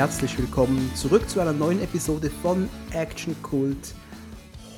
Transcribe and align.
herzlich 0.00 0.38
willkommen 0.38 0.90
zurück 0.94 1.28
zu 1.28 1.40
einer 1.40 1.52
neuen 1.52 1.82
Episode 1.82 2.30
von 2.30 2.70
Action 2.94 3.36
Cult. 3.42 3.94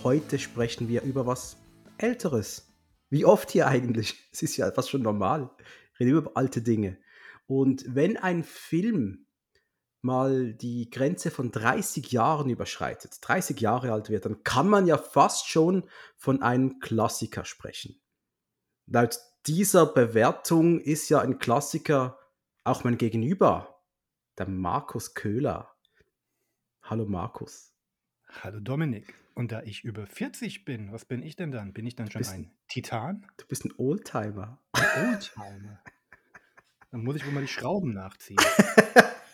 Heute 0.02 0.36
sprechen 0.36 0.88
wir 0.88 1.02
über 1.02 1.28
was 1.28 1.58
Älteres. 1.96 2.74
Wie 3.08 3.24
oft 3.24 3.52
hier 3.52 3.68
eigentlich? 3.68 4.28
Es 4.32 4.42
ist 4.42 4.56
ja 4.56 4.68
fast 4.72 4.90
schon 4.90 5.02
normal. 5.02 5.48
Wir 5.96 6.08
reden 6.08 6.18
über 6.18 6.32
alte 6.34 6.60
Dinge. 6.60 6.98
Und 7.46 7.84
wenn 7.86 8.16
ein 8.16 8.42
Film 8.42 9.28
mal 10.00 10.54
die 10.54 10.90
Grenze 10.90 11.30
von 11.30 11.52
30 11.52 12.10
Jahren 12.10 12.50
überschreitet, 12.50 13.18
30 13.20 13.60
Jahre 13.60 13.92
alt 13.92 14.10
wird, 14.10 14.24
dann 14.24 14.42
kann 14.42 14.68
man 14.68 14.88
ja 14.88 14.98
fast 14.98 15.46
schon 15.46 15.84
von 16.16 16.42
einem 16.42 16.80
Klassiker 16.80 17.44
sprechen. 17.44 18.02
Laut 18.86 19.20
dieser 19.46 19.86
Bewertung 19.86 20.80
ist 20.80 21.10
ja 21.10 21.20
ein 21.20 21.38
Klassiker 21.38 22.18
auch 22.64 22.82
mein 22.82 22.98
Gegenüber, 22.98 23.71
der 24.38 24.48
Markus 24.48 25.14
Köhler. 25.14 25.74
Hallo 26.82 27.06
Markus. 27.06 27.72
Hallo 28.42 28.60
Dominik. 28.60 29.14
Und 29.34 29.52
da 29.52 29.62
ich 29.62 29.84
über 29.84 30.06
40 30.06 30.64
bin, 30.64 30.92
was 30.92 31.04
bin 31.04 31.22
ich 31.22 31.36
denn 31.36 31.50
dann? 31.52 31.72
Bin 31.72 31.86
ich 31.86 31.96
dann 31.96 32.10
schon 32.10 32.20
bist- 32.20 32.32
ein 32.32 32.50
Titan? 32.68 33.26
Du 33.36 33.46
bist 33.46 33.64
ein 33.64 33.72
Oldtimer. 33.76 34.58
Ein 34.72 35.08
Oldtimer. 35.08 35.82
dann 36.90 37.02
muss 37.04 37.16
ich 37.16 37.24
wohl 37.26 37.32
mal 37.32 37.40
die 37.40 37.48
Schrauben 37.48 37.92
nachziehen. 37.94 38.38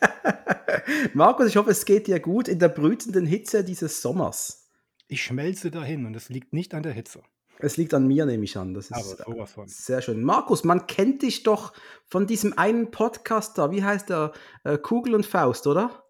Markus, 1.14 1.46
ich 1.48 1.56
hoffe, 1.56 1.70
es 1.70 1.84
geht 1.84 2.06
dir 2.06 2.20
gut 2.20 2.48
in 2.48 2.58
der 2.58 2.68
brütenden 2.68 3.26
Hitze 3.26 3.64
dieses 3.64 4.02
Sommers. 4.02 4.70
Ich 5.08 5.22
schmelze 5.22 5.70
dahin 5.70 6.06
und 6.06 6.14
es 6.14 6.28
liegt 6.28 6.52
nicht 6.52 6.74
an 6.74 6.82
der 6.82 6.92
Hitze. 6.92 7.22
Es 7.60 7.76
liegt 7.76 7.92
an 7.94 8.06
mir, 8.06 8.24
nehme 8.24 8.44
ich 8.44 8.56
an. 8.56 8.74
Das 8.74 8.90
ist 8.90 9.22
von. 9.46 9.68
sehr 9.68 10.00
schön. 10.00 10.22
Markus, 10.22 10.64
man 10.64 10.86
kennt 10.86 11.22
dich 11.22 11.42
doch 11.42 11.72
von 12.06 12.26
diesem 12.26 12.56
einen 12.56 12.90
Podcast 12.90 13.58
da. 13.58 13.70
Wie 13.70 13.82
heißt 13.82 14.10
der? 14.10 14.32
Äh, 14.64 14.78
Kugel 14.78 15.14
und 15.14 15.26
Faust, 15.26 15.66
oder? 15.66 16.04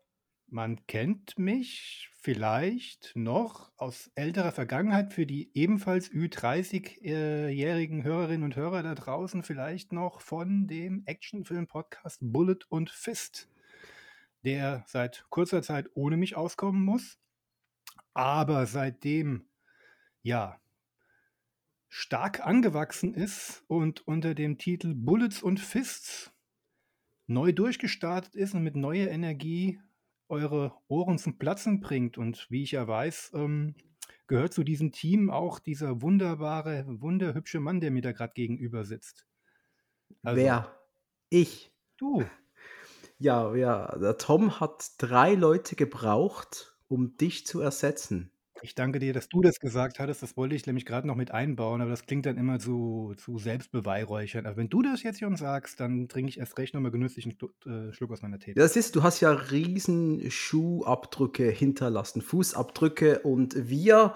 Man 0.46 0.86
kennt 0.86 1.38
mich 1.38 2.10
vielleicht 2.20 3.12
noch 3.14 3.70
aus 3.76 4.10
älterer 4.14 4.52
Vergangenheit 4.52 5.12
für 5.12 5.24
die 5.26 5.50
ebenfalls 5.54 6.10
Ü30-jährigen 6.10 8.02
Hörerinnen 8.02 8.44
und 8.44 8.56
Hörer 8.56 8.82
da 8.82 8.94
draußen 8.94 9.42
vielleicht 9.42 9.92
noch 9.92 10.20
von 10.20 10.66
dem 10.66 11.02
Actionfilm-Podcast 11.06 12.18
Bullet 12.20 12.60
und 12.68 12.90
Fist, 12.90 13.48
der 14.44 14.84
seit 14.86 15.26
kurzer 15.30 15.62
Zeit 15.62 15.90
ohne 15.94 16.16
mich 16.16 16.36
auskommen 16.36 16.82
muss, 16.82 17.18
aber 18.12 18.66
seitdem 18.66 19.48
ja 20.22 20.60
stark 21.88 22.46
angewachsen 22.46 23.14
ist 23.14 23.64
und 23.66 24.06
unter 24.06 24.34
dem 24.34 24.58
Titel 24.58 24.94
Bullets 24.94 25.42
und 25.42 25.60
Fists 25.60 26.32
neu 27.26 27.52
durchgestartet 27.52 28.34
ist 28.34 28.54
und 28.54 28.62
mit 28.62 28.76
neuer 28.76 29.08
Energie 29.08 29.80
eure 30.28 30.74
Ohren 30.88 31.18
zum 31.18 31.38
Platzen 31.38 31.80
bringt. 31.80 32.18
Und 32.18 32.46
wie 32.50 32.62
ich 32.62 32.72
ja 32.72 32.86
weiß, 32.86 33.32
ähm, 33.34 33.74
gehört 34.26 34.52
zu 34.52 34.64
diesem 34.64 34.92
Team 34.92 35.30
auch 35.30 35.58
dieser 35.58 36.02
wunderbare, 36.02 36.84
wunderhübsche 36.86 37.60
Mann, 37.60 37.80
der 37.80 37.90
mir 37.90 38.02
da 38.02 38.12
gerade 38.12 38.34
gegenüber 38.34 38.84
sitzt. 38.84 39.26
Also, 40.22 40.40
Wer? 40.40 40.80
Ich. 41.30 41.72
Du. 41.96 42.24
Ja, 43.20 43.52
ja. 43.56 43.98
Der 43.98 44.16
Tom 44.16 44.60
hat 44.60 44.92
drei 44.98 45.34
Leute 45.34 45.74
gebraucht, 45.74 46.78
um 46.86 47.16
dich 47.16 47.46
zu 47.46 47.60
ersetzen. 47.60 48.30
Ich 48.62 48.74
danke 48.74 48.98
dir, 48.98 49.12
dass 49.12 49.28
du 49.28 49.40
das 49.40 49.60
gesagt 49.60 50.00
hattest. 50.00 50.22
Das 50.22 50.36
wollte 50.36 50.54
ich 50.54 50.66
nämlich 50.66 50.84
gerade 50.84 51.06
noch 51.06 51.14
mit 51.14 51.30
einbauen, 51.30 51.80
aber 51.80 51.90
das 51.90 52.06
klingt 52.06 52.26
dann 52.26 52.36
immer 52.36 52.58
zu, 52.58 53.14
zu 53.16 53.38
selbstbeweihräuchern. 53.38 54.46
Aber 54.46 54.56
wenn 54.56 54.68
du 54.68 54.82
das 54.82 55.02
jetzt 55.04 55.20
schon 55.20 55.36
sagst, 55.36 55.78
dann 55.78 56.08
trinke 56.08 56.30
ich 56.30 56.38
erst 56.38 56.58
recht 56.58 56.74
nochmal 56.74 56.90
genüsslich 56.90 57.24
einen 57.24 57.32
Stu- 57.32 57.52
äh, 57.66 57.92
Schluck 57.92 58.10
aus 58.10 58.22
meiner 58.22 58.38
Tee. 58.38 58.54
Das 58.54 58.74
ist, 58.76 58.96
du 58.96 59.02
hast 59.04 59.20
ja 59.20 59.30
riesen 59.30 60.28
Schuhabdrücke 60.30 61.48
hinterlassen, 61.50 62.20
Fußabdrücke 62.20 63.20
und 63.20 63.68
wir, 63.68 64.14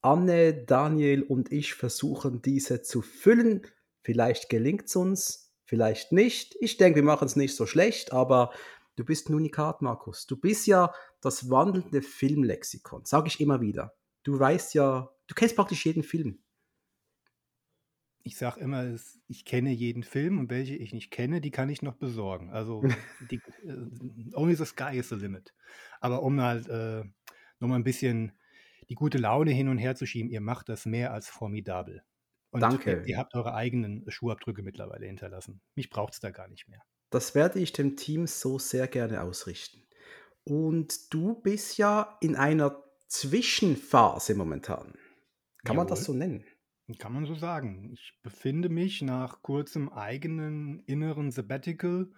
Anne, 0.00 0.54
Daniel 0.54 1.22
und 1.22 1.52
ich 1.52 1.74
versuchen 1.74 2.40
diese 2.40 2.82
zu 2.82 3.02
füllen. 3.02 3.62
Vielleicht 4.02 4.48
gelingt 4.48 4.86
es 4.86 4.96
uns, 4.96 5.52
vielleicht 5.66 6.12
nicht. 6.12 6.56
Ich 6.60 6.78
denke, 6.78 6.96
wir 6.96 7.04
machen 7.04 7.26
es 7.26 7.36
nicht 7.36 7.54
so 7.54 7.66
schlecht, 7.66 8.12
aber 8.12 8.52
du 8.96 9.04
bist 9.04 9.28
ein 9.28 9.34
Unikat, 9.34 9.82
Markus. 9.82 10.26
Du 10.26 10.36
bist 10.36 10.66
ja 10.66 10.92
das 11.20 11.50
wandelnde 11.50 12.02
Filmlexikon, 12.02 13.04
sage 13.04 13.28
ich 13.28 13.40
immer 13.40 13.60
wieder. 13.60 13.94
Du 14.22 14.38
weißt 14.38 14.74
ja, 14.74 15.10
du 15.26 15.34
kennst 15.34 15.56
praktisch 15.56 15.84
jeden 15.86 16.02
Film. 16.02 16.38
Ich 18.24 18.36
sage 18.36 18.60
immer, 18.60 18.94
ich 19.26 19.44
kenne 19.44 19.70
jeden 19.70 20.04
Film 20.04 20.38
und 20.38 20.48
welche 20.48 20.76
ich 20.76 20.92
nicht 20.92 21.10
kenne, 21.10 21.40
die 21.40 21.50
kann 21.50 21.68
ich 21.68 21.82
noch 21.82 21.96
besorgen. 21.96 22.50
Also 22.50 22.82
die, 23.30 23.40
äh, 23.64 24.34
only 24.34 24.54
the 24.54 24.64
sky 24.64 24.96
is 24.96 25.08
the 25.08 25.16
limit. 25.16 25.52
Aber 26.00 26.22
um 26.22 26.40
halt 26.40 26.68
äh, 26.68 27.02
nochmal 27.58 27.80
ein 27.80 27.84
bisschen 27.84 28.32
die 28.88 28.94
gute 28.94 29.18
Laune 29.18 29.50
hin 29.50 29.68
und 29.68 29.78
her 29.78 29.96
zu 29.96 30.06
schieben, 30.06 30.30
ihr 30.30 30.40
macht 30.40 30.68
das 30.68 30.86
mehr 30.86 31.12
als 31.12 31.28
formidabel. 31.28 32.02
Und 32.50 32.60
Danke. 32.60 32.98
Ihr, 33.00 33.06
ihr 33.06 33.18
habt 33.18 33.34
eure 33.34 33.54
eigenen 33.54 34.04
Schuhabdrücke 34.08 34.62
mittlerweile 34.62 35.06
hinterlassen. 35.06 35.60
Mich 35.74 35.90
braucht 35.90 36.12
es 36.12 36.20
da 36.20 36.30
gar 36.30 36.48
nicht 36.48 36.68
mehr. 36.68 36.82
Das 37.12 37.34
werde 37.34 37.60
ich 37.60 37.72
dem 37.72 37.96
Team 37.96 38.26
so 38.26 38.58
sehr 38.58 38.88
gerne 38.88 39.22
ausrichten. 39.22 39.86
Und 40.44 41.12
du 41.12 41.34
bist 41.34 41.76
ja 41.76 42.16
in 42.20 42.36
einer 42.36 42.82
Zwischenphase 43.06 44.34
momentan. 44.34 44.94
Kann 45.64 45.76
man 45.76 45.86
das 45.86 46.00
Jawohl. 46.00 46.14
so 46.14 46.18
nennen? 46.18 46.44
Kann 46.98 47.12
man 47.12 47.26
so 47.26 47.34
sagen. 47.34 47.90
Ich 47.92 48.18
befinde 48.22 48.70
mich 48.70 49.02
nach 49.02 49.42
kurzem 49.42 49.90
eigenen 49.90 50.80
inneren 50.80 51.30
Sabbatical 51.30 52.10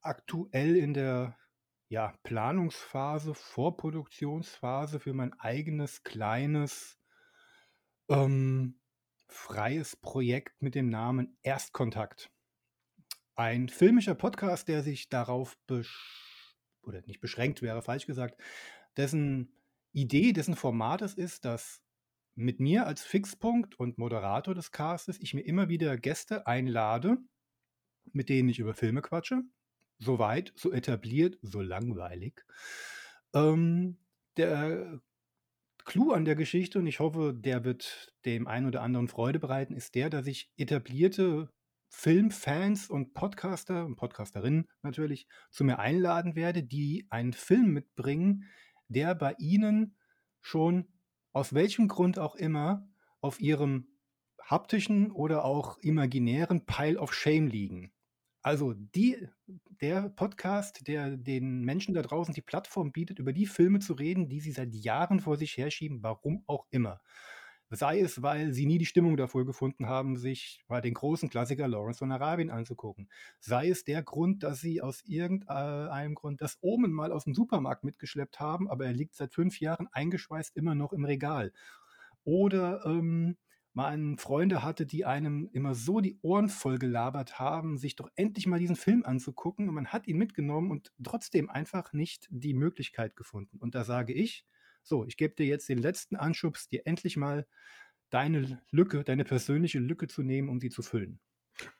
aktuell 0.00 0.76
in 0.76 0.92
der 0.92 1.36
ja, 1.88 2.12
Planungsphase, 2.24 3.32
Vorproduktionsphase 3.32 4.98
für 4.98 5.14
mein 5.14 5.32
eigenes 5.34 6.02
kleines 6.02 6.98
ähm, 8.08 8.80
freies 9.28 9.94
Projekt 9.94 10.60
mit 10.60 10.74
dem 10.74 10.88
Namen 10.88 11.38
Erstkontakt. 11.42 12.30
Ein 13.38 13.68
filmischer 13.68 14.14
Podcast, 14.14 14.66
der 14.66 14.82
sich 14.82 15.10
darauf 15.10 15.58
besch 15.66 16.56
oder 16.82 17.02
nicht 17.02 17.20
beschränkt 17.20 17.60
wäre, 17.60 17.82
falsch 17.82 18.06
gesagt, 18.06 18.40
dessen 18.96 19.52
Idee, 19.92 20.32
dessen 20.32 20.56
Format 20.56 21.02
es 21.02 21.12
ist, 21.12 21.44
dass 21.44 21.82
mit 22.34 22.60
mir 22.60 22.86
als 22.86 23.04
Fixpunkt 23.04 23.78
und 23.78 23.98
Moderator 23.98 24.54
des 24.54 24.70
Castes 24.70 25.20
ich 25.20 25.34
mir 25.34 25.42
immer 25.42 25.68
wieder 25.68 25.98
Gäste 25.98 26.46
einlade, 26.46 27.18
mit 28.12 28.30
denen 28.30 28.48
ich 28.48 28.58
über 28.58 28.72
Filme 28.72 29.02
quatsche. 29.02 29.42
So 29.98 30.18
weit, 30.18 30.54
so 30.56 30.72
etabliert, 30.72 31.38
so 31.42 31.60
langweilig. 31.60 32.42
Ähm, 33.34 33.98
der 34.38 35.02
Clou 35.84 36.12
an 36.12 36.24
der 36.24 36.36
Geschichte, 36.36 36.78
und 36.78 36.86
ich 36.86 37.00
hoffe, 37.00 37.34
der 37.34 37.64
wird 37.64 38.14
dem 38.24 38.46
einen 38.46 38.66
oder 38.66 38.80
anderen 38.80 39.08
Freude 39.08 39.38
bereiten, 39.38 39.74
ist 39.74 39.94
der, 39.94 40.08
dass 40.08 40.26
ich 40.26 40.50
etablierte 40.56 41.50
Filmfans 41.88 42.90
und 42.90 43.14
Podcaster 43.14 43.84
und 43.84 43.96
Podcasterinnen 43.96 44.68
natürlich 44.82 45.26
zu 45.50 45.64
mir 45.64 45.78
einladen 45.78 46.34
werde, 46.34 46.62
die 46.62 47.06
einen 47.10 47.32
Film 47.32 47.72
mitbringen, 47.72 48.44
der 48.88 49.14
bei 49.14 49.34
ihnen 49.38 49.96
schon 50.40 50.88
aus 51.32 51.52
welchem 51.54 51.88
Grund 51.88 52.18
auch 52.18 52.34
immer 52.34 52.88
auf 53.20 53.40
ihrem 53.40 53.88
haptischen 54.42 55.10
oder 55.10 55.44
auch 55.44 55.78
imaginären 55.78 56.66
Pile 56.66 56.98
of 56.98 57.12
Shame 57.12 57.48
liegen. 57.48 57.92
Also 58.42 58.74
die, 58.74 59.28
der 59.80 60.08
Podcast, 60.10 60.86
der 60.86 61.16
den 61.16 61.62
Menschen 61.62 61.94
da 61.94 62.02
draußen 62.02 62.32
die 62.32 62.42
Plattform 62.42 62.92
bietet, 62.92 63.18
über 63.18 63.32
die 63.32 63.46
Filme 63.46 63.80
zu 63.80 63.94
reden, 63.94 64.28
die 64.28 64.38
sie 64.38 64.52
seit 64.52 64.72
Jahren 64.72 65.18
vor 65.18 65.36
sich 65.36 65.56
herschieben, 65.56 66.02
warum 66.04 66.44
auch 66.46 66.66
immer. 66.70 67.00
Sei 67.70 68.00
es, 68.00 68.22
weil 68.22 68.52
sie 68.52 68.64
nie 68.64 68.78
die 68.78 68.86
Stimmung 68.86 69.16
dafür 69.16 69.44
gefunden 69.44 69.86
haben, 69.86 70.16
sich 70.16 70.62
mal 70.68 70.80
den 70.80 70.94
großen 70.94 71.28
Klassiker 71.28 71.66
Lawrence 71.66 71.98
von 71.98 72.12
Arabien 72.12 72.50
anzugucken. 72.50 73.08
Sei 73.40 73.68
es 73.68 73.84
der 73.84 74.02
Grund, 74.02 74.44
dass 74.44 74.60
sie 74.60 74.80
aus 74.80 75.02
irgendeinem 75.04 76.14
Grund 76.14 76.40
das 76.40 76.58
Omen 76.60 76.92
mal 76.92 77.10
aus 77.10 77.24
dem 77.24 77.34
Supermarkt 77.34 77.82
mitgeschleppt 77.82 78.38
haben, 78.38 78.70
aber 78.70 78.86
er 78.86 78.92
liegt 78.92 79.16
seit 79.16 79.34
fünf 79.34 79.58
Jahren 79.58 79.88
eingeschweißt 79.90 80.56
immer 80.56 80.76
noch 80.76 80.92
im 80.92 81.04
Regal. 81.04 81.52
Oder 82.22 82.84
ähm, 82.86 83.36
man 83.76 84.16
Freunde 84.16 84.62
hatte, 84.62 84.86
die 84.86 85.04
einem 85.04 85.50
immer 85.52 85.74
so 85.74 86.00
die 86.00 86.18
Ohren 86.22 86.48
voll 86.48 86.78
gelabert 86.78 87.38
haben, 87.38 87.76
sich 87.76 87.94
doch 87.94 88.10
endlich 88.16 88.46
mal 88.46 88.58
diesen 88.58 88.74
Film 88.74 89.04
anzugucken. 89.04 89.68
Und 89.68 89.74
man 89.74 89.88
hat 89.88 90.06
ihn 90.06 90.16
mitgenommen 90.16 90.70
und 90.70 90.92
trotzdem 91.04 91.50
einfach 91.50 91.92
nicht 91.92 92.26
die 92.30 92.54
Möglichkeit 92.54 93.16
gefunden. 93.16 93.58
Und 93.58 93.74
da 93.74 93.84
sage 93.84 94.14
ich, 94.14 94.46
so, 94.86 95.04
ich 95.04 95.16
gebe 95.16 95.34
dir 95.34 95.46
jetzt 95.46 95.68
den 95.68 95.78
letzten 95.78 96.16
Anschubs, 96.16 96.68
dir 96.68 96.82
endlich 96.86 97.16
mal 97.16 97.46
deine 98.10 98.62
Lücke, 98.70 99.02
deine 99.04 99.24
persönliche 99.24 99.78
Lücke 99.78 100.06
zu 100.06 100.22
nehmen, 100.22 100.48
um 100.48 100.60
sie 100.60 100.70
zu 100.70 100.82
füllen. 100.82 101.20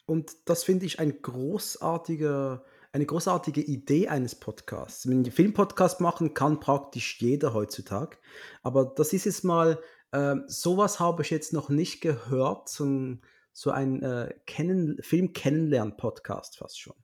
Und 0.07 0.33
das 0.47 0.65
finde 0.65 0.87
ich 0.87 0.99
ein 0.99 1.21
großartiger, 1.23 2.65
eine 2.93 3.07
großartige 3.07 3.61
Idee 3.61 4.09
eines 4.09 4.35
Podcasts. 4.35 5.07
Einen 5.07 5.31
Filmpodcast 5.31 6.01
machen 6.01 6.35
kann 6.35 6.61
praktisch 6.61 7.21
jeder 7.21 7.55
heutzutage. 7.55 8.17
Aber 8.63 8.93
das 8.97 9.13
ist 9.13 9.27
jetzt 9.27 9.45
mal, 9.45 9.81
äh, 10.13 10.37
sowas 10.47 10.99
habe 10.99 11.23
ich 11.23 11.31
jetzt 11.31 11.53
noch 11.53 11.69
nicht 11.69 12.01
gehört, 12.01 12.69
so 12.69 12.85
ein, 12.85 13.23
so 13.53 13.71
ein 13.71 14.03
äh, 14.03 14.35
Kennen, 14.47 14.99
Film-Kennenlern-Podcast 15.01 16.59
fast 16.59 16.81
schon. 16.81 16.97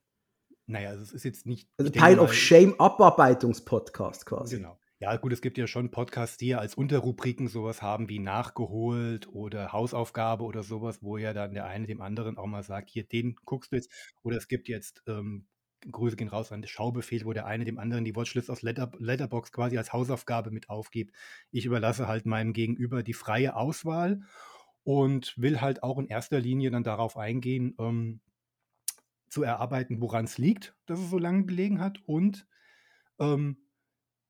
Naja, 0.65 0.89
also 0.89 1.03
es 1.03 1.11
ist 1.11 1.23
jetzt 1.25 1.45
nicht. 1.45 1.69
Also 1.77 1.91
Pile 1.91 2.21
of 2.21 2.33
Shame 2.33 2.79
Abarbeitungs-Podcast 2.79 4.25
quasi. 4.25 4.57
Genau. 4.57 4.79
Ja, 5.03 5.17
gut, 5.17 5.33
es 5.33 5.41
gibt 5.41 5.57
ja 5.57 5.67
schon 5.67 5.91
Podcasts, 5.91 6.37
die 6.37 6.47
ja 6.47 6.59
als 6.59 6.75
Unterrubriken 6.75 7.49
sowas 7.49 7.81
haben 7.81 8.07
wie 8.07 8.19
nachgeholt 8.19 9.27
oder 9.27 9.73
Hausaufgabe 9.73 10.45
oder 10.45 10.63
sowas, 10.63 11.03
wo 11.03 11.17
ja 11.17 11.33
dann 11.33 11.53
der 11.53 11.65
eine 11.65 11.87
dem 11.87 11.99
anderen 12.01 12.37
auch 12.37 12.45
mal 12.45 12.63
sagt, 12.63 12.89
hier, 12.89 13.03
den 13.03 13.35
guckst 13.43 13.73
du 13.73 13.75
jetzt. 13.75 13.91
Oder 14.21 14.37
es 14.37 14.47
gibt 14.47 14.69
jetzt, 14.69 15.03
ähm, 15.05 15.45
Grüße 15.91 16.15
gehen 16.15 16.29
raus 16.29 16.53
an 16.53 16.61
den 16.61 16.69
Schaubefehl, 16.69 17.25
wo 17.25 17.33
der 17.33 17.45
eine 17.45 17.65
dem 17.65 17.79
anderen 17.79 18.05
die 18.05 18.15
Watchlist 18.15 18.49
aus 18.49 18.61
Letter, 18.61 18.93
Letterbox 18.97 19.51
quasi 19.51 19.77
als 19.77 19.91
Hausaufgabe 19.91 20.51
mit 20.51 20.69
aufgibt. 20.69 21.13
Ich 21.51 21.65
überlasse 21.65 22.07
halt 22.07 22.25
meinem 22.25 22.53
Gegenüber 22.53 23.03
die 23.03 23.11
freie 23.11 23.57
Auswahl 23.57 24.21
und 24.85 25.33
will 25.37 25.59
halt 25.59 25.83
auch 25.83 25.99
in 25.99 26.07
erster 26.07 26.39
Linie 26.39 26.71
dann 26.71 26.85
darauf 26.85 27.17
eingehen, 27.17 27.75
ähm, 27.77 28.21
zu 29.27 29.43
erarbeiten, 29.43 29.99
woran 29.99 30.23
es 30.23 30.37
liegt, 30.37 30.77
dass 30.85 31.01
es 31.01 31.09
so 31.09 31.17
lange 31.17 31.43
gelegen 31.43 31.81
hat 31.81 31.99
und 32.05 32.47
ähm, 33.19 33.57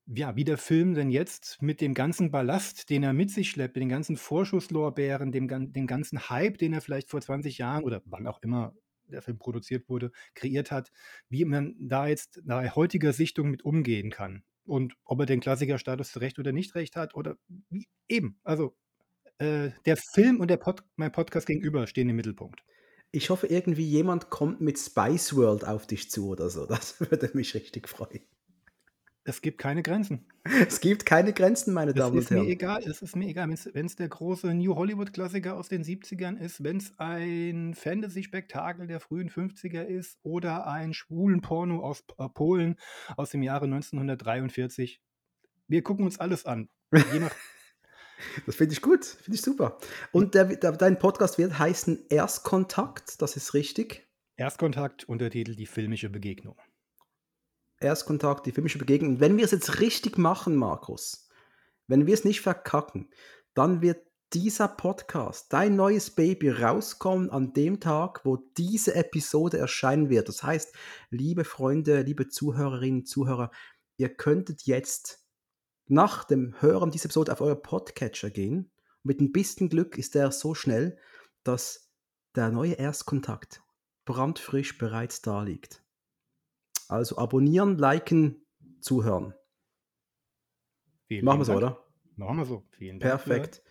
ja, 0.06 0.36
wie 0.36 0.44
der 0.44 0.58
Film 0.58 0.94
denn 0.94 1.10
jetzt 1.10 1.62
mit 1.62 1.80
dem 1.80 1.94
ganzen 1.94 2.30
Ballast, 2.30 2.90
den 2.90 3.02
er 3.02 3.12
mit 3.12 3.30
sich 3.30 3.50
schleppt, 3.50 3.76
den 3.76 3.88
ganzen 3.88 4.16
Vorschusslorbeeren, 4.16 5.32
dem, 5.32 5.48
dem 5.48 5.86
ganzen 5.86 6.28
Hype, 6.28 6.58
den 6.58 6.74
er 6.74 6.80
vielleicht 6.80 7.10
vor 7.10 7.20
20 7.20 7.58
Jahren 7.58 7.84
oder 7.84 8.02
wann 8.04 8.26
auch 8.26 8.42
immer 8.42 8.74
der 9.06 9.22
Film 9.22 9.38
produziert 9.38 9.88
wurde, 9.88 10.10
kreiert 10.34 10.70
hat, 10.70 10.90
wie 11.28 11.44
man 11.44 11.74
da 11.78 12.06
jetzt 12.06 12.40
nach 12.44 12.74
heutiger 12.74 13.12
Sichtung 13.12 13.50
mit 13.50 13.64
umgehen 13.64 14.10
kann. 14.10 14.42
Und 14.66 14.94
ob 15.04 15.20
er 15.20 15.26
den 15.26 15.40
Klassikerstatus 15.40 16.20
recht 16.20 16.38
oder 16.38 16.52
nicht 16.52 16.74
recht 16.74 16.96
hat 16.96 17.14
oder 17.14 17.36
wie, 17.68 17.86
eben. 18.08 18.38
Also 18.44 18.74
äh, 19.38 19.70
der 19.84 19.96
Film 19.96 20.40
und 20.40 20.48
der 20.48 20.56
Pod, 20.56 20.82
mein 20.96 21.12
Podcast 21.12 21.46
gegenüber 21.46 21.86
stehen 21.86 22.08
im 22.08 22.16
Mittelpunkt. 22.16 22.62
Ich 23.10 23.30
hoffe, 23.30 23.46
irgendwie 23.46 23.86
jemand 23.86 24.30
kommt 24.30 24.60
mit 24.60 24.78
Spice 24.78 25.36
World 25.36 25.64
auf 25.64 25.86
dich 25.86 26.10
zu 26.10 26.28
oder 26.28 26.50
so. 26.50 26.66
Das 26.66 26.98
würde 27.10 27.30
mich 27.34 27.54
richtig 27.54 27.88
freuen. 27.88 28.22
Es 29.26 29.40
gibt 29.40 29.56
keine 29.56 29.82
Grenzen. 29.82 30.26
Es 30.44 30.80
gibt 30.80 31.06
keine 31.06 31.32
Grenzen, 31.32 31.72
meine 31.72 31.94
Damen 31.94 32.18
und 32.18 32.28
Herren. 32.28 32.44
Mir 32.44 32.52
egal, 32.52 32.82
es 32.82 33.00
ist 33.00 33.16
mir 33.16 33.26
egal, 33.26 33.48
wenn 33.48 33.86
es 33.86 33.96
der 33.96 34.08
große 34.08 34.52
New 34.52 34.74
Hollywood-Klassiker 34.74 35.56
aus 35.56 35.70
den 35.70 35.82
70ern 35.82 36.36
ist, 36.36 36.62
wenn 36.62 36.76
es 36.76 36.92
ein 36.98 37.74
Fantasy-Spektakel 37.74 38.86
der 38.86 39.00
frühen 39.00 39.30
50er 39.30 39.82
ist 39.82 40.18
oder 40.22 40.66
ein 40.66 40.92
schwulen 40.92 41.40
Porno 41.40 41.80
aus 41.80 42.04
äh, 42.18 42.28
Polen 42.28 42.76
aus 43.16 43.30
dem 43.30 43.42
Jahre 43.42 43.64
1943. 43.64 45.00
Wir 45.68 45.82
gucken 45.82 46.04
uns 46.04 46.20
alles 46.20 46.44
an. 46.44 46.68
Je 46.92 47.20
nach 47.20 47.34
das 48.46 48.56
finde 48.56 48.74
ich 48.74 48.82
gut, 48.82 49.06
finde 49.06 49.36
ich 49.36 49.42
super. 49.42 49.78
Und 50.12 50.34
der, 50.34 50.44
der, 50.44 50.72
dein 50.72 50.98
Podcast 50.98 51.38
wird 51.38 51.58
heißen 51.58 52.08
Erstkontakt, 52.10 53.22
das 53.22 53.36
ist 53.36 53.54
richtig. 53.54 54.06
Erstkontakt, 54.36 55.04
Untertitel 55.04 55.54
Die 55.54 55.66
filmische 55.66 56.10
Begegnung. 56.10 56.56
Erstkontakt, 57.84 58.46
die 58.46 58.52
filmische 58.52 58.78
Begegnung. 58.78 59.20
Wenn 59.20 59.36
wir 59.36 59.44
es 59.44 59.50
jetzt 59.52 59.80
richtig 59.80 60.18
machen, 60.18 60.56
Markus, 60.56 61.28
wenn 61.86 62.06
wir 62.06 62.14
es 62.14 62.24
nicht 62.24 62.40
verkacken, 62.40 63.10
dann 63.54 63.82
wird 63.82 63.98
dieser 64.32 64.66
Podcast, 64.66 65.52
dein 65.52 65.76
neues 65.76 66.10
Baby, 66.10 66.50
rauskommen 66.50 67.30
an 67.30 67.52
dem 67.52 67.78
Tag, 67.78 68.24
wo 68.24 68.36
diese 68.56 68.94
Episode 68.96 69.58
erscheinen 69.58 70.08
wird. 70.08 70.28
Das 70.28 70.42
heißt, 70.42 70.74
liebe 71.10 71.44
Freunde, 71.44 72.02
liebe 72.02 72.28
Zuhörerinnen, 72.28 73.04
Zuhörer, 73.04 73.52
ihr 73.96 74.08
könntet 74.08 74.62
jetzt 74.62 75.24
nach 75.86 76.24
dem 76.24 76.60
Hören 76.60 76.90
dieser 76.90 77.06
Episode 77.06 77.32
auf 77.32 77.40
euer 77.40 77.54
Podcatcher 77.54 78.30
gehen. 78.30 78.72
Mit 79.04 79.20
ein 79.20 79.30
bisschen 79.30 79.68
Glück 79.68 79.98
ist 79.98 80.14
der 80.16 80.32
so 80.32 80.54
schnell, 80.54 80.98
dass 81.44 81.92
der 82.34 82.50
neue 82.50 82.72
Erstkontakt 82.72 83.62
brandfrisch 84.04 84.78
bereits 84.78 85.22
da 85.22 85.42
liegt. 85.42 85.83
Also 86.88 87.18
abonnieren, 87.18 87.78
liken, 87.78 88.44
zuhören. 88.80 89.34
Vielen 91.06 91.24
Machen 91.24 91.40
wir 91.40 91.44
so, 91.44 91.54
oder? 91.54 91.84
Machen 92.16 92.38
wir 92.38 92.44
so. 92.44 92.64
Vielen 92.70 93.00
Dank. 93.00 93.10
Perfekt. 93.10 93.62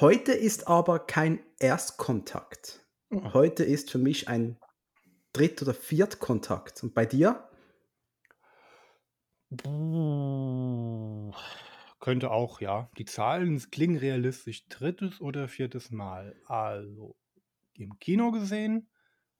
Heute 0.00 0.32
ist 0.32 0.68
aber 0.68 1.00
kein 1.00 1.40
Erstkontakt. 1.58 2.86
Oh. 3.10 3.32
Heute 3.32 3.64
ist 3.64 3.90
für 3.90 3.98
mich 3.98 4.28
ein 4.28 4.58
Dritt- 5.32 5.62
oder 5.62 5.74
Viertkontakt. 5.74 6.82
Und 6.82 6.94
bei 6.94 7.06
dir? 7.06 7.48
Könnte 12.00 12.30
auch, 12.30 12.60
ja. 12.60 12.90
Die 12.98 13.06
Zahlen 13.06 13.58
klingen 13.70 13.96
realistisch. 13.96 14.68
Drittes 14.68 15.20
oder 15.20 15.48
viertes 15.48 15.90
Mal. 15.90 16.40
Also 16.46 17.16
im 17.74 17.98
Kino 17.98 18.30
gesehen. 18.30 18.90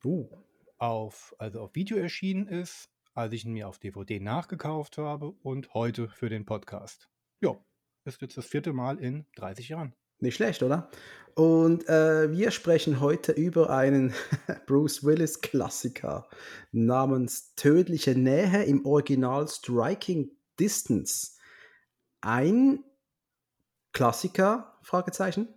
Uh 0.03 0.48
auf, 0.79 1.35
also 1.39 1.61
auf 1.61 1.75
Video 1.75 1.99
erschienen 1.99 2.47
ist, 2.47 2.91
als 3.15 3.33
ich 3.33 3.45
ihn 3.45 3.53
mir 3.53 3.69
auf 3.69 3.79
DVD 3.79 4.21
nachgekauft 4.21 4.99
habe 4.99 5.31
und 5.43 5.75
heute 5.75 6.09
für 6.09 6.29
den 6.29 6.45
Podcast. 6.45 7.09
Ja, 7.41 7.57
ist 8.05 8.23
jetzt 8.23 8.37
das 8.37 8.47
vierte 8.47 8.73
Mal 8.73 8.99
in 8.99 9.27
30 9.37 9.69
Jahren. 9.69 9.95
Nicht 10.21 10.37
schlecht, 10.37 10.63
oder? 10.63 10.91
Und 11.35 11.89
äh, 11.89 12.33
wir 12.33 12.51
sprechen 12.51 12.99
heute 13.01 13.33
über 13.33 13.71
einen 13.71 14.13
Bruce 14.67 15.05
Willis 15.05 15.41
Klassiker 15.41 16.29
namens 16.73 17.55
Tödliche 17.55 18.17
Nähe 18.17 18.65
im 18.65 18.85
Original 18.85 19.47
Striking 19.47 20.31
Distance. 20.59 21.37
Ein 22.21 22.83
Klassiker? 23.93 24.79
Fragezeichen? 24.83 25.55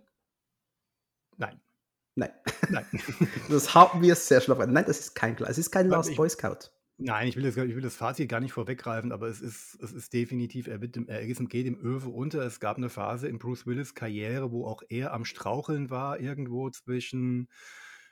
Nein. 2.14 2.30
Nein. 2.68 2.84
Das 3.48 3.74
haben 3.74 4.02
wir 4.02 4.14
sehr 4.14 4.40
schlaff. 4.40 4.58
Nein, 4.58 4.84
das 4.86 5.00
ist 5.00 5.14
kein 5.14 5.36
Es 5.36 5.58
ist 5.58 5.70
kein 5.70 5.88
Last 5.88 6.10
ich, 6.10 6.16
Boy 6.16 6.28
Scout. 6.28 6.70
Nein, 6.98 7.28
ich 7.28 7.36
will, 7.36 7.42
das, 7.42 7.56
ich 7.56 7.74
will 7.74 7.82
das 7.82 7.96
Fazit 7.96 8.28
gar 8.28 8.40
nicht 8.40 8.52
vorweggreifen, 8.52 9.12
aber 9.12 9.26
es 9.26 9.40
ist, 9.40 9.78
es 9.82 9.92
ist 9.92 10.12
definitiv, 10.12 10.68
er, 10.68 10.80
wird, 10.80 10.96
er 11.08 11.26
geht 11.26 11.66
im 11.66 11.80
Öwe 11.80 12.08
unter. 12.08 12.42
Es 12.42 12.60
gab 12.60 12.76
eine 12.76 12.90
Phase 12.90 13.28
in 13.28 13.38
Bruce 13.38 13.66
Willis 13.66 13.94
Karriere, 13.94 14.52
wo 14.52 14.66
auch 14.66 14.82
er 14.88 15.12
am 15.12 15.24
Straucheln 15.24 15.90
war, 15.90 16.20
irgendwo 16.20 16.70
zwischen, 16.70 17.48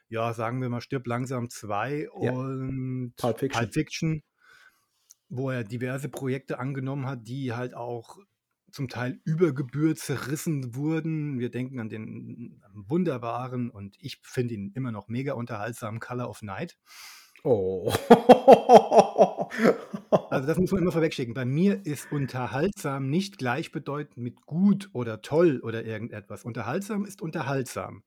ja, 0.09 0.33
sagen 0.33 0.61
wir 0.61 0.69
mal, 0.71 0.81
Stirb 0.81 1.07
langsam 1.07 1.51
2 1.51 2.09
ja. 2.21 2.33
und 2.33 3.15
Pulp 3.17 3.39
Fiction. 3.39 3.61
Pulp 3.61 3.75
Fiction, 3.75 4.23
wo 5.29 5.51
er 5.51 5.63
diverse 5.63 6.09
Projekte 6.09 6.59
angenommen 6.59 7.07
hat, 7.07 7.29
die 7.29 7.53
halt 7.53 7.75
auch 7.75 8.19
zum 8.73 8.89
Teil 8.89 9.21
über 9.25 9.53
Gebühr 9.53 9.97
zerrissen 9.97 10.75
wurden. 10.75 11.39
Wir 11.39 11.51
denken 11.51 11.81
an 11.81 11.89
den 11.89 12.63
wunderbaren 12.73 13.71
und 13.71 13.97
ich 14.01 14.21
finde 14.23 14.55
ihn 14.55 14.73
immer 14.75 14.93
noch 14.93 15.09
mega 15.09 15.35
unterhaltsamen 15.35 16.01
Color 16.01 16.29
of 16.29 16.43
Night. 16.43 16.77
Oh. 17.45 17.93
Also 20.31 20.47
das 20.47 20.59
muss 20.59 20.71
man 20.71 20.83
immer 20.83 20.93
vorwegschicken. 20.93 21.35
Bei 21.35 21.45
mir 21.45 21.85
ist 21.85 22.13
unterhaltsam 22.13 23.09
nicht 23.09 23.39
gleichbedeutend 23.39 24.17
mit 24.17 24.47
gut 24.47 24.91
oder 24.93 25.23
toll 25.23 25.61
oder 25.63 25.85
irgendetwas. 25.85 26.45
Unterhaltsam 26.45 27.05
ist 27.05 27.21
unterhaltsam. 27.21 28.05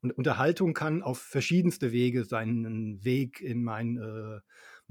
Und 0.00 0.10
Unterhaltung 0.12 0.74
kann 0.74 1.02
auf 1.02 1.18
verschiedenste 1.18 1.92
Wege 1.92 2.24
seinen 2.24 3.04
Weg 3.04 3.40
in 3.40 3.62
mein 3.62 3.96
äh, 3.96 4.40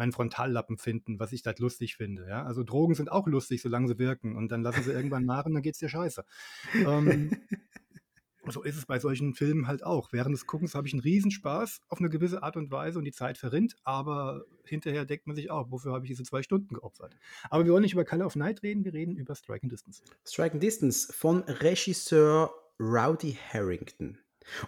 meinen 0.01 0.11
Frontallappen 0.11 0.77
finden, 0.77 1.19
was 1.19 1.31
ich 1.31 1.45
halt 1.45 1.59
lustig 1.59 1.95
finde. 1.95 2.27
Ja? 2.27 2.43
Also 2.43 2.63
Drogen 2.63 2.95
sind 2.95 3.11
auch 3.11 3.27
lustig, 3.27 3.61
solange 3.61 3.87
sie 3.87 3.99
wirken. 3.99 4.35
Und 4.35 4.51
dann 4.51 4.63
lassen 4.63 4.81
sie 4.83 4.91
irgendwann 4.91 5.25
nach 5.25 5.45
und 5.45 5.53
dann 5.53 5.61
geht 5.61 5.75
es 5.75 5.79
dir 5.79 5.89
scheiße. 5.89 6.25
Ähm, 6.73 7.31
so 8.49 8.63
ist 8.63 8.77
es 8.77 8.87
bei 8.87 8.97
solchen 8.97 9.35
Filmen 9.35 9.67
halt 9.67 9.83
auch. 9.83 10.11
Während 10.11 10.33
des 10.33 10.47
Guckens 10.47 10.73
habe 10.73 10.87
ich 10.87 10.93
einen 10.93 11.03
Riesenspaß 11.03 11.81
auf 11.87 11.99
eine 11.99 12.09
gewisse 12.09 12.41
Art 12.41 12.57
und 12.57 12.71
Weise 12.71 12.97
und 12.97 13.05
die 13.05 13.11
Zeit 13.11 13.37
verrinnt, 13.37 13.75
aber 13.83 14.43
hinterher 14.65 15.05
denkt 15.05 15.27
man 15.27 15.35
sich 15.35 15.51
auch, 15.51 15.69
wofür 15.69 15.93
habe 15.93 16.05
ich 16.05 16.09
diese 16.09 16.23
zwei 16.23 16.41
Stunden 16.41 16.73
geopfert? 16.73 17.15
Aber 17.51 17.63
wir 17.63 17.71
wollen 17.71 17.83
nicht 17.83 17.93
über 17.93 18.03
Color 18.03 18.25
of 18.25 18.35
Night 18.35 18.63
reden, 18.63 18.83
wir 18.83 18.93
reden 18.93 19.15
über 19.15 19.35
Striking 19.35 19.69
Distance. 19.69 20.01
Striking 20.25 20.59
Distance 20.59 21.13
von 21.13 21.43
Regisseur 21.43 22.51
Rowdy 22.79 23.37
Harrington. 23.53 24.17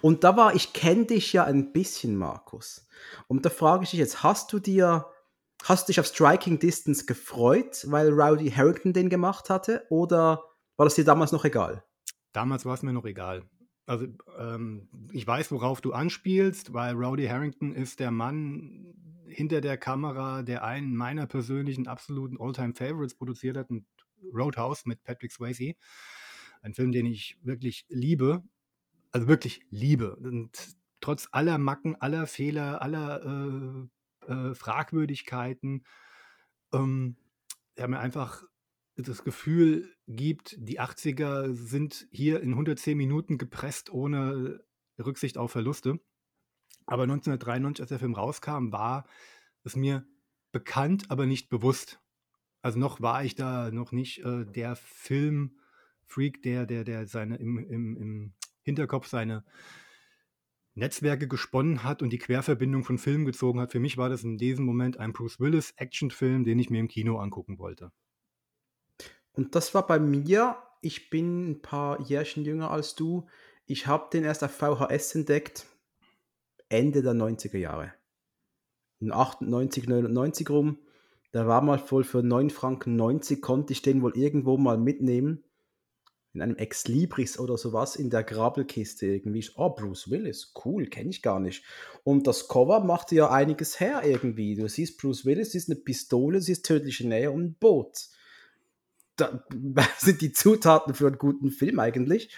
Und 0.02 0.24
da 0.24 0.38
war, 0.38 0.54
ich 0.54 0.74
kenne 0.74 1.06
dich 1.06 1.34
ja 1.34 1.46
ein 1.46 1.74
bisschen, 1.74 2.16
Markus. 2.16 2.88
Und 3.28 3.44
da 3.46 3.50
frage 3.50 3.84
ich 3.84 3.90
dich 3.90 4.00
jetzt, 4.00 4.22
hast 4.22 4.54
du 4.54 4.60
dir 4.60 5.08
Hast 5.63 5.88
du 5.88 5.91
dich 5.91 6.00
auf 6.01 6.08
Striking 6.08 6.60
Distance 6.60 7.05
gefreut, 7.05 7.86
weil 7.88 8.10
Rowdy 8.10 8.51
Harrington 8.51 8.91
den 8.91 9.10
gemacht 9.10 9.50
hatte? 9.50 9.86
Oder 9.89 10.43
war 10.75 10.86
das 10.86 10.96
dir 10.96 11.05
damals 11.05 11.32
noch 11.32 11.46
egal? 11.46 11.86
Damals 12.34 12.65
war 12.65 12.74
es 12.74 12.84
mir 12.84 12.91
noch 12.91 13.05
egal. 13.05 13.43
Also 13.86 14.08
ähm, 14.38 14.89
ich 15.13 15.25
weiß, 15.25 15.53
worauf 15.53 15.79
du 15.79 15.93
anspielst, 15.93 16.74
weil 16.74 16.96
Rowdy 16.96 17.27
Harrington 17.27 17.74
ist 17.74 18.01
der 18.01 18.12
Mann 18.12 18.93
hinter 19.25 19.62
der 19.62 19.77
Kamera, 19.77 20.43
der 20.43 20.65
einen 20.65 20.98
meiner 20.98 21.27
persönlichen 21.27 21.88
absoluten 21.88 22.38
Alltime 22.41 22.74
favorites 22.75 23.15
produziert 23.15 23.55
hat, 23.55 23.67
Roadhouse 24.34 24.86
mit 24.86 25.01
Patrick 25.03 25.32
Swayze. 25.32 25.75
Ein 26.62 26.74
Film, 26.74 26.91
den 26.91 27.05
ich 27.05 27.38
wirklich 27.41 27.86
liebe. 27.88 28.43
Also 29.12 29.27
wirklich 29.27 29.62
liebe. 29.70 30.17
Und 30.17 30.75
trotz 31.00 31.29
aller 31.32 31.58
Macken, 31.58 31.96
aller 31.96 32.27
Fehler, 32.27 32.82
aller 32.82 33.24
äh, 33.24 33.88
äh, 34.27 34.56
Fragwürdigkeiten, 34.56 35.86
ähm, 36.74 37.18
der 37.77 37.88
mir 37.88 38.00
einfach 38.00 38.44
das 38.96 39.24
Gefühl 39.24 39.92
gibt, 40.08 40.56
die 40.60 40.80
80er 40.80 41.53
sind 41.53 42.08
hier 42.12 42.42
in 42.42 42.51
110 42.51 42.98
Minuten 42.98 43.38
gepresst 43.38 43.92
ohne 43.92 44.63
Rücksicht 45.00 45.38
auf 45.38 45.51
Verluste. 45.51 46.00
Aber 46.86 47.03
1993, 47.03 47.82
als 47.82 47.89
der 47.89 48.00
Film 48.00 48.13
rauskam, 48.13 48.72
war 48.72 49.08
es 49.63 49.75
mir 49.75 50.06
bekannt, 50.51 51.10
aber 51.10 51.25
nicht 51.25 51.50
bewusst. 51.50 52.00
Also 52.62 52.80
noch 52.80 53.01
war 53.01 53.24
ich 53.24 53.36
da 53.36 53.72
noch 53.72 53.92
nicht 53.92 54.24
äh, 54.24 54.46
der 54.46 54.75
Filmfreak, 54.75 56.42
der, 56.44 56.65
der, 56.65 56.84
der 56.84 57.08
seine 57.08 57.38
im, 57.38 57.58
im, 57.58 57.98
im 57.98 58.34
Hinterkopf 58.62 59.08
seine 59.08 59.44
Netzwerke 60.75 61.27
gesponnen 61.27 61.84
hat 61.84 62.01
und 62.01 62.12
die 62.12 62.18
Querverbindung 62.18 62.84
von 62.84 62.98
Filmen 62.98 63.25
gezogen 63.25 63.60
hat. 63.60 63.72
Für 63.72 63.80
mich 63.80 63.98
war 63.98 64.10
das 64.10 64.24
in 64.24 64.38
diesem 64.38 64.65
Moment 64.65 64.98
ein 64.98 65.13
Bruce 65.13 65.39
Willis 65.39 65.74
Actionfilm, 65.77 66.44
den 66.44 66.60
ich 66.60 66.70
mir 66.70 66.80
im 66.80 66.88
Kino 66.88 67.18
angucken 67.18 67.60
wollte. 67.60 67.92
Und 69.34 69.56
das 69.56 69.74
war 69.74 69.86
bei 69.86 70.00
mir, 70.00 70.58
ich 70.82 71.10
bin 71.10 71.51
ein 71.51 71.62
paar 71.62 72.01
Jährchen 72.01 72.44
jünger 72.44 72.72
als 72.72 72.96
du. 72.96 73.27
Ich 73.65 73.88
habe 73.88 74.10
den 74.12 74.24
erst 74.24 74.44
auf 74.44 74.51
VHS 74.51 75.15
entdeckt, 75.15 75.68
Ende 76.70 77.01
der 77.01 77.13
90er 77.13 77.58
Jahre. 77.58 77.94
In 79.00 79.12
98, 79.12 79.88
99 79.88 80.50
rum. 80.50 80.80
Da 81.32 81.48
war 81.48 81.62
mal 81.62 81.80
voll 81.80 82.03
für 82.03 82.22
9 82.24 82.50
Franken 82.50 82.96
90, 82.96 83.42
konnte 83.42 83.74
ich 83.74 83.82
den 83.82 84.01
wohl 84.01 84.15
irgendwo 84.18 84.58
mal 84.58 84.77
mitnehmen 84.77 85.44
in 86.34 86.42
einem 86.42 86.56
Ex 86.56 86.88
Libris 86.88 87.38
oder 87.38 87.58
sowas 87.58 87.96
in 87.96 88.10
der 88.10 88.24
Grabelkiste 88.24 89.06
irgendwie. 89.06 89.48
Oh, 89.56 89.70
Bruce 89.70 90.10
Willis, 90.10 90.54
cool, 90.66 90.88
kenne 90.88 91.12
ich 91.12 91.22
gar 91.22 91.40
nicht. 91.40 91.63
Und 92.04 92.25
das 92.25 92.48
Cover 92.48 92.84
machte 92.84 93.16
ja 93.16 93.30
einiges 93.30 93.80
her 93.80 94.02
irgendwie. 94.04 94.56
Du 94.56 94.68
siehst 94.68 95.00
Bruce 95.00 95.25
Willis, 95.25 95.52
siehst 95.52 95.70
eine 95.70 95.80
Pistole, 95.80 96.42
siehst 96.42 96.66
tödliche 96.66 97.08
Nähe 97.08 97.32
und 97.32 97.44
ein 97.44 97.56
Boot. 97.60 98.08
Da 99.16 99.46
sind 99.98 100.22
die 100.22 100.32
Zutaten 100.32 100.96
für 100.96 101.08
einen 101.08 101.20
guten 101.20 101.52
Film 101.52 101.80
eigentlich. 101.80 102.34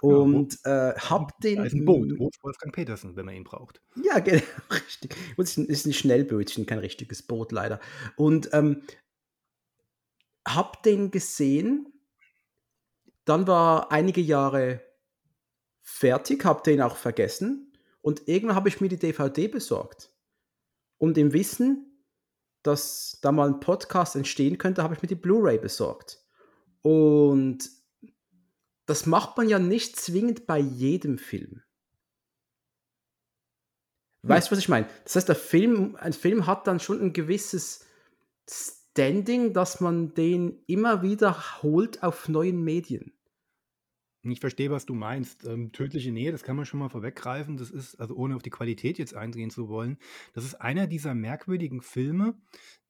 Und 0.00 0.58
ja, 0.64 0.90
äh, 0.90 0.98
hab 0.98 1.38
den. 1.40 1.56
Da 1.56 1.64
ist 1.64 1.74
ein 1.74 1.84
Boot, 1.84 2.16
Boot 2.16 2.34
Wolfgang 2.42 2.74
Petersen, 2.74 3.16
wenn 3.16 3.26
man 3.26 3.34
ihn 3.34 3.44
braucht. 3.44 3.82
Ja, 4.02 4.18
genau, 4.20 4.42
richtig. 4.70 5.14
Und 5.36 5.44
es 5.44 5.58
ist 5.58 5.86
ein 5.86 5.92
Schnellbötchen, 5.92 6.66
kein 6.66 6.78
richtiges 6.78 7.22
Boot 7.22 7.52
leider. 7.52 7.80
Und 8.16 8.48
ähm, 8.52 8.82
hab 10.46 10.82
den 10.84 11.10
gesehen 11.10 11.89
dann 13.30 13.46
war 13.46 13.90
einige 13.92 14.20
Jahre 14.20 14.82
fertig, 15.80 16.44
habe 16.44 16.62
den 16.62 16.82
auch 16.82 16.96
vergessen 16.96 17.72
und 18.02 18.28
irgendwann 18.28 18.56
habe 18.56 18.68
ich 18.68 18.80
mir 18.80 18.88
die 18.88 18.98
DVD 18.98 19.48
besorgt. 19.48 20.10
Und 20.98 21.16
im 21.16 21.32
Wissen, 21.32 22.04
dass 22.62 23.18
da 23.22 23.32
mal 23.32 23.48
ein 23.48 23.60
Podcast 23.60 24.16
entstehen 24.16 24.58
könnte, 24.58 24.82
habe 24.82 24.94
ich 24.94 25.02
mir 25.02 25.08
die 25.08 25.14
Blu-ray 25.14 25.58
besorgt. 25.58 26.22
Und 26.82 27.70
das 28.86 29.06
macht 29.06 29.36
man 29.36 29.48
ja 29.48 29.58
nicht 29.58 29.96
zwingend 29.96 30.46
bei 30.46 30.58
jedem 30.58 31.16
Film. 31.16 31.62
Weißt 34.22 34.48
du, 34.48 34.52
was 34.52 34.58
ich 34.58 34.68
meine? 34.68 34.88
Das 35.04 35.16
heißt, 35.16 35.28
der 35.28 35.36
Film, 35.36 35.96
ein 36.00 36.12
Film 36.12 36.46
hat 36.46 36.66
dann 36.66 36.80
schon 36.80 37.00
ein 37.00 37.12
gewisses 37.12 37.86
Standing, 38.48 39.54
dass 39.54 39.80
man 39.80 40.14
den 40.14 40.62
immer 40.66 41.02
wieder 41.02 41.62
holt 41.62 42.02
auf 42.02 42.28
neuen 42.28 42.62
Medien. 42.62 43.14
Ich 44.22 44.40
verstehe, 44.40 44.70
was 44.70 44.84
du 44.84 44.94
meinst. 44.94 45.44
Ähm, 45.44 45.72
tödliche 45.72 46.12
Nähe, 46.12 46.30
das 46.30 46.42
kann 46.42 46.56
man 46.56 46.66
schon 46.66 46.80
mal 46.80 46.90
vorweggreifen. 46.90 47.56
Das 47.56 47.70
ist, 47.70 47.98
also 47.98 48.14
ohne 48.14 48.36
auf 48.36 48.42
die 48.42 48.50
Qualität 48.50 48.98
jetzt 48.98 49.14
eingehen 49.14 49.50
zu 49.50 49.68
wollen, 49.68 49.98
das 50.34 50.44
ist 50.44 50.56
einer 50.56 50.86
dieser 50.86 51.14
merkwürdigen 51.14 51.80
Filme, 51.80 52.34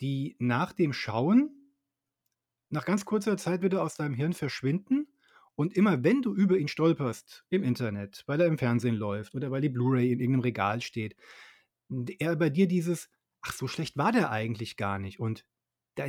die 0.01 0.37
nach 0.39 0.73
dem 0.73 0.93
Schauen 0.93 1.51
nach 2.71 2.85
ganz 2.85 3.05
kurzer 3.05 3.37
Zeit 3.37 3.63
wieder 3.63 3.83
aus 3.83 3.97
deinem 3.97 4.15
Hirn 4.15 4.33
verschwinden. 4.33 5.09
Und 5.55 5.77
immer 5.77 6.03
wenn 6.03 6.23
du 6.23 6.35
über 6.35 6.57
ihn 6.57 6.69
stolperst 6.69 7.45
im 7.51 7.63
Internet, 7.63 8.25
weil 8.27 8.41
er 8.41 8.47
im 8.47 8.59
Fernsehen 8.59 8.95
läuft 8.95 9.35
oder 9.35 9.51
weil 9.51 9.61
die 9.61 9.69
Blu-ray 9.69 10.13
in 10.13 10.21
irgendeinem 10.21 10.43
Regal 10.43 10.81
steht, 10.81 11.17
er 12.19 12.37
bei 12.37 12.51
dir 12.51 12.67
dieses, 12.67 13.11
ach, 13.43 13.53
so 13.53 13.69
schlecht 13.69 13.97
war 13.97 14.11
der 14.11 14.31
eigentlich 14.31 14.77
gar 14.77 14.99
nicht. 14.99 15.21
Und 15.21 15.45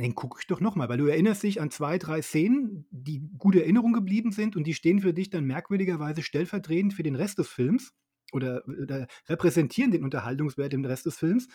den 0.00 0.14
gucke 0.14 0.38
ich 0.40 0.46
doch 0.46 0.60
nochmal, 0.60 0.88
weil 0.88 0.98
du 0.98 1.06
erinnerst 1.06 1.42
dich 1.42 1.60
an 1.60 1.70
zwei, 1.70 1.98
drei 1.98 2.22
Szenen, 2.22 2.86
die 2.90 3.22
gute 3.38 3.60
Erinnerung 3.62 3.92
geblieben 3.92 4.32
sind 4.32 4.56
und 4.56 4.64
die 4.64 4.74
stehen 4.74 5.00
für 5.00 5.12
dich 5.12 5.30
dann 5.30 5.44
merkwürdigerweise 5.44 6.22
stellvertretend 6.22 6.94
für 6.94 7.02
den 7.02 7.14
Rest 7.14 7.38
des 7.38 7.48
Films 7.48 7.92
oder, 8.32 8.62
oder 8.66 9.06
repräsentieren 9.28 9.90
den 9.90 10.04
Unterhaltungswert 10.04 10.72
im 10.74 10.84
Rest 10.84 11.06
des 11.06 11.18
Films. 11.18 11.48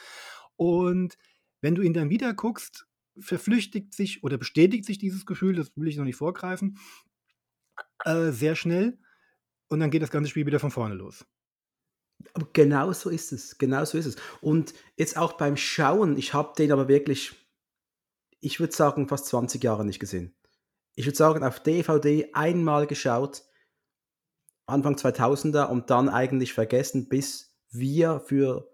Und 0.56 1.18
wenn 1.62 1.76
du 1.76 1.82
ihn 1.82 1.94
dann 1.94 2.10
wieder 2.10 2.34
guckst, 2.34 2.88
verflüchtigt 3.20 3.94
sich 3.94 4.24
oder 4.24 4.38
bestätigt 4.38 4.86
sich 4.86 4.98
dieses 4.98 5.26
Gefühl, 5.26 5.56
das 5.56 5.72
will 5.76 5.88
ich 5.88 5.98
noch 5.98 6.06
nicht 6.06 6.18
vorgreifen, 6.18 6.78
äh, 8.06 8.32
sehr 8.32 8.56
schnell 8.56 9.00
und 9.68 9.80
dann 9.80 9.92
geht 9.92 10.02
das 10.02 10.12
ganze 10.12 10.30
Spiel 10.30 10.46
wieder 10.46 10.60
von 10.60 10.72
vorne 10.72 10.96
los. 10.96 11.26
Genau 12.54 12.92
so 12.94 13.10
ist 13.10 13.32
es, 13.32 13.58
genau 13.58 13.86
so 13.86 13.98
ist 13.98 14.06
es. 14.06 14.16
Und 14.42 14.74
jetzt 14.96 15.18
auch 15.18 15.34
beim 15.34 15.58
Schauen, 15.58 16.18
ich 16.18 16.34
habe 16.34 16.54
den 16.58 16.72
aber 16.72 16.88
wirklich 16.88 17.36
ich 18.40 18.60
würde 18.60 18.74
sagen, 18.74 19.08
fast 19.08 19.28
20 19.28 19.64
Jahre 19.64 19.86
nicht 19.86 20.00
gesehen. 20.00 20.36
Ich 20.96 21.06
würde 21.06 21.18
sagen, 21.18 21.44
auf 21.44 21.60
DVD 21.60 22.30
einmal 22.34 22.88
geschaut, 22.88 23.44
Anfang 24.66 24.96
2000er 24.96 25.68
und 25.68 25.90
dann 25.90 26.10
eigentlich 26.10 26.54
vergessen, 26.54 27.08
bis 27.08 27.56
wir 27.70 28.20
für 28.20 28.70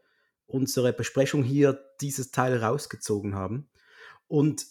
unsere 0.46 0.94
Besprechung 0.94 1.44
hier 1.44 1.80
dieses 2.02 2.32
Teil 2.32 2.58
rausgezogen 2.58 3.36
haben. 3.36 3.70
Und 4.28 4.66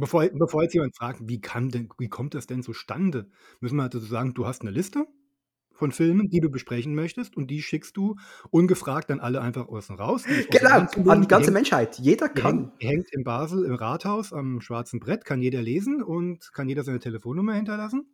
Bevor, 0.00 0.28
bevor 0.28 0.62
jetzt 0.62 0.74
jemand 0.74 0.96
fragt, 0.96 1.18
wie, 1.24 1.40
kann 1.40 1.70
denn, 1.70 1.88
wie 1.98 2.08
kommt 2.08 2.34
das 2.34 2.46
denn 2.46 2.62
zustande, 2.62 3.28
müssen 3.58 3.74
wir 3.74 3.82
also 3.82 3.98
sagen, 3.98 4.32
du 4.32 4.46
hast 4.46 4.60
eine 4.62 4.70
Liste 4.70 5.08
von 5.78 5.92
Filmen, 5.92 6.28
die 6.28 6.40
du 6.40 6.50
besprechen 6.50 6.94
möchtest 6.94 7.36
und 7.36 7.48
die 7.48 7.62
schickst 7.62 7.96
du 7.96 8.16
ungefragt 8.50 9.10
dann 9.10 9.20
alle 9.20 9.40
einfach 9.40 9.68
außen 9.68 9.96
raus. 9.96 10.24
Genau, 10.50 10.86
an 11.10 11.22
die 11.22 11.28
ganze 11.28 11.46
hängt, 11.46 11.54
Menschheit. 11.54 11.98
Jeder 11.98 12.28
kann. 12.28 12.72
Hängt, 12.78 12.82
hängt 12.82 13.12
in 13.12 13.24
Basel 13.24 13.64
im 13.64 13.74
Rathaus 13.74 14.32
am 14.32 14.60
schwarzen 14.60 14.98
Brett, 14.98 15.24
kann 15.24 15.40
jeder 15.40 15.62
lesen 15.62 16.02
und 16.02 16.52
kann 16.52 16.68
jeder 16.68 16.82
seine 16.82 16.98
Telefonnummer 16.98 17.54
hinterlassen. 17.54 18.06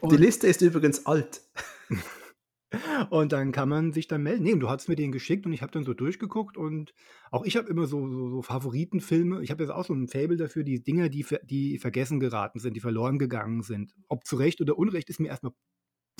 Und 0.00 0.12
die 0.12 0.16
Liste 0.16 0.46
ist 0.46 0.62
übrigens 0.62 1.06
alt. 1.06 1.42
und 3.10 3.32
dann 3.32 3.50
kann 3.50 3.68
man 3.68 3.92
sich 3.92 4.06
dann 4.06 4.22
melden. 4.22 4.44
Nee, 4.44 4.54
du 4.54 4.68
hast 4.68 4.88
mir 4.88 4.96
den 4.96 5.12
geschickt 5.12 5.46
und 5.46 5.52
ich 5.52 5.62
habe 5.62 5.72
dann 5.72 5.84
so 5.84 5.92
durchgeguckt 5.92 6.56
und 6.56 6.94
auch 7.30 7.44
ich 7.44 7.56
habe 7.56 7.68
immer 7.68 7.86
so, 7.86 8.08
so, 8.08 8.30
so 8.30 8.42
Favoritenfilme. 8.42 9.42
Ich 9.42 9.50
habe 9.50 9.64
jetzt 9.64 9.72
auch 9.72 9.84
so 9.84 9.92
ein 9.92 10.08
Fable 10.08 10.36
dafür, 10.36 10.62
die 10.62 10.82
Dinger, 10.82 11.08
die, 11.08 11.26
die 11.44 11.78
vergessen 11.78 12.20
geraten 12.20 12.60
sind, 12.60 12.74
die 12.74 12.80
verloren 12.80 13.18
gegangen 13.18 13.62
sind. 13.62 13.94
Ob 14.08 14.24
zu 14.24 14.36
Recht 14.36 14.60
oder 14.60 14.78
Unrecht 14.78 15.10
ist 15.10 15.20
mir 15.20 15.28
erstmal 15.28 15.52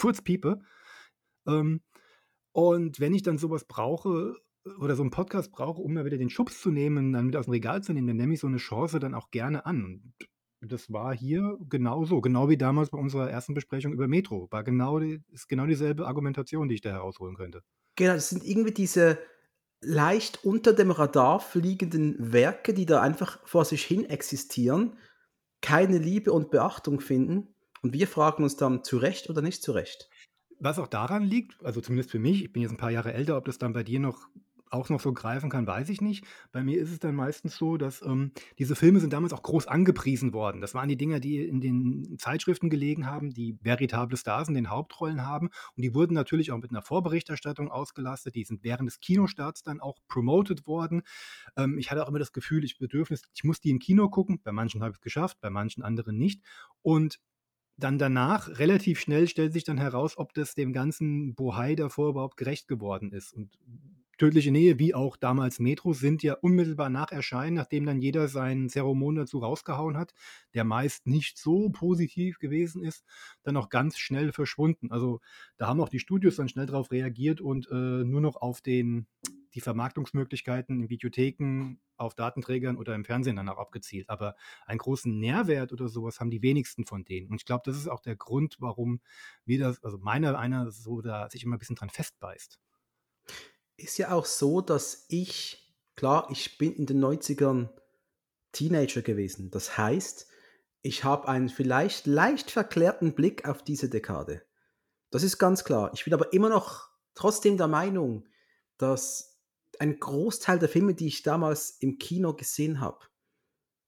Furzpiepe. 0.01 0.61
Ähm, 1.47 1.81
und 2.53 3.01
wenn 3.01 3.15
ich 3.15 3.23
dann 3.23 3.39
sowas 3.39 3.65
brauche 3.65 4.37
oder 4.79 4.97
so 4.97 5.03
einen 5.03 5.11
Podcast 5.11 5.53
brauche, 5.53 5.81
um 5.81 5.95
mal 5.95 6.05
wieder 6.05 6.19
den 6.19 6.31
Schubs 6.31 6.61
zu 6.61 6.71
nehmen, 6.71 7.13
dann 7.13 7.27
mit 7.27 7.37
aus 7.37 7.47
dem 7.47 7.53
Regal 7.53 7.83
zu 7.83 7.93
nehmen, 7.93 8.09
dann 8.09 8.17
nehme 8.17 8.35
ich 8.35 8.41
so 8.41 8.47
eine 8.47 8.59
Chance 8.59 8.99
dann 8.99 9.15
auch 9.15 9.31
gerne 9.31 9.65
an. 9.67 10.13
Und 10.63 10.73
das 10.73 10.93
war 10.93 11.17
hier 11.17 11.57
genauso, 11.69 12.21
genau 12.21 12.49
wie 12.51 12.59
damals 12.59 12.91
bei 12.91 12.99
unserer 12.99 13.31
ersten 13.31 13.55
Besprechung 13.55 13.93
über 13.93 14.09
Metro. 14.09 14.49
War 14.51 14.63
genau 14.63 14.99
die, 14.99 15.23
ist 15.31 15.49
genau 15.49 15.67
dieselbe 15.67 16.07
Argumentation, 16.07 16.69
die 16.69 16.75
ich 16.75 16.83
da 16.83 16.91
herausholen 16.91 17.37
könnte. 17.37 17.63
Genau, 17.97 18.15
das 18.15 18.29
sind 18.29 18.45
irgendwie 18.45 18.73
diese 18.73 19.19
leicht 19.81 20.45
unter 20.45 20.75
dem 20.75 20.91
Radar 20.91 21.41
fliegenden 21.41 22.33
Werke, 22.33 22.75
die 22.75 22.85
da 22.85 23.01
einfach 23.01 23.47
vor 23.47 23.65
sich 23.65 23.83
hin 23.85 24.05
existieren, 24.05 24.99
keine 25.63 25.97
Liebe 25.97 26.33
und 26.33 26.51
Beachtung 26.51 27.01
finden 27.01 27.55
und 27.83 27.93
wir 27.93 28.07
fragen 28.07 28.43
uns 28.43 28.57
dann, 28.57 28.85
zu 28.85 28.99
Recht 28.99 29.31
oder 29.31 29.43
nicht 29.43 29.63
zu 29.63 29.73
Recht? 29.73 30.09
Was 30.59 30.79
auch 30.79 30.89
daran 30.89 31.23
liegt, 31.23 31.65
also 31.65 31.81
zumindest 31.81 32.11
für 32.11 32.19
mich, 32.19 32.45
ich 32.45 32.53
bin 32.53 32.63
jetzt 32.63 32.73
ein 32.73 32.77
paar 32.77 32.91
Jahre 32.91 33.15
älter, 33.15 33.37
ob 33.37 33.47
das 33.47 33.59
dann 33.59 33.73
bei 33.73 33.83
dir 33.83 33.99
noch 33.99 34.29
auch 34.71 34.89
noch 34.89 35.01
so 35.01 35.13
greifen 35.13 35.51
kann, 35.51 35.67
weiß 35.67 35.89
ich 35.89 36.01
nicht. 36.01 36.25
Bei 36.53 36.63
mir 36.63 36.81
ist 36.81 36.93
es 36.93 37.01
dann 37.01 37.15
meistens 37.15 37.57
so, 37.57 37.77
dass 37.77 38.03
ähm, 38.03 38.33
diese 38.59 38.77
Filme 38.77 39.01
sind 39.01 39.13
damals 39.13 39.33
auch 39.33 39.43
groß 39.43 39.67
angepriesen 39.67 40.33
worden. 40.33 40.61
Das 40.61 40.75
waren 40.75 40.89
die 40.89 40.97
Dinger, 40.97 41.19
die 41.19 41.45
in 41.45 41.61
den 41.61 42.17
Zeitschriften 42.19 42.71
gelegen 42.71 43.07
haben, 43.07 43.31
die 43.31 43.59
veritable 43.61 44.17
Stars 44.17 44.49
in 44.49 44.55
den 44.55 44.71
Hauptrollen 44.71 45.27
haben. 45.27 45.49
Und 45.77 45.83
die 45.83 45.95
wurden 45.95 46.15
natürlich 46.15 46.53
auch 46.53 46.59
mit 46.59 46.71
einer 46.71 46.83
Vorberichterstattung 46.83 47.71
ausgelastet. 47.71 48.37
Die 48.37 48.45
sind 48.45 48.63
während 48.63 48.89
des 48.89 49.01
Kinostarts 49.01 49.63
dann 49.63 49.81
auch 49.81 49.99
promoted 50.07 50.67
worden. 50.67 51.03
Ähm, 51.57 51.77
ich 51.79 51.91
hatte 51.91 52.05
auch 52.05 52.09
immer 52.09 52.21
das 52.21 52.33
Gefühl, 52.33 52.65
ich 52.65 52.79
Bedürfnis, 52.79 53.23
ich 53.35 53.45
muss 53.45 53.61
die 53.61 53.71
im 53.71 53.81
Kino 53.81 54.09
gucken. 54.09 54.41
Bei 54.43 54.53
manchen 54.53 54.83
habe 54.83 54.93
ich 54.93 54.99
es 54.99 55.03
geschafft, 55.03 55.39
bei 55.41 55.51
manchen 55.51 55.83
anderen 55.83 56.17
nicht. 56.17 56.43
Und 56.83 57.19
dann 57.81 57.99
danach, 57.99 58.59
relativ 58.59 59.01
schnell 59.01 59.29
stellt 59.29 59.53
sich 59.53 59.65
dann 59.65 59.79
heraus, 59.79 60.17
ob 60.19 60.35
das 60.35 60.55
dem 60.55 60.73
ganzen 60.73 61.35
Bohai 61.35 61.75
davor 61.75 62.11
überhaupt 62.11 62.37
gerecht 62.37 62.69
geworden 62.69 63.13
ist. 63.13 63.33
Und 63.33 63.59
Tödliche 64.21 64.51
Nähe, 64.51 64.79
wie 64.79 64.93
auch 64.93 65.17
damals 65.17 65.61
Metro, 65.61 65.95
sind 65.95 66.23
ja 66.23 66.35
unmittelbar 66.35 66.91
nach 66.91 67.11
Erscheinen, 67.11 67.57
nachdem 67.57 67.87
dann 67.87 68.03
jeder 68.03 68.29
seinen 68.29 68.69
Zeremon 68.69 69.15
dazu 69.15 69.39
rausgehauen 69.39 69.97
hat, 69.97 70.13
der 70.53 70.65
meist 70.65 71.07
nicht 71.07 71.39
so 71.39 71.71
positiv 71.71 72.39
gewesen 72.39 72.85
ist, 72.85 73.03
dann 73.45 73.57
auch 73.57 73.71
ganz 73.71 73.97
schnell 73.97 74.31
verschwunden. 74.33 74.93
Also 74.93 75.21
da 75.57 75.69
haben 75.69 75.81
auch 75.81 75.89
die 75.89 76.01
Studios 76.01 76.37
dann 76.37 76.51
schnell 76.51 76.67
darauf 76.67 76.91
reagiert 76.91 77.41
und 77.41 77.71
äh, 77.71 78.05
nur 78.05 78.21
noch 78.21 78.37
auf 78.37 78.61
den 78.61 79.07
die 79.55 79.61
Vermarktungsmöglichkeiten 79.61 80.81
in 80.81 80.89
Videotheken, 80.89 81.77
auf 81.97 82.15
Datenträgern 82.15 82.77
oder 82.77 82.95
im 82.95 83.05
Fernsehen 83.05 83.37
dann 83.37 83.49
auch 83.49 83.59
abgezielt. 83.59 84.09
Aber 84.09 84.37
einen 84.67 84.79
großen 84.79 85.19
Nährwert 85.19 85.73
oder 85.73 85.89
sowas 85.89 86.21
haben 86.21 86.31
die 86.31 86.43
wenigsten 86.43 86.87
von 86.87 87.05
denen. 87.05 87.29
Und 87.31 87.37
ich 87.37 87.45
glaube, 87.45 87.63
das 87.65 87.77
ist 87.77 87.89
auch 87.89 88.01
der 88.01 88.17
Grund, 88.17 88.57
warum 88.61 89.01
wir 89.45 89.59
das, 89.59 89.83
also 89.85 89.99
meiner 89.99 90.39
einer 90.39 90.71
so 90.71 91.01
da 91.01 91.29
sich 91.29 91.45
immer 91.45 91.57
ein 91.57 91.59
bisschen 91.59 91.77
dran 91.77 91.91
festbeißt. 91.91 92.59
Ist 93.77 93.99
ja 93.99 94.13
auch 94.13 94.27
so, 94.27 94.61
dass 94.61 95.07
ich 95.09 95.71
Klar, 96.01 96.29
ich 96.31 96.57
bin 96.57 96.73
in 96.73 96.87
den 96.87 97.05
90ern 97.05 97.69
Teenager 98.53 99.03
gewesen. 99.03 99.51
Das 99.51 99.77
heißt, 99.77 100.29
ich 100.81 101.05
habe 101.05 101.29
einen 101.29 101.51
vielleicht 101.51 102.07
leicht 102.07 102.51
verklärten 102.51 103.15
Blick 103.15 103.47
auf 103.47 103.63
diese 103.63 103.91
Dekade. 103.91 104.43
Das 105.11 105.23
ist 105.23 105.37
ganz 105.37 105.63
klar. 105.63 105.91
Ich 105.93 106.05
bin 106.05 106.15
aber 106.15 106.33
immer 106.33 106.49
noch 106.49 106.89
trotzdem 107.15 107.59
der 107.59 107.69
Meinung, 107.69 108.27
dass 108.79 109.30
ein 109.81 109.99
Großteil 109.99 110.59
der 110.59 110.69
Filme, 110.69 110.95
die 110.95 111.07
ich 111.07 111.23
damals 111.23 111.71
im 111.81 111.99
Kino 111.99 112.35
gesehen 112.35 112.81
habe, 112.81 113.07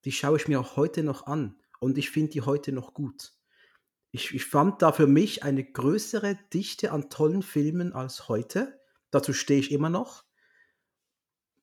die 0.06 0.12
schaue 0.12 0.38
ich 0.38 0.48
mir 0.48 0.58
auch 0.58 0.76
heute 0.76 1.02
noch 1.02 1.26
an 1.26 1.60
und 1.80 1.98
ich 1.98 2.10
finde 2.10 2.32
die 2.32 2.40
heute 2.40 2.72
noch 2.72 2.94
gut. 2.94 3.32
Ich, 4.10 4.34
ich 4.34 4.46
fand 4.46 4.80
da 4.80 4.92
für 4.92 5.06
mich 5.06 5.42
eine 5.42 5.64
größere 5.64 6.38
Dichte 6.52 6.92
an 6.92 7.10
tollen 7.10 7.42
Filmen 7.42 7.92
als 7.92 8.28
heute. 8.28 8.80
Dazu 9.10 9.34
stehe 9.34 9.60
ich 9.60 9.70
immer 9.70 9.90
noch. 9.90 10.24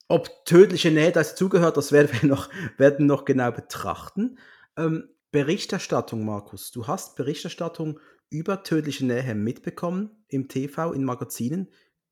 Ob 0.08 0.46
tödliche 0.46 0.92
Nähe 0.92 1.12
das 1.12 1.36
zugehört, 1.36 1.78
das 1.78 1.92
werden 1.92 2.10
wir 2.22 2.30
noch, 2.30 2.50
werden 2.78 3.08
noch 3.08 3.26
genau 3.26 3.52
betrachten. 3.52 4.38
Ähm, 4.78 5.10
Berichterstattung, 5.32 6.24
Markus. 6.24 6.72
Du 6.72 6.86
hast 6.86 7.16
Berichterstattung 7.16 8.00
über 8.30 8.62
tödliche 8.62 9.06
Nähe 9.06 9.34
mitbekommen 9.34 10.24
im 10.28 10.48
TV, 10.48 10.94
in 10.94 11.04
Magazinen. 11.04 11.72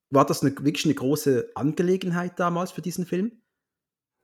War 0.09 0.25
das 0.25 0.41
eine, 0.41 0.55
wirklich 0.57 0.85
eine 0.85 0.95
große 0.95 1.51
Angelegenheit 1.55 2.39
damals 2.39 2.71
für 2.71 2.81
diesen 2.81 3.05
Film? 3.05 3.41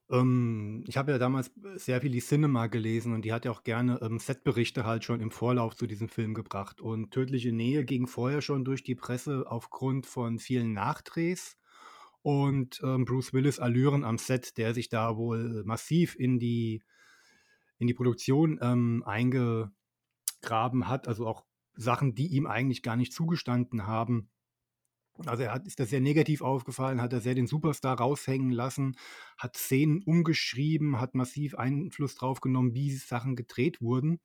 Ähm, 0.10 0.84
ich 0.88 0.98
habe 0.98 1.12
ja 1.12 1.18
damals 1.18 1.52
sehr 1.76 2.02
viel 2.02 2.12
die 2.12 2.22
Cinema 2.22 2.68
gelesen 2.68 3.14
und 3.14 3.24
die 3.24 3.34
hat 3.34 3.46
ja 3.46 3.52
auch 3.52 3.64
gerne 3.64 4.00
ähm, 4.02 4.20
Setberichte 4.20 4.86
halt 4.86 5.04
schon 5.04 5.22
im 5.22 5.32
Vorlauf 5.32 5.76
zu 5.76 5.88
diesem 5.88 6.10
Film 6.10 6.34
gebracht. 6.34 6.82
Und 6.82 7.12
Tödliche 7.12 7.52
Nähe 7.52 7.84
ging 7.86 8.08
vorher 8.08 8.42
schon 8.42 8.64
durch 8.66 8.84
die 8.84 8.96
Presse 8.96 9.46
aufgrund 9.48 10.06
von 10.06 10.40
vielen 10.40 10.74
Nachdrehs 10.74 11.58
und 12.22 12.80
ähm, 12.84 13.06
Bruce 13.06 13.34
Willis 13.34 13.60
Allüren 13.60 14.04
am 14.04 14.18
Set, 14.18 14.58
der 14.58 14.74
sich 14.74 14.90
da 14.90 15.18
wohl 15.18 15.64
massiv 15.66 16.16
in 16.16 16.40
die, 16.40 16.82
in 17.80 17.88
die 17.88 17.94
Produktion 17.94 18.60
ähm, 18.62 19.04
eingegraben 19.06 20.88
hat, 20.88 21.08
also 21.08 21.28
auch 21.28 21.44
Sachen, 21.76 22.16
die 22.16 22.28
ihm 22.28 22.48
eigentlich 22.48 22.84
gar 22.84 22.96
nicht 22.96 23.14
zugestanden 23.14 23.88
haben. 23.88 24.30
Also 25.26 25.44
er 25.44 25.54
hat, 25.54 25.68
ist 25.68 25.80
das 25.80 25.90
sehr 25.90 26.02
negativ 26.02 26.42
aufgefallen, 26.42 27.02
hat 27.02 27.14
er 27.14 27.22
sehr 27.22 27.36
den 27.36 27.48
Superstar 27.48 28.00
raushängen 28.00 28.52
lassen, 28.52 28.98
hat 29.38 29.56
Szenen 29.56 30.02
umgeschrieben, 30.02 31.00
hat 31.00 31.14
massiv 31.14 31.56
Einfluss 31.56 32.16
drauf 32.16 32.42
genommen, 32.42 32.74
wie 32.74 32.92
Sachen 32.92 33.36
gedreht 33.36 33.82
wurden. 33.82 34.20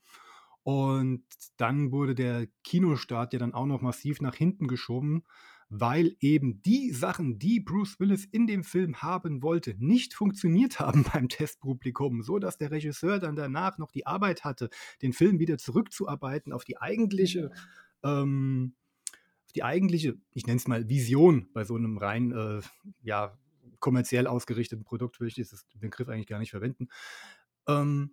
Und 0.62 1.24
dann 1.56 1.92
wurde 1.92 2.14
der 2.14 2.46
Kinostart 2.64 3.32
ja 3.32 3.38
dann 3.38 3.54
auch 3.54 3.66
noch 3.66 3.80
massiv 3.80 4.20
nach 4.20 4.34
hinten 4.34 4.66
geschoben, 4.66 5.24
weil 5.70 6.16
eben 6.20 6.62
die 6.62 6.92
Sachen, 6.92 7.38
die 7.38 7.60
Bruce 7.60 8.00
Willis 8.00 8.24
in 8.24 8.46
dem 8.46 8.64
Film 8.64 9.02
haben 9.02 9.42
wollte, 9.42 9.74
nicht 9.78 10.14
funktioniert 10.14 10.80
haben 10.80 11.04
beim 11.04 11.28
Testpublikum, 11.28 12.22
so 12.22 12.38
dass 12.38 12.58
der 12.58 12.70
Regisseur 12.70 13.18
dann 13.18 13.36
danach 13.36 13.78
noch 13.78 13.90
die 13.90 14.06
Arbeit 14.06 14.44
hatte, 14.44 14.70
den 15.02 15.12
Film 15.12 15.38
wieder 15.38 15.58
zurückzuarbeiten 15.58 16.52
auf 16.52 16.64
die 16.64 16.78
eigentliche, 16.78 17.50
ähm, 18.02 18.74
auf 19.48 19.52
die 19.54 19.64
eigentliche, 19.64 20.14
ich 20.34 20.46
nenne 20.46 20.58
es 20.58 20.68
mal 20.68 20.90
Vision 20.90 21.48
bei 21.54 21.64
so 21.64 21.74
einem 21.74 21.96
rein, 21.96 22.32
äh, 22.32 22.60
ja, 23.02 23.38
kommerziell 23.80 24.26
ausgerichteten 24.26 24.84
Produkt, 24.84 25.20
würde 25.20 25.28
ich 25.28 25.34
diesen 25.36 25.58
Begriff 25.80 26.08
eigentlich 26.08 26.26
gar 26.26 26.38
nicht 26.38 26.50
verwenden. 26.50 26.88
Ähm, 27.66 28.10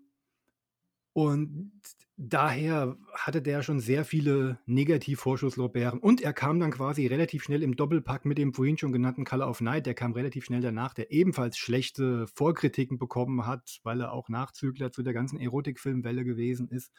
und 1.12 1.72
daher 2.16 2.98
hatte 3.14 3.42
der 3.42 3.64
schon 3.64 3.82
sehr 3.82 4.06
viele 4.06 4.60
Negativ-Vorschusslorbeeren. 4.66 6.00
Und 6.00 6.22
er 6.22 6.32
kam 6.32 6.60
dann 6.60 6.72
quasi 6.72 7.06
relativ 7.08 7.44
schnell 7.44 7.64
im 7.64 7.76
Doppelpack 7.76 8.24
mit 8.24 8.38
dem 8.38 8.54
vorhin 8.54 8.78
schon 8.78 8.94
genannten 8.94 9.26
Color 9.26 9.50
of 9.50 9.60
Night. 9.60 9.86
Der 9.86 9.94
kam 9.94 10.14
relativ 10.14 10.46
schnell 10.46 10.62
danach, 10.62 10.94
der 10.94 11.12
ebenfalls 11.12 11.58
schlechte 11.58 12.28
Vorkritiken 12.28 12.98
bekommen 12.98 13.46
hat, 13.46 13.80
weil 13.84 14.00
er 14.02 14.14
auch 14.14 14.30
Nachzügler 14.30 14.92
zu 14.92 15.04
der 15.04 15.14
ganzen 15.14 15.40
Erotikfilmwelle 15.40 16.24
gewesen 16.24 16.70
ist. 16.70 16.92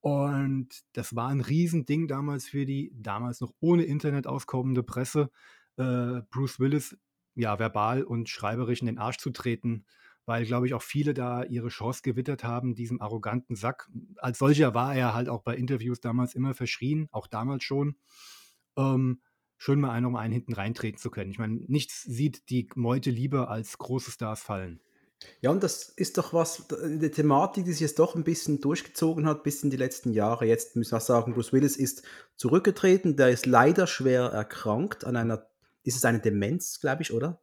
Und 0.00 0.68
das 0.92 1.14
war 1.14 1.28
ein 1.28 1.40
Riesending 1.40 2.08
damals 2.08 2.46
für 2.46 2.64
die 2.64 2.92
damals 2.94 3.40
noch 3.40 3.52
ohne 3.60 3.84
Internet 3.84 4.26
auskommende 4.26 4.82
Presse, 4.82 5.30
äh, 5.76 6.22
Bruce 6.30 6.58
Willis 6.58 6.96
ja 7.34 7.58
verbal 7.58 8.02
und 8.02 8.28
schreiberisch 8.28 8.80
in 8.80 8.86
den 8.86 8.98
Arsch 8.98 9.18
zu 9.18 9.30
treten 9.30 9.84
weil, 10.30 10.44
glaube 10.44 10.64
ich, 10.64 10.74
auch 10.74 10.82
viele 10.82 11.12
da 11.12 11.42
ihre 11.42 11.70
Chance 11.70 12.02
gewittert 12.02 12.44
haben, 12.44 12.76
diesem 12.76 13.00
arroganten 13.00 13.56
Sack. 13.56 13.90
Als 14.16 14.38
solcher 14.38 14.74
war 14.74 14.94
er 14.94 15.12
halt 15.12 15.28
auch 15.28 15.42
bei 15.42 15.56
Interviews 15.56 16.00
damals 16.00 16.36
immer 16.36 16.54
verschrien, 16.54 17.08
auch 17.10 17.26
damals 17.26 17.64
schon. 17.64 17.96
Ähm, 18.76 19.22
schön 19.58 19.80
mal 19.80 19.90
einen 19.90 20.06
um 20.06 20.14
einen 20.14 20.32
hinten 20.32 20.52
reintreten 20.52 20.98
zu 20.98 21.10
können. 21.10 21.32
Ich 21.32 21.40
meine, 21.40 21.54
nichts 21.66 22.02
sieht 22.02 22.48
die 22.48 22.68
Meute 22.76 23.10
lieber 23.10 23.50
als 23.50 23.76
große 23.78 24.12
Stars 24.12 24.40
fallen. 24.40 24.80
Ja, 25.40 25.50
und 25.50 25.62
das 25.62 25.88
ist 25.88 26.18
doch 26.18 26.32
was, 26.32 26.64
eine 26.72 27.10
Thematik, 27.10 27.64
die 27.64 27.72
sich 27.72 27.80
jetzt 27.80 27.98
doch 27.98 28.14
ein 28.14 28.24
bisschen 28.24 28.60
durchgezogen 28.60 29.26
hat 29.26 29.42
bis 29.42 29.62
in 29.62 29.70
die 29.70 29.76
letzten 29.76 30.12
Jahre. 30.12 30.46
Jetzt 30.46 30.76
müssen 30.76 30.92
wir 30.92 31.00
sagen, 31.00 31.34
Bruce 31.34 31.52
Willis 31.52 31.76
ist 31.76 32.02
zurückgetreten, 32.36 33.16
der 33.16 33.30
ist 33.30 33.46
leider 33.46 33.86
schwer 33.86 34.24
erkrankt 34.24 35.04
an 35.04 35.16
einer, 35.16 35.46
ist 35.82 35.96
es 35.96 36.04
eine 36.04 36.20
Demenz, 36.20 36.80
glaube 36.80 37.02
ich, 37.02 37.12
oder? 37.12 37.40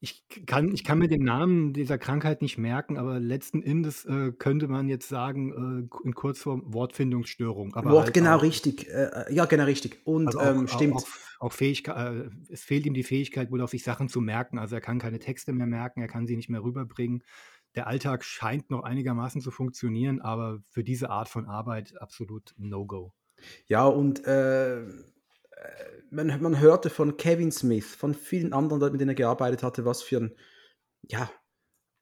Ich 0.00 0.24
kann 0.46 0.72
ich 0.72 0.82
kann 0.82 0.98
mir 0.98 1.08
den 1.08 1.24
Namen 1.24 1.74
dieser 1.74 1.98
Krankheit 1.98 2.40
nicht 2.40 2.56
merken, 2.56 2.96
aber 2.96 3.20
letzten 3.20 3.62
Endes, 3.62 4.06
äh, 4.06 4.32
könnte 4.32 4.66
man 4.66 4.88
jetzt 4.88 5.08
sagen, 5.08 5.88
äh, 5.92 6.06
in 6.06 6.14
Kurzform 6.14 6.62
Wortfindungsstörung, 6.72 7.74
aber 7.74 7.90
Wort, 7.90 8.04
halt 8.06 8.14
genau 8.14 8.36
auch 8.36 8.42
richtig. 8.42 8.88
Äh, 8.88 9.10
äh, 9.28 9.34
ja, 9.34 9.44
genau 9.44 9.64
richtig. 9.64 10.00
Und 10.04 10.28
also 10.28 10.40
auch 10.40 10.46
ähm, 10.46 10.68
stimmt. 10.68 10.96
auch 10.96 11.06
auch 11.40 11.52
Fähigkeit 11.52 11.96
äh, 11.96 12.30
es 12.50 12.62
fehlt 12.62 12.86
ihm 12.86 12.94
die 12.94 13.02
Fähigkeit 13.02 13.50
wohl 13.50 13.62
auch, 13.62 13.68
sich 13.68 13.82
Sachen 13.82 14.08
zu 14.08 14.20
merken. 14.20 14.58
Also, 14.58 14.76
er 14.76 14.80
kann 14.80 14.98
keine 14.98 15.18
Texte 15.18 15.52
mehr 15.52 15.66
merken, 15.66 16.02
er 16.02 16.08
kann 16.08 16.26
sie 16.26 16.36
nicht 16.36 16.50
mehr 16.50 16.62
rüberbringen. 16.62 17.22
Der 17.74 17.86
Alltag 17.86 18.24
scheint 18.24 18.70
noch 18.70 18.82
einigermaßen 18.82 19.40
zu 19.40 19.50
funktionieren, 19.50 20.20
aber 20.20 20.60
für 20.68 20.84
diese 20.84 21.10
Art 21.10 21.28
von 21.28 21.46
Arbeit 21.46 21.94
absolut 22.00 22.54
No-Go. 22.58 23.12
Ja, 23.66 23.86
und 23.86 24.24
äh, 24.26 24.82
man, 26.10 26.40
man 26.40 26.60
hörte 26.60 26.90
von 26.90 27.16
Kevin 27.16 27.52
Smith, 27.52 27.94
von 27.94 28.14
vielen 28.14 28.52
anderen 28.52 28.80
Leuten, 28.80 28.92
mit 28.92 29.00
denen 29.00 29.10
er 29.10 29.14
gearbeitet 29.14 29.62
hatte, 29.62 29.84
was 29.84 30.02
für 30.02 30.18
ein 30.18 30.34
ja, 31.08 31.30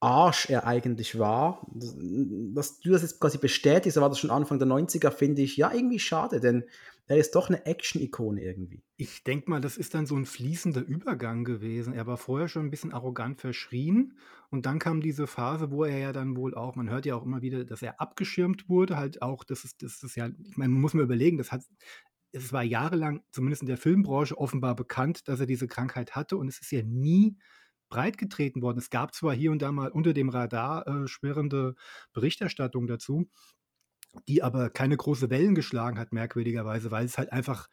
Arsch 0.00 0.48
er 0.48 0.66
eigentlich 0.66 1.18
war. 1.18 1.66
Dass 1.74 2.80
du 2.80 2.90
das 2.90 3.02
jetzt 3.02 3.20
quasi 3.20 3.38
bestätigst, 3.38 4.00
war 4.00 4.08
das 4.08 4.18
schon 4.18 4.30
Anfang 4.30 4.58
der 4.58 4.68
90er, 4.68 5.10
finde 5.10 5.42
ich 5.42 5.56
ja 5.56 5.72
irgendwie 5.72 5.98
schade, 5.98 6.40
denn 6.40 6.64
er 7.06 7.16
ist 7.16 7.34
doch 7.34 7.48
eine 7.48 7.64
Action-Ikone 7.64 8.42
irgendwie. 8.42 8.82
Ich 8.98 9.24
denke 9.24 9.48
mal, 9.48 9.62
das 9.62 9.78
ist 9.78 9.94
dann 9.94 10.04
so 10.04 10.14
ein 10.14 10.26
fließender 10.26 10.82
Übergang 10.82 11.44
gewesen. 11.44 11.94
Er 11.94 12.06
war 12.06 12.18
vorher 12.18 12.48
schon 12.48 12.66
ein 12.66 12.70
bisschen 12.70 12.92
arrogant 12.92 13.40
verschrien 13.40 14.18
und 14.50 14.66
dann 14.66 14.78
kam 14.78 15.00
diese 15.00 15.26
Phase, 15.26 15.70
wo 15.70 15.84
er 15.84 15.98
ja 15.98 16.12
dann 16.12 16.36
wohl 16.36 16.54
auch, 16.54 16.76
man 16.76 16.90
hört 16.90 17.06
ja 17.06 17.14
auch 17.14 17.24
immer 17.24 17.40
wieder, 17.40 17.64
dass 17.64 17.80
er 17.80 18.00
abgeschirmt 18.00 18.68
wurde, 18.68 18.98
halt 18.98 19.22
auch, 19.22 19.42
das 19.44 19.64
ist, 19.64 19.82
das 19.82 20.02
ist 20.02 20.16
ja, 20.16 20.28
ich 20.28 20.56
meine, 20.58 20.72
man 20.72 20.82
muss 20.82 20.92
mir 20.92 21.02
überlegen, 21.02 21.38
das 21.38 21.50
hat, 21.50 21.62
es 22.32 22.52
war 22.52 22.62
jahrelang, 22.62 23.22
zumindest 23.30 23.62
in 23.62 23.68
der 23.68 23.78
Filmbranche, 23.78 24.36
offenbar 24.36 24.76
bekannt, 24.76 25.28
dass 25.28 25.40
er 25.40 25.46
diese 25.46 25.66
Krankheit 25.66 26.14
hatte 26.14 26.36
und 26.36 26.48
es 26.48 26.60
ist 26.60 26.70
ja 26.70 26.82
nie 26.82 27.36
breitgetreten 27.88 28.62
worden. 28.62 28.78
Es 28.78 28.90
gab 28.90 29.14
zwar 29.14 29.34
hier 29.34 29.50
und 29.50 29.62
da 29.62 29.72
mal 29.72 29.90
unter 29.90 30.12
dem 30.12 30.28
Radar 30.28 30.86
äh, 30.86 31.08
schwirrende 31.08 31.74
Berichterstattung 32.12 32.86
dazu, 32.86 33.30
die 34.28 34.42
aber 34.42 34.70
keine 34.70 34.96
große 34.96 35.30
Wellen 35.30 35.54
geschlagen 35.54 35.98
hat, 35.98 36.12
merkwürdigerweise, 36.12 36.90
weil 36.90 37.06
es 37.06 37.18
halt 37.18 37.32
einfach 37.32 37.68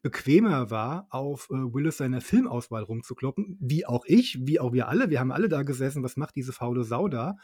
bequemer 0.00 0.70
war, 0.70 1.06
auf 1.10 1.48
äh, 1.50 1.54
Willis 1.54 1.98
seiner 1.98 2.20
Filmauswahl 2.20 2.82
rumzukloppen, 2.82 3.58
wie 3.60 3.84
auch 3.84 4.04
ich, 4.06 4.38
wie 4.46 4.60
auch 4.60 4.72
wir 4.72 4.88
alle. 4.88 5.10
Wir 5.10 5.20
haben 5.20 5.32
alle 5.32 5.48
da 5.48 5.62
gesessen, 5.64 6.02
was 6.02 6.16
macht 6.16 6.36
diese 6.36 6.52
faule 6.52 6.84
Sau 6.84 7.08
da? 7.08 7.36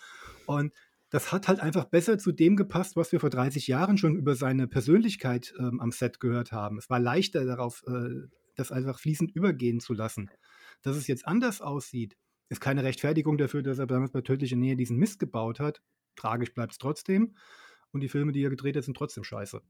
Und 0.47 0.73
das 1.15 1.31
hat 1.31 1.47
halt 1.47 1.61
einfach 1.61 1.85
besser 1.85 2.19
zu 2.19 2.33
dem 2.33 2.57
gepasst, 2.57 2.97
was 2.97 3.13
wir 3.13 3.21
vor 3.21 3.31
30 3.31 3.69
Jahren 3.69 3.99
schon 3.99 4.17
über 4.17 4.35
seine 4.35 4.67
Persönlichkeit 4.67 5.55
ähm, 5.61 5.81
am 5.81 5.93
Set 5.93 6.19
gehört 6.19 6.51
haben. 6.51 6.77
Es 6.77 6.91
war 6.91 6.99
leichter 6.99 7.45
darauf, 7.45 7.85
äh, 7.87 8.27
das 8.57 8.73
einfach 8.73 8.99
fließend 8.99 9.31
übergehen 9.31 9.79
zu 9.79 9.95
lassen. 9.95 10.29
Dass 10.83 10.97
es 10.97 11.07
jetzt 11.07 11.25
anders 11.25 11.61
aussieht, 11.61 12.17
ist 12.49 12.61
keine 12.61 12.83
Rechtfertigung 12.83 13.39
dafür, 13.39 13.63
dass 13.63 13.79
er 13.79 13.87
damals 13.87 14.11
bei 14.11 14.23
Tödliche 14.23 14.57
Nähe 14.57 14.75
diesen 14.75 14.97
Mist 14.97 15.21
gebaut 15.21 15.61
hat. 15.61 15.83
Tragisch 16.17 16.53
bleibt 16.53 16.73
es 16.73 16.79
trotzdem. 16.79 17.37
Und 17.93 18.01
die 18.01 18.09
Filme, 18.09 18.33
die 18.33 18.43
er 18.43 18.51
gedreht 18.51 18.77
hat, 18.77 18.83
sind 18.83 18.97
trotzdem 18.97 19.23
scheiße. 19.23 19.63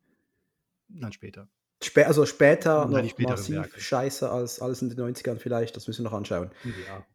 Dann 0.89 1.13
später. 1.13 1.51
Spä 1.83 2.05
also 2.05 2.25
später 2.25 2.87
Nein, 2.87 3.05
noch 3.05 3.19
massiv 3.19 3.57
Werke. 3.57 3.81
scheiße 3.83 4.31
als 4.31 4.63
alles 4.63 4.81
in 4.81 4.89
den 4.89 4.99
90ern 4.99 5.37
vielleicht, 5.37 5.77
das 5.77 5.89
müssen 5.89 6.05
wir 6.05 6.11
noch 6.11 6.17
anschauen. 6.17 6.51
Ja. 6.89 7.07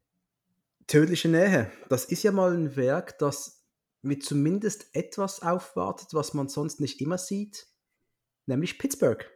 Tödliche 0.86 1.30
Nähe, 1.30 1.72
das 1.88 2.06
ist 2.06 2.22
ja 2.22 2.32
mal 2.32 2.54
ein 2.54 2.76
Werk, 2.76 3.18
das 3.18 3.59
mit 4.02 4.24
zumindest 4.24 4.96
etwas 4.96 5.42
aufwartet, 5.42 6.14
was 6.14 6.34
man 6.34 6.48
sonst 6.48 6.80
nicht 6.80 7.02
immer 7.02 7.18
sieht, 7.18 7.68
nämlich 8.46 8.80
Pittsburgh. 8.80 9.30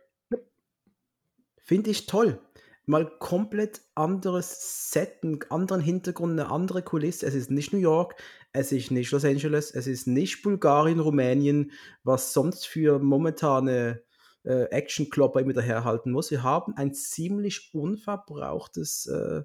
Finde 1.57 1.91
ich 1.91 2.05
toll. 2.07 2.39
Mal 2.85 3.09
komplett 3.19 3.81
anderes 3.95 4.91
Set, 4.91 5.23
einen 5.23 5.39
anderen 5.49 5.81
Hintergrund, 5.81 6.37
eine 6.37 6.51
andere 6.51 6.81
Kulisse. 6.81 7.25
Es 7.25 7.33
ist 7.33 7.49
nicht 7.49 7.71
New 7.71 7.79
York, 7.79 8.15
es 8.51 8.73
ist 8.73 8.91
nicht 8.91 9.11
Los 9.11 9.23
Angeles, 9.23 9.71
es 9.71 9.87
ist 9.87 10.05
nicht 10.05 10.43
Bulgarien, 10.43 10.99
Rumänien, 10.99 11.71
was 12.03 12.33
sonst 12.33 12.67
für 12.67 12.99
momentane 12.99 14.03
äh, 14.43 14.65
Action-Klopper 14.65 15.39
immer 15.39 15.53
daherhalten 15.53 16.11
muss. 16.11 16.31
Wir 16.31 16.43
haben 16.43 16.75
ein 16.75 16.93
ziemlich 16.93 17.73
unverbrauchtes 17.73 19.07
äh, 19.07 19.43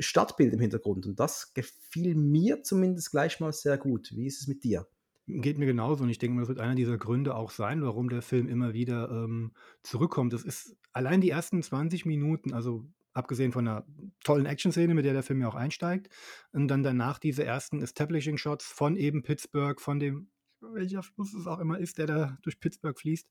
Stadtbild 0.00 0.52
im 0.52 0.60
Hintergrund. 0.60 1.06
Und 1.06 1.20
das 1.20 1.52
gefiel 1.54 2.14
mir 2.14 2.62
zumindest 2.62 3.10
gleich 3.10 3.40
mal 3.40 3.52
sehr 3.52 3.78
gut. 3.78 4.12
Wie 4.14 4.26
ist 4.26 4.40
es 4.40 4.48
mit 4.48 4.64
dir? 4.64 4.88
Geht 5.26 5.58
mir 5.58 5.66
genauso 5.66 6.04
und 6.04 6.10
ich 6.10 6.18
denke 6.18 6.40
das 6.40 6.48
wird 6.48 6.58
einer 6.58 6.74
dieser 6.74 6.96
Gründe 6.96 7.34
auch 7.34 7.50
sein, 7.50 7.82
warum 7.82 8.08
der 8.08 8.22
Film 8.22 8.48
immer 8.48 8.72
wieder, 8.72 9.10
ähm, 9.10 9.52
zurückkommt. 9.82 10.32
Das 10.32 10.42
ist 10.42 10.76
allein 10.92 11.20
die 11.20 11.28
ersten 11.28 11.62
20 11.62 12.06
Minuten, 12.06 12.54
also 12.54 12.86
abgesehen 13.12 13.52
von 13.52 13.68
einer 13.68 13.86
tollen 14.24 14.46
Action-Szene, 14.46 14.94
mit 14.94 15.04
der 15.04 15.12
der 15.12 15.22
Film 15.22 15.42
ja 15.42 15.48
auch 15.48 15.54
einsteigt, 15.54 16.08
und 16.52 16.68
dann 16.68 16.82
danach 16.82 17.18
diese 17.18 17.44
ersten 17.44 17.82
Establishing 17.82 18.38
Shots 18.38 18.64
von 18.64 18.96
eben 18.96 19.22
Pittsburgh, 19.22 19.78
von 19.80 19.98
dem 19.98 20.30
welcher 20.60 21.02
Fluss 21.02 21.34
es 21.34 21.46
auch 21.46 21.58
immer 21.58 21.78
ist, 21.78 21.98
der 21.98 22.06
da 22.06 22.38
durch 22.42 22.58
Pittsburgh 22.58 22.98
fließt. 22.98 23.28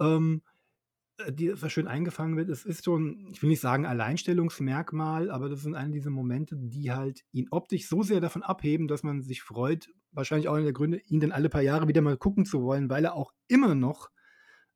Ähm, 0.00 0.42
äh, 0.44 0.59
die 1.30 1.52
was 1.60 1.72
schön 1.72 1.86
eingefangen 1.86 2.36
wird. 2.36 2.48
Es 2.48 2.64
ist 2.64 2.84
schon, 2.84 3.28
ich 3.32 3.42
will 3.42 3.50
nicht 3.50 3.60
sagen 3.60 3.86
Alleinstellungsmerkmal, 3.86 5.30
aber 5.30 5.48
das 5.48 5.62
sind 5.62 5.74
eine 5.74 5.92
dieser 5.92 6.10
Momente, 6.10 6.56
die 6.56 6.92
halt 6.92 7.22
ihn 7.32 7.48
optisch 7.50 7.88
so 7.88 8.02
sehr 8.02 8.20
davon 8.20 8.42
abheben, 8.42 8.88
dass 8.88 9.02
man 9.02 9.22
sich 9.22 9.42
freut, 9.42 9.90
wahrscheinlich 10.12 10.48
auch 10.48 10.54
einer 10.54 10.64
der 10.64 10.72
Gründe, 10.72 10.98
ihn 11.06 11.20
dann 11.20 11.32
alle 11.32 11.48
paar 11.48 11.62
Jahre 11.62 11.88
wieder 11.88 12.02
mal 12.02 12.16
gucken 12.16 12.44
zu 12.44 12.62
wollen, 12.62 12.90
weil 12.90 13.04
er 13.04 13.14
auch 13.14 13.32
immer 13.48 13.74
noch 13.74 14.10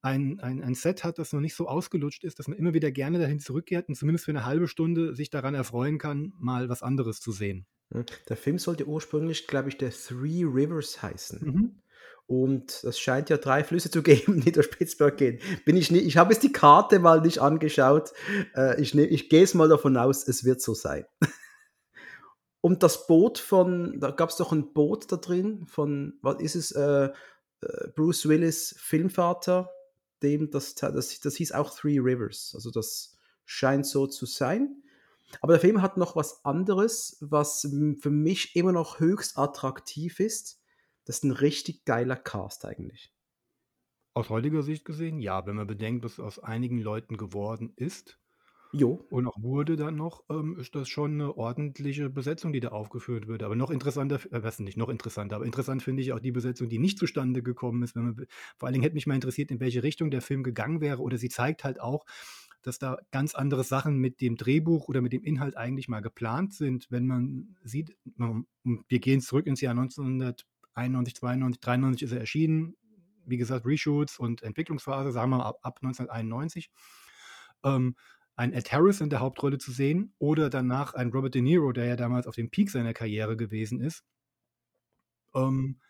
ein, 0.02 0.38
ein, 0.40 0.62
ein 0.62 0.74
Set 0.74 1.02
hat, 1.02 1.18
das 1.18 1.32
noch 1.32 1.40
nicht 1.40 1.54
so 1.54 1.66
ausgelutscht 1.66 2.24
ist, 2.24 2.38
dass 2.38 2.46
man 2.46 2.58
immer 2.58 2.74
wieder 2.74 2.90
gerne 2.90 3.18
dahin 3.18 3.40
zurückkehrt 3.40 3.88
und 3.88 3.94
zumindest 3.94 4.26
für 4.26 4.32
eine 4.32 4.44
halbe 4.44 4.68
Stunde 4.68 5.14
sich 5.14 5.30
daran 5.30 5.54
erfreuen 5.54 5.98
kann, 5.98 6.32
mal 6.38 6.68
was 6.68 6.82
anderes 6.82 7.20
zu 7.20 7.32
sehen. 7.32 7.66
Hm, 7.90 8.04
der 8.28 8.36
Film 8.36 8.58
sollte 8.58 8.86
ursprünglich, 8.86 9.46
glaube 9.46 9.70
ich, 9.70 9.78
der 9.78 9.90
Three 9.90 10.44
Rivers 10.44 11.02
heißen. 11.02 11.40
Mhm. 11.42 11.82
Und 12.26 12.82
es 12.84 12.98
scheint 12.98 13.28
ja 13.28 13.36
drei 13.36 13.64
Flüsse 13.64 13.90
zu 13.90 14.02
geben, 14.04 14.40
die 14.40 14.52
durch 14.52 14.70
Pittsburgh 14.70 15.16
gehen. 15.16 15.38
Bin 15.64 15.76
ich 15.76 15.92
ich 15.92 16.16
habe 16.16 16.32
jetzt 16.32 16.42
die 16.42 16.52
Karte 16.52 16.98
mal 16.98 17.20
nicht 17.20 17.40
angeschaut. 17.40 18.12
Äh, 18.54 18.80
ich, 18.80 18.94
ne, 18.94 19.04
ich 19.04 19.28
gehe 19.28 19.42
es 19.42 19.54
mal 19.54 19.68
davon 19.68 19.96
aus, 19.96 20.26
es 20.26 20.44
wird 20.44 20.60
so 20.60 20.74
sein. 20.74 21.04
Und 22.60 22.82
das 22.82 23.06
Boot 23.06 23.38
von, 23.38 24.00
da 24.00 24.10
gab 24.10 24.30
es 24.30 24.36
doch 24.36 24.50
ein 24.50 24.72
Boot 24.72 25.12
da 25.12 25.16
drin 25.16 25.66
von, 25.66 26.18
was 26.22 26.40
ist 26.40 26.54
es, 26.54 26.72
äh, 26.72 27.10
äh, 27.60 27.88
Bruce 27.94 28.26
Willis 28.26 28.74
Filmvater, 28.78 29.70
dem 30.22 30.50
das, 30.50 30.74
das, 30.74 31.20
das 31.20 31.36
hieß 31.36 31.52
auch 31.52 31.76
Three 31.76 31.98
Rivers. 31.98 32.52
Also 32.54 32.70
das 32.70 33.18
scheint 33.44 33.86
so 33.86 34.06
zu 34.06 34.24
sein. 34.24 34.82
Aber 35.40 35.52
der 35.52 35.60
Film 35.60 35.82
hat 35.82 35.96
noch 35.96 36.16
was 36.16 36.44
anderes, 36.44 37.18
was 37.20 37.68
für 38.00 38.10
mich 38.10 38.56
immer 38.56 38.72
noch 38.72 39.00
höchst 39.00 39.36
attraktiv 39.36 40.20
ist. 40.20 40.60
Das 41.04 41.16
ist 41.16 41.24
ein 41.24 41.32
richtig 41.32 41.84
geiler 41.84 42.16
Cast 42.16 42.64
eigentlich. 42.64 43.12
Aus 44.14 44.30
heutiger 44.30 44.62
Sicht 44.62 44.84
gesehen, 44.84 45.18
ja, 45.18 45.44
wenn 45.46 45.56
man 45.56 45.66
bedenkt, 45.66 46.04
was 46.04 46.20
aus 46.20 46.38
einigen 46.38 46.78
Leuten 46.78 47.16
geworden 47.16 47.72
ist 47.76 48.18
Jo. 48.72 49.04
und 49.08 49.26
auch 49.26 49.40
wurde 49.40 49.76
dann 49.76 49.96
noch, 49.96 50.24
ähm, 50.30 50.58
ist 50.58 50.74
das 50.74 50.88
schon 50.88 51.12
eine 51.14 51.36
ordentliche 51.36 52.10
Besetzung, 52.10 52.52
die 52.52 52.60
da 52.60 52.68
aufgeführt 52.68 53.28
wird. 53.28 53.42
Aber 53.42 53.54
noch 53.54 53.70
interessanter, 53.70 54.16
äh, 54.32 54.42
was 54.42 54.58
nicht 54.58 54.76
noch 54.76 54.88
interessanter, 54.88 55.36
aber 55.36 55.46
interessant 55.46 55.82
finde 55.82 56.02
ich 56.02 56.12
auch 56.12 56.20
die 56.20 56.32
Besetzung, 56.32 56.68
die 56.68 56.78
nicht 56.78 56.98
zustande 56.98 57.42
gekommen 57.42 57.82
ist. 57.82 57.96
Man, 57.96 58.26
vor 58.56 58.66
allen 58.66 58.72
Dingen 58.72 58.82
hätte 58.82 58.94
mich 58.94 59.06
mal 59.06 59.14
interessiert, 59.14 59.50
in 59.50 59.60
welche 59.60 59.82
Richtung 59.82 60.10
der 60.10 60.22
Film 60.22 60.42
gegangen 60.42 60.80
wäre. 60.80 61.00
Oder 61.02 61.18
sie 61.18 61.28
zeigt 61.28 61.62
halt 61.64 61.80
auch, 61.80 62.04
dass 62.62 62.78
da 62.78 62.98
ganz 63.12 63.34
andere 63.34 63.62
Sachen 63.62 63.98
mit 63.98 64.20
dem 64.20 64.36
Drehbuch 64.36 64.88
oder 64.88 65.02
mit 65.02 65.12
dem 65.12 65.22
Inhalt 65.22 65.56
eigentlich 65.56 65.88
mal 65.88 66.00
geplant 66.00 66.54
sind. 66.54 66.86
Wenn 66.90 67.06
man 67.06 67.56
sieht, 67.62 67.96
wir 68.16 68.98
gehen 69.00 69.20
zurück 69.20 69.46
ins 69.46 69.60
Jahr 69.60 69.72
1900 69.72 70.46
91, 70.74 71.14
92, 71.16 71.60
93 71.60 72.02
ist 72.02 72.12
er 72.12 72.20
erschienen. 72.20 72.76
Wie 73.26 73.36
gesagt, 73.36 73.66
Reshoots 73.66 74.18
und 74.18 74.42
Entwicklungsphase, 74.42 75.12
sagen 75.12 75.30
wir 75.30 75.38
mal 75.38 75.44
ab, 75.44 75.58
ab 75.62 75.78
1991. 75.82 76.70
Ähm, 77.64 77.96
ein 78.36 78.52
Ed 78.52 78.72
Harris 78.72 79.00
in 79.00 79.10
der 79.10 79.20
Hauptrolle 79.20 79.58
zu 79.58 79.70
sehen 79.72 80.12
oder 80.18 80.50
danach 80.50 80.94
ein 80.94 81.10
Robert 81.10 81.34
De 81.34 81.42
Niro, 81.42 81.72
der 81.72 81.86
ja 81.86 81.96
damals 81.96 82.26
auf 82.26 82.34
dem 82.34 82.50
Peak 82.50 82.70
seiner 82.70 82.92
Karriere 82.92 83.36
gewesen 83.36 83.80
ist. 83.80 84.04
Ähm, 85.34 85.80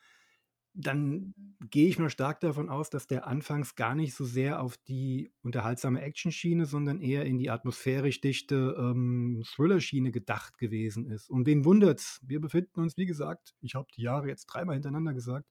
dann 0.74 1.34
gehe 1.70 1.88
ich 1.88 2.00
mal 2.00 2.10
stark 2.10 2.40
davon 2.40 2.68
aus, 2.68 2.90
dass 2.90 3.06
der 3.06 3.28
anfangs 3.28 3.76
gar 3.76 3.94
nicht 3.94 4.14
so 4.14 4.24
sehr 4.24 4.60
auf 4.60 4.76
die 4.76 5.32
unterhaltsame 5.42 6.02
Action-Schiene, 6.02 6.66
sondern 6.66 7.00
eher 7.00 7.24
in 7.24 7.38
die 7.38 7.48
atmosphärisch 7.48 8.20
dichte 8.20 8.74
ähm, 8.76 9.44
Thriller-Schiene 9.46 10.10
gedacht 10.10 10.58
gewesen 10.58 11.06
ist. 11.06 11.30
Und 11.30 11.46
wen 11.46 11.64
wundert's? 11.64 12.20
Wir 12.26 12.40
befinden 12.40 12.80
uns, 12.80 12.96
wie 12.96 13.06
gesagt, 13.06 13.54
ich 13.60 13.76
habe 13.76 13.86
die 13.96 14.02
Jahre 14.02 14.26
jetzt 14.26 14.46
dreimal 14.46 14.74
hintereinander 14.74 15.14
gesagt, 15.14 15.48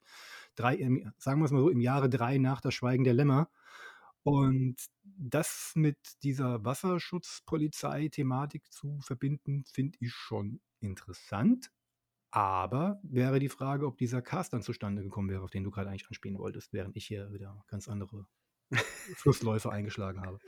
drei, 0.55 0.75
im, 0.75 1.13
sagen 1.17 1.39
wir 1.39 1.45
es 1.45 1.51
mal 1.51 1.61
so, 1.61 1.69
im 1.69 1.79
Jahre 1.79 2.09
drei 2.09 2.37
nach 2.37 2.59
das 2.59 2.73
Schweigen 2.73 3.05
der 3.05 3.13
Lämmer. 3.13 3.49
Und 4.23 4.75
das 5.03 5.71
mit 5.75 5.97
dieser 6.23 6.65
Wasserschutzpolizei-Thematik 6.65 8.71
zu 8.71 8.99
verbinden, 9.01 9.63
finde 9.65 9.97
ich 10.01 10.13
schon 10.13 10.59
interessant. 10.81 11.71
Aber 12.35 12.99
wäre 13.03 13.37
die 13.37 13.47
Frage, 13.47 13.85
ob 13.85 13.99
dieser 13.99 14.23
Cast 14.23 14.53
dann 14.53 14.63
zustande 14.63 15.03
gekommen 15.03 15.29
wäre, 15.29 15.43
auf 15.43 15.51
den 15.51 15.63
du 15.63 15.69
gerade 15.69 15.89
eigentlich 15.89 16.07
anspielen 16.07 16.39
wolltest, 16.39 16.73
während 16.73 16.97
ich 16.97 17.05
hier 17.05 17.31
wieder 17.31 17.63
ganz 17.67 17.87
andere 17.87 18.25
Flussläufe 19.17 19.71
eingeschlagen 19.71 20.25
habe. 20.25 20.39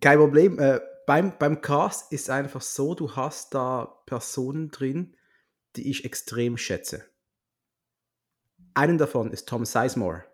Kein 0.00 0.18
Problem. 0.18 0.58
Äh, 0.58 0.80
beim, 1.06 1.36
beim 1.38 1.60
Cast 1.60 2.10
ist 2.10 2.30
einfach 2.30 2.62
so, 2.62 2.94
du 2.94 3.14
hast 3.14 3.52
da 3.52 3.84
Personen 4.06 4.70
drin, 4.70 5.14
die 5.76 5.90
ich 5.90 6.06
extrem 6.06 6.56
schätze. 6.56 7.04
Einen 8.72 8.96
davon 8.96 9.30
ist 9.30 9.46
Tom 9.46 9.66
Sizemore. 9.66 10.24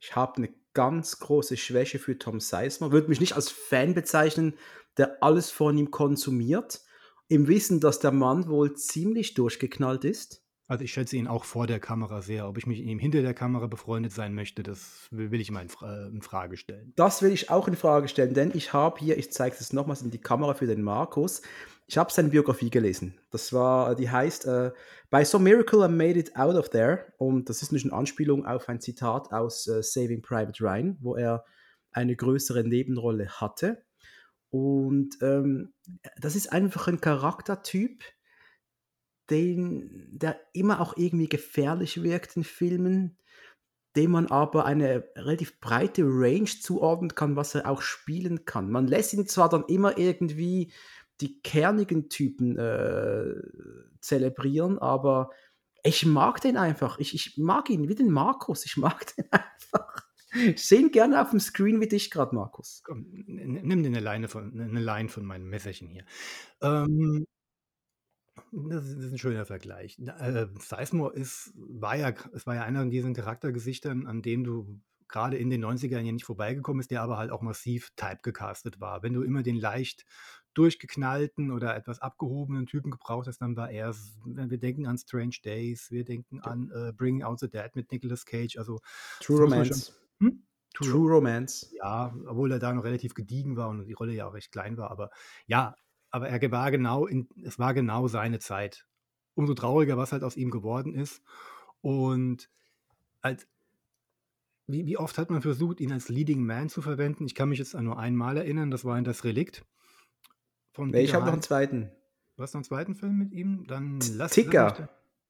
Ich 0.00 0.16
habe 0.16 0.38
eine 0.38 0.54
ganz 0.72 1.18
große 1.18 1.58
Schwäche 1.58 1.98
für 1.98 2.18
Tom 2.18 2.40
Sizemore. 2.40 2.92
Würde 2.92 3.08
mich 3.08 3.20
nicht 3.20 3.34
als 3.34 3.50
Fan 3.50 3.92
bezeichnen, 3.92 4.56
der 4.96 5.22
alles 5.22 5.50
von 5.50 5.76
ihm 5.76 5.90
konsumiert 5.90 6.83
im 7.28 7.48
Wissen, 7.48 7.80
dass 7.80 7.98
der 7.98 8.12
Mann 8.12 8.48
wohl 8.48 8.74
ziemlich 8.74 9.34
durchgeknallt 9.34 10.04
ist. 10.04 10.42
Also 10.66 10.84
ich 10.84 10.92
schätze 10.92 11.16
ihn 11.16 11.26
auch 11.26 11.44
vor 11.44 11.66
der 11.66 11.78
Kamera 11.78 12.22
sehr. 12.22 12.48
Ob 12.48 12.56
ich 12.56 12.66
mich 12.66 12.80
ihm 12.80 12.98
hinter 12.98 13.20
der 13.20 13.34
Kamera 13.34 13.66
befreundet 13.66 14.12
sein 14.12 14.34
möchte, 14.34 14.62
das 14.62 15.08
will 15.10 15.40
ich 15.40 15.50
mal 15.50 15.60
in, 15.60 15.68
Fra 15.68 16.06
in 16.06 16.22
Frage 16.22 16.56
stellen. 16.56 16.94
Das 16.96 17.20
will 17.20 17.32
ich 17.32 17.50
auch 17.50 17.68
in 17.68 17.76
Frage 17.76 18.08
stellen, 18.08 18.32
denn 18.32 18.50
ich 18.54 18.72
habe 18.72 18.98
hier, 18.98 19.18
ich 19.18 19.30
zeige 19.30 19.56
es 19.58 19.74
nochmals 19.74 20.00
in 20.00 20.10
die 20.10 20.20
Kamera 20.20 20.54
für 20.54 20.66
den 20.66 20.82
Markus, 20.82 21.42
ich 21.86 21.98
habe 21.98 22.10
seine 22.10 22.30
Biografie 22.30 22.70
gelesen. 22.70 23.20
Das 23.30 23.52
war, 23.52 23.94
die 23.94 24.08
heißt 24.08 24.46
uh, 24.46 24.70
By 25.10 25.24
some 25.24 25.44
miracle 25.44 25.84
I 25.84 25.88
made 25.88 26.18
it 26.18 26.34
out 26.34 26.54
of 26.54 26.70
there. 26.70 27.12
Und 27.18 27.50
das 27.50 27.60
ist 27.60 27.72
eine 27.74 27.92
Anspielung 27.92 28.46
auf 28.46 28.68
ein 28.70 28.80
Zitat 28.80 29.32
aus 29.32 29.66
uh, 29.68 29.82
Saving 29.82 30.22
Private 30.22 30.64
Ryan, 30.64 30.96
wo 31.02 31.14
er 31.14 31.44
eine 31.92 32.16
größere 32.16 32.64
Nebenrolle 32.64 33.28
hatte. 33.28 33.84
Und 34.54 35.18
ähm, 35.20 35.74
das 36.16 36.36
ist 36.36 36.52
einfach 36.52 36.86
ein 36.86 37.00
Charaktertyp, 37.00 38.04
den, 39.28 40.06
der 40.12 40.38
immer 40.52 40.80
auch 40.80 40.96
irgendwie 40.96 41.28
gefährlich 41.28 42.04
wirkt 42.04 42.36
in 42.36 42.44
Filmen, 42.44 43.18
dem 43.96 44.12
man 44.12 44.28
aber 44.28 44.64
eine 44.64 45.08
relativ 45.16 45.58
breite 45.58 46.04
Range 46.04 46.44
zuordnen 46.44 47.16
kann, 47.16 47.34
was 47.34 47.56
er 47.56 47.68
auch 47.68 47.82
spielen 47.82 48.44
kann. 48.44 48.70
Man 48.70 48.86
lässt 48.86 49.12
ihn 49.12 49.26
zwar 49.26 49.48
dann 49.48 49.64
immer 49.66 49.98
irgendwie 49.98 50.72
die 51.20 51.42
kernigen 51.42 52.08
Typen 52.08 52.56
äh, 52.56 53.34
zelebrieren, 54.00 54.78
aber 54.78 55.30
ich 55.82 56.06
mag 56.06 56.40
den 56.42 56.56
einfach. 56.56 57.00
Ich, 57.00 57.12
ich 57.12 57.38
mag 57.38 57.70
ihn 57.70 57.88
wie 57.88 57.96
den 57.96 58.12
Markus. 58.12 58.64
Ich 58.66 58.76
mag 58.76 59.04
den 59.16 59.26
einfach. 59.32 60.06
Ich 60.34 60.64
sehe 60.64 60.80
ihn 60.80 60.90
gerne 60.90 61.20
auf 61.20 61.30
dem 61.30 61.40
Screen 61.40 61.80
wie 61.80 61.88
dich 61.88 62.10
gerade, 62.10 62.34
Markus. 62.34 62.82
Komm, 62.84 63.06
nimm 63.08 63.82
dir 63.82 63.88
eine 63.88 64.00
Leine 64.00 64.28
von, 64.28 64.58
eine 64.58 64.80
Line 64.80 65.08
von 65.08 65.24
meinem 65.24 65.48
Messerchen 65.48 65.88
hier. 65.88 66.04
Ähm, 66.60 67.26
das 68.52 68.86
ist, 68.86 69.12
ein 69.12 69.18
schöner 69.18 69.46
Vergleich. 69.46 69.98
Äh, 69.98 70.46
Sizemore 70.58 71.14
ist, 71.14 71.52
war 71.56 71.96
ja, 71.96 72.12
es 72.32 72.46
war 72.46 72.54
ja 72.56 72.62
einer 72.62 72.80
von 72.80 72.90
diesen 72.90 73.14
Charaktergesichtern, 73.14 74.06
an 74.06 74.22
dem 74.22 74.44
du 74.44 74.80
gerade 75.08 75.36
in 75.36 75.50
den 75.50 75.64
90ern 75.64 76.00
ja 76.00 76.12
nicht 76.12 76.24
vorbeigekommen 76.24 76.80
ist, 76.80 76.90
der 76.90 77.02
aber 77.02 77.18
halt 77.18 77.30
auch 77.30 77.42
massiv 77.42 77.90
typegecastet 77.96 78.80
war. 78.80 79.02
Wenn 79.02 79.12
du 79.12 79.22
immer 79.22 79.42
den 79.42 79.56
leicht 79.56 80.04
durchgeknallten 80.54 81.50
oder 81.50 81.76
etwas 81.76 82.00
abgehobenen 82.00 82.66
Typen 82.66 82.90
gebraucht 82.90 83.26
hast, 83.26 83.38
dann 83.38 83.56
war 83.56 83.70
er, 83.70 83.94
wir 84.24 84.58
denken 84.58 84.86
an 84.86 84.98
Strange 84.98 85.36
Days, 85.44 85.90
wir 85.90 86.04
denken 86.04 86.40
an 86.40 86.70
äh, 86.70 86.92
Bringing 86.92 87.22
Out 87.22 87.40
the 87.40 87.48
Dead 87.50 87.70
mit 87.74 87.92
Nicolas 87.92 88.24
Cage, 88.24 88.56
also 88.56 88.80
True 89.20 89.40
Romance. 89.40 89.92
Hm? 90.20 90.44
True, 90.74 90.90
True 90.90 91.12
Romance. 91.12 91.70
Ja, 91.76 92.14
obwohl 92.26 92.52
er 92.52 92.58
da 92.58 92.72
noch 92.72 92.84
relativ 92.84 93.14
gediegen 93.14 93.56
war 93.56 93.68
und 93.68 93.86
die 93.86 93.92
Rolle 93.92 94.12
ja 94.12 94.26
auch 94.26 94.34
recht 94.34 94.50
klein 94.52 94.76
war. 94.76 94.90
Aber 94.90 95.10
ja, 95.46 95.76
aber 96.10 96.28
er 96.28 96.50
war 96.50 96.70
genau, 96.70 97.06
in, 97.06 97.28
es 97.42 97.58
war 97.58 97.74
genau 97.74 98.08
seine 98.08 98.38
Zeit. 98.38 98.86
Umso 99.34 99.54
trauriger, 99.54 99.96
was 99.96 100.12
halt 100.12 100.22
aus 100.22 100.36
ihm 100.36 100.50
geworden 100.50 100.94
ist. 100.94 101.22
Und 101.80 102.48
als, 103.20 103.48
wie, 104.66 104.86
wie 104.86 104.96
oft 104.96 105.18
hat 105.18 105.30
man 105.30 105.42
versucht, 105.42 105.80
ihn 105.80 105.92
als 105.92 106.08
Leading 106.08 106.44
Man 106.44 106.68
zu 106.68 106.82
verwenden? 106.82 107.26
Ich 107.26 107.34
kann 107.34 107.48
mich 107.48 107.58
jetzt 107.58 107.74
an 107.74 107.84
nur 107.84 107.98
einmal 107.98 108.36
erinnern, 108.36 108.70
das 108.70 108.84
war 108.84 108.96
in 108.96 109.04
das 109.04 109.24
Relikt. 109.24 109.64
Von 110.72 110.90
nee, 110.90 111.02
ich 111.02 111.14
habe 111.14 111.26
noch 111.26 111.32
einen 111.32 111.42
zweiten. 111.42 111.90
Du 112.36 112.42
hast 112.42 112.54
noch 112.54 112.58
einen 112.58 112.64
zweiten 112.64 112.94
Film 112.94 113.18
mit 113.18 113.32
ihm? 113.32 113.66
Dann 113.66 114.00
lass 114.12 114.32
Ticker. 114.32 114.88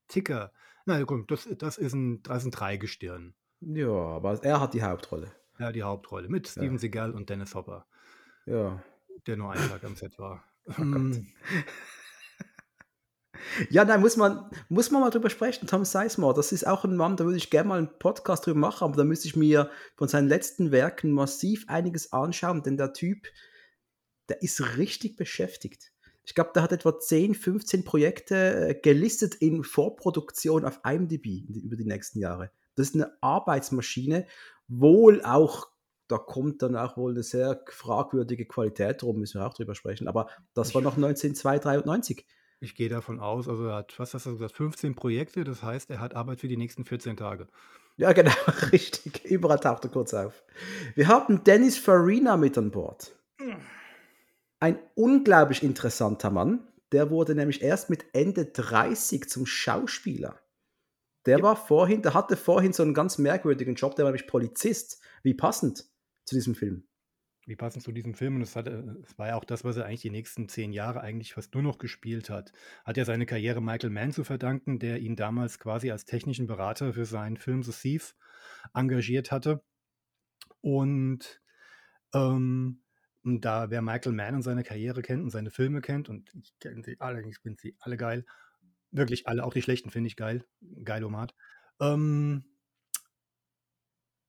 Ticker. 0.09 0.53
Na 0.87 1.03
gut, 1.03 1.31
das, 1.31 1.49
das, 1.59 1.79
ist 1.79 1.95
ein, 1.95 2.23
das 2.23 2.39
ist 2.39 2.45
ein 2.47 2.51
Dreigestirn. 2.51 3.35
Ja, 3.61 3.89
aber 3.89 4.43
er 4.43 4.61
hat 4.61 4.75
die 4.75 4.83
Hauptrolle. 4.83 5.33
Ja, 5.59 5.73
die 5.73 5.83
Hauptrolle 5.83 6.29
mit 6.29 6.49
Steven 6.49 6.73
ja. 6.73 6.79
Seagal 6.79 7.13
und 7.13 7.31
Dennis 7.31 7.55
Hopper. 7.55 7.87
Ja. 8.47 8.83
Der 9.27 9.37
nur 9.37 9.53
einen 9.53 9.69
Tag 9.69 9.85
am 9.85 9.97
Set 9.97 10.19
war. 10.19 10.45
Oh. 10.77 11.13
Ja, 13.71 13.85
nein, 13.85 14.01
muss 14.01 14.17
man 14.17 14.51
muss 14.69 14.91
man 14.91 15.03
mal 15.03 15.11
drüber 15.11 15.31
sprechen, 15.31 15.67
Tom 15.67 15.85
Sizemore. 15.85 16.35
Das 16.35 16.53
ist 16.53 16.67
auch 16.67 16.85
ein 16.85 16.97
Mann, 16.97 17.17
da 17.17 17.25
würde 17.25 17.37
ich 17.37 17.51
gerne 17.51 17.69
mal 17.69 17.79
einen 17.79 17.99
Podcast 17.99 18.47
drüber 18.47 18.59
machen, 18.59 18.85
aber 18.85 18.97
da 18.97 19.05
müsste 19.05 19.29
ich 19.29 19.37
mir 19.37 19.71
von 19.97 20.09
seinen 20.09 20.29
letzten 20.29 20.73
Werken 20.73 21.13
massiv 21.13 21.65
einiges 21.69 22.13
anschauen, 22.13 22.63
denn 22.63 22.77
der 22.77 22.93
Typ, 22.93 23.27
der 24.29 24.43
ist 24.43 24.77
richtig 24.77 25.17
beschäftigt. 25.17 25.93
Ich 26.25 26.35
glaube, 26.35 26.53
der 26.55 26.63
hat 26.63 26.73
etwa 26.73 26.99
10, 26.99 27.35
15 27.35 27.85
Projekte 27.85 28.69
äh, 28.71 28.75
gelistet 28.75 29.35
in 29.37 29.63
Vorproduktion 29.63 30.65
auf 30.65 30.81
IMDb 30.85 31.45
über 31.63 31.77
die 31.77 31.85
nächsten 31.85 32.19
Jahre. 32.19 32.51
Das 32.75 32.89
ist 32.89 32.95
eine 32.95 33.17
Arbeitsmaschine, 33.21 34.27
wohl 34.69 35.23
auch, 35.25 35.69
da 36.09 36.19
kommt 36.19 36.63
dann 36.63 36.77
auch 36.77 36.97
wohl 36.97 37.13
eine 37.13 37.23
sehr 37.23 37.63
fragwürdige 37.69 38.47
Qualität 38.47 39.03
rum, 39.03 39.19
müssen 39.19 39.41
wir 39.41 39.47
auch 39.47 39.55
drüber 39.55 39.75
sprechen, 39.75 40.09
aber 40.09 40.29
das 40.55 40.75
war 40.75 40.83
noch 40.83 40.97
1993. 40.97 42.27
Ich 42.61 42.75
gehe 42.75 42.89
davon 42.89 43.21
aus, 43.21 43.49
also 43.49 43.67
er 43.67 43.77
hat, 43.77 43.99
was 43.99 44.15
hast 44.15 44.27
du 44.27 44.33
gesagt, 44.33 44.57
15 44.57 44.95
Projekte, 44.95 45.45
das 45.45 45.63
heißt, 45.63 45.91
er 45.91 46.01
hat 46.01 46.15
Arbeit 46.15 46.41
für 46.41 46.49
die 46.49 46.57
nächsten 46.57 46.85
14 46.85 47.17
Tage. 47.17 47.49
Ja, 47.97 48.13
genau, 48.13 48.33
richtig. 48.73 49.25
Überall 49.25 49.61
taucht 49.61 49.85
er 49.85 49.91
kurz 49.91 50.15
auf. 50.15 50.43
Wir 50.95 51.09
haben 51.09 51.45
Dennis 51.45 51.79
Farina 51.79 52.37
mit 52.37 52.59
an 52.59 52.71
Bord. 52.71 53.15
Ein 54.61 54.79
unglaublich 54.95 55.63
interessanter 55.63 56.31
Mann. 56.31 56.67
Der 56.93 57.11
wurde 57.11 57.35
nämlich 57.35 57.63
erst 57.63 57.91
mit 57.91 58.07
Ende 58.13 58.47
30 58.47 59.29
zum 59.29 59.47
Schauspieler. 59.47 60.41
Der 61.27 61.43
war 61.43 61.57
vorhin, 61.57 62.03
der 62.03 62.15
hatte 62.15 62.37
vorhin 62.37 62.73
so 62.73 62.83
einen 62.83 62.95
ganz 62.95 63.19
merkwürdigen 63.19 63.75
Job, 63.75 63.97
der 63.97 64.05
war 64.05 64.13
nämlich 64.13 64.27
Polizist. 64.27 65.03
Wie 65.23 65.35
passend 65.35 65.87
zu 66.25 66.35
diesem 66.35 66.55
Film. 66.55 66.87
Wie 67.47 67.57
passend 67.57 67.83
zu 67.83 67.93
diesem 67.93 68.15
Film, 68.15 68.37
und 68.37 68.43
es 68.43 68.57
hat, 68.57 68.69
äh, 68.69 68.83
es 69.03 69.19
war 69.19 69.29
ja 69.29 69.37
auch 69.37 69.45
das, 69.45 69.65
was 69.65 69.77
er 69.77 69.85
eigentlich 69.85 70.01
die 70.01 70.11
nächsten 70.11 70.49
zehn 70.49 70.73
Jahre 70.73 71.01
eigentlich 71.01 71.35
fast 71.35 71.55
nur 71.55 71.63
noch 71.63 71.79
gespielt 71.79 72.31
hat. 72.31 72.53
Hat 72.85 72.97
ja 72.97 73.05
seine 73.05 73.27
Karriere 73.27 73.61
Michael 73.61 73.91
Mann 73.91 74.13
zu 74.13 74.25
verdanken, 74.25 74.79
der 74.79 75.01
ihn 75.01 75.17
damals 75.17 75.59
quasi 75.59 75.91
als 75.91 76.07
technischen 76.07 76.47
Berater 76.47 76.95
für 76.95 77.05
seinen 77.05 77.37
Film 77.37 77.63
The 77.63 77.73
Thief 77.73 78.15
engagiert 78.73 79.31
hatte. 79.31 79.63
Und 80.63 81.43
ähm, 82.15 82.81
da 83.25 83.71
wer 83.71 83.83
Michael 83.83 84.13
Mann 84.13 84.35
und 84.37 84.43
seine 84.43 84.63
Karriere 84.63 85.03
kennt 85.03 85.23
und 85.23 85.31
seine 85.31 85.51
Filme 85.51 85.81
kennt, 85.81 86.09
und 86.09 86.35
ich 86.35 86.59
kenne 86.61 86.83
sie 86.83 86.97
alle, 87.01 87.27
ich 87.27 87.39
finde 87.39 87.61
sie 87.61 87.77
alle 87.81 87.97
geil, 87.97 88.25
wirklich 88.95 89.27
alle, 89.29 89.45
auch 89.45 89.53
die 89.53 89.63
schlechten 89.63 89.91
finde 89.91 90.09
ich 90.09 90.17
geil, 90.17 90.45
geilomat. 90.85 91.35
Ähm, 91.81 92.45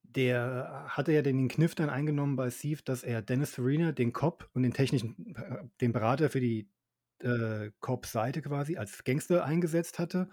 der 0.04 0.86
hatte 0.88 1.12
ja 1.12 1.21
den 1.21 1.47
Kniff 1.47 1.75
dann 1.75 1.89
eingenommen 1.89 2.36
bei 2.36 2.49
Thief, 2.49 2.82
dass 2.82 3.04
er 3.04 3.21
Dennis 3.21 3.54
Farina, 3.54 3.91
den 3.91 4.13
Cop 4.13 4.49
und 4.54 4.63
den 4.63 4.73
technischen, 4.73 5.36
äh, 5.36 5.63
den 5.82 5.91
Berater 5.91 6.30
für 6.30 6.39
die 6.39 6.69
äh, 7.19 7.71
Cop-Seite 7.80 8.41
quasi 8.41 8.78
als 8.78 9.04
Gangster 9.04 9.43
eingesetzt 9.43 9.99
hatte 9.99 10.30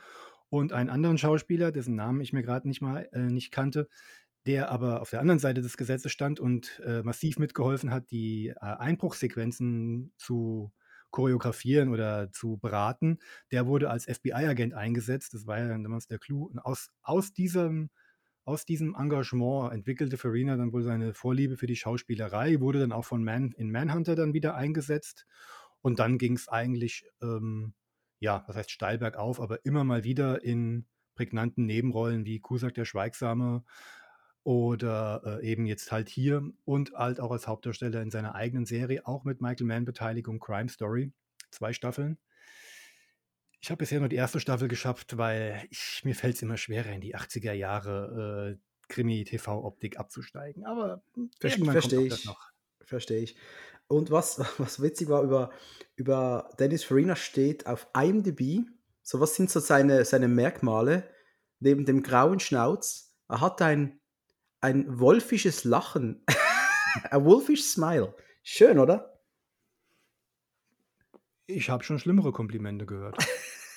und 0.48 0.72
einen 0.72 0.90
anderen 0.90 1.18
Schauspieler, 1.18 1.72
dessen 1.72 1.94
Namen 1.94 2.20
ich 2.20 2.32
mir 2.32 2.42
gerade 2.42 2.68
nicht 2.68 2.80
mal 2.80 3.08
äh, 3.12 3.30
nicht 3.30 3.50
kannte, 3.50 3.88
der 4.46 4.70
aber 4.70 5.00
auf 5.00 5.10
der 5.10 5.20
anderen 5.20 5.38
Seite 5.38 5.62
des 5.62 5.76
Gesetzes 5.76 6.12
stand 6.12 6.40
und 6.40 6.80
äh, 6.84 7.02
massiv 7.02 7.38
mitgeholfen 7.38 7.90
hat, 7.90 8.10
die 8.10 8.48
äh, 8.48 8.54
Einbruchsequenzen 8.60 10.12
zu 10.16 10.72
choreografieren 11.12 11.90
oder 11.90 12.33
zu 12.33 12.59
beraten. 12.59 13.18
Der 13.53 13.66
wurde 13.66 13.90
als 13.90 14.07
FBI-Agent 14.07 14.75
eingesetzt. 14.75 15.35
Das 15.35 15.46
war 15.46 15.61
ja 15.61 15.68
damals 15.68 16.09
der 16.09 16.18
Clou. 16.18 16.46
Und 16.46 16.59
aus, 16.59 16.90
aus 17.03 17.33
diesem 17.33 17.90
aus 18.44 18.64
diesem 18.64 18.96
Engagement 18.96 19.72
entwickelte 19.72 20.16
Farina 20.16 20.57
dann 20.57 20.72
wohl 20.72 20.83
seine 20.83 21.14
Vorliebe 21.14 21.57
für 21.57 21.66
die 21.66 21.77
Schauspielerei, 21.77 22.59
wurde 22.61 22.81
dann 22.81 22.90
auch 22.90 23.05
von 23.05 23.22
Man 23.22 23.53
in 23.53 23.70
Manhunter 23.70 24.16
dann 24.16 24.35
wieder 24.35 24.57
eingesetzt. 24.57 25.27
Und 25.81 26.01
dann 26.01 26.18
ging 26.18 26.35
es 26.35 26.48
eigentlich, 26.48 27.05
ähm, 27.22 27.75
ja, 28.18 28.42
was 28.48 28.57
heißt 28.57 28.70
steil 28.70 28.98
bergauf, 28.98 29.40
aber 29.40 29.64
immer 29.64 29.85
mal 29.85 30.03
wieder 30.03 30.42
in 30.42 30.87
prägnanten 31.14 31.66
Nebenrollen 31.66 32.25
wie 32.25 32.40
Kusak 32.40 32.75
der 32.75 32.85
Schweigsame 32.85 33.64
oder 34.44 35.40
äh, 35.40 35.50
eben 35.50 35.66
jetzt 35.66 35.92
halt 35.92 36.09
hier 36.09 36.42
und 36.64 36.92
halt 36.92 37.20
auch 37.20 37.31
als 37.31 37.46
Hauptdarsteller 37.46 38.02
in 38.02 38.11
seiner 38.11 38.35
eigenen 38.35 38.66
Serie, 38.66 39.07
auch 39.07 39.24
mit 39.24 39.40
Michael 39.40 39.66
Mann-Beteiligung, 39.66 40.40
Crime 40.40 40.68
Story, 40.68 41.12
zwei 41.50 41.72
Staffeln. 41.72 42.18
Ich 43.61 43.70
habe 43.70 43.78
bisher 43.78 44.00
nur 44.00 44.09
die 44.09 44.16
erste 44.16 44.40
Staffel 44.40 44.66
geschafft, 44.66 45.16
weil 45.16 45.64
ich, 45.70 46.00
mir 46.05 46.16
fällt 46.16 46.35
es 46.35 46.42
immer 46.42 46.57
schwerer, 46.57 46.92
in 46.92 47.00
die 47.00 47.14
80er 47.14 47.52
Jahre 47.52 48.59
äh, 48.59 48.88
Krimi-TV-Optik 48.88 49.98
abzusteigen. 49.98 50.66
Aber 50.66 51.05
Verstehe 51.38 52.09
das 52.09 52.20
ich. 52.20 52.24
noch. 52.26 52.50
Verstehe 52.85 53.20
ich. 53.20 53.37
Und 53.87 54.11
was, 54.11 54.40
was 54.59 54.83
witzig 54.83 55.09
war, 55.09 55.22
über, 55.22 55.50
über 55.94 56.50
Dennis 56.59 56.83
Farina 56.83 57.14
steht 57.14 57.66
auf 57.66 57.87
IMDb, 57.96 58.66
so 59.02 59.20
was 59.20 59.37
sind 59.37 59.50
so 59.50 59.61
seine, 59.61 60.05
seine 60.05 60.28
Merkmale, 60.28 61.09
neben 61.61 61.85
dem 61.85 62.02
grauen 62.02 62.40
Schnauz, 62.40 63.14
er 63.28 63.40
hat 63.40 63.62
ein, 63.62 64.00
ein 64.62 64.98
wolfisches 64.98 65.64
Lachen, 65.64 66.25
ein 67.11 67.25
wolfish 67.25 67.62
Smile. 67.62 68.14
Schön, 68.42 68.79
oder? 68.79 69.20
Ich 71.46 71.68
habe 71.68 71.85
schon 71.85 71.98
schlimmere 71.98 72.33
Komplimente 72.33 72.87
gehört. 72.87 73.18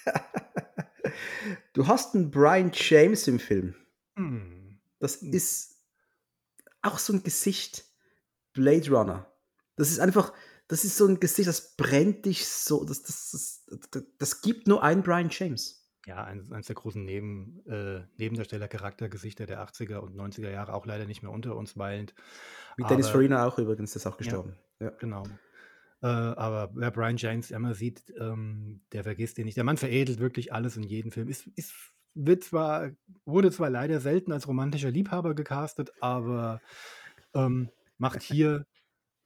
Du 1.74 1.88
hast 1.88 2.16
einen 2.16 2.32
Brian 2.32 2.72
James 2.74 3.28
im 3.28 3.38
Film. 3.38 3.76
Hm. 4.16 4.80
Das 5.00 5.18
ist 5.18 5.76
auch 6.82 6.98
so 6.98 7.14
ein 7.14 7.22
Gesicht. 7.22 7.84
Blade 8.54 8.90
Runner. 8.90 9.30
Das 9.76 9.92
ist 9.92 10.00
einfach, 10.00 10.32
das 10.70 10.86
ist 10.86 10.96
so 10.96 11.06
ein 11.06 11.20
Gesicht, 11.20 11.50
das 11.50 11.76
brennt 11.76 12.26
dich 12.26 12.48
so. 12.48 12.86
Das, 12.86 13.04
das, 13.04 13.32
das, 13.32 13.90
das, 13.92 14.04
das 14.18 14.42
gibt 14.42 14.68
nur 14.68 14.84
einen 14.84 15.04
Brian 15.04 15.30
James. 15.30 15.85
Ja, 16.06 16.24
eins, 16.24 16.52
eins 16.52 16.68
der 16.68 16.76
großen 16.76 17.04
Neben, 17.04 17.66
äh, 17.68 18.04
Nebendarsteller-Charaktergesichter 18.18 19.46
der 19.46 19.62
80er 19.62 20.02
und 20.02 20.16
90er 20.16 20.52
Jahre, 20.52 20.74
auch 20.74 20.86
leider 20.86 21.06
nicht 21.06 21.24
mehr 21.24 21.32
unter 21.32 21.56
uns 21.56 21.78
weilend. 21.78 22.14
Wie 22.78 22.84
Dennis 22.84 23.10
Farina 23.10 23.46
auch 23.46 23.58
übrigens, 23.58 23.94
der 23.94 24.02
ist 24.02 24.08
auch 24.08 24.14
Ja. 24.14 24.18
gestorben. 24.18 24.56
Ja. 24.80 24.90
Genau. 25.00 25.24
Äh, 26.02 26.08
aber 26.08 26.72
wer 26.76 26.92
Brian 26.92 27.18
James 27.18 27.52
immer 27.52 27.74
sieht, 27.74 28.14
ähm, 28.20 28.82
der 28.92 29.04
vergisst 29.04 29.38
ihn 29.40 29.46
nicht. 29.46 29.58
Der 29.58 29.64
Mann 29.64 29.78
veredelt 29.78 30.20
wirklich 30.20 30.54
alles 30.54 30.78
in 30.78 30.84
jedem 30.84 31.12
Film. 31.12 31.28
Ist, 31.30 31.48
ist, 31.56 31.74
wird 32.14 32.44
zwar, 32.44 32.92
wurde 33.26 33.52
zwar 33.52 33.70
leider 33.70 34.00
selten 34.00 34.32
als 34.32 34.48
romantischer 34.48 34.92
Liebhaber 34.92 35.34
gecastet, 35.34 35.92
aber 36.02 36.62
ähm, 37.34 37.70
macht 37.98 38.22
hier 38.22 38.66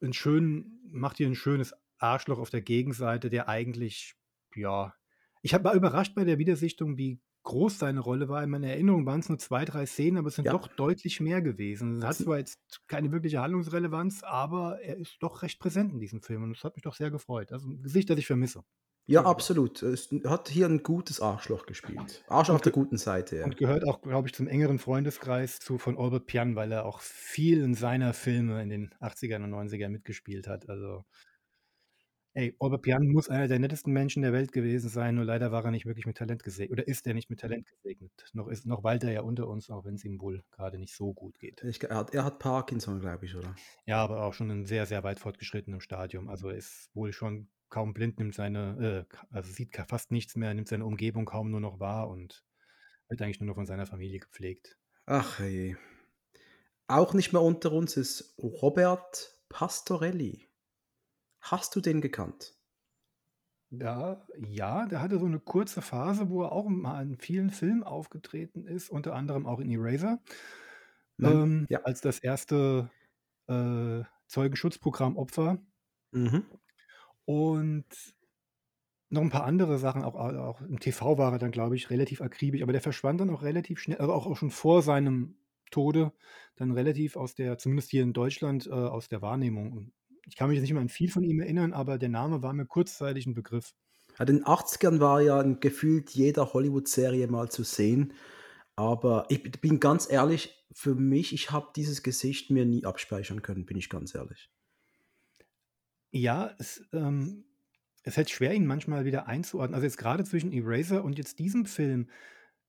einen 0.02 0.14
schönen, 0.14 0.80
macht 0.92 1.18
hier 1.18 1.28
ein 1.28 1.36
schönes 1.36 1.74
Arschloch 1.98 2.40
auf 2.40 2.50
der 2.50 2.62
Gegenseite, 2.62 3.30
der 3.30 3.50
eigentlich, 3.50 4.16
ja, 4.56 4.94
ich 5.42 5.54
war 5.54 5.74
überrascht 5.74 6.16
bei 6.16 6.24
der 6.26 6.38
Wiedersichtung, 6.38 6.98
wie 6.98 7.20
groß 7.44 7.80
seine 7.80 8.02
Rolle 8.02 8.28
war. 8.30 8.44
In 8.44 8.50
meiner 8.50 8.68
Erinnerung 8.68 9.06
waren 9.06 9.22
es 9.22 9.30
nur 9.30 9.38
zwei, 9.40 9.64
drei 9.66 9.86
Szenen, 9.86 10.18
aber 10.18 10.28
es 10.28 10.36
sind 10.36 10.46
Ja. 10.46 10.52
doch 10.52 10.68
deutlich 10.68 11.20
mehr 11.22 11.42
gewesen. 11.42 11.98
Es 12.00 12.04
hat 12.06 12.16
zwar 12.18 12.38
jetzt 12.38 12.60
keine 12.88 13.12
wirkliche 13.12 13.42
Handlungsrelevanz, 13.42 14.24
aber 14.24 14.82
er 14.82 14.98
ist 14.98 15.18
doch 15.22 15.42
recht 15.42 15.60
präsent 15.60 15.94
in 15.94 16.00
diesem 16.00 16.22
Film 16.22 16.44
und 16.44 16.56
das 16.56 16.64
hat 16.64 16.76
mich 16.76 16.84
doch 16.84 16.96
sehr 16.96 17.10
gefreut. 17.12 17.52
Also 17.52 17.68
ein 17.70 17.82
Gesicht, 17.82 18.10
das 18.10 18.20
ich 18.20 18.28
vermisse. 18.28 18.64
ja, 19.08 19.24
absolut. 19.26 19.82
Es 19.82 20.10
hat 20.26 20.50
hier 20.50 20.68
ein 20.68 20.84
gutes 20.84 21.20
Arschloch 21.22 21.66
gespielt. 21.66 22.24
Arschloch 22.28 22.56
auf 22.56 22.62
der 22.62 22.74
guten 22.74 22.98
Seite, 22.98 23.38
ja. 23.38 23.46
Und 23.46 23.58
gehört 23.58 23.88
auch, 23.88 24.02
glaube 24.02 24.28
ich, 24.28 24.34
zum 24.36 24.48
engeren 24.48 24.78
Freundeskreis 24.78 25.58
zu 25.60 25.80
von 25.80 25.98
Albert 25.98 26.28
Pian, 26.28 26.56
weil 26.56 26.72
er 26.72 26.86
auch 26.86 27.00
viel 27.00 27.64
in 27.64 27.74
seiner 27.74 28.14
Filme 28.14 28.62
in 28.62 28.70
den 28.70 28.94
80ern 29.00 29.44
und 29.46 29.50
90ern 29.52 29.90
mitgespielt 29.90 30.48
hat. 30.48 30.70
Also, 30.70 31.06
ey, 32.40 32.56
Albert 32.60 32.84
Pian 32.84 33.08
muss 33.08 33.30
einer 33.30 33.48
der 33.48 33.60
nettesten 33.60 33.92
Menschen 33.92 34.22
der 34.22 34.32
Welt 34.32 34.54
gewesen 34.54 34.90
sein, 34.90 35.16
nur 35.16 35.26
leider 35.26 35.52
war 35.52 35.66
er 35.66 35.72
nicht 35.72 35.86
wirklich 35.86 36.06
mit 36.06 36.18
Talent 36.18 36.42
gesegnet. 36.44 36.72
Oder 36.72 36.88
ist 36.88 37.06
er 37.06 37.14
nicht 37.14 37.30
mit 37.30 37.42
Talent 37.42 37.68
gesegnet? 37.70 38.12
Noch, 38.34 38.48
ist, 38.48 38.66
noch 38.66 38.84
weilt 38.84 39.04
er 39.04 39.12
ja 39.12 39.22
unter 39.22 39.48
uns, 39.48 39.70
auch 39.70 39.84
wenn 39.84 39.96
es 39.96 40.06
ihm 40.06 40.22
wohl 40.22 40.44
gerade 40.52 40.78
nicht 40.80 40.96
so 40.96 41.14
gut 41.14 41.38
geht. 41.40 41.64
Ich, 41.64 41.84
er, 41.84 41.98
hat, 41.98 42.14
er 42.14 42.24
hat 42.24 42.40
Parkinson, 42.40 43.02
glaube 43.02 43.26
ich, 43.26 43.36
oder? 43.36 43.56
Ja, 43.86 43.98
aber 43.98 44.24
auch 44.24 44.34
schon 44.34 44.50
in 44.50 44.66
sehr, 44.66 44.86
sehr 44.86 45.04
weit 45.04 45.20
fortgeschrittenem 45.20 45.82
Stadium. 45.82 46.30
Also 46.30 46.50
er 46.50 46.56
ist 46.56 46.90
wohl 46.94 47.12
schon 47.12 47.50
kaum 47.70 47.94
blind, 47.94 48.20
nimmt 48.20 48.34
seine, 48.34 49.06
äh, 49.12 49.16
also 49.32 49.52
sieht 49.52 49.76
fast 49.76 50.12
nichts 50.12 50.36
mehr, 50.36 50.54
nimmt 50.54 50.70
seine 50.70 50.86
Umgebung 50.86 51.26
kaum 51.26 51.52
nur 51.52 51.60
noch 51.60 51.80
wahr 51.80 52.10
und 52.10 52.46
wird 53.10 53.22
eigentlich 53.22 53.42
nur 53.42 53.48
noch 53.48 53.56
von 53.56 53.66
seiner 53.66 53.86
Familie 53.86 54.20
gepflegt. 54.20 54.78
Ach 55.06 55.40
je. 55.40 55.76
Auch 56.88 57.14
nicht 57.14 57.34
mehr 57.34 57.42
unter 57.42 57.74
uns 57.74 57.98
ist 57.98 58.36
Robert 58.40 59.36
Pastorelli. 59.50 60.49
Hast 61.42 61.76
du 61.76 61.82
den 61.82 62.00
gekannt? 62.00 62.56
Ja, 63.72 64.26
ja, 64.40 64.88
der 64.88 65.00
hatte 65.02 65.20
so 65.20 65.26
eine 65.28 65.40
kurze 65.40 65.82
Phase, 65.84 66.30
wo 66.32 66.42
er 66.44 66.52
auch 66.52 66.68
mal 66.68 67.04
in 67.04 67.18
vielen 67.20 67.52
Filmen 67.52 67.84
aufgetreten 67.84 68.66
ist, 68.66 68.90
unter 68.90 69.14
anderem 69.14 69.46
auch 69.46 69.60
in 69.60 69.70
Eraser, 69.70 70.20
Mhm, 71.18 71.38
ähm, 71.42 71.68
ja. 71.68 71.80
als 71.84 72.02
das 72.02 72.20
erste 72.20 72.92
äh, 73.48 74.04
Zeugenschutzprogramm 74.28 75.18
Opfer 75.18 75.60
Mhm. 76.14 76.60
und 77.26 78.16
noch 79.10 79.22
ein 79.22 79.30
paar 79.30 79.46
andere 79.46 79.78
Sachen, 79.80 80.04
auch, 80.04 80.16
auch 80.16 80.62
im 80.62 80.80
TV 80.80 81.18
war 81.18 81.34
er 81.34 81.40
dann, 81.40 81.52
glaube 81.52 81.76
ich, 81.76 81.90
relativ 81.90 82.22
akribisch, 82.22 82.62
aber 82.62 82.74
der 82.74 82.82
verschwand 82.82 83.20
dann 83.22 83.30
auch 83.32 83.42
relativ 83.44 83.80
schnell, 83.80 83.98
also 83.98 84.14
auch, 84.14 84.28
auch 84.28 84.38
schon 84.38 84.52
vor 84.52 84.82
seinem 84.84 85.38
Tode, 85.72 86.14
dann 86.56 86.72
relativ 86.72 87.16
aus 87.16 87.36
der, 87.36 87.58
zumindest 87.58 87.90
hier 87.92 88.04
in 88.04 88.14
Deutschland, 88.14 88.68
äh, 88.68 88.72
aus 88.72 89.08
der 89.10 89.22
Wahrnehmung. 89.22 89.94
Ich 90.30 90.36
kann 90.36 90.50
mich 90.50 90.58
jetzt 90.58 90.64
nicht 90.64 90.74
mehr 90.74 90.82
an 90.82 90.90
viel 90.90 91.10
von 91.12 91.24
ihm 91.24 91.40
erinnern, 91.40 91.74
aber 91.74 91.98
der 91.98 92.10
Name 92.10 92.42
war 92.42 92.54
mir 92.54 92.66
kurzzeitig 92.66 93.26
ein 93.26 93.34
Begriff. 93.34 93.74
Ja, 94.18 94.26
in 94.26 94.38
den 94.38 94.46
80ern 94.46 95.00
war 95.00 95.22
ja 95.22 95.42
gefühlt 95.42 96.12
jeder 96.12 96.54
Hollywood-Serie 96.54 97.28
mal 97.28 97.50
zu 97.50 97.64
sehen. 97.64 98.14
Aber 98.76 99.26
ich 99.30 99.44
bin 99.60 99.80
ganz 99.80 100.10
ehrlich, 100.10 100.66
für 100.72 100.96
mich, 100.96 101.34
ich 101.34 101.52
habe 101.52 101.72
dieses 101.76 102.04
Gesicht 102.04 102.52
mir 102.52 102.66
nie 102.66 102.86
abspeichern 102.86 103.42
können, 103.42 103.66
bin 103.66 103.78
ich 103.78 103.90
ganz 103.90 104.16
ehrlich. 104.16 104.50
Ja, 106.12 106.56
es, 106.60 106.88
ähm, 106.94 107.44
es 108.04 108.18
hält 108.18 108.30
schwer, 108.30 108.54
ihn 108.54 108.66
manchmal 108.66 109.06
wieder 109.06 109.28
einzuordnen. 109.28 109.76
Also 109.76 109.86
jetzt 109.86 109.98
gerade 109.98 110.24
zwischen 110.24 110.52
Eraser 110.52 111.04
und 111.04 111.18
jetzt 111.18 111.40
diesem 111.40 111.66
Film 111.66 112.10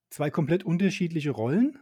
zwei 0.08 0.30
komplett 0.30 0.64
unterschiedliche 0.64 1.30
Rollen. 1.30 1.78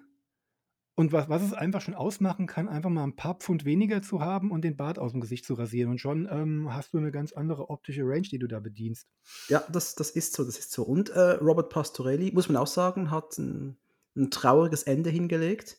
Und 0.98 1.12
was, 1.12 1.28
was 1.28 1.42
es 1.42 1.52
einfach 1.52 1.80
schon 1.80 1.94
ausmachen 1.94 2.48
kann, 2.48 2.68
einfach 2.68 2.90
mal 2.90 3.04
ein 3.04 3.14
paar 3.14 3.36
Pfund 3.36 3.64
weniger 3.64 4.02
zu 4.02 4.20
haben 4.20 4.50
und 4.50 4.62
den 4.62 4.76
Bart 4.76 4.98
aus 4.98 5.12
dem 5.12 5.20
Gesicht 5.20 5.44
zu 5.44 5.54
rasieren. 5.54 5.92
Und 5.92 6.00
schon 6.00 6.28
ähm, 6.28 6.74
hast 6.74 6.92
du 6.92 6.98
eine 6.98 7.12
ganz 7.12 7.32
andere 7.32 7.70
optische 7.70 8.02
Range, 8.02 8.26
die 8.26 8.40
du 8.40 8.48
da 8.48 8.58
bedienst. 8.58 9.06
Ja, 9.46 9.62
das, 9.70 9.94
das 9.94 10.10
ist 10.10 10.32
so, 10.32 10.42
das 10.42 10.58
ist 10.58 10.72
so. 10.72 10.82
Und 10.82 11.10
äh, 11.10 11.34
Robert 11.34 11.70
Pastorelli, 11.70 12.32
muss 12.32 12.48
man 12.48 12.56
auch 12.56 12.66
sagen, 12.66 13.12
hat 13.12 13.38
ein, 13.38 13.76
ein 14.16 14.32
trauriges 14.32 14.82
Ende 14.82 15.08
hingelegt. 15.08 15.78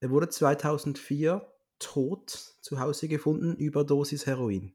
Er 0.00 0.10
wurde 0.10 0.28
2004 0.28 1.46
tot 1.78 2.56
zu 2.60 2.80
Hause 2.80 3.06
gefunden, 3.06 3.54
Überdosis 3.54 4.26
Heroin. 4.26 4.72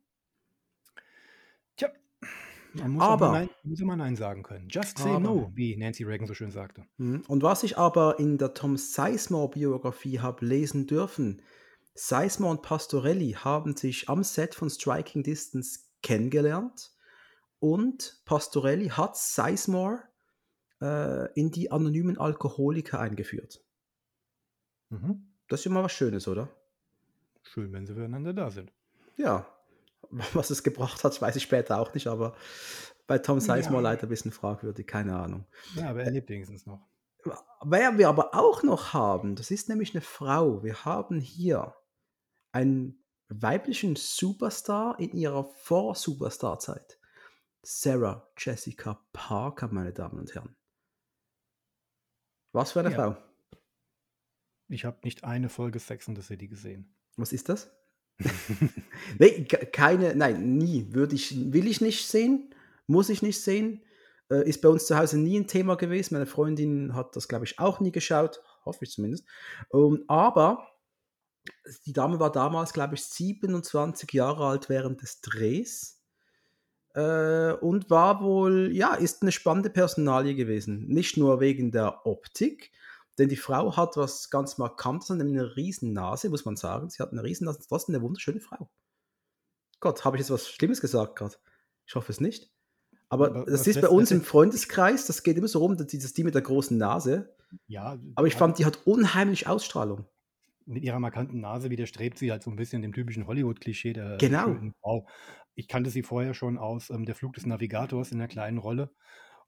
Man 2.73 2.91
muss 2.91 3.03
aber, 3.03 3.31
Nein, 3.31 3.49
muss 3.63 3.79
immer 3.79 3.95
Nein 3.95 4.15
sagen 4.15 4.43
können. 4.43 4.67
Just 4.69 4.97
say 4.97 5.09
aber, 5.09 5.19
no, 5.19 5.51
wie 5.53 5.77
Nancy 5.77 6.03
Reagan 6.03 6.27
so 6.27 6.33
schön 6.33 6.51
sagte. 6.51 6.85
Mhm. 6.97 7.23
Und 7.27 7.43
was 7.43 7.63
ich 7.63 7.77
aber 7.77 8.19
in 8.19 8.37
der 8.37 8.53
Tom 8.53 8.77
Sizemore-Biografie 8.77 10.19
habe 10.19 10.45
lesen 10.45 10.87
dürfen, 10.87 11.41
Sizemore 11.95 12.51
und 12.51 12.61
Pastorelli 12.63 13.33
haben 13.33 13.75
sich 13.75 14.09
am 14.09 14.23
Set 14.23 14.55
von 14.55 14.69
Striking 14.69 15.21
Distance 15.23 15.81
kennengelernt 16.01 16.91
und 17.59 18.21
Pastorelli 18.25 18.89
hat 18.89 19.15
Sizemore 19.15 20.01
äh, 20.81 21.31
in 21.39 21.51
die 21.51 21.71
anonymen 21.71 22.17
Alkoholiker 22.17 22.99
eingeführt. 22.99 23.63
Mhm. 24.89 25.27
Das 25.47 25.59
ist 25.59 25.65
immer 25.67 25.83
was 25.83 25.91
Schönes, 25.91 26.27
oder? 26.27 26.49
Schön, 27.43 27.71
wenn 27.73 27.85
sie 27.85 27.93
füreinander 27.93 28.33
da 28.33 28.49
sind. 28.49 28.71
Ja, 29.17 29.45
was 30.33 30.49
es 30.49 30.63
gebracht 30.63 31.03
hat, 31.03 31.21
weiß 31.21 31.35
ich 31.35 31.43
später 31.43 31.79
auch 31.79 31.93
nicht, 31.93 32.07
aber 32.07 32.35
bei 33.07 33.17
Tom 33.17 33.39
Sizemore 33.39 33.83
ja. 33.83 33.89
leider 33.91 34.03
ein 34.03 34.09
bisschen 34.09 34.31
fragwürdig, 34.31 34.87
keine 34.87 35.17
Ahnung. 35.17 35.45
Ja, 35.75 35.89
aber 35.89 36.03
er 36.03 36.11
lebt 36.11 36.29
wenigstens 36.29 36.65
noch. 36.65 36.87
Wer 37.63 37.97
wir 37.97 38.09
aber 38.09 38.33
auch 38.33 38.63
noch 38.63 38.93
haben, 38.93 39.35
das 39.35 39.51
ist 39.51 39.69
nämlich 39.69 39.93
eine 39.93 40.01
Frau. 40.01 40.63
Wir 40.63 40.83
haben 40.85 41.19
hier 41.19 41.73
einen 42.51 43.03
weiblichen 43.29 43.95
Superstar 43.95 44.99
in 44.99 45.11
ihrer 45.13 45.45
Vor-Superstar-Zeit. 45.45 46.99
Sarah 47.61 48.29
Jessica 48.37 49.01
Parker, 49.13 49.69
meine 49.69 49.93
Damen 49.93 50.19
und 50.19 50.35
Herren. 50.35 50.55
Was 52.51 52.73
für 52.73 52.81
eine 52.81 52.91
ja. 52.91 52.95
Frau? 52.95 53.17
Ich 54.67 54.85
habe 54.85 54.99
nicht 55.03 55.23
eine 55.23 55.49
Folge 55.49 55.79
Sex 55.79 56.07
in 56.07 56.15
the 56.15 56.21
City 56.21 56.47
gesehen. 56.47 56.93
Was 57.15 57.31
ist 57.31 57.47
das? 57.47 57.71
nee, 59.19 59.45
keine, 59.45 60.15
nein, 60.15 60.57
nie. 60.57 60.87
Würde 60.91 61.15
ich, 61.15 61.53
will 61.53 61.67
ich 61.67 61.81
nicht 61.81 62.07
sehen, 62.07 62.53
muss 62.87 63.09
ich 63.09 63.21
nicht 63.21 63.41
sehen. 63.41 63.81
Äh, 64.29 64.47
ist 64.47 64.61
bei 64.61 64.69
uns 64.69 64.85
zu 64.85 64.97
Hause 64.97 65.19
nie 65.19 65.39
ein 65.39 65.47
Thema 65.47 65.75
gewesen. 65.75 66.15
Meine 66.15 66.25
Freundin 66.25 66.95
hat 66.95 67.15
das, 67.15 67.27
glaube 67.27 67.45
ich, 67.45 67.59
auch 67.59 67.79
nie 67.79 67.91
geschaut, 67.91 68.41
hoffe 68.65 68.85
ich 68.85 68.91
zumindest. 68.91 69.25
Um, 69.69 69.95
ähm, 69.95 70.03
aber 70.07 70.67
die 71.85 71.93
Dame 71.93 72.19
war 72.19 72.31
damals, 72.31 72.73
glaube 72.73 72.95
ich, 72.95 73.03
27 73.03 74.11
Jahre 74.13 74.47
alt 74.47 74.69
während 74.69 75.01
des 75.01 75.21
Drehs. 75.21 76.01
Äh, 76.95 77.53
und 77.53 77.89
war 77.89 78.21
wohl, 78.21 78.71
ja, 78.71 78.93
ist 78.93 79.21
eine 79.21 79.31
spannende 79.31 79.69
Personalie 79.69 80.35
gewesen. 80.35 80.87
Nicht 80.87 81.17
nur 81.17 81.39
wegen 81.39 81.71
der 81.71 82.05
Optik, 82.05 82.71
denn 83.17 83.29
die 83.29 83.35
Frau 83.35 83.77
hat 83.77 83.95
was 83.97 84.29
ganz 84.29 84.57
Markantes, 84.57 85.09
nämlich 85.09 85.39
eine 85.39 85.55
riesen 85.55 85.93
Nase, 85.93 86.29
muss 86.29 86.45
man 86.45 86.55
sagen. 86.55 86.89
Sie 86.89 87.01
hat 87.01 87.11
eine 87.11 87.23
riesen 87.23 87.45
Nase, 87.45 87.59
trotzdem 87.67 87.95
eine 87.95 88.03
wunderschöne 88.03 88.39
Frau. 88.39 88.69
Gott, 89.79 90.05
habe 90.05 90.17
ich 90.17 90.21
jetzt 90.21 90.31
was 90.31 90.47
Schlimmes 90.47 90.81
gesagt 90.81 91.15
gerade? 91.15 91.35
Ich 91.85 91.95
hoffe 91.95 92.11
es 92.11 92.21
nicht. 92.21 92.51
Aber, 93.09 93.27
Aber 93.27 93.45
das 93.45 93.67
ist 93.67 93.81
bei 93.81 93.89
uns 93.89 94.09
im 94.11 94.21
Freundeskreis, 94.21 95.05
das 95.05 95.21
geht 95.21 95.37
immer 95.37 95.47
so 95.47 95.59
rum, 95.59 95.77
dieses 95.77 96.13
die 96.13 96.23
mit 96.23 96.33
der 96.33 96.41
großen 96.41 96.77
Nase. 96.77 97.35
Ja. 97.67 97.99
Aber 98.15 98.25
ich 98.25 98.35
fand, 98.35 98.57
die 98.57 98.65
hat 98.65 98.79
unheimlich 98.85 99.47
Ausstrahlung. 99.47 100.07
Mit 100.65 100.83
ihrer 100.83 100.99
markanten 100.99 101.41
Nase 101.41 101.69
widerstrebt 101.69 102.17
sie 102.17 102.31
halt 102.31 102.41
so 102.41 102.49
ein 102.49 102.55
bisschen 102.55 102.81
dem 102.81 102.93
typischen 102.93 103.27
Hollywood-Klischee 103.27 103.93
der 103.93 104.17
genau. 104.17 104.55
Frau. 104.81 105.07
Ich 105.55 105.67
kannte 105.67 105.89
sie 105.89 106.01
vorher 106.01 106.33
schon 106.33 106.57
aus 106.57 106.89
ähm, 106.89 107.05
Der 107.05 107.15
Flug 107.15 107.33
des 107.33 107.45
Navigators 107.45 108.11
in 108.11 108.19
einer 108.19 108.27
kleinen 108.27 108.57
Rolle 108.57 108.89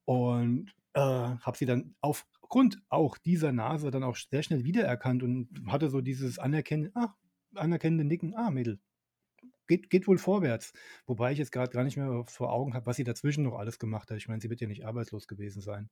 und 0.04 0.72
äh, 0.94 1.00
habe 1.00 1.58
sie 1.58 1.66
dann 1.66 1.96
auf 2.02 2.28
aufgrund 2.46 2.78
auch 2.90 3.18
dieser 3.18 3.52
Nase 3.52 3.90
dann 3.90 4.04
auch 4.04 4.16
sehr 4.16 4.44
schnell 4.44 4.64
wiedererkannt 4.64 5.24
und 5.24 5.50
hatte 5.66 5.90
so 5.90 6.00
dieses 6.00 6.38
anerkennende, 6.38 6.92
ah, 6.94 7.16
anerkennende 7.56 8.04
Nicken, 8.04 8.36
ah, 8.36 8.52
Mädel, 8.52 8.80
geht, 9.66 9.90
geht 9.90 10.08
wohl 10.08 10.20
vorwärts. 10.20 10.72
Wobei 11.08 11.32
ich 11.32 11.40
jetzt 11.40 11.52
gerade 11.52 11.72
gar 11.72 11.84
nicht 11.84 11.98
mehr 11.98 12.24
vor 12.28 12.54
Augen 12.54 12.76
habe, 12.76 12.86
was 12.86 12.98
sie 12.98 13.04
dazwischen 13.04 13.44
noch 13.44 13.58
alles 13.58 13.80
gemacht 13.80 14.12
hat. 14.12 14.18
Ich 14.18 14.28
meine, 14.28 14.42
sie 14.42 14.52
wird 14.52 14.62
ja 14.62 14.68
nicht 14.68 14.86
arbeitslos 14.86 15.28
gewesen 15.28 15.60
sein. 15.60 15.90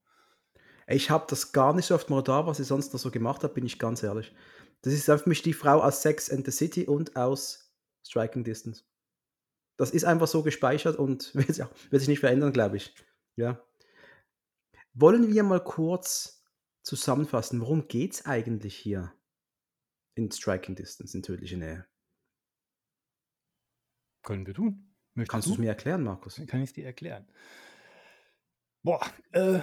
Ich 0.86 1.10
habe 1.10 1.26
das 1.28 1.54
gar 1.54 1.74
nicht 1.74 1.88
so 1.88 1.96
oft 1.96 2.12
mal 2.12 2.22
da, 2.22 2.46
was 2.46 2.58
sie 2.58 2.64
sonst 2.64 2.94
noch 2.94 3.00
so 3.00 3.10
gemacht 3.10 3.44
hat, 3.44 3.56
bin 3.56 3.66
ich 3.66 3.80
ganz 3.80 4.04
ehrlich. 4.04 4.36
Das 4.84 4.94
ist 4.94 5.06
für 5.06 5.24
mich 5.26 5.42
die 5.42 5.54
Frau 5.54 5.82
aus 5.82 6.04
Sex 6.04 6.30
and 6.30 6.46
the 6.46 6.52
City 6.52 6.86
und 6.86 7.16
aus 7.16 7.74
Striking 8.06 8.44
Distance. 8.44 8.84
Das 9.76 9.90
ist 9.90 10.06
einfach 10.06 10.28
so 10.28 10.44
gespeichert 10.44 10.98
und 10.98 11.34
wird, 11.36 11.58
ja, 11.58 11.68
wird 11.90 12.02
sich 12.02 12.10
nicht 12.10 12.20
verändern, 12.20 12.54
glaube 12.54 12.78
ich. 12.78 12.94
Ja. 13.38 13.60
Wollen 14.94 15.34
wir 15.34 15.42
mal 15.42 15.64
kurz 15.64 16.43
zusammenfassen, 16.84 17.62
worum 17.62 17.88
geht 17.88 18.14
es 18.14 18.26
eigentlich 18.26 18.76
hier 18.76 19.14
in 20.16 20.32
Striking 20.32 20.76
Distance, 20.76 21.18
in 21.18 21.24
tödlicher 21.24 21.58
Nähe? 21.58 21.86
Können 24.22 24.46
wir 24.46 24.54
tun. 24.54 24.94
Möchtest 25.16 25.32
Kannst 25.32 25.48
du 25.48 25.54
es 25.54 25.58
mir 25.58 25.70
erklären, 25.70 26.04
Markus? 26.04 26.42
Kann 26.48 26.62
ich 26.62 26.70
es 26.70 26.74
dir 26.74 26.86
erklären. 26.86 27.28
Boah, 28.84 29.02
äh, 29.32 29.62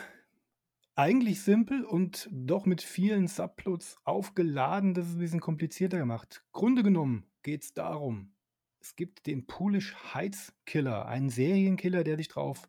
eigentlich 0.95 1.43
simpel 1.43 1.85
und 1.85 2.29
doch 2.31 2.67
mit 2.67 2.83
vielen 2.83 3.27
Subplots 3.27 3.99
aufgeladen, 4.05 4.95
das 4.95 5.09
ist 5.09 5.15
ein 5.15 5.19
bisschen 5.19 5.41
komplizierter 5.41 5.99
gemacht. 5.99 6.45
Grunde 6.53 6.83
genommen 6.83 7.27
geht 7.43 7.63
es 7.63 7.75
darum, 7.75 8.35
es 8.81 8.97
gibt 8.97 9.27
den 9.27 9.47
Polish 9.47 9.95
Heights 10.15 10.53
Killer, 10.65 11.07
einen 11.07 11.31
Serienkiller, 11.31 12.05
der 12.05 12.17
sich 12.17 12.29
drauf 12.29 12.67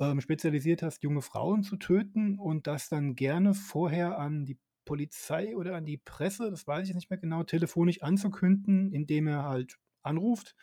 ähm, 0.00 0.20
spezialisiert 0.20 0.82
hast, 0.82 1.02
junge 1.02 1.22
Frauen 1.22 1.62
zu 1.62 1.76
töten 1.76 2.38
und 2.38 2.66
das 2.66 2.88
dann 2.88 3.14
gerne 3.14 3.54
vorher 3.54 4.18
an 4.18 4.44
die 4.44 4.58
Polizei 4.84 5.56
oder 5.56 5.76
an 5.76 5.84
die 5.86 5.98
Presse, 5.98 6.50
das 6.50 6.66
weiß 6.66 6.88
ich 6.88 6.94
nicht 6.94 7.10
mehr 7.10 7.18
genau, 7.18 7.42
telefonisch 7.42 8.02
anzukünden, 8.02 8.92
indem 8.92 9.26
er 9.26 9.44
halt 9.44 9.78
anruft, 10.02 10.54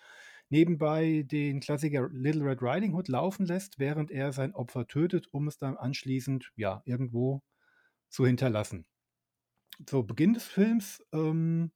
nebenbei 0.50 1.24
den 1.26 1.60
Klassiker 1.60 2.10
Little 2.12 2.44
Red 2.44 2.62
Riding 2.62 2.94
Hood 2.94 3.08
laufen 3.08 3.46
lässt, 3.46 3.80
während 3.80 4.12
er 4.12 4.32
sein 4.34 4.54
Opfer 4.54 4.88
tötet, 4.88 5.28
um 5.32 5.48
es 5.48 5.58
dann 5.58 5.78
anschließend 5.78 6.52
ja 6.56 6.82
irgendwo 6.86 7.42
zu 8.10 8.26
hinterlassen. 8.26 8.86
Zu 9.86 10.06
Beginn 10.06 10.34
des 10.34 10.46
Films 10.46 11.04
ähm, 11.14 11.72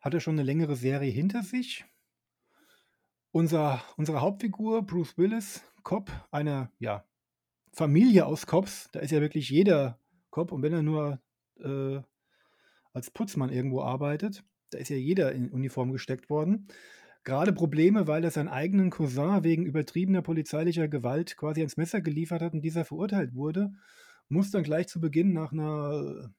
hat 0.00 0.14
er 0.14 0.20
schon 0.20 0.34
eine 0.34 0.44
längere 0.44 0.76
Serie 0.76 1.10
hinter 1.10 1.42
sich. 1.42 1.84
Unser, 3.32 3.82
unsere 3.96 4.20
Hauptfigur, 4.20 4.86
Bruce 4.86 5.18
Willis, 5.18 5.64
Cop 5.82 6.10
einer 6.30 6.70
ja, 6.78 7.04
Familie 7.72 8.26
aus 8.26 8.46
Cops. 8.46 8.88
Da 8.92 9.00
ist 9.00 9.10
ja 9.10 9.20
wirklich 9.20 9.50
jeder 9.50 9.98
Cop 10.30 10.52
und 10.52 10.62
wenn 10.62 10.72
er 10.72 10.82
nur 10.82 11.20
äh, 11.60 12.00
als 12.92 13.10
Putzmann 13.10 13.50
irgendwo 13.50 13.82
arbeitet, 13.82 14.44
da 14.70 14.78
ist 14.78 14.88
ja 14.88 14.96
jeder 14.96 15.32
in 15.32 15.50
Uniform 15.50 15.92
gesteckt 15.92 16.30
worden. 16.30 16.68
Gerade 17.24 17.52
Probleme, 17.52 18.08
weil 18.08 18.24
er 18.24 18.30
seinen 18.30 18.48
eigenen 18.48 18.90
Cousin 18.90 19.44
wegen 19.44 19.64
übertriebener 19.64 20.22
polizeilicher 20.22 20.88
Gewalt 20.88 21.36
quasi 21.36 21.60
ans 21.60 21.76
Messer 21.76 22.00
geliefert 22.00 22.42
hat 22.42 22.52
und 22.52 22.62
dieser 22.62 22.84
verurteilt 22.84 23.34
wurde, 23.34 23.72
muss 24.28 24.50
dann 24.50 24.64
gleich 24.64 24.88
zu 24.88 25.00
Beginn 25.00 25.32
nach 25.32 25.52
einer 25.52 26.32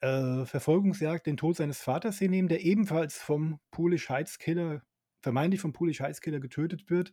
äh, 0.00 0.44
Verfolgungsjagd 0.44 1.26
den 1.26 1.36
Tod 1.36 1.56
seines 1.56 1.80
Vaters 1.80 2.18
hinnehmen, 2.18 2.48
der 2.48 2.62
ebenfalls 2.62 3.18
vom 3.18 3.58
Polish 3.70 4.10
Heights 4.10 4.38
Killer, 4.38 4.82
vermeintlich 5.22 5.60
vom 5.60 5.72
Polish 5.72 6.00
Heights 6.00 6.20
Killer 6.20 6.40
getötet 6.40 6.88
wird. 6.88 7.12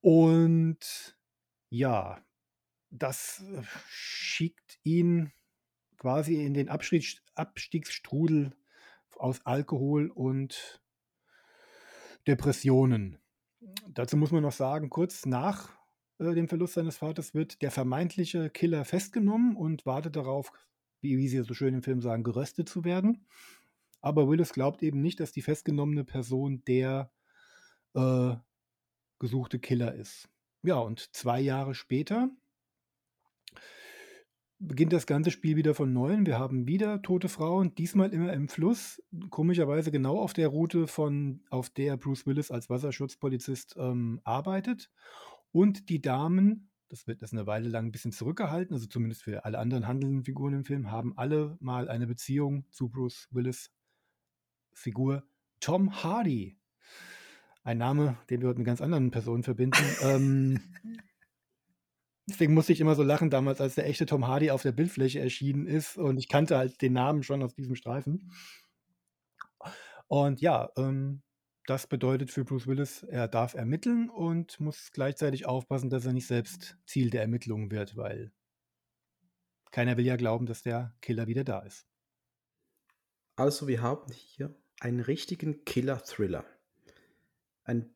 Und 0.00 1.16
ja, 1.70 2.22
das 2.90 3.40
äh, 3.40 3.62
schickt 3.88 4.78
ihn 4.84 5.32
quasi 5.96 6.44
in 6.44 6.54
den 6.54 6.68
Abstieg, 6.68 7.20
Abstiegsstrudel 7.34 8.56
aus 9.16 9.44
Alkohol 9.44 10.10
und 10.10 10.80
Depressionen. 12.26 13.18
Dazu 13.88 14.16
muss 14.16 14.30
man 14.30 14.42
noch 14.42 14.52
sagen, 14.52 14.90
kurz 14.90 15.26
nach 15.26 15.76
äh, 16.18 16.34
dem 16.34 16.48
Verlust 16.48 16.74
seines 16.74 16.98
Vaters 16.98 17.34
wird 17.34 17.62
der 17.62 17.70
vermeintliche 17.70 18.50
Killer 18.50 18.84
festgenommen 18.84 19.56
und 19.56 19.86
wartet 19.86 20.16
darauf, 20.16 20.52
wie, 21.00 21.18
wie 21.18 21.28
sie 21.28 21.42
so 21.42 21.54
schön 21.54 21.74
im 21.74 21.82
Film 21.82 22.00
sagen, 22.00 22.24
geröstet 22.24 22.68
zu 22.68 22.84
werden. 22.84 23.26
Aber 24.00 24.28
Willis 24.28 24.52
glaubt 24.52 24.82
eben 24.82 25.00
nicht, 25.00 25.20
dass 25.20 25.32
die 25.32 25.42
festgenommene 25.42 26.04
Person 26.04 26.62
der 26.66 27.10
äh, 27.94 28.36
gesuchte 29.18 29.58
Killer 29.58 29.94
ist. 29.94 30.28
Ja, 30.62 30.78
und 30.78 31.14
zwei 31.14 31.40
Jahre 31.40 31.74
später 31.74 32.30
beginnt 34.58 34.92
das 34.92 35.06
ganze 35.06 35.30
Spiel 35.30 35.56
wieder 35.56 35.74
von 35.74 35.92
Neuem. 35.92 36.26
Wir 36.26 36.38
haben 36.38 36.66
wieder 36.66 37.00
tote 37.02 37.28
Frauen, 37.28 37.74
diesmal 37.74 38.12
immer 38.12 38.32
im 38.32 38.48
Fluss. 38.48 39.02
Komischerweise 39.30 39.92
genau 39.92 40.18
auf 40.18 40.32
der 40.32 40.48
Route, 40.48 40.86
von, 40.86 41.42
auf 41.50 41.70
der 41.70 41.96
Bruce 41.96 42.26
Willis 42.26 42.50
als 42.50 42.68
Wasserschutzpolizist 42.68 43.76
ähm, 43.78 44.20
arbeitet. 44.24 44.90
Und 45.52 45.88
die 45.88 46.00
Damen, 46.00 46.70
das 46.88 47.06
wird 47.06 47.22
das 47.22 47.32
eine 47.32 47.46
Weile 47.46 47.68
lang 47.68 47.86
ein 47.86 47.92
bisschen 47.92 48.12
zurückgehalten, 48.12 48.74
also 48.74 48.86
zumindest 48.86 49.22
für 49.22 49.44
alle 49.44 49.58
anderen 49.58 49.86
handelnden 49.86 50.24
Figuren 50.24 50.54
im 50.54 50.64
Film, 50.64 50.90
haben 50.90 51.16
alle 51.16 51.56
mal 51.60 51.88
eine 51.88 52.06
Beziehung 52.06 52.66
zu 52.70 52.88
Bruce 52.88 53.28
Willis 53.30 53.70
Figur 54.72 55.24
Tom 55.60 56.02
Hardy. 56.02 56.58
Ein 57.68 57.76
Name, 57.76 58.16
den 58.30 58.40
wir 58.40 58.48
heute 58.48 58.60
mit 58.60 58.66
ganz 58.66 58.80
anderen 58.80 59.10
Personen 59.10 59.42
verbinden. 59.42 59.84
ähm, 60.02 60.58
Deswegen 62.26 62.54
musste 62.54 62.72
ich 62.72 62.80
immer 62.80 62.94
so 62.94 63.02
lachen 63.02 63.28
damals, 63.28 63.60
als 63.60 63.74
der 63.74 63.86
echte 63.86 64.06
Tom 64.06 64.26
Hardy 64.26 64.50
auf 64.50 64.62
der 64.62 64.72
Bildfläche 64.72 65.20
erschienen 65.20 65.66
ist 65.66 65.98
und 65.98 66.16
ich 66.16 66.30
kannte 66.30 66.56
halt 66.56 66.80
den 66.80 66.94
Namen 66.94 67.22
schon 67.22 67.42
aus 67.42 67.54
diesem 67.54 67.74
Streifen. 67.74 68.32
Und 70.06 70.40
ja, 70.40 70.70
ähm, 70.78 71.20
das 71.66 71.86
bedeutet 71.86 72.30
für 72.30 72.42
Bruce 72.42 72.66
Willis, 72.66 73.02
er 73.02 73.28
darf 73.28 73.52
ermitteln 73.52 74.08
und 74.08 74.58
muss 74.60 74.90
gleichzeitig 74.90 75.44
aufpassen, 75.44 75.90
dass 75.90 76.06
er 76.06 76.14
nicht 76.14 76.26
selbst 76.26 76.78
Ziel 76.86 77.10
der 77.10 77.20
Ermittlungen 77.20 77.70
wird, 77.70 77.96
weil 77.96 78.32
keiner 79.72 79.98
will 79.98 80.06
ja 80.06 80.16
glauben, 80.16 80.46
dass 80.46 80.62
der 80.62 80.96
Killer 81.02 81.26
wieder 81.26 81.44
da 81.44 81.60
ist. 81.60 81.86
Also 83.36 83.68
wir 83.68 83.82
haben 83.82 84.10
hier 84.10 84.58
einen 84.80 85.00
richtigen 85.00 85.66
Killer-Thriller. 85.66 86.46
Ein 87.68 87.94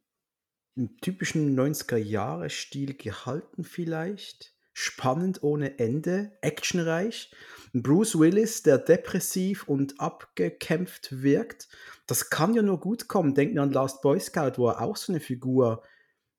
im 0.75 0.97
typischen 0.99 1.59
90er-Jahre-Stil 1.59 2.95
gehalten 2.95 3.65
vielleicht. 3.65 4.55
Spannend 4.73 5.43
ohne 5.43 5.79
Ende, 5.79 6.33
actionreich. 6.41 7.31
Bruce 7.75 8.19
Willis, 8.19 8.63
der 8.63 8.79
depressiv 8.79 9.69
und 9.69 10.01
abgekämpft 10.01 11.23
wirkt. 11.23 11.69
Das 12.07 12.31
kann 12.31 12.55
ja 12.55 12.63
nur 12.63 12.81
gut 12.81 13.07
kommen. 13.09 13.35
Denkt 13.35 13.55
mir 13.55 13.63
an 13.63 13.73
Last 13.73 14.01
Boy 14.01 14.19
Scout, 14.19 14.53
wo 14.57 14.69
er 14.69 14.81
auch 14.81 14.97
so 14.97 15.13
eine 15.13 15.21
Figur 15.21 15.83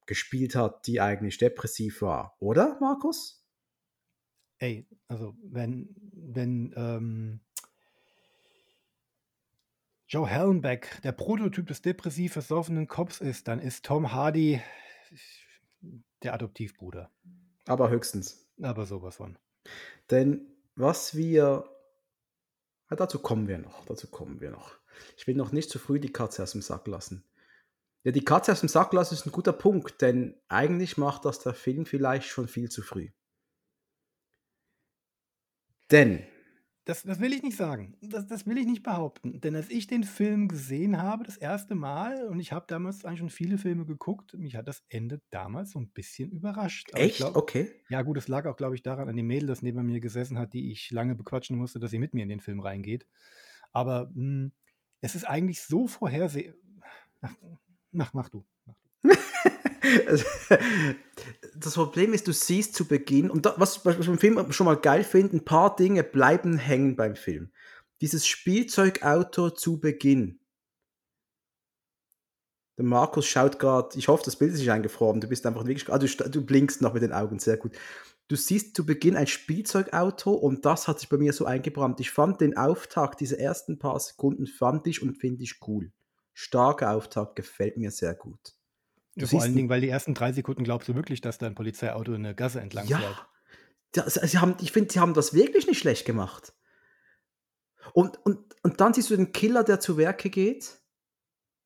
gespielt 0.07 0.55
hat, 0.55 0.88
die 0.88 0.99
eigentlich 0.99 1.38
depressiv 1.38 2.01
war. 2.01 2.36
Oder, 2.39 2.77
Markus? 2.79 3.45
Ey, 4.57 4.88
also 5.07 5.36
wenn, 5.43 5.95
wenn 6.11 6.73
ähm, 6.75 7.39
Joe 10.14 10.30
Hallenbeck 10.30 11.01
der 11.01 11.11
Prototyp 11.11 11.66
des 11.66 11.82
depressiv 11.82 12.34
versoffenen 12.34 12.88
Cops 12.88 13.20
ist, 13.20 13.47
dann 13.47 13.57
ist 13.57 13.84
Tom 13.84 14.14
Hardy 14.14 14.61
der 16.22 16.36
Adoptivbruder. 16.36 17.09
Aber 17.66 17.89
höchstens. 17.89 18.47
Aber 18.61 18.86
sowas 18.86 19.16
von. 19.16 19.39
Denn 20.11 20.45
was 20.76 21.16
wir. 21.18 21.68
Ja, 22.91 22.95
dazu 22.95 23.18
kommen 23.18 23.47
wir 23.47 23.57
noch. 23.57 23.86
Dazu 23.86 24.07
kommen 24.07 24.39
wir 24.39 24.51
noch. 24.51 24.76
Ich 25.18 25.26
will 25.26 25.34
noch 25.34 25.51
nicht 25.51 25.72
zu 25.72 25.80
früh 25.80 25.99
die 25.99 26.14
Katze 26.14 26.43
aus 26.43 26.51
dem 26.51 26.61
Sack 26.61 26.86
lassen. 26.86 27.26
Ja, 28.03 28.11
die 28.11 28.24
Katze 28.24 28.51
aus 28.51 28.59
dem 28.59 28.70
Sack 28.70 28.93
lassen 28.93 29.16
ist 29.16 29.26
ein 29.26 29.32
guter 29.32 29.53
Punkt, 29.53 29.99
denn 30.03 30.39
eigentlich 30.47 30.95
macht 30.95 31.26
das 31.26 31.39
der 31.39 31.55
Film 31.55 31.88
vielleicht 31.88 32.28
schon 32.28 32.47
viel 32.47 32.70
zu 32.70 32.84
früh. 32.84 33.09
Denn 35.89 36.24
das, 36.86 37.03
das 37.03 37.19
will 37.19 37.31
ich 37.34 37.43
nicht 37.43 37.55
sagen. 37.55 37.95
Das, 38.01 38.27
das 38.27 38.45
will 38.45 38.57
ich 38.57 38.65
nicht 38.65 38.84
behaupten. 38.84 39.39
Denn 39.39 39.55
als 39.55 39.69
ich 39.69 39.88
den 39.88 40.03
Film 40.03 40.47
gesehen 40.47 41.01
habe, 41.01 41.23
das 41.23 41.38
erste 41.38 41.75
Mal, 41.75 42.27
und 42.27 42.39
ich 42.39 42.51
habe 42.51 42.65
damals 42.67 43.05
eigentlich 43.05 43.19
schon 43.19 43.29
viele 43.29 43.57
Filme 43.57 43.86
geguckt, 43.86 44.34
mich 44.34 44.55
hat 44.55 44.67
das 44.67 44.84
Ende 44.89 45.21
damals 45.29 45.71
so 45.71 45.79
ein 45.79 45.89
bisschen 45.89 46.31
überrascht. 46.31 46.93
Aber 46.93 47.03
Echt? 47.03 47.17
Glaub, 47.17 47.36
okay. 47.36 47.71
Ja, 47.89 48.01
gut, 48.01 48.17
es 48.17 48.27
lag 48.27 48.45
auch, 48.45 48.57
glaube 48.57 48.75
ich, 48.75 48.84
daran, 48.84 49.07
an 49.07 49.15
die 49.15 49.23
Mädel, 49.23 49.47
das 49.47 49.61
neben 49.61 49.86
mir 49.86 50.01
gesessen 50.01 50.38
hat, 50.38 50.53
die 50.53 50.71
ich 50.71 50.91
lange 50.91 51.15
bequatschen 51.15 51.57
musste, 51.57 51.79
dass 51.79 51.91
sie 51.91 51.99
mit 51.99 52.13
mir 52.13 52.23
in 52.23 52.29
den 52.29 52.41
Film 52.41 52.59
reingeht. 52.59 53.07
Aber 53.71 54.11
mh, 54.13 54.15
hm, 54.15 54.51
es 55.01 55.15
ist 55.15 55.25
eigentlich 55.25 55.61
so 55.61 55.88
vorhersehbar. 55.88 56.55
Mach, 57.91 58.13
mach 58.13 58.29
du. 58.29 58.43
Mach 58.65 58.75
du. 58.75 58.82
das 61.55 61.73
Problem 61.73 62.13
ist, 62.13 62.27
du 62.27 62.34
siehst 62.34 62.75
zu 62.75 62.86
Beginn, 62.86 63.29
und 63.29 63.45
das, 63.45 63.59
was, 63.59 63.86
was 63.86 63.99
ich 63.99 64.07
im 64.07 64.17
Film 64.17 64.51
schon 64.51 64.65
mal 64.65 64.77
geil 64.77 65.03
finde, 65.03 65.38
ein 65.38 65.45
paar 65.45 65.75
Dinge 65.75 66.03
bleiben 66.03 66.57
hängen 66.57 66.95
beim 66.95 67.15
Film. 67.15 67.51
Dieses 68.01 68.25
Spielzeugauto 68.25 69.49
zu 69.49 69.79
Beginn. 69.79 70.39
Der 72.77 72.86
Markus 72.86 73.27
schaut 73.27 73.59
gerade, 73.59 73.97
ich 73.97 74.07
hoffe, 74.07 74.23
das 74.25 74.36
Bild 74.36 74.53
ist 74.53 74.59
nicht 74.59 74.71
eingefroren, 74.71 75.21
du 75.21 75.27
bist 75.27 75.45
einfach 75.45 75.65
wirklich, 75.65 75.89
ah, 75.89 75.99
du, 75.99 76.07
du 76.07 76.43
blinkst 76.43 76.81
noch 76.81 76.93
mit 76.93 77.03
den 77.03 77.13
Augen, 77.13 77.38
sehr 77.39 77.57
gut. 77.57 77.73
Du 78.29 78.36
siehst 78.36 78.75
zu 78.75 78.86
Beginn 78.86 79.15
ein 79.15 79.27
Spielzeugauto 79.27 80.31
und 80.31 80.65
das 80.65 80.88
hat 80.88 80.99
sich 80.99 81.09
bei 81.09 81.17
mir 81.17 81.34
so 81.34 81.45
eingebrannt. 81.45 81.99
Ich 81.99 82.09
fand 82.09 82.41
den 82.41 82.57
Auftakt, 82.57 83.19
diese 83.19 83.38
ersten 83.38 83.77
paar 83.77 83.99
Sekunden, 83.99 84.47
fand 84.47 84.88
ich 84.88 85.03
und 85.03 85.15
finde 85.15 85.43
ich 85.43 85.59
cool. 85.67 85.91
Starker 86.34 86.95
Auftakt, 86.95 87.36
gefällt 87.36 87.77
mir 87.77 87.91
sehr 87.91 88.15
gut. 88.15 88.55
Du 89.16 89.28
Vor 89.28 89.41
allen 89.41 89.55
Dingen, 89.55 89.70
weil 89.70 89.82
die 89.82 89.89
ersten 89.89 90.14
drei 90.14 90.32
Sekunden 90.32 90.64
glaubst 90.64 90.89
du 90.89 90.95
wirklich, 90.95 91.22
dass 91.22 91.38
da 91.38 91.45
ein 91.45 91.55
Polizeiauto 91.55 92.14
eine 92.14 92.34
Gasse 92.34 92.61
entlang 92.61 92.88
ja, 92.88 92.97
fährt. 92.97 93.28
Ja, 93.95 94.28
sie 94.28 94.39
haben, 94.39 94.55
ich 94.59 94.72
finde, 94.72 94.91
sie 94.91 94.99
haben 94.99 95.14
das 95.14 95.34
wirklich 95.34 95.68
nicht 95.68 95.80
schlecht 95.80 96.05
gemacht. 96.05 96.53
Und, 97.93 98.18
und, 98.26 98.39
und 98.64 98.82
dann 98.82 98.93
siehst 98.93 99.11
du 99.11 99.16
den 99.16 99.32
Killer, 99.32 99.64
der 99.64 99.80
zu 99.80 99.97
Werke 99.97 100.30
geht. 100.30 100.80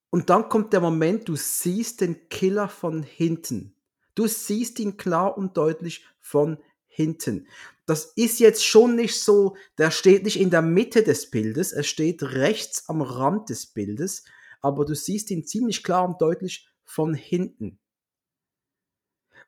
Und 0.10 0.30
dann 0.30 0.50
kommt 0.50 0.74
der 0.74 0.82
Moment, 0.82 1.30
du 1.30 1.36
siehst 1.36 2.02
den 2.02 2.28
Killer 2.28 2.68
von 2.68 3.04
hinten. 3.04 3.76
Du 4.16 4.28
siehst 4.28 4.80
ihn 4.80 4.98
klar 4.98 5.38
und 5.38 5.56
deutlich 5.56 6.06
von 6.20 6.58
hinten. 6.88 7.48
Das 7.86 8.06
ist 8.16 8.39
jetzt 8.39 8.66
schon 8.66 8.95
nicht 8.95 9.22
so, 9.22 9.56
der 9.78 9.91
steht 9.91 10.24
nicht 10.24 10.39
in 10.39 10.50
der 10.50 10.62
Mitte 10.62 11.04
des 11.04 11.30
Bildes, 11.30 11.72
er 11.72 11.84
steht 11.84 12.24
rechts 12.24 12.89
am 12.89 13.02
Rand 13.02 13.50
des 13.50 13.68
Bildes, 13.68 14.24
aber 14.62 14.84
du 14.84 14.95
siehst 14.95 15.30
ihn 15.30 15.45
ziemlich 15.45 15.84
klar 15.84 16.10
und 16.10 16.22
deutlich 16.22 16.68
von 16.88 17.13
hinten. 17.13 17.79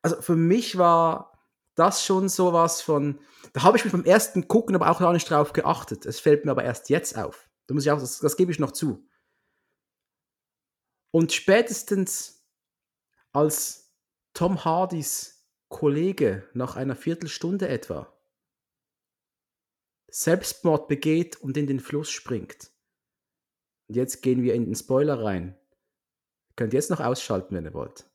Also 0.02 0.22
für 0.22 0.36
mich 0.36 0.78
war 0.78 1.40
das 1.76 2.06
schon 2.06 2.30
sowas 2.30 2.82
von, 2.82 3.20
da 3.54 3.64
habe 3.64 3.78
ich 3.78 3.86
mich 3.86 3.94
beim 3.94 4.06
ersten 4.06 4.48
Gucken 4.48 4.76
aber 4.76 4.92
auch 4.92 5.00
gar 5.00 5.14
nicht 5.14 5.30
drauf 5.30 5.54
geachtet. 5.54 6.06
Es 6.06 6.20
fällt 6.20 6.46
mir 6.46 6.52
aber 6.52 6.64
erst 6.64 6.90
jetzt 6.90 7.18
auf. 7.18 7.50
Da 7.68 7.74
muss 7.74 7.86
ich 7.86 7.92
auch, 7.92 8.00
das, 8.00 8.20
das 8.20 8.38
gebe 8.38 8.52
ich 8.52 8.60
noch 8.60 8.72
zu. 8.72 9.08
Und 11.12 11.32
spätestens 11.32 12.46
als 13.32 13.96
Tom 14.34 14.64
Hardys 14.64 15.48
Kollege 15.70 16.48
nach 16.54 16.76
einer 16.76 16.96
Viertelstunde 16.96 17.68
etwa 17.68 18.16
Selbstmord 20.08 20.88
begeht 20.88 21.38
und 21.38 21.56
in 21.58 21.68
den 21.68 21.80
Fluss 21.80 22.10
springt. 22.10 22.72
Und 23.88 23.96
jetzt 23.96 24.22
gehen 24.22 24.42
wir 24.42 24.56
in 24.56 24.66
den 24.66 24.76
Spoiler 24.76 25.24
rein. 25.24 25.59
Könnt 26.60 26.74
jetzt 26.74 26.90
noch 26.90 27.00
ausschalten, 27.00 27.56
wenn 27.56 27.64
ihr 27.64 27.74
wollt. 27.74 28.12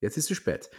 Jetzt 0.00 0.16
ist 0.16 0.30
es 0.30 0.36
spät. 0.36 0.70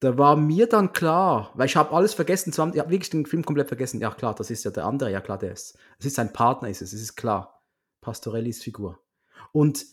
Da 0.00 0.16
war 0.16 0.36
mir 0.36 0.66
dann 0.66 0.94
klar, 0.94 1.52
weil 1.54 1.66
ich 1.66 1.76
habe 1.76 1.94
alles 1.94 2.14
vergessen, 2.14 2.48
ich 2.50 2.58
habe 2.58 2.88
wirklich 2.88 3.10
den 3.10 3.26
Film 3.26 3.44
komplett 3.44 3.68
vergessen. 3.68 4.00
Ja 4.00 4.10
klar, 4.14 4.34
das 4.34 4.48
ist 4.48 4.64
ja 4.64 4.70
der 4.70 4.86
andere, 4.86 5.12
ja 5.12 5.20
klar, 5.20 5.36
der 5.36 5.52
ist. 5.52 5.76
Es 5.98 6.06
ist 6.06 6.14
sein 6.14 6.32
Partner, 6.32 6.70
ist 6.70 6.80
es, 6.80 6.94
es 6.94 7.02
ist 7.02 7.16
klar. 7.16 7.62
Pastorellis 8.00 8.62
Figur. 8.62 9.04
Und 9.52 9.84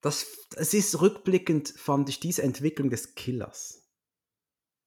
das, 0.00 0.26
es 0.56 0.74
ist 0.74 1.00
rückblickend, 1.00 1.68
fand 1.68 2.08
ich 2.08 2.18
diese 2.18 2.42
Entwicklung 2.42 2.90
des 2.90 3.14
Killers. 3.14 3.88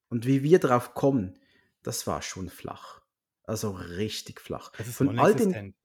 Und 0.09 0.25
wie 0.25 0.43
wir 0.43 0.59
drauf 0.59 0.95
kommen, 0.95 1.39
das 1.81 2.07
war 2.07 2.21
schon 2.21 2.49
flach. 2.49 3.01
Also 3.43 3.71
richtig 3.71 4.41
flach. 4.41 4.73
Von 4.73 5.17
all, 5.17 5.33
den, 5.33 5.75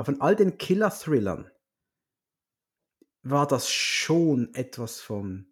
von 0.00 0.20
all 0.20 0.36
den 0.36 0.58
Killer-Thrillern, 0.58 1.50
war 3.30 3.46
das 3.46 3.70
schon 3.70 4.54
etwas 4.54 5.00
vom 5.00 5.46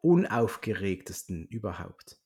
unaufgeregtesten 0.00 1.46
überhaupt. 1.46 2.18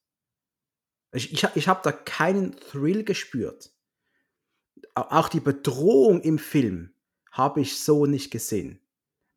Ich, 1.13 1.33
ich, 1.33 1.47
ich 1.55 1.69
habe 1.69 1.81
da 1.83 1.93
keinen 1.93 2.57
Thrill 2.57 3.05
gespürt. 3.05 3.73
Auch 4.95 5.29
die 5.29 5.41
Bedrohung 5.41 6.21
im 6.21 6.39
Film 6.39 6.95
habe 7.31 7.61
ich 7.61 7.81
so 7.81 8.07
nicht 8.07 8.31
gesehen. 8.31 8.81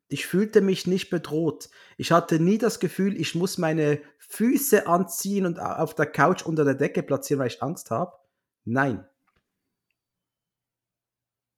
Ich 0.08 0.26
fühlte 0.26 0.60
mich 0.60 0.86
nicht 0.86 1.10
bedroht. 1.10 1.70
Ich 1.96 2.10
hatte 2.12 2.40
nie 2.40 2.58
das 2.58 2.80
Gefühl, 2.80 3.18
ich 3.18 3.34
muss 3.34 3.58
meine 3.58 4.00
Füße 4.18 4.86
anziehen 4.86 5.46
und 5.46 5.60
auf 5.60 5.94
der 5.94 6.06
Couch 6.06 6.42
unter 6.42 6.64
der 6.64 6.74
Decke 6.74 7.02
platzieren, 7.02 7.40
weil 7.40 7.46
ich 7.46 7.62
Angst 7.62 7.90
habe. 7.90 8.16
Nein. 8.64 9.06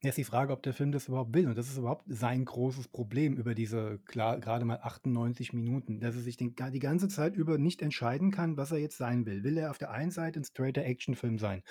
Jetzt 0.05 0.19
die 0.19 0.25
Frage, 0.25 0.53
ob 0.53 0.65
der 0.65 0.75
Film 0.75 0.91
das 0.91 1.07
überhaupt 1.07 1.33
will. 1.33 1.47
Und 1.47 1.57
das 1.57 1.69
ist 1.69 1.79
überhaupt 1.79 2.05
sein 2.09 2.45
großes 2.45 2.89
Problem 2.89 3.37
über 3.37 3.55
diese 3.55 4.01
klar, 4.05 4.41
gerade 4.41 4.65
mal 4.65 4.81
98 4.83 5.53
Minuten, 5.53 6.01
dass 6.01 6.17
er 6.17 6.23
sich 6.23 6.37
den, 6.37 6.57
die 6.57 6.79
ganze 6.81 7.07
Zeit 7.07 7.37
über 7.37 7.57
nicht 7.57 7.83
entscheiden 7.83 8.33
kann, 8.33 8.57
was 8.57 8.73
er 8.73 8.79
jetzt 8.79 8.99
sein 8.99 9.27
will. 9.27 9.45
Will 9.45 9.57
er 9.57 9.71
auf 9.71 9.79
der 9.79 9.93
einen 9.93 10.11
Seite 10.11 10.41
ein 10.41 10.45
straighter 10.45 10.85
Actionfilm 10.85 11.39
sein? 11.39 11.63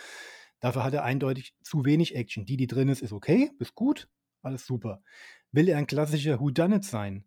Dafür 0.61 0.85
hat 0.85 0.93
er 0.93 1.03
eindeutig 1.03 1.55
zu 1.61 1.83
wenig 1.83 2.15
Action. 2.15 2.45
Die, 2.45 2.55
die 2.55 2.67
drin 2.67 2.87
ist, 2.87 3.01
ist 3.01 3.11
okay, 3.11 3.51
ist 3.59 3.75
gut, 3.75 4.07
alles 4.41 4.65
super. 4.65 5.03
Will 5.51 5.67
er 5.67 5.77
ein 5.77 5.87
klassischer 5.87 6.39
Whodunit 6.39 6.85
sein? 6.85 7.25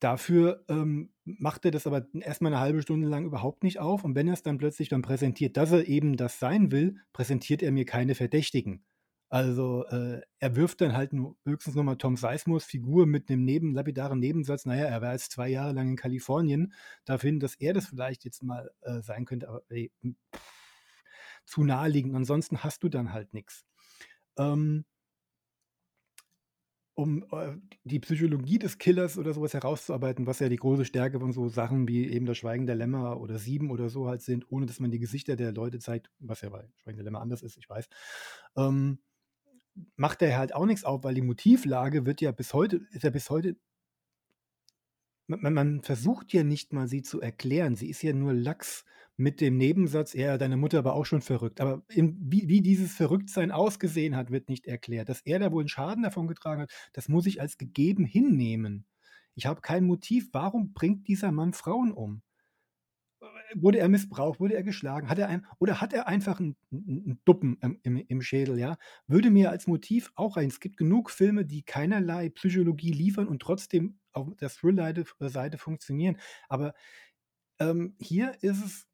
Dafür 0.00 0.64
ähm, 0.68 1.10
macht 1.24 1.64
er 1.64 1.70
das 1.70 1.86
aber 1.86 2.06
erstmal 2.14 2.52
eine 2.52 2.60
halbe 2.60 2.82
Stunde 2.82 3.08
lang 3.08 3.26
überhaupt 3.26 3.62
nicht 3.62 3.78
auf. 3.78 4.02
Und 4.02 4.16
wenn 4.16 4.26
er 4.26 4.34
es 4.34 4.42
dann 4.42 4.58
plötzlich 4.58 4.88
dann 4.88 5.02
präsentiert, 5.02 5.56
dass 5.56 5.70
er 5.70 5.86
eben 5.86 6.16
das 6.16 6.40
sein 6.40 6.72
will, 6.72 6.96
präsentiert 7.12 7.62
er 7.62 7.70
mir 7.70 7.84
keine 7.84 8.16
Verdächtigen. 8.16 8.84
Also 9.28 9.84
äh, 9.86 10.20
er 10.38 10.56
wirft 10.56 10.80
dann 10.80 10.92
halt 10.92 11.12
höchstens 11.44 11.74
nochmal 11.74 11.96
Tom 11.98 12.16
Seismos 12.16 12.64
Figur 12.64 13.06
mit 13.06 13.28
einem 13.28 13.44
neben, 13.44 13.74
lapidaren 13.74 14.20
Nebensatz, 14.20 14.66
naja, 14.66 14.84
er 14.84 15.02
war 15.02 15.12
jetzt 15.12 15.32
zwei 15.32 15.48
Jahre 15.48 15.72
lang 15.72 15.88
in 15.90 15.96
Kalifornien, 15.96 16.72
dafür 17.04 17.30
hin, 17.30 17.40
dass 17.40 17.56
er 17.56 17.74
das 17.74 17.86
vielleicht 17.86 18.24
jetzt 18.24 18.42
mal 18.42 18.70
äh, 18.82 19.00
sein 19.02 19.24
könnte, 19.24 19.48
aber 19.48 19.62
ey, 19.68 19.90
pff, 20.04 20.40
zu 21.46 21.64
naheliegend. 21.64 22.14
Ansonsten 22.14 22.62
hast 22.62 22.82
du 22.82 22.88
dann 22.88 23.12
halt 23.12 23.32
nichts. 23.34 23.64
Ähm, 24.38 24.84
um 26.94 27.24
äh, 27.30 27.56
die 27.84 28.00
Psychologie 28.00 28.58
des 28.58 28.78
Killers 28.78 29.18
oder 29.18 29.34
sowas 29.34 29.52
herauszuarbeiten, 29.52 30.26
was 30.26 30.38
ja 30.38 30.48
die 30.48 30.56
große 30.56 30.86
Stärke 30.86 31.20
von 31.20 31.32
so 31.32 31.48
Sachen 31.48 31.86
wie 31.88 32.08
eben 32.08 32.24
das 32.24 32.38
Schweigen 32.38 32.66
der 32.66 32.74
Lämmer 32.74 33.20
oder 33.20 33.38
Sieben 33.38 33.70
oder 33.70 33.90
so 33.90 34.08
halt 34.08 34.22
sind, 34.22 34.50
ohne 34.50 34.64
dass 34.66 34.80
man 34.80 34.90
die 34.90 34.98
Gesichter 34.98 35.36
der 35.36 35.52
Leute 35.52 35.78
zeigt, 35.78 36.10
was 36.20 36.40
ja 36.40 36.48
bei 36.48 36.66
Schweigen 36.76 36.96
der 36.96 37.04
Lämmer 37.04 37.20
anders 37.20 37.42
ist, 37.42 37.58
ich 37.58 37.68
weiß, 37.68 37.86
ähm, 38.56 38.98
macht 39.96 40.22
er 40.22 40.38
halt 40.38 40.54
auch 40.54 40.66
nichts 40.66 40.84
auf, 40.84 41.04
weil 41.04 41.14
die 41.14 41.22
Motivlage 41.22 42.06
wird 42.06 42.20
ja 42.20 42.32
bis 42.32 42.54
heute, 42.54 42.80
ist 42.92 43.04
ja 43.04 43.10
bis 43.10 43.30
heute 43.30 43.56
man, 45.26 45.54
man 45.54 45.82
versucht 45.82 46.32
ja 46.32 46.44
nicht 46.44 46.72
mal, 46.72 46.88
sie 46.88 47.02
zu 47.02 47.20
erklären. 47.20 47.76
Sie 47.76 47.88
ist 47.88 48.02
ja 48.02 48.12
nur 48.12 48.32
lax 48.32 48.84
mit 49.16 49.40
dem 49.40 49.56
Nebensatz, 49.56 50.12
ja, 50.12 50.36
deine 50.36 50.56
Mutter 50.56 50.84
war 50.84 50.94
auch 50.94 51.06
schon 51.06 51.22
verrückt. 51.22 51.60
Aber 51.60 51.82
in, 51.88 52.16
wie, 52.20 52.48
wie 52.48 52.60
dieses 52.60 52.94
Verrücktsein 52.94 53.50
ausgesehen 53.50 54.14
hat, 54.16 54.30
wird 54.30 54.48
nicht 54.48 54.66
erklärt. 54.66 55.08
Dass 55.08 55.22
er 55.22 55.38
da 55.38 55.52
wohl 55.52 55.62
einen 55.62 55.68
Schaden 55.68 56.02
davon 56.02 56.28
getragen 56.28 56.62
hat, 56.62 56.72
das 56.92 57.08
muss 57.08 57.26
ich 57.26 57.40
als 57.40 57.56
gegeben 57.58 58.04
hinnehmen. 58.04 58.86
Ich 59.34 59.46
habe 59.46 59.60
kein 59.62 59.84
Motiv. 59.84 60.28
Warum 60.32 60.72
bringt 60.74 61.08
dieser 61.08 61.32
Mann 61.32 61.52
Frauen 61.54 61.92
um? 61.92 62.22
Wurde 63.54 63.78
er 63.78 63.88
missbraucht, 63.88 64.40
wurde 64.40 64.54
er 64.54 64.62
geschlagen, 64.62 65.08
hat 65.08 65.18
er 65.18 65.28
ein, 65.28 65.46
oder 65.58 65.80
hat 65.80 65.92
er 65.92 66.08
einfach 66.08 66.40
einen, 66.40 66.56
einen 66.72 67.20
Duppen 67.24 67.58
im, 67.60 67.78
im, 67.82 67.96
im, 67.96 68.22
Schädel, 68.22 68.58
ja? 68.58 68.76
Würde 69.06 69.30
mir 69.30 69.50
als 69.50 69.66
Motiv 69.66 70.10
auch 70.14 70.36
rein. 70.36 70.48
Es 70.48 70.60
gibt 70.60 70.76
genug 70.76 71.10
Filme, 71.10 71.44
die 71.44 71.62
keinerlei 71.62 72.28
Psychologie 72.30 72.92
liefern 72.92 73.28
und 73.28 73.40
trotzdem 73.40 73.98
auf 74.12 74.34
der 74.36 74.48
Thrill-Seite 74.48 75.58
funktionieren. 75.58 76.18
Aber 76.48 76.74
ähm, 77.58 77.94
hier 77.98 78.36
ist 78.42 78.64
es, 78.64 78.86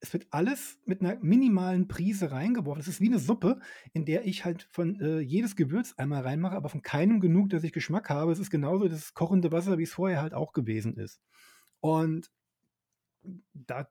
es 0.00 0.12
wird 0.12 0.26
alles 0.30 0.78
mit 0.84 1.00
einer 1.00 1.16
minimalen 1.20 1.88
Prise 1.88 2.30
reingeworfen. 2.30 2.80
Es 2.80 2.88
ist 2.88 3.00
wie 3.00 3.08
eine 3.08 3.18
Suppe, 3.18 3.60
in 3.92 4.04
der 4.04 4.26
ich 4.26 4.44
halt 4.44 4.68
von 4.70 5.00
äh, 5.00 5.20
jedes 5.20 5.56
Gewürz 5.56 5.94
einmal 5.96 6.22
reinmache, 6.22 6.56
aber 6.56 6.68
von 6.68 6.82
keinem 6.82 7.20
genug, 7.20 7.50
dass 7.50 7.64
ich 7.64 7.72
Geschmack 7.72 8.10
habe. 8.10 8.32
Es 8.32 8.38
ist 8.38 8.50
genauso 8.50 8.88
das 8.88 9.14
kochende 9.14 9.52
Wasser, 9.52 9.78
wie 9.78 9.84
es 9.84 9.92
vorher 9.92 10.20
halt 10.20 10.34
auch 10.34 10.52
gewesen 10.52 10.96
ist. 10.96 11.20
Und 11.80 12.30
da 13.52 13.88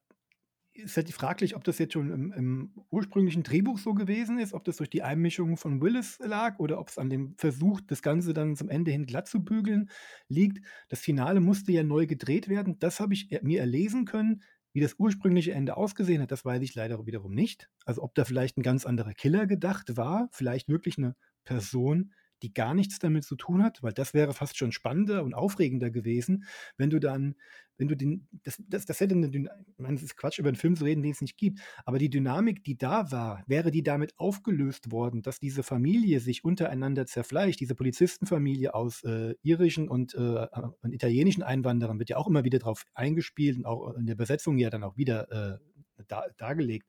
ist 0.75 0.97
halt 0.97 1.09
fraglich, 1.11 1.55
ob 1.55 1.63
das 1.63 1.79
jetzt 1.79 1.93
schon 1.93 2.11
im, 2.11 2.33
im, 2.33 2.73
ursprünglichen 2.89 3.43
Drehbuch 3.43 3.77
so 3.77 3.93
gewesen 3.93 4.39
ist, 4.39 4.53
ob 4.53 4.65
das 4.65 4.77
durch 4.77 4.89
die 4.89 5.03
Einmischung 5.03 5.55
von 5.55 5.81
Willis 5.81 6.19
lag 6.19 6.59
oder 6.59 6.79
ob 6.79 6.89
es 6.89 6.97
an 6.97 7.09
dem 7.09 7.35
Versuch, 7.37 7.79
das 7.81 8.01
Ganze 8.01 8.33
dann 8.33 8.55
zum 8.55 8.69
Ende 8.69 8.91
hin 8.91 9.05
glatt 9.05 9.27
zu 9.27 9.43
bügeln, 9.43 9.89
liegt. 10.27 10.65
Das 10.89 10.99
Finale 10.99 11.39
musste 11.39 11.71
ja 11.71 11.83
neu 11.83 12.07
gedreht 12.07 12.49
werden. 12.49 12.77
Das 12.79 12.99
habe 12.99 13.13
ich 13.13 13.29
mir 13.41 13.61
erlesen 13.61 14.05
können. 14.05 14.41
Wie 14.73 14.81
das 14.81 14.95
ursprüngliche 14.97 15.53
Ende 15.53 15.77
ausgesehen 15.77 16.21
hat, 16.21 16.31
das 16.31 16.43
weiß 16.43 16.61
ich 16.61 16.75
leider 16.75 17.05
wiederum 17.05 17.33
nicht. 17.33 17.69
Also 17.85 18.03
ob 18.03 18.13
da 18.13 18.25
vielleicht 18.25 18.57
ein 18.57 18.61
ganz 18.61 18.85
anderer 18.85 19.13
Killer 19.13 19.47
gedacht 19.47 19.95
war, 19.95 20.27
vielleicht 20.33 20.67
wirklich 20.67 20.97
eine 20.97 21.15
Person, 21.45 22.11
die 22.45 22.53
gar 22.53 22.75
nichts 22.75 22.99
damit 22.99 23.23
zu 23.23 23.35
tun 23.35 23.63
hat, 23.63 23.81
weil 23.81 23.91
das 23.91 24.13
wäre 24.13 24.33
fast 24.33 24.55
schon 24.55 24.71
spannender 24.71 25.23
und 25.23 25.33
aufregender 25.33 25.89
gewesen, 25.89 26.45
wenn 26.77 26.91
du 26.91 26.99
dann, 26.99 27.33
wenn 27.77 27.87
du 27.87 27.97
den, 27.97 28.27
das, 28.43 28.61
das, 28.69 28.85
das 28.85 28.99
hätte 28.99 29.15
eine 29.15 29.29
Dynamik, 29.29 29.65
ich 29.67 29.79
meine, 29.79 29.95
es 29.95 30.03
ist 30.03 30.15
Quatsch, 30.15 30.37
über 30.37 30.49
einen 30.49 30.55
Film 30.55 30.75
zu 30.75 30.83
reden, 30.83 31.01
den 31.01 31.11
es 31.11 31.21
nicht 31.21 31.37
gibt, 31.37 31.59
aber 31.85 31.97
die 31.97 32.11
Dynamik, 32.11 32.63
die 32.63 32.77
da 32.77 33.11
war, 33.11 33.43
wäre 33.47 33.71
die 33.71 33.81
damit 33.81 34.13
aufgelöst 34.17 34.91
worden, 34.91 35.23
dass 35.23 35.39
diese 35.39 35.63
Familie 35.63 36.19
sich 36.19 36.43
untereinander 36.43 37.07
zerfleischt, 37.07 37.59
diese 37.59 37.73
Polizistenfamilie 37.73 38.75
aus 38.75 39.03
äh, 39.03 39.33
irischen 39.41 39.89
und, 39.89 40.13
äh, 40.13 40.47
und, 40.81 40.93
italienischen 40.93 41.41
Einwanderern 41.41 41.97
wird 41.97 42.09
ja 42.09 42.17
auch 42.17 42.27
immer 42.27 42.43
wieder 42.43 42.59
darauf 42.59 42.85
eingespielt 42.93 43.57
und 43.57 43.65
auch 43.65 43.95
in 43.95 44.05
der 44.05 44.15
Besetzung 44.15 44.59
ja 44.59 44.69
dann 44.69 44.83
auch 44.83 44.97
wieder 44.97 45.31
äh, 45.31 45.57
da, 46.07 46.25
dargelegt. 46.37 46.87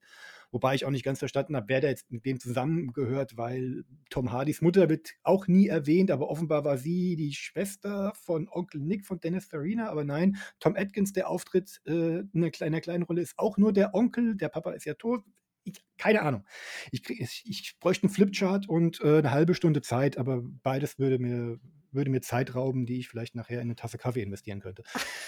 Wobei 0.56 0.74
ich 0.74 0.86
auch 0.86 0.90
nicht 0.90 1.04
ganz 1.04 1.18
verstanden 1.18 1.54
habe, 1.54 1.68
wer 1.68 1.82
da 1.82 1.88
jetzt 1.88 2.10
mit 2.10 2.24
wem 2.24 2.40
zusammengehört, 2.40 3.36
weil 3.36 3.84
Tom 4.08 4.32
Hardys 4.32 4.62
Mutter 4.62 4.88
wird 4.88 5.10
auch 5.22 5.48
nie 5.48 5.66
erwähnt, 5.66 6.10
aber 6.10 6.30
offenbar 6.30 6.64
war 6.64 6.78
sie 6.78 7.14
die 7.14 7.34
Schwester 7.34 8.14
von 8.14 8.48
Onkel 8.48 8.80
Nick 8.80 9.04
von 9.04 9.20
Dennis 9.20 9.44
Farina. 9.44 9.90
Aber 9.90 10.02
nein, 10.02 10.38
Tom 10.58 10.74
Atkins, 10.74 11.12
der 11.12 11.28
auftritt 11.28 11.82
äh, 11.84 12.20
in 12.20 12.30
einer 12.32 12.50
kleinen, 12.50 12.80
kleinen 12.80 13.02
Rolle, 13.02 13.20
ist 13.20 13.34
auch 13.36 13.58
nur 13.58 13.74
der 13.74 13.94
Onkel. 13.94 14.34
Der 14.34 14.48
Papa 14.48 14.72
ist 14.72 14.86
ja 14.86 14.94
tot. 14.94 15.24
Ich, 15.64 15.84
keine 15.98 16.22
Ahnung. 16.22 16.46
Ich, 16.90 17.02
krieg, 17.02 17.20
ich, 17.20 17.44
ich 17.44 17.78
bräuchte 17.78 18.04
einen 18.04 18.14
Flipchart 18.14 18.66
und 18.66 19.02
äh, 19.02 19.18
eine 19.18 19.32
halbe 19.32 19.54
Stunde 19.54 19.82
Zeit, 19.82 20.16
aber 20.16 20.40
beides 20.42 20.98
würde 20.98 21.18
mir, 21.18 21.60
würde 21.92 22.10
mir 22.10 22.22
Zeit 22.22 22.54
rauben, 22.54 22.86
die 22.86 22.98
ich 22.98 23.10
vielleicht 23.10 23.34
nachher 23.34 23.60
in 23.60 23.66
eine 23.66 23.76
Tasse 23.76 23.98
Kaffee 23.98 24.22
investieren 24.22 24.60
könnte. 24.60 24.84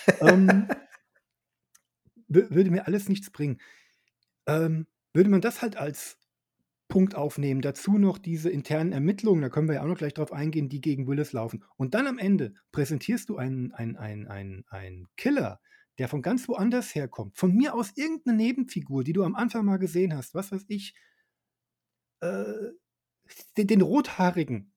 ähm, 0.22 0.68
würde 2.28 2.70
mir 2.70 2.86
alles 2.86 3.10
nichts 3.10 3.30
bringen. 3.30 3.60
Ähm, 4.46 4.86
würde 5.12 5.30
man 5.30 5.40
das 5.40 5.62
halt 5.62 5.76
als 5.76 6.18
Punkt 6.88 7.14
aufnehmen, 7.14 7.60
dazu 7.60 7.98
noch 7.98 8.18
diese 8.18 8.50
internen 8.50 8.92
Ermittlungen, 8.92 9.42
da 9.42 9.50
können 9.50 9.68
wir 9.68 9.76
ja 9.76 9.82
auch 9.82 9.86
noch 9.86 9.98
gleich 9.98 10.14
drauf 10.14 10.32
eingehen, 10.32 10.70
die 10.70 10.80
gegen 10.80 11.06
Willis 11.06 11.32
laufen. 11.32 11.62
Und 11.76 11.94
dann 11.94 12.06
am 12.06 12.18
Ende 12.18 12.54
präsentierst 12.72 13.28
du 13.28 13.36
einen, 13.36 13.72
einen, 13.72 13.96
einen, 13.96 14.26
einen, 14.26 14.64
einen 14.68 15.06
Killer, 15.16 15.60
der 15.98 16.08
von 16.08 16.22
ganz 16.22 16.48
woanders 16.48 16.94
herkommt. 16.94 17.36
Von 17.36 17.54
mir 17.54 17.74
aus 17.74 17.92
irgendeine 17.96 18.38
Nebenfigur, 18.38 19.04
die 19.04 19.12
du 19.12 19.22
am 19.24 19.34
Anfang 19.34 19.66
mal 19.66 19.78
gesehen 19.78 20.16
hast, 20.16 20.34
was 20.34 20.50
weiß 20.50 20.64
ich, 20.68 20.94
äh, 22.20 22.44
den, 23.58 23.66
den 23.66 23.82
Rothaarigen. 23.82 24.72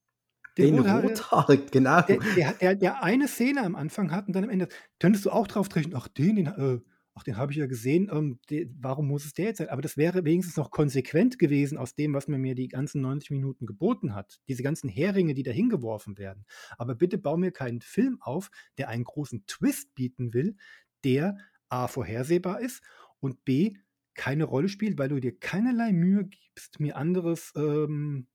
Den, 0.57 0.75
den 0.75 0.85
Rothaarig, 0.85 1.71
genau. 1.71 2.01
Der, 2.01 2.19
der, 2.35 2.53
der, 2.53 2.75
der, 2.75 3.03
eine 3.03 3.29
Szene 3.29 3.63
am 3.63 3.75
Anfang 3.75 4.11
hat 4.11 4.27
und 4.27 4.33
dann 4.33 4.43
am 4.43 4.49
Ende, 4.49 4.67
könntest 4.99 5.25
du 5.25 5.29
auch 5.29 5.47
drauf 5.47 5.69
treten, 5.69 5.95
ach, 5.95 6.09
den, 6.09 6.35
den, 6.35 6.47
äh, 6.47 6.79
ach, 7.13 7.23
den 7.23 7.37
habe 7.37 7.51
ich 7.51 7.57
ja 7.57 7.67
gesehen, 7.67 8.09
ähm, 8.11 8.39
de, 8.49 8.69
warum 8.79 9.07
muss 9.07 9.25
es 9.25 9.33
der 9.33 9.45
jetzt 9.45 9.57
sein? 9.57 9.69
Aber 9.69 9.81
das 9.81 9.97
wäre 9.97 10.23
wenigstens 10.25 10.57
noch 10.57 10.71
konsequent 10.71 11.39
gewesen 11.39 11.77
aus 11.77 11.95
dem, 11.95 12.13
was 12.13 12.27
man 12.27 12.41
mir 12.41 12.55
die 12.55 12.67
ganzen 12.67 13.01
90 13.01 13.31
Minuten 13.31 13.65
geboten 13.65 14.15
hat. 14.15 14.39
Diese 14.47 14.63
ganzen 14.63 14.89
Heringe, 14.89 15.33
die 15.33 15.43
da 15.43 15.51
hingeworfen 15.51 16.17
werden. 16.17 16.45
Aber 16.77 16.95
bitte 16.95 17.17
bau 17.17 17.37
mir 17.37 17.51
keinen 17.51 17.81
Film 17.81 18.17
auf, 18.21 18.49
der 18.77 18.89
einen 18.89 19.03
großen 19.03 19.45
Twist 19.45 19.93
bieten 19.95 20.33
will, 20.33 20.55
der 21.03 21.37
A 21.69 21.87
vorhersehbar 21.87 22.61
ist 22.61 22.81
und 23.19 23.43
B 23.45 23.75
keine 24.13 24.43
Rolle 24.43 24.69
spielt, 24.69 24.97
weil 24.97 25.09
du 25.09 25.19
dir 25.19 25.37
keinerlei 25.37 25.93
Mühe 25.93 26.25
gibst, 26.25 26.79
mir 26.79 26.97
anderes 26.97 27.53
ähm, 27.55 28.27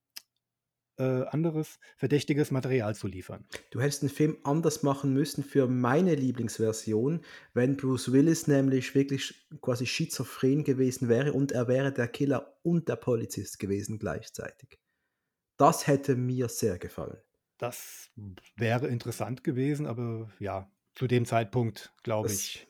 äh, 0.99 1.24
anderes 1.26 1.78
verdächtiges 1.97 2.51
Material 2.51 2.94
zu 2.94 3.07
liefern. 3.07 3.44
Du 3.70 3.80
hättest 3.80 4.03
den 4.03 4.09
Film 4.09 4.38
anders 4.44 4.82
machen 4.82 5.12
müssen 5.12 5.44
für 5.44 5.66
meine 5.66 6.14
Lieblingsversion, 6.14 7.20
wenn 7.55 7.76
Bruce 7.76 8.12
Willis 8.12 8.47
nämlich 8.47 8.94
wirklich 8.94 9.47
quasi 9.61 9.86
schizophren 9.86 10.64
gewesen 10.64 11.09
wäre 11.09 11.32
und 11.32 11.53
er 11.53 11.68
wäre 11.68 11.92
der 11.92 12.09
Killer 12.09 12.59
und 12.62 12.88
der 12.88 12.97
Polizist 12.97 13.59
gewesen 13.59 13.99
gleichzeitig. 13.99 14.78
Das 15.57 15.86
hätte 15.86 16.16
mir 16.16 16.49
sehr 16.49 16.78
gefallen. 16.78 17.18
Das 17.59 18.11
wäre 18.57 18.88
interessant 18.88 19.42
gewesen, 19.42 19.86
aber 19.86 20.30
ja, 20.38 20.70
zu 20.94 21.07
dem 21.07 21.24
Zeitpunkt, 21.24 21.92
glaube 22.03 22.30
ich. 22.30 22.66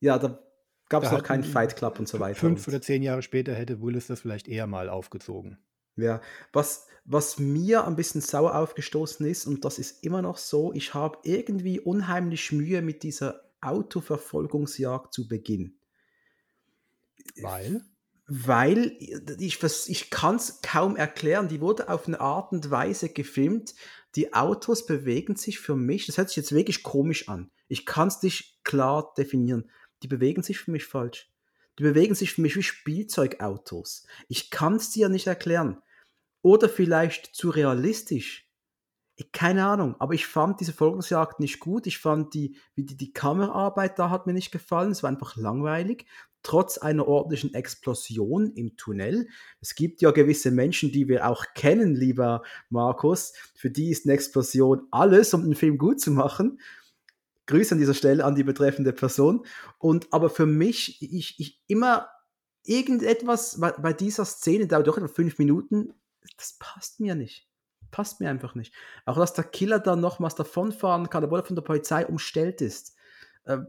Ja, 0.00 0.18
da 0.18 0.42
gab 0.88 1.04
es 1.04 1.12
noch 1.12 1.22
keinen 1.22 1.44
Fight 1.44 1.76
Club 1.76 1.98
und 1.98 2.08
so 2.08 2.18
weiter. 2.18 2.38
Fünf 2.38 2.66
oder 2.66 2.80
zehn 2.80 3.02
Jahre 3.02 3.22
später 3.22 3.54
hätte 3.54 3.80
Willis 3.82 4.06
das 4.06 4.20
vielleicht 4.20 4.48
eher 4.48 4.66
mal 4.66 4.88
aufgezogen. 4.88 5.58
Ja, 5.96 6.20
was, 6.52 6.86
was 7.04 7.38
mir 7.38 7.86
ein 7.86 7.96
bisschen 7.96 8.20
sauer 8.20 8.54
aufgestoßen 8.54 9.26
ist, 9.26 9.46
und 9.46 9.64
das 9.64 9.78
ist 9.78 10.04
immer 10.04 10.22
noch 10.22 10.38
so, 10.38 10.72
ich 10.72 10.94
habe 10.94 11.18
irgendwie 11.22 11.80
unheimlich 11.80 12.52
Mühe 12.52 12.82
mit 12.82 13.02
dieser 13.02 13.42
Autoverfolgungsjagd 13.60 15.12
zu 15.12 15.28
Beginn. 15.28 15.76
Weil? 17.40 17.82
Weil 18.26 18.96
ich, 19.38 19.62
ich 19.88 20.10
kann 20.10 20.36
es 20.36 20.60
kaum 20.62 20.96
erklären. 20.96 21.48
Die 21.48 21.60
wurde 21.60 21.88
auf 21.88 22.06
eine 22.06 22.20
Art 22.20 22.52
und 22.52 22.70
Weise 22.70 23.08
gefilmt. 23.08 23.74
Die 24.14 24.32
Autos 24.32 24.86
bewegen 24.86 25.36
sich 25.36 25.58
für 25.58 25.76
mich, 25.76 26.06
das 26.06 26.18
hört 26.18 26.28
sich 26.28 26.36
jetzt 26.36 26.52
wirklich 26.52 26.82
komisch 26.82 27.28
an. 27.28 27.50
Ich 27.68 27.86
kann 27.86 28.08
es 28.08 28.22
nicht 28.22 28.62
klar 28.64 29.12
definieren. 29.16 29.70
Die 30.02 30.08
bewegen 30.08 30.42
sich 30.42 30.58
für 30.58 30.70
mich 30.70 30.84
falsch. 30.84 31.31
Die 31.78 31.84
bewegen 31.84 32.14
sich 32.14 32.32
für 32.34 32.42
mich 32.42 32.56
wie 32.56 32.62
Spielzeugautos. 32.62 34.06
Ich 34.28 34.50
kann 34.50 34.76
es 34.76 34.90
dir 34.90 35.08
nicht 35.08 35.26
erklären. 35.26 35.82
Oder 36.42 36.68
vielleicht 36.68 37.34
zu 37.34 37.50
realistisch. 37.50 38.48
Ich, 39.16 39.30
keine 39.30 39.66
Ahnung, 39.66 39.94
aber 39.98 40.14
ich 40.14 40.26
fand 40.26 40.60
diese 40.60 40.72
Folgungsjagd 40.72 41.38
nicht 41.38 41.60
gut. 41.60 41.86
Ich 41.86 41.98
fand 41.98 42.34
die, 42.34 42.56
wie 42.74 42.84
die, 42.84 42.96
die 42.96 43.12
Kameraarbeit 43.12 43.98
da 43.98 44.10
hat 44.10 44.26
mir 44.26 44.32
nicht 44.32 44.50
gefallen. 44.50 44.90
Es 44.90 45.02
war 45.02 45.10
einfach 45.10 45.36
langweilig. 45.36 46.06
Trotz 46.42 46.78
einer 46.78 47.06
ordentlichen 47.06 47.54
Explosion 47.54 48.52
im 48.54 48.76
Tunnel. 48.76 49.28
Es 49.60 49.76
gibt 49.76 50.02
ja 50.02 50.10
gewisse 50.10 50.50
Menschen, 50.50 50.90
die 50.90 51.06
wir 51.06 51.28
auch 51.28 51.44
kennen, 51.54 51.94
lieber 51.94 52.42
Markus. 52.68 53.32
Für 53.54 53.70
die 53.70 53.90
ist 53.90 54.06
eine 54.06 54.14
Explosion 54.14 54.88
alles, 54.90 55.32
um 55.34 55.44
den 55.44 55.54
Film 55.54 55.78
gut 55.78 56.00
zu 56.00 56.10
machen. 56.10 56.58
Grüße 57.46 57.74
an 57.74 57.78
dieser 57.78 57.94
Stelle 57.94 58.24
an 58.24 58.34
die 58.34 58.44
betreffende 58.44 58.92
Person. 58.92 59.44
Und 59.78 60.12
aber 60.12 60.30
für 60.30 60.46
mich, 60.46 61.02
ich, 61.02 61.38
ich 61.38 61.62
immer 61.66 62.08
irgendetwas 62.64 63.58
bei, 63.60 63.72
bei 63.72 63.92
dieser 63.92 64.24
Szene 64.24 64.66
dauert 64.66 64.86
doch 64.86 64.96
etwa 64.96 65.08
fünf 65.08 65.38
Minuten, 65.38 65.92
das 66.36 66.56
passt 66.58 67.00
mir 67.00 67.14
nicht. 67.14 67.48
Passt 67.90 68.20
mir 68.20 68.30
einfach 68.30 68.54
nicht. 68.54 68.74
Auch 69.04 69.18
dass 69.18 69.34
der 69.34 69.44
Killer 69.44 69.78
dann 69.78 70.00
nochmals 70.00 70.34
davonfahren 70.34 71.10
kann, 71.10 71.24
obwohl 71.24 71.40
er 71.40 71.44
von 71.44 71.56
der 71.56 71.62
Polizei 71.62 72.06
umstellt 72.06 72.60
ist. 72.60 72.94
Ähm, 73.46 73.66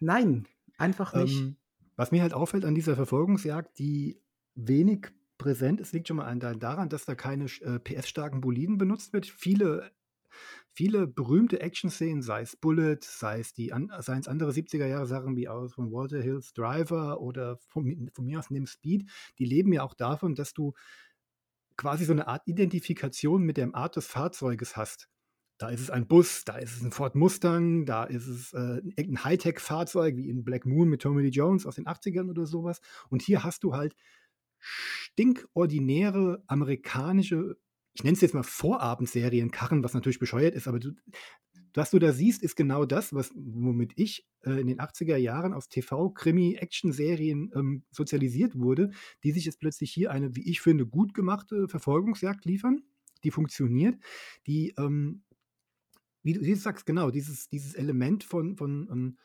nein, 0.00 0.48
einfach 0.78 1.12
nicht. 1.14 1.40
Ähm, 1.40 1.56
was 1.96 2.12
mir 2.12 2.22
halt 2.22 2.34
auffällt 2.34 2.64
an 2.64 2.74
dieser 2.74 2.94
Verfolgungsjagd, 2.94 3.78
die 3.78 4.22
wenig 4.54 5.08
präsent 5.38 5.80
ist, 5.80 5.92
liegt 5.92 6.08
schon 6.08 6.18
mal 6.18 6.34
daran, 6.38 6.88
dass 6.88 7.04
da 7.04 7.14
keine 7.14 7.44
äh, 7.44 7.78
PS-starken 7.78 8.40
Boliden 8.40 8.78
benutzt 8.78 9.12
wird. 9.12 9.26
Viele, 9.26 9.90
viele 10.76 11.06
berühmte 11.06 11.60
Action-Szenen, 11.60 12.20
sei 12.20 12.42
es 12.42 12.54
Bullet, 12.54 12.98
sei 13.00 13.40
es 13.40 13.54
die 13.54 13.72
seien 13.98 14.20
es 14.20 14.28
andere 14.28 14.50
70er-Jahre-Sachen 14.50 15.34
wie 15.34 15.48
aus 15.48 15.72
von 15.72 15.90
Walter 15.90 16.20
Hills 16.20 16.52
Driver 16.52 17.20
oder 17.20 17.56
von, 17.56 18.10
von 18.12 18.26
mir 18.26 18.38
aus 18.38 18.50
Nimm 18.50 18.66
Speed, 18.66 19.10
die 19.38 19.46
leben 19.46 19.72
ja 19.72 19.82
auch 19.82 19.94
davon, 19.94 20.34
dass 20.34 20.52
du 20.52 20.74
quasi 21.78 22.04
so 22.04 22.12
eine 22.12 22.28
Art 22.28 22.42
Identifikation 22.46 23.42
mit 23.42 23.56
der 23.56 23.74
Art 23.74 23.96
des 23.96 24.06
Fahrzeuges 24.06 24.76
hast. 24.76 25.08
Da 25.58 25.70
ist 25.70 25.80
es 25.80 25.90
ein 25.90 26.06
Bus, 26.06 26.44
da 26.44 26.58
ist 26.58 26.76
es 26.76 26.82
ein 26.82 26.92
Ford 26.92 27.14
Mustang, 27.14 27.86
da 27.86 28.04
ist 28.04 28.26
es 28.26 28.52
äh, 28.52 28.82
irgendein 28.96 29.24
Hightech-Fahrzeug 29.24 30.16
wie 30.16 30.28
in 30.28 30.44
Black 30.44 30.66
Moon 30.66 30.90
mit 30.90 31.00
Tommy 31.00 31.22
Lee 31.22 31.30
Jones 31.30 31.64
aus 31.64 31.76
den 31.76 31.86
80ern 31.86 32.28
oder 32.28 32.44
sowas. 32.44 32.82
Und 33.08 33.22
hier 33.22 33.42
hast 33.42 33.64
du 33.64 33.74
halt 33.74 33.96
stinkordinäre 34.58 36.42
amerikanische, 36.46 37.56
ich 37.96 38.04
nenne 38.04 38.14
es 38.14 38.20
jetzt 38.20 38.34
mal 38.34 38.42
Vorabendserien-Karren, 38.42 39.82
was 39.82 39.94
natürlich 39.94 40.18
bescheuert 40.18 40.54
ist, 40.54 40.68
aber 40.68 40.78
du, 40.78 40.92
was 41.72 41.90
du 41.90 41.98
da 41.98 42.12
siehst, 42.12 42.42
ist 42.42 42.54
genau 42.54 42.84
das, 42.84 43.14
was, 43.14 43.32
womit 43.34 43.92
ich 43.96 44.26
äh, 44.44 44.60
in 44.60 44.66
den 44.66 44.80
80er 44.80 45.16
Jahren 45.16 45.54
aus 45.54 45.68
TV-Krimi-Action-Serien 45.70 47.52
ähm, 47.54 47.84
sozialisiert 47.90 48.58
wurde, 48.58 48.90
die 49.24 49.32
sich 49.32 49.46
jetzt 49.46 49.60
plötzlich 49.60 49.92
hier 49.92 50.10
eine, 50.10 50.36
wie 50.36 50.48
ich 50.48 50.60
finde, 50.60 50.86
gut 50.86 51.14
gemachte 51.14 51.68
Verfolgungsjagd 51.68 52.44
liefern, 52.44 52.82
die 53.24 53.30
funktioniert, 53.30 53.96
die 54.46 54.74
ähm, 54.76 55.22
wie 56.22 56.34
du, 56.34 56.56
sagst, 56.56 56.84
genau, 56.84 57.10
dieses, 57.10 57.48
dieses 57.48 57.74
Element 57.74 58.24
von, 58.24 58.56
von, 58.56 58.88
ähm, 58.90 59.18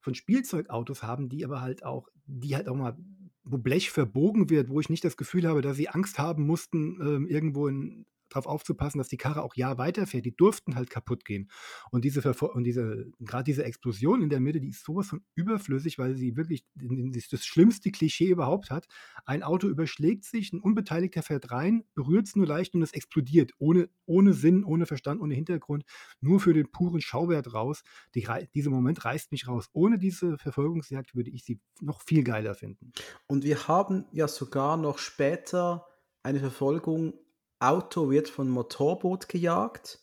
von 0.00 0.14
Spielzeugautos 0.14 1.02
haben, 1.02 1.30
die 1.30 1.44
aber 1.44 1.62
halt 1.62 1.82
auch, 1.82 2.08
die 2.26 2.56
halt 2.56 2.68
auch 2.68 2.76
mal, 2.76 2.98
wo 3.44 3.56
Blech 3.56 3.90
verbogen 3.90 4.50
wird, 4.50 4.68
wo 4.68 4.80
ich 4.80 4.90
nicht 4.90 5.04
das 5.04 5.16
Gefühl 5.16 5.46
habe, 5.46 5.62
dass 5.62 5.76
sie 5.76 5.88
Angst 5.88 6.18
haben 6.18 6.44
mussten, 6.44 7.00
ähm, 7.00 7.26
irgendwo 7.26 7.68
in 7.68 8.06
darauf 8.28 8.46
aufzupassen, 8.46 8.98
dass 8.98 9.08
die 9.08 9.16
Karre 9.16 9.42
auch 9.42 9.54
ja 9.54 9.78
weiterfährt. 9.78 10.24
Die 10.24 10.36
durften 10.36 10.74
halt 10.74 10.90
kaputt 10.90 11.24
gehen. 11.24 11.50
Und 11.90 12.04
diese 12.04 12.20
und 12.42 12.64
diese, 12.64 13.10
gerade 13.20 13.44
diese 13.44 13.64
Explosion 13.64 14.22
in 14.22 14.30
der 14.30 14.40
Mitte, 14.40 14.60
die 14.60 14.68
ist 14.68 14.84
sowas 14.84 15.08
von 15.08 15.22
überflüssig, 15.34 15.98
weil 15.98 16.14
sie 16.14 16.36
wirklich 16.36 16.64
das 16.74 17.44
schlimmste 17.44 17.90
Klischee 17.90 18.28
überhaupt 18.28 18.70
hat. 18.70 18.86
Ein 19.24 19.42
Auto 19.42 19.68
überschlägt 19.68 20.24
sich, 20.24 20.52
ein 20.52 20.60
Unbeteiligter 20.60 21.22
fährt 21.22 21.50
rein, 21.50 21.84
berührt 21.94 22.26
es 22.26 22.36
nur 22.36 22.46
leicht 22.46 22.74
und 22.74 22.82
es 22.82 22.92
explodiert. 22.92 23.52
Ohne, 23.58 23.88
ohne 24.06 24.32
Sinn, 24.32 24.64
ohne 24.64 24.86
Verstand, 24.86 25.20
ohne 25.20 25.34
Hintergrund. 25.34 25.84
Nur 26.20 26.40
für 26.40 26.54
den 26.54 26.70
puren 26.70 27.00
Schauwert 27.00 27.54
raus. 27.54 27.82
Die, 28.14 28.26
dieser 28.54 28.70
Moment 28.70 29.04
reißt 29.04 29.32
mich 29.32 29.48
raus. 29.48 29.68
Ohne 29.72 29.98
diese 29.98 30.38
Verfolgungsjagd 30.38 31.14
würde 31.14 31.30
ich 31.30 31.44
sie 31.44 31.60
noch 31.80 32.02
viel 32.02 32.24
geiler 32.24 32.54
finden. 32.54 32.92
Und 33.26 33.44
wir 33.44 33.68
haben 33.68 34.06
ja 34.12 34.28
sogar 34.28 34.76
noch 34.76 34.98
später 34.98 35.86
eine 36.22 36.40
Verfolgung 36.40 37.14
Auto 37.60 38.10
wird 38.10 38.28
von 38.28 38.48
Motorboot 38.48 39.28
gejagt 39.28 40.00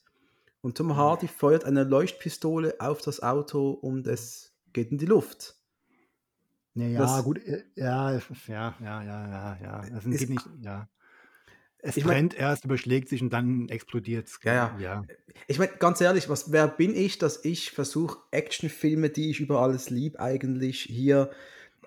und 0.62 0.78
Tom 0.78 0.96
Hardy 0.96 1.28
feuert 1.28 1.64
eine 1.64 1.84
Leuchtpistole 1.84 2.76
auf 2.80 3.02
das 3.02 3.22
Auto 3.22 3.72
und 3.72 4.08
es 4.08 4.54
geht 4.74 4.92
in 4.92 4.98
die 4.98 5.06
Luft. 5.06 5.56
Ja, 6.74 6.88
ja, 6.88 7.00
das, 7.00 7.24
gut, 7.24 7.38
äh, 7.46 7.64
ja, 7.76 8.12
ja, 8.14 8.22
ja, 8.50 9.04
ja, 9.04 9.58
ja, 9.58 9.58
ja. 9.62 9.98
Es 9.98 10.20
geht 10.20 10.30
nicht, 10.30 10.50
ja. 10.62 10.90
Es 11.78 11.96
brennt 11.96 12.34
mein, 12.34 12.42
erst, 12.42 12.66
überschlägt 12.66 13.10
sich 13.10 13.22
und 13.22 13.30
dann 13.32 13.70
explodiert 13.70 14.28
es. 14.28 14.40
Ja, 14.44 14.54
ja, 14.54 14.80
ja. 14.80 15.04
Ich 15.48 15.60
meine, 15.60 15.72
ganz 15.78 16.02
ehrlich, 16.02 16.28
was, 16.30 16.52
wer 16.52 16.68
bin 16.68 16.96
ich, 16.96 17.20
dass 17.20 17.46
ich 17.46 17.72
versuche, 17.72 18.18
Actionfilme, 18.32 19.12
die 19.12 19.30
ich 19.30 19.40
über 19.40 19.62
alles 19.62 19.92
liebe, 19.92 20.20
eigentlich 20.20 20.82
hier, 20.82 21.30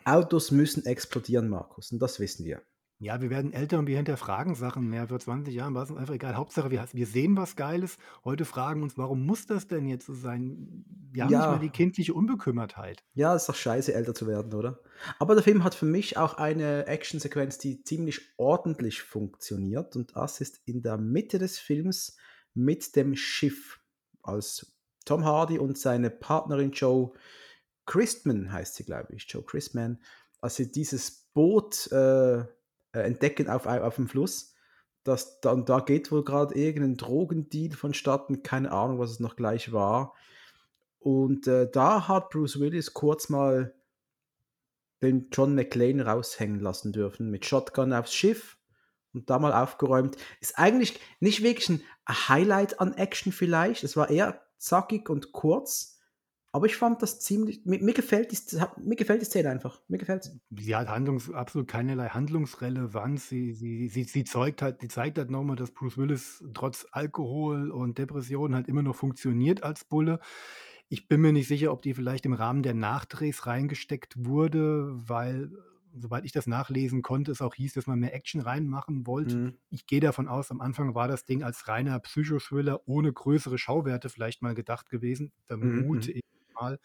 Autos 0.04 0.52
müssen 0.52 0.86
explodieren, 0.86 1.48
Markus, 1.48 1.90
und 1.92 1.98
das 1.98 2.20
wissen 2.20 2.46
wir. 2.46 2.62
Ja, 3.00 3.20
wir 3.20 3.30
werden 3.30 3.52
älter 3.52 3.78
und 3.78 3.86
wir 3.86 3.96
hinterfragen 3.96 4.56
Sachen 4.56 4.90
mehr. 4.90 5.06
Vor 5.06 5.20
20 5.20 5.54
Jahren 5.54 5.72
war 5.72 5.84
es 5.84 5.90
uns 5.90 6.00
einfach 6.00 6.14
egal. 6.14 6.34
Hauptsache, 6.34 6.72
wir, 6.72 6.84
wir 6.92 7.06
sehen 7.06 7.36
was 7.36 7.54
Geiles. 7.54 7.96
Heute 8.24 8.44
fragen 8.44 8.82
uns, 8.82 8.98
warum 8.98 9.24
muss 9.24 9.46
das 9.46 9.68
denn 9.68 9.86
jetzt 9.86 10.06
so 10.06 10.14
sein? 10.14 10.84
Wir 11.12 11.24
haben 11.24 11.30
nicht 11.30 11.38
mehr 11.38 11.58
die 11.60 11.70
kindliche 11.70 12.12
Unbekümmertheit. 12.12 13.04
Ja, 13.14 13.36
ist 13.36 13.48
doch 13.48 13.54
scheiße, 13.54 13.94
älter 13.94 14.14
zu 14.14 14.26
werden, 14.26 14.52
oder? 14.52 14.80
Aber 15.20 15.34
der 15.34 15.44
Film 15.44 15.62
hat 15.62 15.76
für 15.76 15.86
mich 15.86 16.16
auch 16.16 16.34
eine 16.34 16.88
Actionsequenz, 16.88 17.58
die 17.58 17.84
ziemlich 17.84 18.20
ordentlich 18.36 19.02
funktioniert. 19.02 19.94
Und 19.94 20.16
das 20.16 20.40
ist 20.40 20.60
in 20.64 20.82
der 20.82 20.98
Mitte 20.98 21.38
des 21.38 21.60
Films 21.60 22.16
mit 22.52 22.96
dem 22.96 23.14
Schiff. 23.14 23.80
Als 24.24 24.74
Tom 25.04 25.24
Hardy 25.24 25.60
und 25.60 25.78
seine 25.78 26.10
Partnerin 26.10 26.72
Joe 26.72 27.12
Christman 27.86 28.52
heißt 28.52 28.74
sie, 28.74 28.84
glaube 28.84 29.14
ich, 29.14 29.24
Joe 29.30 29.44
Christman, 29.44 30.02
als 30.40 30.56
sie 30.56 30.70
dieses 30.70 31.28
Boot 31.32 31.90
äh, 31.92 32.44
äh, 32.92 33.00
entdecken 33.00 33.48
auf, 33.48 33.66
auf 33.66 33.96
dem 33.96 34.08
Fluss. 34.08 34.54
Das, 35.04 35.40
dann, 35.40 35.64
da 35.64 35.80
geht 35.80 36.12
wohl 36.12 36.24
gerade 36.24 36.54
irgendein 36.54 36.96
Drogendeal 36.96 37.76
vonstatten, 37.76 38.42
keine 38.42 38.72
Ahnung, 38.72 38.98
was 38.98 39.10
es 39.10 39.20
noch 39.20 39.36
gleich 39.36 39.72
war. 39.72 40.14
Und 40.98 41.46
äh, 41.46 41.70
da 41.70 42.08
hat 42.08 42.30
Bruce 42.30 42.60
Willis 42.60 42.92
kurz 42.92 43.28
mal 43.28 43.74
den 45.02 45.28
John 45.32 45.54
McClane 45.54 46.04
raushängen 46.04 46.60
lassen 46.60 46.92
dürfen, 46.92 47.30
mit 47.30 47.46
Shotgun 47.46 47.92
aufs 47.92 48.14
Schiff 48.14 48.58
und 49.14 49.30
da 49.30 49.38
mal 49.38 49.52
aufgeräumt. 49.52 50.16
Ist 50.40 50.58
eigentlich 50.58 51.00
nicht 51.20 51.42
wirklich 51.42 51.68
ein 51.68 51.82
Highlight 52.08 52.80
an 52.80 52.94
Action 52.94 53.32
vielleicht. 53.32 53.84
Es 53.84 53.96
war 53.96 54.10
eher 54.10 54.42
zackig 54.58 55.08
und 55.08 55.32
kurz, 55.32 55.97
aber 56.50 56.66
ich 56.66 56.76
fand 56.76 57.02
das 57.02 57.20
ziemlich. 57.20 57.64
Mir, 57.66 57.82
mir, 57.82 57.92
gefällt, 57.92 58.32
die, 58.32 58.58
mir 58.82 58.96
gefällt 58.96 59.20
die 59.20 59.26
Szene 59.26 59.50
einfach. 59.50 59.82
Mir 59.88 59.98
gefällt 59.98 60.30
Sie 60.50 60.76
hat 60.76 60.88
Handlungs, 60.88 61.30
absolut 61.30 61.68
keinerlei 61.68 62.08
Handlungsrelevanz. 62.08 63.28
Sie, 63.28 63.52
sie, 63.52 63.88
sie, 63.88 64.04
sie 64.04 64.24
zeugt 64.24 64.62
halt, 64.62 64.80
die 64.80 64.88
zeigt 64.88 65.18
halt 65.18 65.30
nochmal, 65.30 65.56
dass 65.56 65.72
Bruce 65.72 65.98
Willis 65.98 66.42
trotz 66.54 66.86
Alkohol 66.90 67.70
und 67.70 67.98
Depressionen 67.98 68.54
halt 68.54 68.66
immer 68.66 68.82
noch 68.82 68.96
funktioniert 68.96 69.62
als 69.62 69.84
Bulle. 69.84 70.20
Ich 70.88 71.06
bin 71.06 71.20
mir 71.20 71.34
nicht 71.34 71.48
sicher, 71.48 71.70
ob 71.70 71.82
die 71.82 71.92
vielleicht 71.92 72.24
im 72.24 72.32
Rahmen 72.32 72.62
der 72.62 72.72
Nachdrehs 72.72 73.46
reingesteckt 73.46 74.14
wurde, 74.16 74.88
weil, 74.90 75.50
soweit 75.94 76.24
ich 76.24 76.32
das 76.32 76.46
nachlesen 76.46 77.02
konnte, 77.02 77.30
es 77.30 77.42
auch 77.42 77.54
hieß, 77.54 77.74
dass 77.74 77.86
man 77.86 77.98
mehr 77.98 78.14
Action 78.14 78.40
reinmachen 78.40 79.06
wollte. 79.06 79.36
Mhm. 79.36 79.58
Ich 79.68 79.86
gehe 79.86 80.00
davon 80.00 80.28
aus, 80.28 80.50
am 80.50 80.62
Anfang 80.62 80.94
war 80.94 81.08
das 81.08 81.26
Ding 81.26 81.42
als 81.42 81.68
reiner 81.68 81.98
Psychothriller 81.98 82.88
ohne 82.88 83.12
größere 83.12 83.58
Schauwerte 83.58 84.08
vielleicht 84.08 84.40
mal 84.40 84.54
gedacht 84.54 84.88
gewesen. 84.88 85.30
Vermute 85.44 86.10
mhm. 86.10 86.16
ich 86.16 86.22
Mal, 86.60 86.78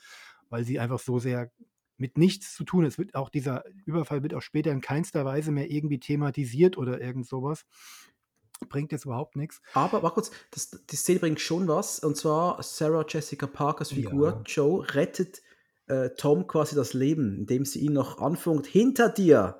weil 0.50 0.64
sie 0.64 0.80
einfach 0.80 1.00
so 1.00 1.20
sehr 1.20 1.52
mit 1.98 2.18
nichts 2.18 2.54
zu 2.54 2.64
tun. 2.64 2.86
Es 2.86 2.98
wird 2.98 3.16
auch 3.16 3.30
dieser 3.30 3.64
Überfall 3.86 4.24
wird 4.24 4.34
auch 4.34 4.42
später 4.42 4.72
in 4.72 4.82
keinster 4.82 5.26
Weise 5.26 5.52
mehr 5.52 5.70
irgendwie 5.70 6.00
thematisiert 6.00 6.78
oder 6.78 7.02
irgend 7.02 7.28
sowas. 7.28 7.66
Bringt 8.70 8.92
jetzt 8.92 9.06
überhaupt 9.06 9.36
nichts. 9.36 9.62
Aber 9.74 10.04
warte 10.04 10.16
kurz, 10.16 10.32
das, 10.52 10.72
die 10.90 10.96
Szene 10.96 11.20
bringt 11.20 11.40
schon 11.40 11.68
was. 11.68 12.00
Und 12.00 12.16
zwar 12.16 12.62
Sarah 12.64 13.06
Jessica 13.08 13.48
Parkers 13.48 13.92
Figur 13.92 14.30
ja. 14.30 14.42
Joe 14.46 14.96
rettet 14.96 15.42
äh, 15.88 16.12
Tom 16.18 16.48
quasi 16.48 16.76
das 16.76 16.94
Leben, 16.94 17.38
indem 17.40 17.66
sie 17.66 17.80
ihn 17.80 17.94
noch 17.94 18.20
anfunkt, 18.20 18.66
hinter 18.66 19.10
dir. 19.10 19.60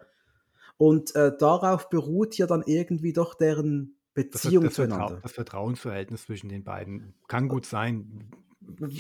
Und 0.78 1.16
äh, 1.16 1.32
darauf 1.38 1.90
beruht 1.90 2.38
ja 2.38 2.48
dann 2.48 2.64
irgendwie 2.66 3.14
doch 3.14 3.36
deren 3.36 3.98
Beziehung 4.14 4.66
das, 4.66 4.76
das 4.76 4.90
zueinander. 4.90 5.20
das 5.22 5.32
Vertrauensverhältnis 5.32 6.24
zwischen 6.24 6.50
den 6.50 6.64
beiden 6.64 7.16
kann 7.28 7.48
gut 7.48 7.66
sein. 7.66 8.32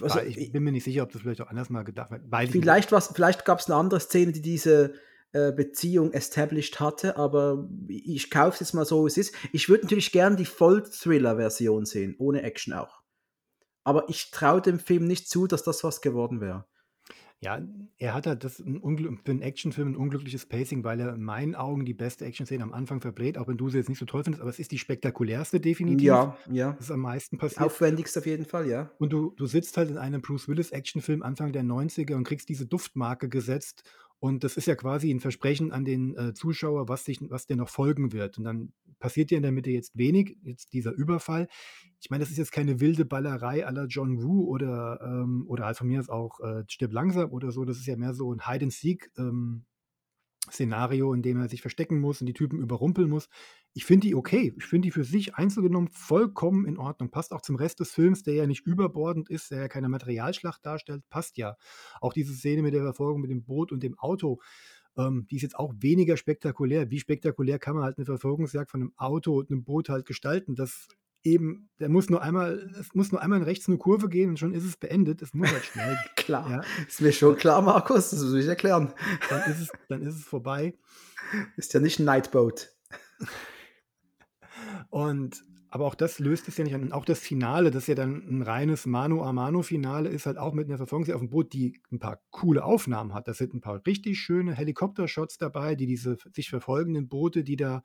Also, 0.01 0.19
ich 0.19 0.51
bin 0.51 0.63
mir 0.63 0.71
nicht 0.71 0.83
sicher, 0.83 1.03
ob 1.03 1.11
das 1.11 1.21
vielleicht 1.21 1.41
auch 1.41 1.47
anders 1.47 1.69
mal 1.69 1.83
gedacht 1.83 2.11
wird. 2.11 2.23
Vielleicht, 2.51 2.89
vielleicht 2.89 3.45
gab 3.45 3.59
es 3.59 3.65
eine 3.67 3.75
andere 3.75 3.99
Szene, 3.99 4.31
die 4.31 4.41
diese 4.41 4.93
äh, 5.33 5.51
Beziehung 5.51 6.13
established 6.13 6.79
hatte, 6.79 7.17
aber 7.17 7.67
ich 7.87 8.29
kaufe 8.29 8.53
es 8.55 8.59
jetzt 8.59 8.73
mal 8.73 8.85
so, 8.85 9.03
wie 9.03 9.07
es 9.07 9.17
ist. 9.17 9.33
Ich 9.51 9.67
würde 9.67 9.83
natürlich 9.83 10.11
gerne 10.11 10.35
die 10.35 10.45
Voll-Thriller-Version 10.45 11.85
sehen, 11.85 12.15
ohne 12.19 12.43
Action 12.43 12.73
auch. 12.73 13.01
Aber 13.83 14.07
ich 14.09 14.31
traue 14.31 14.61
dem 14.61 14.79
Film 14.79 15.07
nicht 15.07 15.29
zu, 15.29 15.47
dass 15.47 15.63
das 15.63 15.83
was 15.83 16.01
geworden 16.01 16.39
wäre. 16.39 16.65
Ja, 17.43 17.61
er 17.97 18.13
hat 18.13 18.25
halt 18.25 18.43
das 18.43 18.59
ein 18.59 18.81
für 19.23 19.31
einen 19.31 19.41
Actionfilm 19.41 19.89
ein 19.89 19.95
unglückliches 19.95 20.45
Pacing, 20.45 20.83
weil 20.83 20.99
er 20.99 21.13
in 21.13 21.23
meinen 21.23 21.55
Augen 21.55 21.85
die 21.85 21.93
beste 21.93 22.25
Action-Szene 22.25 22.63
am 22.63 22.73
Anfang 22.73 23.01
verbläht, 23.01 23.37
auch 23.37 23.47
wenn 23.47 23.57
du 23.57 23.69
sie 23.69 23.77
jetzt 23.77 23.89
nicht 23.89 23.99
so 23.99 24.05
toll 24.05 24.23
findest, 24.23 24.41
aber 24.41 24.49
es 24.49 24.59
ist 24.59 24.71
die 24.71 24.77
spektakulärste 24.77 25.59
definitiv. 25.59 26.05
Ja, 26.05 26.37
ja. 26.49 26.71
Das 26.73 26.85
ist 26.85 26.91
am 26.91 27.01
meisten 27.01 27.37
passiert. 27.37 27.61
Aufwendigst 27.61 28.17
auf 28.17 28.25
jeden 28.25 28.45
Fall, 28.45 28.67
ja. 28.67 28.91
Und 28.97 29.11
du, 29.11 29.33
du 29.35 29.45
sitzt 29.45 29.77
halt 29.77 29.89
in 29.89 29.97
einem 29.97 30.21
Bruce 30.21 30.47
Willis 30.47 30.71
Actionfilm 30.71 31.21
Anfang 31.21 31.51
der 31.51 31.63
90er 31.63 32.15
und 32.15 32.23
kriegst 32.23 32.49
diese 32.49 32.65
Duftmarke 32.65 33.29
gesetzt 33.29 33.83
Und 34.23 34.45
das 34.45 34.55
ist 34.55 34.67
ja 34.67 34.75
quasi 34.75 35.11
ein 35.11 35.19
Versprechen 35.19 35.73
an 35.73 35.83
den 35.83 36.15
äh, 36.15 36.33
Zuschauer, 36.33 36.87
was, 36.87 37.03
sich, 37.03 37.19
was 37.29 37.45
dir 37.45 37.57
noch 37.57 37.67
folgen 37.67 38.13
wird. 38.13 38.37
Und 38.37 38.45
dann 38.45 38.71
passiert 38.97 39.31
dir 39.31 39.35
in 39.35 39.43
der 39.43 39.51
Mitte 39.51 39.69
jetzt 39.69 39.97
wenig, 39.97 40.37
jetzt 40.43 40.71
dieser 40.71 40.93
Überfall. 40.93 41.49
Ich 41.99 42.09
meine, 42.09 42.23
das 42.23 42.31
ist 42.31 42.37
jetzt 42.37 42.53
keine 42.53 42.79
wilde 42.79 43.03
Ballerei 43.03 43.67
aller 43.67 43.85
John 43.87 44.23
Woo 44.23 44.47
oder, 44.47 45.01
ähm, 45.03 45.43
oder 45.49 45.65
halt 45.65 45.75
von 45.75 45.89
mir 45.89 45.99
aus 45.99 46.07
auch 46.07 46.39
äh, 46.39 46.63
Stirb 46.69 46.93
langsam 46.93 47.33
oder 47.33 47.51
so. 47.51 47.65
Das 47.65 47.75
ist 47.75 47.85
ja 47.85 47.97
mehr 47.97 48.13
so 48.13 48.33
ein 48.33 48.47
Hide-and-Seek. 48.47 49.11
Ähm, 49.17 49.65
Szenario, 50.51 51.13
in 51.13 51.21
dem 51.21 51.39
er 51.39 51.49
sich 51.49 51.61
verstecken 51.61 51.99
muss 51.99 52.21
und 52.21 52.27
die 52.27 52.33
Typen 52.33 52.59
überrumpeln 52.59 53.09
muss. 53.09 53.29
Ich 53.73 53.85
finde 53.85 54.07
die 54.07 54.15
okay. 54.15 54.53
Ich 54.57 54.65
finde 54.65 54.87
die 54.87 54.91
für 54.91 55.03
sich 55.03 55.35
einzelgenommen 55.35 55.87
vollkommen 55.89 56.65
in 56.65 56.77
Ordnung. 56.77 57.09
Passt 57.11 57.31
auch 57.31 57.41
zum 57.41 57.55
Rest 57.55 57.79
des 57.79 57.91
Films, 57.91 58.23
der 58.23 58.35
ja 58.35 58.47
nicht 58.47 58.65
überbordend 58.65 59.29
ist, 59.29 59.51
der 59.51 59.61
ja 59.61 59.67
keine 59.67 59.89
Materialschlacht 59.89 60.65
darstellt. 60.65 61.03
Passt 61.09 61.37
ja. 61.37 61.55
Auch 62.01 62.13
diese 62.13 62.33
Szene 62.33 62.61
mit 62.61 62.73
der 62.73 62.83
Verfolgung 62.83 63.21
mit 63.21 63.31
dem 63.31 63.43
Boot 63.43 63.71
und 63.71 63.81
dem 63.81 63.97
Auto, 63.97 64.39
ähm, 64.97 65.25
die 65.29 65.37
ist 65.37 65.41
jetzt 65.41 65.57
auch 65.57 65.73
weniger 65.79 66.17
spektakulär. 66.17 66.91
Wie 66.91 66.99
spektakulär 66.99 67.57
kann 67.57 67.75
man 67.75 67.83
halt 67.83 67.97
eine 67.97 68.05
Verfolgungsjagd 68.05 68.69
von 68.69 68.81
einem 68.81 68.93
Auto 68.97 69.39
und 69.39 69.49
einem 69.49 69.63
Boot 69.63 69.89
halt 69.89 70.05
gestalten? 70.05 70.55
Das 70.55 70.87
eben, 71.23 71.69
der 71.79 71.89
muss 71.89 72.09
nur 72.09 72.21
einmal, 72.21 72.71
es 72.79 72.93
muss 72.93 73.11
nur 73.11 73.21
einmal 73.21 73.43
rechts 73.43 73.67
eine 73.67 73.77
Kurve 73.77 74.09
gehen 74.09 74.31
und 74.31 74.39
schon 74.39 74.53
ist 74.53 74.65
es 74.65 74.77
beendet. 74.77 75.21
Es 75.21 75.33
muss 75.33 75.51
halt 75.51 75.65
schnell. 75.65 75.97
klar. 76.15 76.49
Ja. 76.49 76.61
Ist 76.87 77.01
mir 77.01 77.11
schon 77.11 77.35
klar, 77.35 77.61
Markus, 77.61 78.11
das 78.11 78.21
muss 78.21 78.33
ich 78.33 78.47
erklären. 78.47 78.93
Dann 79.29 79.51
ist 79.51 79.61
es, 79.61 79.71
dann 79.89 80.01
ist 80.01 80.15
es 80.15 80.23
vorbei. 80.23 80.75
Ist 81.55 81.73
ja 81.73 81.79
nicht 81.79 81.99
ein 81.99 82.05
Nightboat. 82.05 82.69
Und 84.89 85.43
aber 85.73 85.87
auch 85.87 85.95
das 85.95 86.19
löst 86.19 86.47
es 86.47 86.57
ja 86.57 86.63
nicht 86.63 86.75
an. 86.75 86.83
Und 86.83 86.91
auch 86.91 87.03
das 87.03 87.17
Finale, 87.17 87.71
das 87.71 87.87
ja 87.87 87.95
dann 87.95 88.21
ein 88.29 88.43
reines 88.43 88.85
Mano 88.85 89.23
a 89.23 89.33
Mano-Finale 89.33 90.07
ist, 90.07 90.27
halt 90.27 90.37
auch 90.37 90.53
mit 90.53 90.67
einer 90.67 90.77
Verfolgungsjagd 90.77 91.15
auf 91.15 91.21
dem 91.21 91.31
Boot, 91.31 91.51
die 91.51 91.81
ein 91.91 91.97
paar 91.97 92.21
coole 92.29 92.63
Aufnahmen 92.63 93.15
hat. 93.15 93.27
Da 93.27 93.33
sind 93.33 93.55
ein 93.55 93.61
paar 93.61 93.81
richtig 93.87 94.19
schöne 94.19 94.53
Helikoptershots 94.53 95.39
dabei, 95.39 95.73
die 95.73 95.87
diese 95.87 96.17
sich 96.31 96.51
verfolgenden 96.51 97.07
Boote, 97.09 97.43
die 97.43 97.55
da 97.55 97.81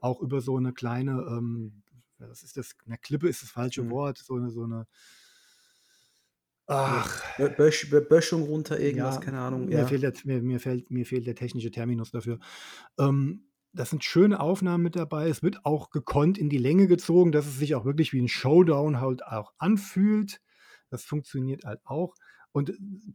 auch 0.00 0.22
über 0.22 0.40
so 0.40 0.56
eine 0.56 0.72
kleine 0.72 1.26
ähm, 1.28 1.82
was 2.18 2.42
ist 2.42 2.56
das? 2.56 2.74
Eine 2.86 2.98
Klippe 2.98 3.28
ist 3.28 3.42
das 3.42 3.50
falsche 3.50 3.82
mhm. 3.82 3.90
Wort, 3.90 4.18
so 4.18 4.34
eine, 4.34 4.50
so 4.50 4.64
eine 4.64 4.86
Ach. 6.68 7.38
Bösch, 7.56 7.88
Böschung 7.90 8.42
runter, 8.42 8.78
irgendwas, 8.80 9.16
ja, 9.16 9.20
keine 9.20 9.38
Ahnung. 9.38 9.66
Mir, 9.66 9.86
fehlt 9.86 10.02
der, 10.02 10.12
mir, 10.24 10.42
mir, 10.42 10.58
fällt, 10.58 10.90
mir 10.90 11.06
fehlt 11.06 11.26
der 11.26 11.36
technische 11.36 11.70
Terminus 11.70 12.10
dafür. 12.10 12.38
Ähm, 12.98 13.44
das 13.72 13.90
sind 13.90 14.04
schöne 14.04 14.40
Aufnahmen 14.40 14.82
mit 14.82 14.96
dabei. 14.96 15.28
Es 15.28 15.42
wird 15.42 15.64
auch 15.64 15.90
gekonnt 15.90 16.38
in 16.38 16.48
die 16.48 16.58
Länge 16.58 16.88
gezogen, 16.88 17.30
dass 17.30 17.46
es 17.46 17.58
sich 17.58 17.74
auch 17.74 17.84
wirklich 17.84 18.12
wie 18.12 18.20
ein 18.20 18.28
Showdown 18.28 19.00
halt 19.00 19.24
auch 19.24 19.52
anfühlt. 19.58 20.40
Das 20.88 21.04
funktioniert 21.04 21.64
halt 21.64 21.80
auch 21.84 22.14
und 22.52 22.72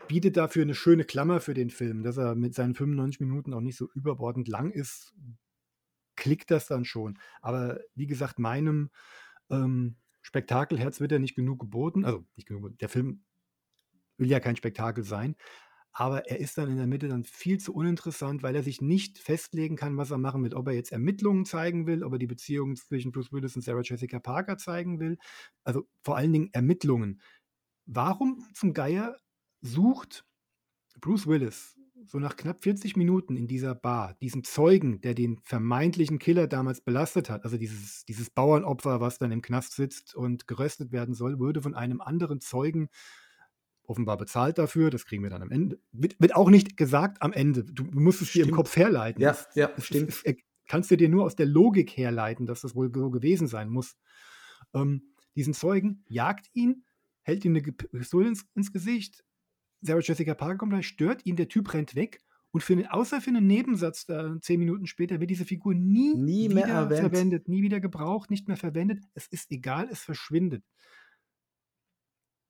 bietet 0.07 0.37
dafür 0.37 0.61
eine 0.61 0.75
schöne 0.75 1.03
Klammer 1.03 1.39
für 1.39 1.55
den 1.55 1.71
Film, 1.71 2.03
dass 2.03 2.17
er 2.17 2.35
mit 2.35 2.53
seinen 2.53 2.75
95 2.75 3.21
Minuten 3.21 3.53
auch 3.55 3.61
nicht 3.61 3.75
so 3.75 3.89
überbordend 3.95 4.47
lang 4.47 4.69
ist, 4.69 5.15
klickt 6.21 6.51
das 6.51 6.67
dann 6.67 6.85
schon. 6.85 7.17
Aber 7.41 7.79
wie 7.95 8.05
gesagt, 8.05 8.37
meinem 8.37 8.91
ähm, 9.49 9.97
Spektakelherz 10.21 10.99
wird 10.99 11.11
ja 11.11 11.17
nicht 11.19 11.35
genug 11.35 11.59
geboten. 11.59 12.05
Also 12.05 12.23
nicht 12.35 12.47
genug, 12.47 12.77
der 12.77 12.89
Film 12.89 13.23
will 14.17 14.29
ja 14.29 14.39
kein 14.39 14.55
Spektakel 14.55 15.03
sein. 15.03 15.35
Aber 15.93 16.29
er 16.29 16.39
ist 16.39 16.59
dann 16.59 16.69
in 16.69 16.77
der 16.77 16.85
Mitte 16.85 17.07
dann 17.07 17.23
viel 17.23 17.59
zu 17.59 17.73
uninteressant, 17.73 18.43
weil 18.43 18.55
er 18.55 18.61
sich 18.61 18.81
nicht 18.81 19.17
festlegen 19.17 19.75
kann, 19.75 19.97
was 19.97 20.11
er 20.11 20.19
machen 20.19 20.43
will. 20.43 20.53
Ob 20.53 20.67
er 20.67 20.73
jetzt 20.73 20.91
Ermittlungen 20.91 21.43
zeigen 21.43 21.87
will, 21.87 22.03
ob 22.03 22.13
er 22.13 22.19
die 22.19 22.27
Beziehung 22.27 22.75
zwischen 22.75 23.11
Bruce 23.11 23.33
Willis 23.33 23.55
und 23.55 23.63
Sarah 23.63 23.81
Jessica 23.81 24.19
Parker 24.19 24.57
zeigen 24.57 24.99
will. 24.99 25.17
Also 25.63 25.89
vor 26.03 26.17
allen 26.17 26.31
Dingen 26.31 26.49
Ermittlungen. 26.53 27.19
Warum 27.87 28.45
zum 28.53 28.73
Geier 28.73 29.17
sucht 29.61 30.23
Bruce 31.01 31.25
Willis 31.25 31.80
so 32.05 32.19
nach 32.19 32.35
knapp 32.35 32.63
40 32.63 32.95
Minuten 32.95 33.35
in 33.35 33.47
dieser 33.47 33.75
Bar, 33.75 34.15
diesen 34.21 34.43
Zeugen, 34.43 35.01
der 35.01 35.13
den 35.13 35.39
vermeintlichen 35.43 36.19
Killer 36.19 36.47
damals 36.47 36.81
belastet 36.81 37.29
hat, 37.29 37.43
also 37.43 37.57
dieses, 37.57 38.05
dieses 38.05 38.29
Bauernopfer, 38.29 38.99
was 39.01 39.17
dann 39.17 39.31
im 39.31 39.41
Knast 39.41 39.73
sitzt 39.73 40.15
und 40.15 40.47
geröstet 40.47 40.91
werden 40.91 41.13
soll, 41.13 41.39
würde 41.39 41.61
von 41.61 41.75
einem 41.75 42.01
anderen 42.01 42.41
Zeugen 42.41 42.89
offenbar 43.83 44.17
bezahlt 44.17 44.57
dafür, 44.57 44.89
das 44.89 45.05
kriegen 45.05 45.23
wir 45.23 45.29
dann 45.29 45.41
am 45.41 45.51
Ende. 45.51 45.79
Wird, 45.91 46.19
wird 46.19 46.35
auch 46.35 46.49
nicht 46.49 46.77
gesagt 46.77 47.21
am 47.21 47.33
Ende. 47.33 47.63
Du 47.63 47.83
musst 47.83 48.21
es 48.21 48.29
stimmt. 48.29 48.45
dir 48.45 48.49
im 48.49 48.55
Kopf 48.55 48.75
herleiten. 48.75 49.21
Ja, 49.21 49.35
ja 49.55 49.67
das, 49.67 49.85
stimmt. 49.85 50.09
Das, 50.09 50.23
kannst 50.67 50.89
du 50.89 50.95
dir 50.95 51.09
nur 51.09 51.25
aus 51.25 51.35
der 51.35 51.45
Logik 51.45 51.97
herleiten, 51.97 52.45
dass 52.45 52.61
das 52.61 52.75
wohl 52.75 52.91
so 52.93 53.11
gewesen 53.11 53.47
sein 53.47 53.69
muss. 53.69 53.97
Ähm, 54.73 55.13
diesen 55.35 55.53
Zeugen 55.53 56.03
jagt 56.07 56.47
ihn, 56.53 56.85
hält 57.23 57.43
ihm 57.43 57.55
eine 57.55 57.61
Pistole 57.61 58.29
ins, 58.29 58.45
ins 58.55 58.71
Gesicht, 58.71 59.23
Sarah 59.81 60.01
Jessica 60.01 60.33
Parker 60.33 60.57
kommt 60.57 60.73
rein, 60.73 60.83
stört 60.83 61.25
ihn, 61.25 61.35
der 61.35 61.47
Typ 61.47 61.73
rennt 61.73 61.95
weg. 61.95 62.21
Und 62.51 62.61
für, 62.61 62.93
außer 62.93 63.21
für 63.21 63.29
einen 63.29 63.47
Nebensatz 63.47 64.05
da 64.05 64.37
zehn 64.41 64.59
Minuten 64.59 64.85
später 64.85 65.19
wird 65.19 65.29
diese 65.29 65.45
Figur 65.45 65.73
nie, 65.73 66.15
nie 66.15 66.49
mehr 66.49 66.67
erwähnt. 66.67 66.99
verwendet, 66.99 67.47
nie 67.47 67.61
wieder 67.61 67.79
gebraucht, 67.79 68.29
nicht 68.29 68.47
mehr 68.47 68.57
verwendet. 68.57 69.03
Es 69.13 69.27
ist 69.27 69.51
egal, 69.51 69.87
es 69.89 70.01
verschwindet. 70.01 70.63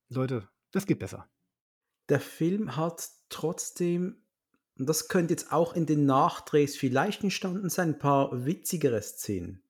Leute, 0.10 0.50
das 0.72 0.88
geht 0.88 1.00
besser. 1.00 1.30
Der 2.10 2.20
Film 2.20 2.76
hat 2.76 3.10
trotzdem, 3.30 4.24
und 4.78 4.90
das 4.90 5.08
könnte 5.08 5.34
jetzt 5.34 5.52
auch 5.52 5.76
in 5.76 5.86
den 5.86 6.06
Nachdrehs 6.06 6.76
vielleicht 6.76 7.24
entstanden 7.24 7.70
sein, 7.70 7.90
ein 7.90 8.00
paar 8.00 8.46
witzigere 8.46 9.02
Szenen. 9.02 9.64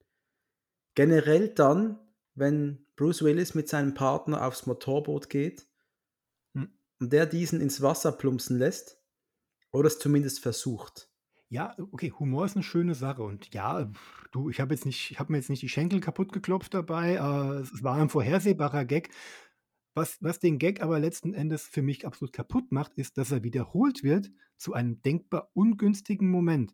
Generell 0.95 1.49
dann, 1.49 1.99
wenn 2.35 2.85
Bruce 2.95 3.21
Willis 3.21 3.53
mit 3.53 3.67
seinem 3.67 3.93
Partner 3.93 4.47
aufs 4.47 4.65
Motorboot 4.65 5.29
geht 5.29 5.70
und 7.01 7.11
der 7.11 7.25
diesen 7.25 7.59
ins 7.59 7.81
Wasser 7.81 8.11
plumpsen 8.11 8.57
lässt 8.57 8.97
oder 9.71 9.87
es 9.87 9.99
zumindest 9.99 10.39
versucht. 10.39 11.09
Ja, 11.49 11.75
okay, 11.91 12.13
Humor 12.17 12.45
ist 12.45 12.55
eine 12.55 12.63
schöne 12.63 12.95
Sache 12.95 13.23
und 13.23 13.53
ja, 13.53 13.91
du, 14.31 14.49
ich 14.49 14.61
habe 14.61 14.73
jetzt 14.73 14.85
nicht, 14.85 15.11
ich 15.11 15.19
habe 15.19 15.33
mir 15.33 15.39
jetzt 15.39 15.49
nicht 15.49 15.63
die 15.63 15.67
Schenkel 15.67 15.99
kaputt 15.99 16.31
geklopft 16.31 16.73
dabei. 16.73 17.15
Äh, 17.15 17.61
es 17.61 17.83
war 17.83 17.95
ein 17.97 18.07
vorhersehbarer 18.07 18.85
Gag. 18.85 19.09
Was, 19.93 20.17
was 20.21 20.39
den 20.39 20.59
Gag 20.59 20.81
aber 20.81 20.99
letzten 20.99 21.33
Endes 21.33 21.63
für 21.63 21.81
mich 21.81 22.05
absolut 22.05 22.31
kaputt 22.31 22.71
macht, 22.71 22.93
ist, 22.93 23.17
dass 23.17 23.31
er 23.31 23.43
wiederholt 23.43 24.03
wird 24.03 24.31
zu 24.55 24.73
einem 24.73 25.01
denkbar 25.01 25.49
ungünstigen 25.53 26.29
Moment. 26.29 26.73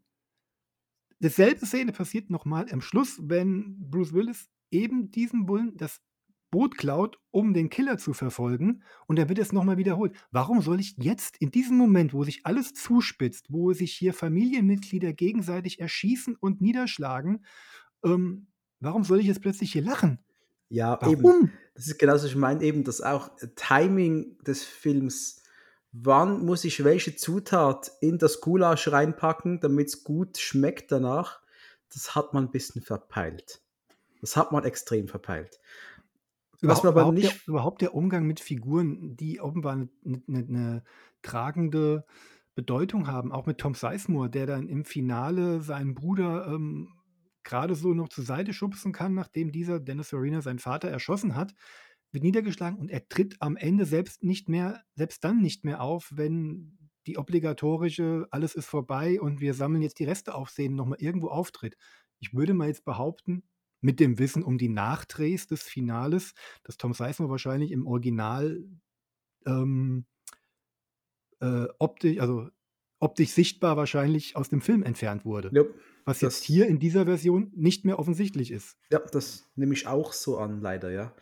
Dasselbe 1.19 1.65
Szene 1.65 1.93
passiert 1.93 2.29
nochmal 2.29 2.67
am 2.71 2.81
Schluss, 2.81 3.19
wenn 3.23 3.89
Bruce 3.89 4.13
Willis 4.13 4.49
eben 4.69 5.09
diesem 5.09 5.47
Bullen 5.47 5.75
das 5.77 6.01
Boot 6.49 6.77
klaut, 6.77 7.19
um 7.31 7.53
den 7.53 7.69
Killer 7.69 7.97
zu 7.97 8.13
verfolgen 8.13 8.83
und 9.07 9.19
dann 9.19 9.29
wird 9.29 9.39
es 9.39 9.51
nochmal 9.51 9.77
wiederholt. 9.77 10.15
Warum 10.31 10.61
soll 10.61 10.79
ich 10.79 10.95
jetzt 10.97 11.37
in 11.37 11.51
diesem 11.51 11.77
Moment, 11.77 12.13
wo 12.13 12.23
sich 12.23 12.45
alles 12.45 12.73
zuspitzt, 12.73 13.47
wo 13.49 13.73
sich 13.73 13.93
hier 13.93 14.13
Familienmitglieder 14.13 15.13
gegenseitig 15.13 15.79
erschießen 15.79 16.35
und 16.35 16.61
niederschlagen, 16.61 17.45
ähm, 18.03 18.47
warum 18.79 19.03
soll 19.03 19.19
ich 19.19 19.27
jetzt 19.27 19.41
plötzlich 19.41 19.71
hier 19.71 19.83
lachen? 19.83 20.19
Ja, 20.69 20.97
warum? 21.01 21.13
eben. 21.13 21.53
Das 21.75 21.87
ist 21.87 21.99
genauso, 21.99 22.27
ich 22.27 22.35
meine 22.35 22.63
eben, 22.63 22.83
dass 22.83 23.01
auch 23.01 23.29
Timing 23.55 24.37
des 24.43 24.63
Films, 24.63 25.43
wann 25.91 26.45
muss 26.45 26.63
ich 26.63 26.83
welche 26.83 27.15
Zutat 27.15 27.91
in 28.01 28.17
das 28.17 28.41
Gulasch 28.41 28.87
reinpacken, 28.87 29.59
damit 29.59 29.89
es 29.89 30.03
gut 30.03 30.37
schmeckt 30.37 30.91
danach, 30.91 31.41
das 31.93 32.15
hat 32.15 32.33
man 32.33 32.45
ein 32.45 32.51
bisschen 32.51 32.81
verpeilt. 32.81 33.61
Das 34.21 34.35
hat 34.35 34.51
man 34.51 34.65
extrem 34.65 35.07
verpeilt. 35.07 35.59
Was 36.61 36.83
man 36.83 36.91
aber 36.91 37.01
überhaupt, 37.01 37.17
nicht 37.17 37.31
der, 37.31 37.47
überhaupt 37.47 37.81
der 37.81 37.93
Umgang 37.93 38.25
mit 38.25 38.39
Figuren, 38.39 39.15
die 39.15 39.39
offenbar 39.39 39.73
eine, 39.73 39.89
eine, 40.05 40.37
eine 40.37 40.83
tragende 41.21 42.05
Bedeutung 42.55 43.07
haben, 43.07 43.31
auch 43.31 43.45
mit 43.45 43.59
Tom 43.59 43.75
Sizemore, 43.75 44.29
der 44.29 44.47
dann 44.47 44.67
im 44.67 44.83
Finale 44.83 45.61
seinen 45.61 45.93
Bruder 45.93 46.47
ähm, 46.47 46.89
gerade 47.43 47.75
so 47.75 47.93
noch 47.93 48.09
zur 48.09 48.23
Seite 48.23 48.53
schubsen 48.53 48.91
kann, 48.91 49.13
nachdem 49.13 49.51
dieser 49.51 49.79
Dennis 49.79 50.09
Farina 50.09 50.41
seinen 50.41 50.59
Vater 50.59 50.89
erschossen 50.89 51.35
hat, 51.35 51.53
wird 52.11 52.23
niedergeschlagen 52.23 52.79
und 52.79 52.89
er 52.89 53.07
tritt 53.07 53.35
am 53.39 53.55
Ende 53.55 53.85
selbst 53.85 54.23
nicht 54.23 54.49
mehr, 54.49 54.81
selbst 54.95 55.23
dann 55.23 55.41
nicht 55.41 55.63
mehr 55.63 55.81
auf, 55.81 56.11
wenn 56.13 56.77
die 57.05 57.17
obligatorische 57.17 58.27
alles 58.31 58.55
ist 58.55 58.65
vorbei 58.65 59.21
und 59.21 59.39
wir 59.39 59.53
sammeln 59.53 59.81
jetzt 59.81 59.99
die 59.99 60.05
Reste 60.05 60.35
auf 60.35 60.49
Szenen 60.49 60.75
nochmal 60.75 60.99
irgendwo 60.99 61.27
auftritt. 61.29 61.77
Ich 62.19 62.33
würde 62.33 62.53
mal 62.53 62.67
jetzt 62.67 62.83
behaupten, 62.83 63.43
mit 63.81 63.99
dem 63.99 64.19
Wissen 64.19 64.43
um 64.43 64.57
die 64.57 64.69
Nachdrehs 64.69 65.47
des 65.47 65.63
Finales, 65.63 66.33
dass 66.63 66.77
Tom 66.77 66.93
Sizemore 66.93 67.31
wahrscheinlich 67.31 67.71
im 67.71 67.85
Original 67.87 68.63
ähm, 69.45 70.05
äh, 71.39 71.67
optisch, 71.79 72.19
also 72.19 72.49
optisch 72.99 73.31
sichtbar 73.31 73.77
wahrscheinlich 73.77 74.35
aus 74.35 74.49
dem 74.49 74.61
Film 74.61 74.83
entfernt 74.83 75.25
wurde. 75.25 75.51
Ja, 75.53 75.63
was 76.05 76.21
jetzt 76.21 76.43
hier 76.43 76.67
in 76.67 76.79
dieser 76.79 77.05
Version 77.05 77.51
nicht 77.53 77.83
mehr 77.83 77.99
offensichtlich 77.99 78.49
ist. 78.49 78.77
Ja, 78.89 78.99
das 78.99 79.45
nehme 79.55 79.73
ich 79.73 79.87
auch 79.87 80.13
so 80.13 80.37
an, 80.37 80.61
leider, 80.61 80.89
ja. 80.89 81.13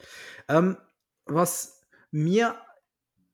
Ähm, 0.47 0.77
was 1.25 1.81
mir 2.11 2.55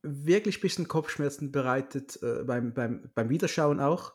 wirklich 0.01 0.57
ein 0.57 0.61
bisschen 0.61 0.88
Kopfschmerzen 0.88 1.51
bereitet 1.51 2.17
äh, 2.24 2.43
beim, 2.45 2.74
beim, 2.74 3.11
beim 3.13 3.30
Wiederschauen 3.30 3.82
auch, 3.82 4.13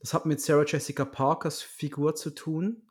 das 0.00 0.14
hat 0.14 0.26
mit 0.26 0.40
Sarah 0.40 0.64
Jessica 0.66 1.04
Parkers 1.04 1.62
Figur 1.62 2.14
zu 2.14 2.30
tun. 2.30 2.83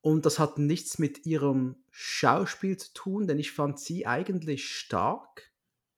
Und 0.00 0.26
das 0.26 0.38
hat 0.38 0.58
nichts 0.58 0.98
mit 0.98 1.26
ihrem 1.26 1.76
Schauspiel 1.90 2.76
zu 2.76 2.92
tun, 2.94 3.26
denn 3.26 3.38
ich 3.38 3.52
fand 3.52 3.80
sie 3.80 4.06
eigentlich 4.06 4.68
stark 4.68 5.52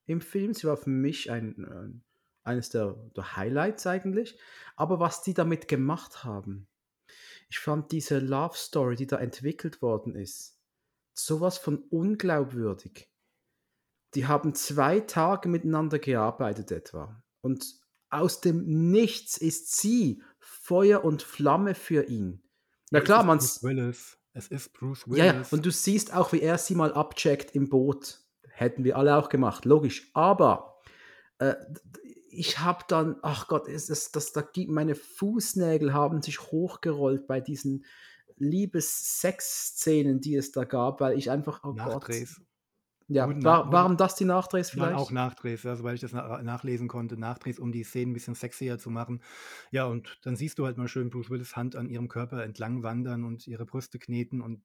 im 0.07 0.21
Film. 0.21 0.55
Sie 0.55 0.67
war 0.67 0.77
für 0.77 0.91
mich 0.91 1.31
ein, 1.31 2.03
eines 2.43 2.71
der, 2.71 2.95
der 3.15 3.37
Highlights 3.37 3.87
eigentlich. 3.87 4.39
Aber 4.77 5.01
was 5.01 5.23
die 5.23 5.35
damit 5.35 5.69
gemacht 5.69 6.25
haben, 6.25 6.67
ich 7.51 7.59
fand 7.59 7.93
diese 7.93 8.21
Love 8.21 8.57
Story, 8.57 8.97
die 8.97 9.07
da 9.07 9.17
entwickelt 9.19 9.83
worden 9.83 10.15
ist, 10.15 10.59
sowas 11.13 11.59
von 11.59 11.79
unglaubwürdig. 11.91 13.11
Die 14.15 14.27
haben 14.27 14.55
zwei 14.55 15.01
Tage 15.01 15.49
miteinander 15.49 15.99
gearbeitet 15.99 16.71
etwa. 16.71 17.23
Und 17.43 17.81
aus 18.09 18.41
dem 18.41 18.91
Nichts 18.91 19.37
ist 19.37 19.77
sie 19.77 20.23
Feuer 20.39 21.05
und 21.05 21.23
Flamme 21.23 21.75
für 21.75 22.05
ihn. 22.09 22.43
Na 22.91 22.99
Ja, 22.99 23.03
es 23.03 23.05
klar, 23.07 23.21
ist 23.37 23.61
Bruce. 23.61 23.63
Willis. 23.63 24.19
Es 24.33 24.49
ist 24.49 24.73
Bruce 24.73 25.05
Ja, 25.09 25.25
ja, 25.25 25.35
Willis. 25.35 25.53
und 25.53 25.67
du 25.67 25.71
siehst 25.71 26.15
auch, 26.15 26.33
wie 26.33 26.41
er 26.41 26.59
sie 26.59 26.75
mal 26.75 26.93
abcheckt 26.93 27.55
im 27.55 27.69
Boot. 27.69 28.21
Hätten 28.49 28.85
wir 28.85 28.97
alle 28.97 29.17
auch 29.17 29.29
gemacht, 29.29 29.65
logisch. 29.65 30.11
Aber 30.15 30.81
äh, 31.39 31.55
ich 32.29 32.59
habe 32.61 32.85
dann, 32.89 33.17
ach 33.23 33.49
Gott, 33.49 33.69
es 33.69 33.89
ist, 33.89 34.15
das, 34.15 34.33
da 34.33 34.47
meine 34.69 34.95
Fußnägel 34.95 35.93
haben 35.93 36.23
sich 36.23 36.41
hochgerollt 36.41 37.27
bei 37.27 37.41
diesen 37.41 37.85
Liebes-Sex-Szenen, 38.37 40.21
die 40.21 40.37
es 40.37 40.53
da 40.53 40.65
gab, 40.65 41.01
weil 41.01 41.19
ich 41.19 41.31
einfach, 41.31 41.63
oh 41.65 41.75
Gott. 41.75 42.09
Ja, 43.11 43.29
war, 43.43 43.73
waren 43.73 43.97
das 43.97 44.15
die 44.15 44.25
Nachdrehs 44.25 44.77
Waren 44.77 44.91
vielleicht? 44.91 45.01
auch 45.01 45.11
Nachdrehs, 45.11 45.65
ja, 45.65 45.75
soweit 45.75 45.97
ich 45.97 46.01
das 46.01 46.13
na 46.13 46.41
nachlesen 46.43 46.87
konnte. 46.87 47.19
Nachdrehs, 47.19 47.59
um 47.59 47.73
die 47.73 47.83
Szenen 47.83 48.13
ein 48.13 48.15
bisschen 48.15 48.37
sexier 48.37 48.79
zu 48.79 48.89
machen. 48.89 49.21
Ja, 49.73 49.87
und 49.87 50.19
dann 50.23 50.37
siehst 50.37 50.61
du 50.61 50.65
halt 50.65 50.79
mal 50.79 50.87
schön 50.87 51.11
Bruce 51.11 51.29
Willis 51.29 51.57
Hand 51.57 51.75
an 51.75 51.89
ihrem 51.89 52.07
Körper 52.07 52.45
entlang 52.45 52.85
wandern 52.85 53.25
und 53.25 53.49
ihre 53.49 53.67
Brüste 53.67 53.99
kneten 53.99 54.41
und 54.41 54.63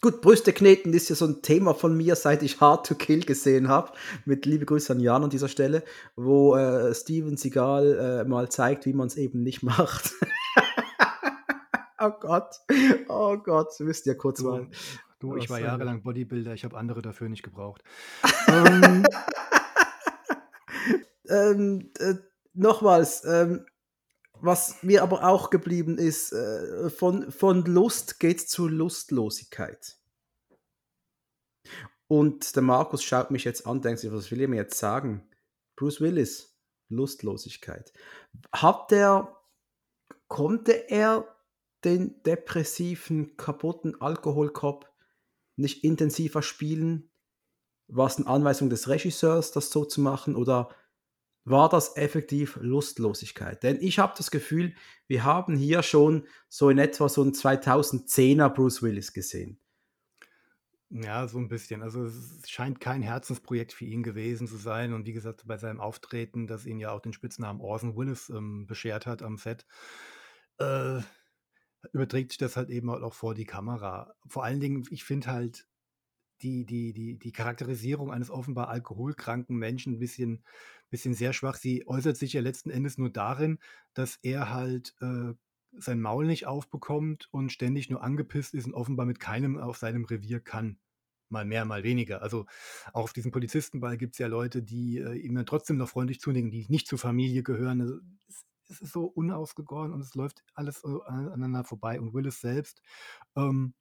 Gut, 0.00 0.20
Brüste 0.20 0.52
kneten 0.52 0.94
ist 0.94 1.08
ja 1.08 1.16
so 1.16 1.26
ein 1.26 1.42
Thema 1.42 1.74
von 1.74 1.96
mir, 1.96 2.14
seit 2.14 2.44
ich 2.44 2.60
Hard 2.60 2.86
to 2.86 2.94
Kill 2.94 3.24
gesehen 3.24 3.66
habe. 3.68 3.90
Mit 4.24 4.46
liebe 4.46 4.64
Grüße 4.64 4.92
an 4.92 5.00
Jan 5.00 5.24
an 5.24 5.30
dieser 5.30 5.48
Stelle, 5.48 5.82
wo 6.14 6.54
äh, 6.54 6.94
Steven 6.94 7.36
Seagal 7.36 8.22
äh, 8.24 8.28
mal 8.28 8.48
zeigt, 8.48 8.86
wie 8.86 8.92
man 8.92 9.08
es 9.08 9.16
eben 9.16 9.42
nicht 9.42 9.62
macht. 9.64 10.12
oh 11.98 12.10
Gott, 12.20 12.60
oh 13.08 13.36
Gott, 13.38 13.72
wisst 13.80 14.06
ihr 14.06 14.16
kurz 14.16 14.38
du, 14.38 14.44
mal. 14.44 14.68
Du, 15.18 15.36
ich 15.36 15.50
war 15.50 15.60
jahrelang 15.60 16.02
Bodybuilder, 16.02 16.54
ich 16.54 16.64
habe 16.64 16.76
andere 16.76 17.02
dafür 17.02 17.28
nicht 17.28 17.42
gebraucht. 17.42 17.82
ähm, 18.48 19.04
Ähm, 21.28 21.90
äh, 21.98 22.14
nochmals, 22.54 23.24
ähm, 23.24 23.66
was 24.40 24.82
mir 24.82 25.02
aber 25.02 25.24
auch 25.24 25.50
geblieben 25.50 25.98
ist, 25.98 26.32
äh, 26.32 26.90
von, 26.90 27.30
von 27.30 27.64
Lust 27.64 28.18
geht's 28.18 28.46
zu 28.46 28.68
Lustlosigkeit. 28.68 29.96
Und 32.06 32.56
der 32.56 32.62
Markus 32.62 33.04
schaut 33.04 33.30
mich 33.30 33.44
jetzt 33.44 33.66
an, 33.66 33.82
denkt 33.82 34.00
sich, 34.00 34.10
was 34.10 34.30
will 34.30 34.40
er 34.40 34.48
mir 34.48 34.56
jetzt 34.56 34.78
sagen? 34.78 35.28
Bruce 35.76 36.00
Willis, 36.00 36.58
Lustlosigkeit. 36.88 37.92
Hat 38.52 38.90
der, 38.90 39.36
konnte 40.28 40.88
er 40.88 41.36
den 41.84 42.22
depressiven, 42.22 43.36
kaputten 43.36 44.00
Alkoholkopf 44.00 44.87
nicht 45.58 45.84
intensiver 45.84 46.42
spielen? 46.42 47.10
War 47.88 48.06
es 48.06 48.16
eine 48.16 48.26
Anweisung 48.26 48.70
des 48.70 48.88
Regisseurs, 48.88 49.52
das 49.52 49.70
so 49.70 49.84
zu 49.84 50.00
machen? 50.00 50.36
Oder 50.36 50.70
war 51.44 51.68
das 51.68 51.96
effektiv 51.96 52.58
Lustlosigkeit? 52.60 53.62
Denn 53.62 53.78
ich 53.80 53.98
habe 53.98 54.14
das 54.16 54.30
Gefühl, 54.30 54.74
wir 55.06 55.24
haben 55.24 55.56
hier 55.56 55.82
schon 55.82 56.26
so 56.48 56.68
in 56.70 56.78
etwa 56.78 57.08
so 57.08 57.22
einen 57.22 57.32
2010er 57.32 58.50
Bruce 58.50 58.82
Willis 58.82 59.12
gesehen. 59.12 59.58
ja, 60.90 61.26
so 61.28 61.38
ein 61.38 61.48
bisschen. 61.48 61.82
Also 61.82 62.04
es 62.04 62.48
scheint 62.48 62.80
kein 62.80 63.02
Herzensprojekt 63.02 63.72
für 63.72 63.84
ihn 63.84 64.02
gewesen 64.02 64.46
zu 64.46 64.56
sein. 64.56 64.92
Und 64.92 65.06
wie 65.06 65.12
gesagt, 65.12 65.46
bei 65.46 65.58
seinem 65.58 65.80
Auftreten, 65.80 66.46
das 66.46 66.66
ihn 66.66 66.78
ja 66.78 66.92
auch 66.92 67.00
den 67.00 67.12
Spitznamen 67.12 67.60
Orson 67.60 67.96
Willis 67.96 68.30
ähm, 68.30 68.66
beschert 68.66 69.06
hat 69.06 69.22
am 69.22 69.38
Set, 69.38 69.66
äh, 70.58 71.00
überträgt 71.92 72.32
sich 72.32 72.38
das 72.38 72.56
halt 72.56 72.70
eben 72.70 72.90
auch 72.90 73.14
vor 73.14 73.34
die 73.34 73.44
Kamera. 73.44 74.14
Vor 74.26 74.44
allen 74.44 74.60
Dingen, 74.60 74.84
ich 74.90 75.04
finde 75.04 75.28
halt 75.28 75.66
die, 76.42 76.64
die, 76.64 76.92
die, 76.92 77.18
die 77.18 77.32
Charakterisierung 77.32 78.12
eines 78.12 78.30
offenbar 78.30 78.68
alkoholkranken 78.68 79.56
Menschen 79.56 79.94
ein 79.94 79.98
bisschen, 79.98 80.44
bisschen 80.90 81.14
sehr 81.14 81.32
schwach. 81.32 81.56
Sie 81.56 81.86
äußert 81.86 82.16
sich 82.16 82.32
ja 82.32 82.40
letzten 82.40 82.70
Endes 82.70 82.98
nur 82.98 83.10
darin, 83.10 83.58
dass 83.94 84.18
er 84.22 84.50
halt 84.50 84.94
äh, 85.00 85.34
sein 85.72 86.00
Maul 86.00 86.26
nicht 86.26 86.46
aufbekommt 86.46 87.28
und 87.30 87.52
ständig 87.52 87.90
nur 87.90 88.02
angepisst 88.02 88.54
ist 88.54 88.66
und 88.66 88.74
offenbar 88.74 89.06
mit 89.06 89.20
keinem 89.20 89.58
auf 89.58 89.76
seinem 89.78 90.04
Revier 90.04 90.40
kann. 90.40 90.78
Mal 91.30 91.44
mehr, 91.44 91.64
mal 91.66 91.82
weniger. 91.82 92.22
Also 92.22 92.46
auch 92.92 93.04
auf 93.04 93.12
diesem 93.12 93.32
Polizistenball 93.32 93.98
gibt 93.98 94.14
es 94.14 94.18
ja 94.18 94.28
Leute, 94.28 94.62
die 94.62 94.98
äh, 94.98 95.14
ihm 95.14 95.34
dann 95.34 95.44
trotzdem 95.44 95.76
noch 95.76 95.90
freundlich 95.90 96.20
zunicken, 96.20 96.50
die 96.50 96.66
nicht 96.68 96.86
zur 96.86 96.98
Familie 96.98 97.42
gehören. 97.42 97.82
Also, 97.82 97.98
es, 98.28 98.44
es 98.68 98.80
ist 98.80 98.92
so 98.92 99.04
unausgegoren 99.04 99.92
und 99.92 100.00
es 100.00 100.14
läuft 100.14 100.44
alles 100.54 100.80
so 100.80 101.02
aneinander 101.02 101.64
vorbei. 101.64 102.00
Und 102.00 102.14
Willis 102.14 102.40
selbst 102.40 102.82
ähm, 103.36 103.74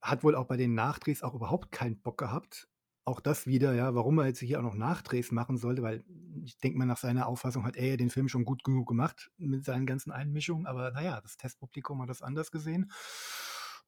hat 0.00 0.24
wohl 0.24 0.34
auch 0.34 0.46
bei 0.46 0.56
den 0.56 0.74
Nachdrehs 0.74 1.22
auch 1.22 1.34
überhaupt 1.34 1.72
keinen 1.72 2.00
Bock 2.00 2.18
gehabt. 2.18 2.68
Auch 3.04 3.20
das 3.20 3.46
wieder, 3.46 3.74
ja, 3.74 3.94
warum 3.94 4.18
er 4.18 4.26
jetzt 4.26 4.40
hier 4.40 4.58
auch 4.58 4.62
noch 4.62 4.74
Nachdrehs 4.74 5.32
machen 5.32 5.56
sollte, 5.56 5.82
weil 5.82 6.04
ich 6.44 6.58
denke 6.58 6.78
mal, 6.78 6.86
nach 6.86 6.98
seiner 6.98 7.26
Auffassung 7.26 7.64
hat 7.64 7.76
er 7.76 7.88
ja 7.88 7.96
den 7.96 8.10
Film 8.10 8.28
schon 8.28 8.44
gut 8.44 8.62
genug 8.62 8.86
gemacht 8.86 9.30
mit 9.38 9.64
seinen 9.64 9.86
ganzen 9.86 10.12
Einmischungen, 10.12 10.66
aber 10.66 10.90
naja, 10.92 11.20
das 11.20 11.36
Testpublikum 11.36 12.02
hat 12.02 12.10
das 12.10 12.22
anders 12.22 12.50
gesehen. 12.50 12.90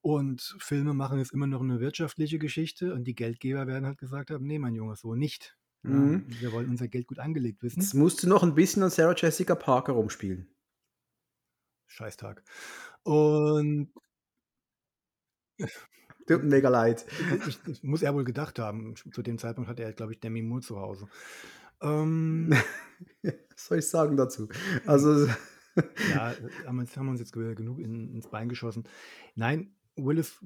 Und 0.01 0.55
Filme 0.59 0.93
machen 0.93 1.19
ist 1.19 1.31
immer 1.31 1.47
noch 1.47 1.61
eine 1.61 1.79
wirtschaftliche 1.79 2.37
Geschichte 2.37 2.93
und 2.93 3.05
die 3.05 3.15
Geldgeber 3.15 3.67
werden 3.67 3.85
halt 3.85 3.97
gesagt 3.97 4.31
haben, 4.31 4.45
nee, 4.45 4.59
mein 4.59 4.75
Junge, 4.75 4.97
so 4.97 5.15
nicht. 5.15 5.55
Ja, 5.83 5.89
Mhm. 5.89 6.25
wir 6.39 6.51
wollen 6.53 6.69
unser 6.69 6.87
Geld 6.87 7.07
gut 7.07 7.19
angelegt 7.19 7.61
wissen. 7.63 7.81
Jetzt 7.81 7.93
musst 7.93 8.23
du 8.23 8.29
noch 8.29 8.43
ein 8.43 8.55
bisschen 8.55 8.83
an 8.83 8.89
Sarah 8.89 9.15
Jessica 9.17 9.55
Parker 9.55 9.93
rumspielen. 9.93 10.47
Scheißtag. 11.87 12.43
Und 13.03 13.91
Tut 16.27 16.41
mir 16.43 16.49
mega 16.49 16.69
leid. 16.69 17.05
ich 17.47 17.83
muss 17.83 18.01
er 18.01 18.13
wohl 18.15 18.23
gedacht 18.23 18.57
haben. 18.59 18.95
Zu 18.95 19.21
dem 19.21 19.37
Zeitpunkt 19.37 19.69
hatte 19.69 19.83
er, 19.83 19.91
glaube 19.93 20.13
ich, 20.13 20.19
Demi 20.21 20.41
Moore 20.41 20.61
zu 20.61 20.79
Hause. 20.79 21.07
Ähm, 21.81 22.49
Was 23.23 23.65
soll 23.67 23.79
ich 23.79 23.89
sagen 23.89 24.15
dazu? 24.15 24.47
Also, 24.85 25.27
ja, 26.11 26.33
haben 26.65 26.75
wir, 26.77 26.81
uns- 26.81 26.95
haben 26.95 27.05
wir 27.07 27.11
uns 27.11 27.19
jetzt 27.19 27.33
ge- 27.33 27.55
genug 27.55 27.79
in, 27.79 28.13
ins 28.13 28.29
Bein 28.29 28.47
geschossen. 28.47 28.85
Nein, 29.35 29.75
Willis, 29.97 30.39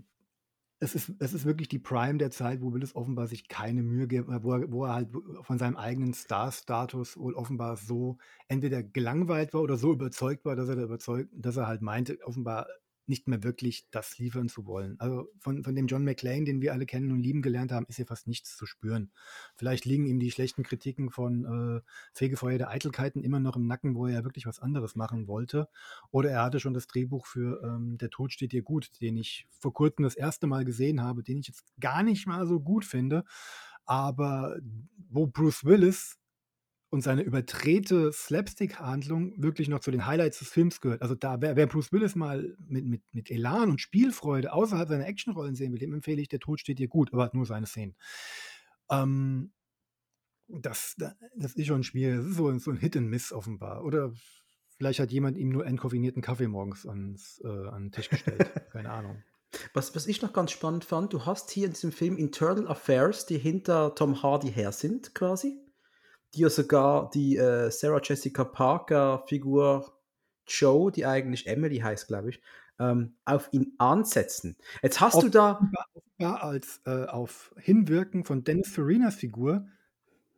es 0.79 0.93
ist, 0.93 1.13
es 1.19 1.33
ist 1.33 1.45
wirklich 1.45 1.69
die 1.69 1.79
Prime 1.79 2.17
der 2.17 2.29
Zeit, 2.29 2.61
wo 2.61 2.71
Willis 2.71 2.95
offenbar 2.95 3.27
sich 3.27 3.47
keine 3.47 3.81
Mühe 3.81 4.07
gibt, 4.07 4.27
wo 4.27 4.53
er, 4.53 4.71
wo 4.71 4.85
er 4.85 4.93
halt 4.93 5.09
von 5.41 5.57
seinem 5.57 5.75
eigenen 5.75 6.13
Star-Status 6.13 7.17
wohl 7.17 7.33
offenbar 7.33 7.77
so 7.77 8.17
entweder 8.47 8.83
gelangweilt 8.83 9.53
war 9.53 9.61
oder 9.61 9.77
so 9.77 9.91
überzeugt 9.91 10.45
war, 10.45 10.55
dass 10.55 10.69
er 10.69 10.75
da 10.75 10.83
überzeugt, 10.83 11.29
dass 11.33 11.57
er 11.57 11.67
halt 11.67 11.81
meinte, 11.81 12.19
offenbar 12.23 12.67
nicht 13.09 13.27
mehr 13.27 13.43
wirklich 13.43 13.87
das 13.91 14.17
liefern 14.17 14.49
zu 14.49 14.65
wollen. 14.65 14.99
Also 14.99 15.29
von, 15.39 15.63
von 15.63 15.75
dem 15.75 15.87
John 15.87 16.03
McClane, 16.03 16.45
den 16.45 16.61
wir 16.61 16.73
alle 16.73 16.85
kennen 16.85 17.11
und 17.11 17.19
lieben 17.19 17.41
gelernt 17.41 17.71
haben, 17.71 17.85
ist 17.87 17.97
hier 17.97 18.05
fast 18.05 18.27
nichts 18.27 18.55
zu 18.57 18.65
spüren. 18.65 19.11
Vielleicht 19.55 19.85
liegen 19.85 20.05
ihm 20.05 20.19
die 20.19 20.31
schlechten 20.31 20.63
Kritiken 20.63 21.09
von 21.09 21.45
äh, 21.77 21.81
Fegefeuer 22.13 22.57
der 22.57 22.69
Eitelkeiten 22.69 23.23
immer 23.23 23.39
noch 23.39 23.55
im 23.55 23.67
Nacken, 23.67 23.95
wo 23.95 24.07
er 24.07 24.13
ja 24.13 24.23
wirklich 24.23 24.45
was 24.45 24.59
anderes 24.59 24.95
machen 24.95 25.27
wollte. 25.27 25.67
Oder 26.11 26.31
er 26.31 26.43
hatte 26.43 26.59
schon 26.59 26.73
das 26.73 26.87
Drehbuch 26.87 27.25
für 27.25 27.61
ähm, 27.63 27.97
Der 27.97 28.09
Tod 28.09 28.31
steht 28.31 28.51
dir 28.51 28.63
gut, 28.63 28.89
den 29.01 29.17
ich 29.17 29.47
vor 29.51 29.73
kurzem 29.73 30.03
das 30.03 30.15
erste 30.15 30.47
Mal 30.47 30.65
gesehen 30.65 31.01
habe, 31.01 31.23
den 31.23 31.39
ich 31.39 31.47
jetzt 31.47 31.63
gar 31.79 32.03
nicht 32.03 32.27
mal 32.27 32.45
so 32.45 32.59
gut 32.59 32.85
finde. 32.85 33.23
Aber 33.85 34.57
wo 35.09 35.27
Bruce 35.27 35.63
Willis 35.63 36.19
und 36.89 37.01
seine 37.01 37.21
überdrehte 37.21 38.11
Slapstick-Handlung 38.13 39.41
wirklich 39.41 39.67
noch 39.67 39.79
zu 39.79 39.91
den 39.91 40.05
Highlights 40.05 40.39
des 40.39 40.49
Films 40.49 40.79
gehört. 40.79 41.01
Also 41.01 41.15
da, 41.15 41.41
wer, 41.41 41.55
wer 41.55 41.67
Bruce 41.67 41.91
Willis 41.91 42.15
mal 42.15 42.55
mit, 42.59 42.85
mit, 42.85 43.03
mit 43.11 43.29
Elan 43.29 43.69
und 43.69 43.81
Spielfreude 43.81 44.53
außerhalb 44.53 44.87
seiner 44.87 45.05
Actionrollen 45.05 45.55
sehen 45.55 45.73
will, 45.73 45.79
dem 45.79 45.93
empfehle 45.93 46.21
ich, 46.21 46.29
der 46.29 46.39
Tod 46.39 46.59
steht 46.59 46.79
dir 46.79 46.87
gut, 46.87 47.11
aber 47.11 47.23
hat 47.23 47.33
nur 47.33 47.45
seine 47.45 47.65
Szenen. 47.65 47.95
Ähm, 48.89 49.51
das, 50.47 50.95
das 51.35 51.55
ist 51.55 51.67
schon 51.67 51.83
schwierig. 51.83 52.17
Das 52.19 52.27
ist 52.27 52.37
so, 52.37 52.57
so 52.57 52.71
ein 52.71 52.77
Hit 52.77 52.95
and 52.95 53.09
Miss 53.09 53.33
offenbar. 53.33 53.83
Oder 53.83 54.13
vielleicht 54.77 55.01
hat 55.01 55.11
jemand 55.11 55.37
ihm 55.37 55.49
nur 55.49 55.65
entkoffinierten 55.65 56.21
Kaffee 56.21 56.47
morgens 56.47 56.85
ans, 56.85 57.41
äh, 57.43 57.47
an 57.47 57.85
den 57.85 57.91
Tisch 57.91 58.09
gestellt. 58.09 58.49
Keine 58.71 58.91
Ahnung. 58.91 59.23
was, 59.73 59.93
was 59.93 60.07
ich 60.07 60.21
noch 60.21 60.31
ganz 60.31 60.51
spannend 60.51 60.85
fand, 60.85 61.11
du 61.11 61.25
hast 61.25 61.51
hier 61.51 61.67
in 61.67 61.73
diesem 61.73 61.91
Film 61.91 62.15
Internal 62.15 62.67
Affairs, 62.67 63.25
die 63.25 63.37
hinter 63.37 63.93
Tom 63.93 64.23
Hardy 64.23 64.51
her 64.51 64.71
sind, 64.71 65.13
quasi. 65.13 65.59
Die 66.33 66.41
ja 66.41 66.49
sogar 66.49 67.09
die 67.11 67.37
äh, 67.37 67.71
Sarah 67.71 68.01
Jessica 68.03 68.43
Parker 68.43 69.23
Figur 69.27 69.93
Joe, 70.47 70.91
die 70.91 71.05
eigentlich 71.05 71.47
Emily 71.47 71.77
heißt, 71.79 72.07
glaube 72.07 72.29
ich, 72.29 72.41
ähm, 72.79 73.15
auf 73.25 73.49
ihn 73.51 73.73
ansetzen. 73.77 74.57
Jetzt 74.81 75.01
hast 75.01 75.21
du 75.21 75.29
da. 75.29 75.53
Offenbar, 75.53 76.43
als 76.43 76.81
äh, 76.85 77.05
auf 77.05 77.53
Hinwirken 77.57 78.23
von 78.23 78.43
Dennis 78.43 78.69
Farinas 78.69 79.15
Figur, 79.15 79.67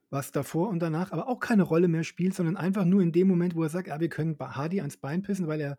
was 0.10 0.32
davor 0.32 0.70
und 0.70 0.80
danach 0.80 1.12
aber 1.12 1.28
auch 1.28 1.40
keine 1.40 1.64
Rolle 1.64 1.88
mehr 1.88 2.04
spielt, 2.04 2.34
sondern 2.34 2.58
einfach 2.58 2.86
nur 2.86 3.02
in 3.02 3.12
dem 3.12 3.28
Moment, 3.28 3.56
wo 3.56 3.64
er 3.64 3.70
sagt, 3.70 3.88
ja, 3.88 4.00
wir 4.00 4.10
können 4.10 4.38
Hardy 4.40 4.80
ans 4.80 4.98
Bein 4.98 5.22
pissen, 5.22 5.48
weil 5.48 5.62
er 5.62 5.78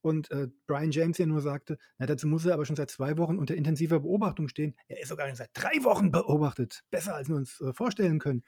und 0.00 0.30
äh, 0.30 0.48
Brian 0.66 0.92
James 0.92 1.18
ja 1.18 1.26
nur 1.26 1.40
sagte, 1.40 1.76
na, 1.98 2.06
dazu 2.06 2.28
muss 2.28 2.46
er 2.46 2.54
aber 2.54 2.64
schon 2.64 2.76
seit 2.76 2.90
zwei 2.90 3.18
Wochen 3.18 3.36
unter 3.36 3.56
intensiver 3.56 4.00
Beobachtung 4.00 4.48
stehen. 4.48 4.76
Er 4.86 5.02
ist 5.02 5.08
sogar 5.08 5.26
schon 5.26 5.36
seit 5.36 5.50
drei 5.54 5.82
Wochen 5.82 6.12
beobachtet. 6.12 6.82
Besser, 6.90 7.14
als 7.14 7.28
wir 7.28 7.36
uns 7.36 7.60
äh, 7.60 7.72
vorstellen 7.72 8.20
können. 8.20 8.44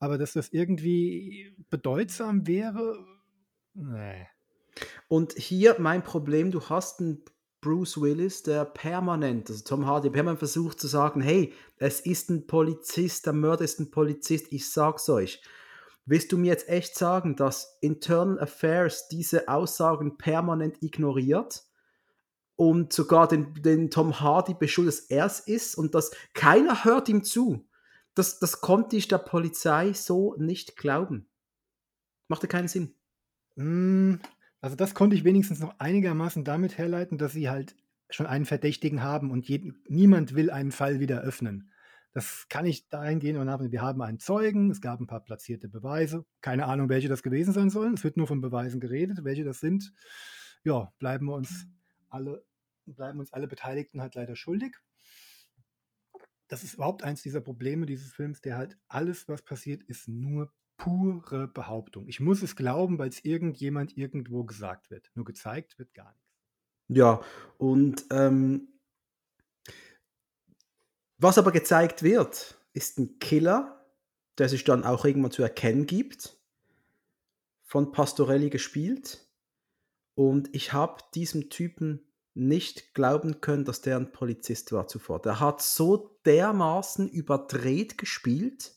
Aber 0.00 0.18
dass 0.18 0.32
das 0.34 0.50
irgendwie 0.52 1.56
bedeutsam 1.70 2.46
wäre, 2.46 3.04
ne. 3.74 4.28
Und 5.08 5.34
hier 5.34 5.76
mein 5.80 6.04
Problem, 6.04 6.50
du 6.52 6.62
hast 6.70 7.00
'n 7.00 7.24
Bruce 7.62 8.00
Willis, 8.00 8.42
der 8.44 8.64
permanent 8.66 9.50
also 9.50 9.64
Tom 9.64 9.86
Hardy 9.86 10.10
permanent 10.10 10.40
versucht 10.40 10.80
zu 10.80 10.88
sagen: 10.88 11.20
„Hey, 11.22 11.52
es 11.78 12.00
ist 12.00 12.30
'n 12.30 12.46
Polizist, 12.48 13.26
der 13.26 13.34
Mörder 13.34 13.64
ist 13.64 13.80
'n 13.80 13.90
Polizist, 13.92 14.48
ich 14.52 14.70
sage 14.70 14.96
es 14.98 15.08
euch.“ 15.10 15.42
Willst 16.06 16.32
du 16.32 16.38
mir 16.38 16.48
jetzt 16.48 16.68
echt 16.68 16.96
sagen, 16.98 17.36
dass 17.36 17.78
Internal 17.82 18.40
Affairs 18.40 19.08
diese 19.08 19.48
Aussagen 19.48 20.18
permanent 20.18 20.82
ignoriert 20.82 21.64
und 22.56 22.92
sogar 22.92 23.28
den 23.28 23.54
den 23.54 23.90
Tom 23.90 24.20
Hardy 24.20 24.54
beschuldigt, 24.54 24.98
dass 24.98 25.06
er's 25.10 25.40
ist 25.40 25.76
und 25.78 25.94
dass 25.96 26.12
keiner 26.34 26.84
hört 26.84 27.08
ihm 27.10 27.24
zu? 27.24 27.66
Das 28.16 28.40
das 28.40 28.60
konnte 28.60 28.96
ich 28.96 29.06
der 29.06 29.18
Polizei 29.18 29.92
so 29.92 30.34
nicht 30.38 30.76
glauben. 30.76 31.28
Machte 32.26 32.48
keinen 32.48 32.66
Sinn. 32.66 32.94
Hm, 33.56 34.18
also 34.60 34.74
das 34.74 34.94
konnte 34.94 35.14
ich 35.14 35.22
wenigstens 35.22 35.60
noch 35.60 35.78
einigermaßen 35.78 36.42
damit 36.42 36.76
herleiten, 36.76 37.18
dass 37.18 37.32
sie 37.32 37.48
halt 37.48 37.76
schon 38.10 38.26
einen 38.26 38.44
Verdächtigen 38.44 39.02
haben 39.02 39.30
und 39.30 39.46
jeden 39.48 39.82
niemand 39.86 40.34
will 40.34 40.50
einen 40.50 40.72
Fall 40.72 40.98
wieder 40.98 41.20
öffnen. 41.20 41.70
Das 42.12 42.46
kann 42.48 42.64
ich 42.64 42.88
dahingehend 42.88 43.36
nur 43.36 43.44
nachvollziehen. 43.44 43.72
Wir 43.72 43.82
haben 43.82 44.00
einen 44.00 44.18
Zeugen, 44.18 44.70
es 44.70 44.80
gab 44.80 44.98
ein 45.00 45.06
paar 45.06 45.22
platzierte 45.22 45.68
Beweise. 45.68 46.24
Keine 46.40 46.64
Ahnung, 46.66 46.88
welche 46.88 47.08
das 47.08 47.22
gewesen 47.22 47.52
sein 47.52 47.68
sollen. 47.68 47.94
Es 47.94 48.04
wird 48.04 48.16
nur 48.16 48.26
von 48.26 48.40
Beweisen 48.40 48.80
geredet. 48.80 49.22
Welche 49.22 49.44
das 49.44 49.60
sind, 49.60 49.92
ja, 50.64 50.92
bleiben 50.98 51.26
wir 51.26 51.34
uns 51.34 51.66
alle 52.08 52.42
bleiben 52.86 53.18
uns 53.18 53.32
alle 53.32 53.48
Beteiligten 53.48 54.00
halt 54.00 54.14
leider 54.14 54.36
schuldig. 54.36 54.76
Das 56.50 56.62
ist 56.62 56.74
überhaupt 56.74 57.02
eins 57.02 57.22
dieser 57.22 57.40
Probleme 57.40 57.86
dieses 57.86 58.12
Films, 58.12 58.40
der 58.40 58.56
halt 58.56 58.78
alles, 58.88 59.28
was 59.28 59.42
passiert, 59.42 59.82
ist 59.84 60.06
nur 60.08 60.52
pure 60.76 61.48
Behauptung. 61.48 62.06
Ich 62.08 62.20
muss 62.20 62.42
es 62.42 62.54
glauben, 62.54 62.98
weil 62.98 63.08
es 63.08 63.24
irgendjemand 63.24 63.96
irgendwo 63.96 64.44
gesagt 64.44 64.90
wird. 64.90 65.10
Nur 65.14 65.24
gezeigt 65.24 65.78
wird 65.78 65.92
gar 65.94 66.12
nichts. 66.12 66.20
Ja, 66.90 67.20
und, 67.58 68.04
ähm 68.10 68.68
was 71.18 71.38
aber 71.38 71.50
gezeigt 71.50 72.02
wird, 72.02 72.58
ist 72.74 72.98
'n 72.98 73.18
Killer, 73.18 73.86
der 74.38 74.48
sich 74.50 74.64
dann 74.64 74.84
auch 74.84 75.04
irgendwann 75.06 75.30
zu 75.30 75.42
erkennen 75.42 75.86
gibt, 75.86 76.38
von 77.64 77.90
Pastorelli 77.90 78.48
gespielt. 78.48 79.28
Und 80.14 80.54
ich 80.54 80.72
habe 80.72 81.02
diesem 81.14 81.50
Typen 81.50 82.05
nicht 82.36 82.94
glauben 82.94 83.40
können, 83.40 83.64
dass 83.64 83.80
der 83.80 83.96
'n 83.98 84.12
Polizist 84.12 84.72
war 84.72 84.86
zuvor. 84.88 85.22
Der 85.22 85.40
hat 85.40 85.62
so 85.62 86.18
dermaßen 86.26 87.08
überdreht 87.08 87.98
gespielt 87.98 88.76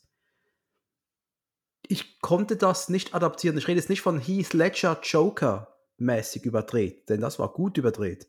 ich 1.88 2.20
konnte 2.20 2.56
das 2.56 2.88
nicht 2.88 3.14
adaptieren. 3.14 3.58
Ich 3.58 3.66
rede 3.66 3.80
jetzt 3.80 3.88
nicht 3.90 4.02
von 4.02 4.20
Heath 4.20 4.52
Ledger 4.54 5.00
Joker-mäßig 5.02 6.44
überdreht, 6.44 7.08
denn 7.08 7.20
das 7.20 7.38
war 7.38 7.52
gut 7.52 7.78
überdreht. 7.78 8.28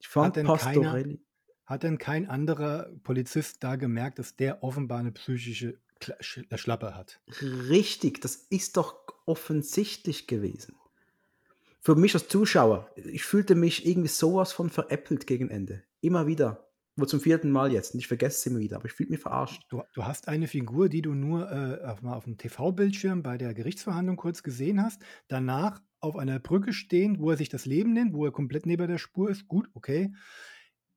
Ich 0.00 0.08
Hat 0.18 0.36
fand 0.36 0.36
denn 0.36 0.52
keiner 0.52 0.98
Pastorelli 0.98 1.20
hat 1.66 1.82
denn 1.82 1.98
kein 1.98 2.28
anderer 2.28 2.90
Polizist 3.02 3.64
da 3.64 3.76
gemerkt, 3.76 4.18
dass 4.20 4.36
der 4.36 4.62
offenbar 4.62 5.02
'ne 5.02 5.12
psychische 5.12 5.80
Schlappe 6.20 6.94
hat? 6.94 7.20
Richtig, 7.42 8.20
das 8.20 8.36
ist 8.36 8.76
doch 8.76 9.04
offensichtlich 9.26 10.28
gewesen. 10.28 10.76
Für 11.86 11.94
mich 11.94 12.14
als 12.14 12.26
Zuschauer, 12.26 12.90
ich 12.96 13.22
fühlte 13.22 13.54
mich 13.54 13.86
irgendwie 13.86 14.08
so 14.08 14.34
was 14.34 14.52
von 14.52 14.70
veräppelt 14.70 15.24
gegen 15.28 15.50
Ende. 15.50 15.84
Immer 16.00 16.26
wieder. 16.26 16.68
Wohl 16.96 17.06
zum 17.06 17.20
4. 17.20 17.46
Mal 17.46 17.72
jetzt 17.72 17.94
und 17.94 18.00
ich 18.00 18.08
vergesse 18.08 18.38
es 18.38 18.46
immer 18.46 18.58
wieder, 18.58 18.78
aber 18.78 18.86
ich 18.86 18.92
fühle 18.92 19.10
mich 19.10 19.20
verarscht. 19.20 19.62
Du 19.68 19.82
du 19.94 20.04
hast 20.04 20.26
eine 20.26 20.48
Figur, 20.48 20.88
die 20.88 21.00
du 21.00 21.14
nur, 21.14 21.48
äh, 21.48 21.84
auf 21.84 22.02
mal 22.02 22.18
auf'm 22.18 22.38
TV-Bildschirm 22.38 23.22
bei 23.22 23.38
der 23.38 23.54
Gerichtsverhandlung 23.54 24.16
kurz 24.16 24.42
gesehen 24.42 24.82
hast, 24.82 25.00
danach 25.28 25.80
auf 26.00 26.16
einer 26.16 26.40
Brücke 26.40 26.72
stehend, 26.72 27.20
wo 27.20 27.30
er 27.30 27.36
sich 27.36 27.50
das 27.50 27.66
Leben 27.66 27.92
nimmt, 27.92 28.14
wo 28.14 28.24
er 28.24 28.32
komplett 28.32 28.66
neben 28.66 28.88
der 28.88 28.98
Spur 28.98 29.30
ist. 29.30 29.46
Gut, 29.46 29.70
okay. 29.72 30.12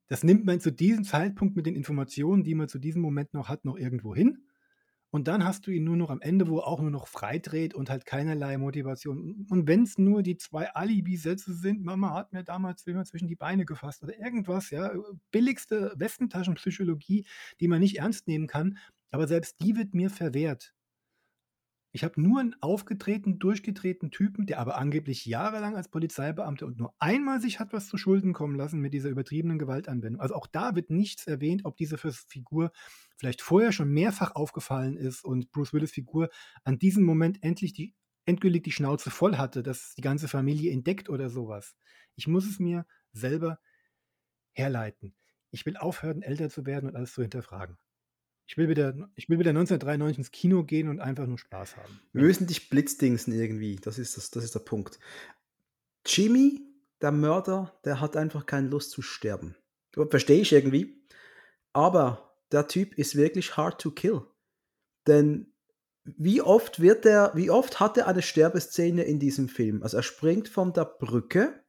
Das 0.07 0.23
nimmt 0.23 0.43
man 0.43 0.59
zu 0.59 0.71
diesem 0.71 1.03
Zeitpunkt 1.03 1.55
mit 1.55 1.67
den 1.67 1.75
Informationen, 1.75 2.43
die 2.43 2.55
man 2.55 2.67
zu 2.67 2.79
diesem 2.79 3.03
Moment 3.03 3.35
noch 3.35 3.47
hat, 3.47 3.63
noch 3.63 3.77
irgendwo 3.77 4.15
hin. 4.15 4.48
Und 5.12 5.28
dann 5.28 5.43
hast 5.43 5.66
du 5.66 5.72
ihn 5.72 5.84
nur 5.86 5.97
noch 5.97 6.12
am 6.12 6.22
Ende, 6.22 6.47
wo 6.47 6.60
er 6.60 6.68
auch 6.68 6.80
nur 6.82 6.91
noch 6.91 7.07
freidreht 7.07 7.74
und 7.74 7.89
halt 7.89 8.05
keinerlei 8.05 8.57
Motivation. 8.60 9.47
Und 9.49 9.68
wenn's 9.68 9.97
nur 9.97 10.22
die 10.22 10.38
2 10.38 10.70
Alibi-Sätze 10.76 11.53
sind: 11.53 11.84
„Mama 11.84 12.14
hat 12.14 12.32
mir 12.32 12.43
damals 12.43 12.86
immer 12.86 13.05
zwischen 13.05 13.28
die 13.28 13.36
Beine 13.36 13.66
gefasst“ 13.66 14.03
oder 14.03 14.18
irgendwas, 14.20 14.70
ja, 14.70 14.88
äh, 14.93 14.97
billigste 15.32 15.93
Westentaschenpsychologie, 15.97 17.26
die 17.60 17.68
man 17.68 17.80
nicht 17.82 17.97
ernst 17.97 18.28
nehmen 18.28 18.45
kann, 18.47 18.78
aber 19.12 19.28
selbst 19.28 19.60
die 19.62 19.76
wird 19.76 19.95
mir 19.95 20.10
verwehrt. 20.12 20.74
Ich 21.91 22.03
habe 22.03 22.21
nur 22.21 22.39
'n 22.41 22.55
aufgedrehten, 22.61 23.39
durchgedrehten 23.39 24.11
Typen, 24.11 24.45
der 24.45 24.59
aber 24.59 24.77
angeblich 24.77 25.25
jahrelang 25.25 25.75
als 25.75 25.89
Polizeibeamter 25.89 26.65
und 26.67 26.77
nur 26.77 26.93
einmal 26.99 27.41
sich 27.41 27.59
hat 27.59 27.73
was 27.73 27.87
zu 27.87 27.97
Schulden 27.97 28.33
kommen 28.33 28.55
lassen 28.55 28.79
mit 28.79 28.93
dieser 28.93 29.09
übertriebenen 29.09 29.57
Gewaltanwendung. 29.59 30.21
Also, 30.21 30.35
auch 30.35 30.47
da 30.47 30.75
wird 30.75 30.91
nichts 30.91 31.25
erwähnt, 31.27 31.65
ob 31.65 31.77
diese 31.77 31.97
Figur 31.97 32.71
vielleicht 33.17 33.41
vorher 33.41 33.71
schon 33.71 33.89
mehrfach 33.91 34.35
aufgefallen 34.35 34.97
ist 34.97 35.23
und 35.25 35.51
Bruce 35.51 35.73
Willis 35.73 35.91
Figur 35.91 36.29
an 36.63 36.77
diesem 36.79 37.03
Moment 37.03 37.41
endlich 37.43 37.73
die 37.73 37.95
endgültig 38.25 38.63
die 38.63 38.71
Schnauze 38.71 39.09
voll 39.09 39.37
hatte, 39.37 39.63
dass 39.63 39.95
die 39.95 40.01
ganze 40.01 40.27
Familie 40.27 40.71
entdeckt 40.71 41.09
oder 41.09 41.29
so 41.29 41.47
was. 41.47 41.75
Ich 42.15 42.27
muss 42.27 42.45
es 42.47 42.59
mir 42.59 42.85
selber 43.11 43.59
herleiten. 44.53 45.15
Ich 45.51 45.65
will 45.65 45.77
aufhören, 45.77 46.21
älter 46.21 46.49
zu 46.49 46.65
werden 46.67 46.89
und 46.89 46.95
alles 46.95 47.13
zu 47.13 47.21
hinterfragen. 47.23 47.77
Ich 48.49 48.57
will 48.57 48.67
wieder 48.67 48.95
ich 49.15 49.29
will 49.29 49.37
wieder 49.37 49.51
1993 49.51 50.17
ins 50.17 50.31
Kino 50.31 50.63
gehen 50.63 50.89
und 50.89 50.99
einfach 50.99 51.27
nur 51.27 51.37
Spaß 51.37 51.77
haben. 51.77 51.99
Wir 52.13 52.23
müssen 52.23 52.47
dich 52.47 52.67
blitzdingsen 52.67 53.31
irgendwie. 53.31 53.75
Das 53.75 53.99
ist 53.99 54.17
das 54.17 54.31
das 54.31 54.43
ist 54.43 54.55
der 54.55 54.61
Punkt. 54.61 54.99
Jimmy, 56.03 56.59
der 56.99 57.11
Mörder, 57.11 57.79
der 57.85 58.01
hat 58.01 58.17
einfach 58.17 58.47
keine 58.47 58.67
Lust 58.67 58.89
zu 58.89 59.03
sterben. 59.03 59.55
Verstehe 60.09 60.41
ich 60.41 60.51
irgendwie. 60.51 60.99
Aber 61.73 62.33
der 62.51 62.67
Typ 62.67 62.97
ist 62.97 63.15
wirklich 63.15 63.55
hard 63.55 63.79
to 63.79 63.91
kill. 63.91 64.23
Denn 65.05 65.53
wie 66.03 66.41
oft 66.41 66.81
wird 66.81 67.05
er 67.05 67.31
wie 67.35 67.51
oft 67.51 67.79
hat 67.79 67.99
er 67.99 68.07
eine 68.07 68.23
Sterbeszene 68.23 69.03
in 69.03 69.19
diesem 69.19 69.47
Film? 69.47 69.83
Also, 69.83 69.97
er 69.97 70.03
springt 70.03 70.49
von 70.49 70.73
der 70.73 70.85
Brücke, 70.85 71.63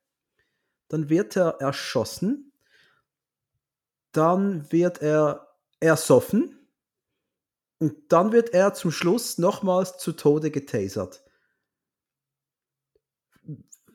dann 0.89 1.11
wird 1.11 1.37
er 1.37 1.61
erschossen 1.61 2.47
dann 4.13 4.73
wird 4.73 5.03
er 5.03 5.47
ersoffen 5.79 6.60
und 7.81 8.13
dann 8.13 8.33
wird 8.33 8.51
er 8.51 8.75
zum 8.75 8.93
Schluss 8.93 9.39
nochmals 9.39 9.99
zu 9.99 10.13
Tode 10.13 10.51
getasert. 10.51 11.25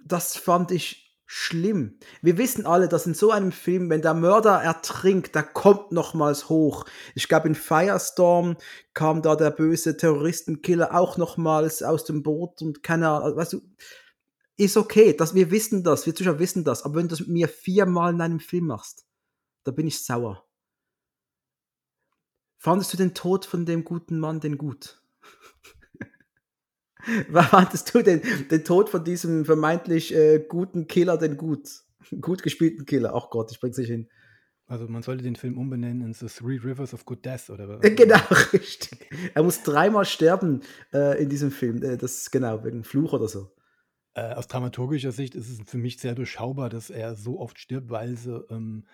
Das 0.03 0.35
fand 0.35 0.71
ich 0.71 1.05
schlimm. 1.27 1.99
Wir 2.21 2.37
wissen 2.37 2.65
alle, 2.65 2.87
dass 2.87 3.05
in 3.05 3.13
so 3.13 3.31
einem 3.31 3.51
Film, 3.51 3.89
wenn 3.89 4.01
der 4.01 4.13
Mörder 4.13 4.61
ertrinkt, 4.61 5.33
der 5.35 5.43
kommt 5.43 5.91
nochmals 5.91 6.49
hoch. 6.49 6.85
Ich 7.15 7.27
glaube, 7.27 7.47
in 7.47 7.55
Firestorm 7.55 8.57
kam 8.93 9.21
da 9.21 9.35
der 9.35 9.51
böse 9.51 9.97
Terroristenkiller 9.97 10.93
auch 10.93 11.17
nochmals 11.17 11.81
aus 11.81 12.05
dem 12.05 12.23
Boot 12.23 12.61
und 12.61 12.83
keine 12.83 13.09
Ahnung, 13.09 13.37
weißt 13.37 13.53
du 13.53 13.61
ist 14.57 14.77
okay, 14.77 15.13
das 15.13 15.35
wir 15.35 15.51
wissen 15.51 15.83
das, 15.83 16.05
wir 16.05 16.15
Zuschauer 16.15 16.39
wissen 16.39 16.63
das, 16.63 16.83
aber 16.83 16.95
wenn 16.95 17.07
du 17.07 17.15
das 17.15 17.19
mit 17.19 17.29
mir 17.29 17.49
viermal 17.49 18.13
in 18.13 18.21
einem 18.21 18.39
Film 18.39 18.67
machst, 18.67 19.05
da 19.63 19.71
bin 19.71 19.87
ich 19.87 20.03
sauer. 20.03 20.45
Fandest 22.65 22.91
du 22.93 22.97
den 22.97 23.13
Tod 23.13 23.45
von 23.45 23.67
dem 23.67 23.83
guten 23.83 24.17
Mann 24.17 24.39
denn 24.39 24.57
gut? 24.57 24.99
Fandest 27.31 27.93
du 27.93 28.01
den 28.01 28.23
den 28.49 28.63
Tod 28.63 28.89
von 28.89 29.03
diesem 29.03 29.45
vermeintlich, 29.45 30.15
äh, 30.15 30.43
guten 30.49 30.87
Killer 30.87 31.19
denn 31.19 31.37
gut? 31.37 31.69
Gut 32.21 32.41
gespielten 32.41 32.87
Killer. 32.87 33.13
Ach 33.13 33.29
Gott, 33.29 33.51
ich 33.51 33.59
bringe 33.59 33.73
es 33.73 33.77
nicht 33.77 33.89
hin. 33.89 34.09
Also, 34.65 34.87
man 34.87 35.03
sollte 35.03 35.23
den 35.23 35.35
Film 35.35 35.59
umbenennen 35.59 36.01
in 36.07 36.13
„The 36.15 36.25
Three 36.25 36.57
Rivers 36.57 36.95
of 36.95 37.05
Good 37.05 37.23
Death“ 37.23 37.51
oder 37.51 37.69
wa 37.69 37.79
Äh, 37.83 37.91
genau, 37.95 38.17
richtig. 38.51 39.09
Er 39.35 39.43
muss 39.43 39.61
dreimal 39.61 40.05
sterben, 40.05 40.61
äh, 40.91 41.21
in 41.21 41.29
diesem 41.29 41.51
Film. 41.51 41.83
Äh, 41.83 41.97
das 41.97 42.31
genau, 42.31 42.63
wegen 42.63 42.83
Fluch 42.83 43.13
oder 43.13 43.27
so. 43.27 43.51
Äh, 44.15 44.33
aus 44.33 44.47
dramaturgischer 44.47 45.11
Sicht 45.11 45.35
ist 45.35 45.51
es 45.51 45.69
für 45.69 45.77
mich 45.77 45.99
sehr 45.99 46.15
durchschaubar, 46.15 46.71
dass 46.71 46.89
er 46.89 47.13
so 47.13 47.39
oft 47.39 47.59
stirbt, 47.59 47.91
weil 47.91 48.17
sie, 48.17 48.43
ähm, 48.49 48.85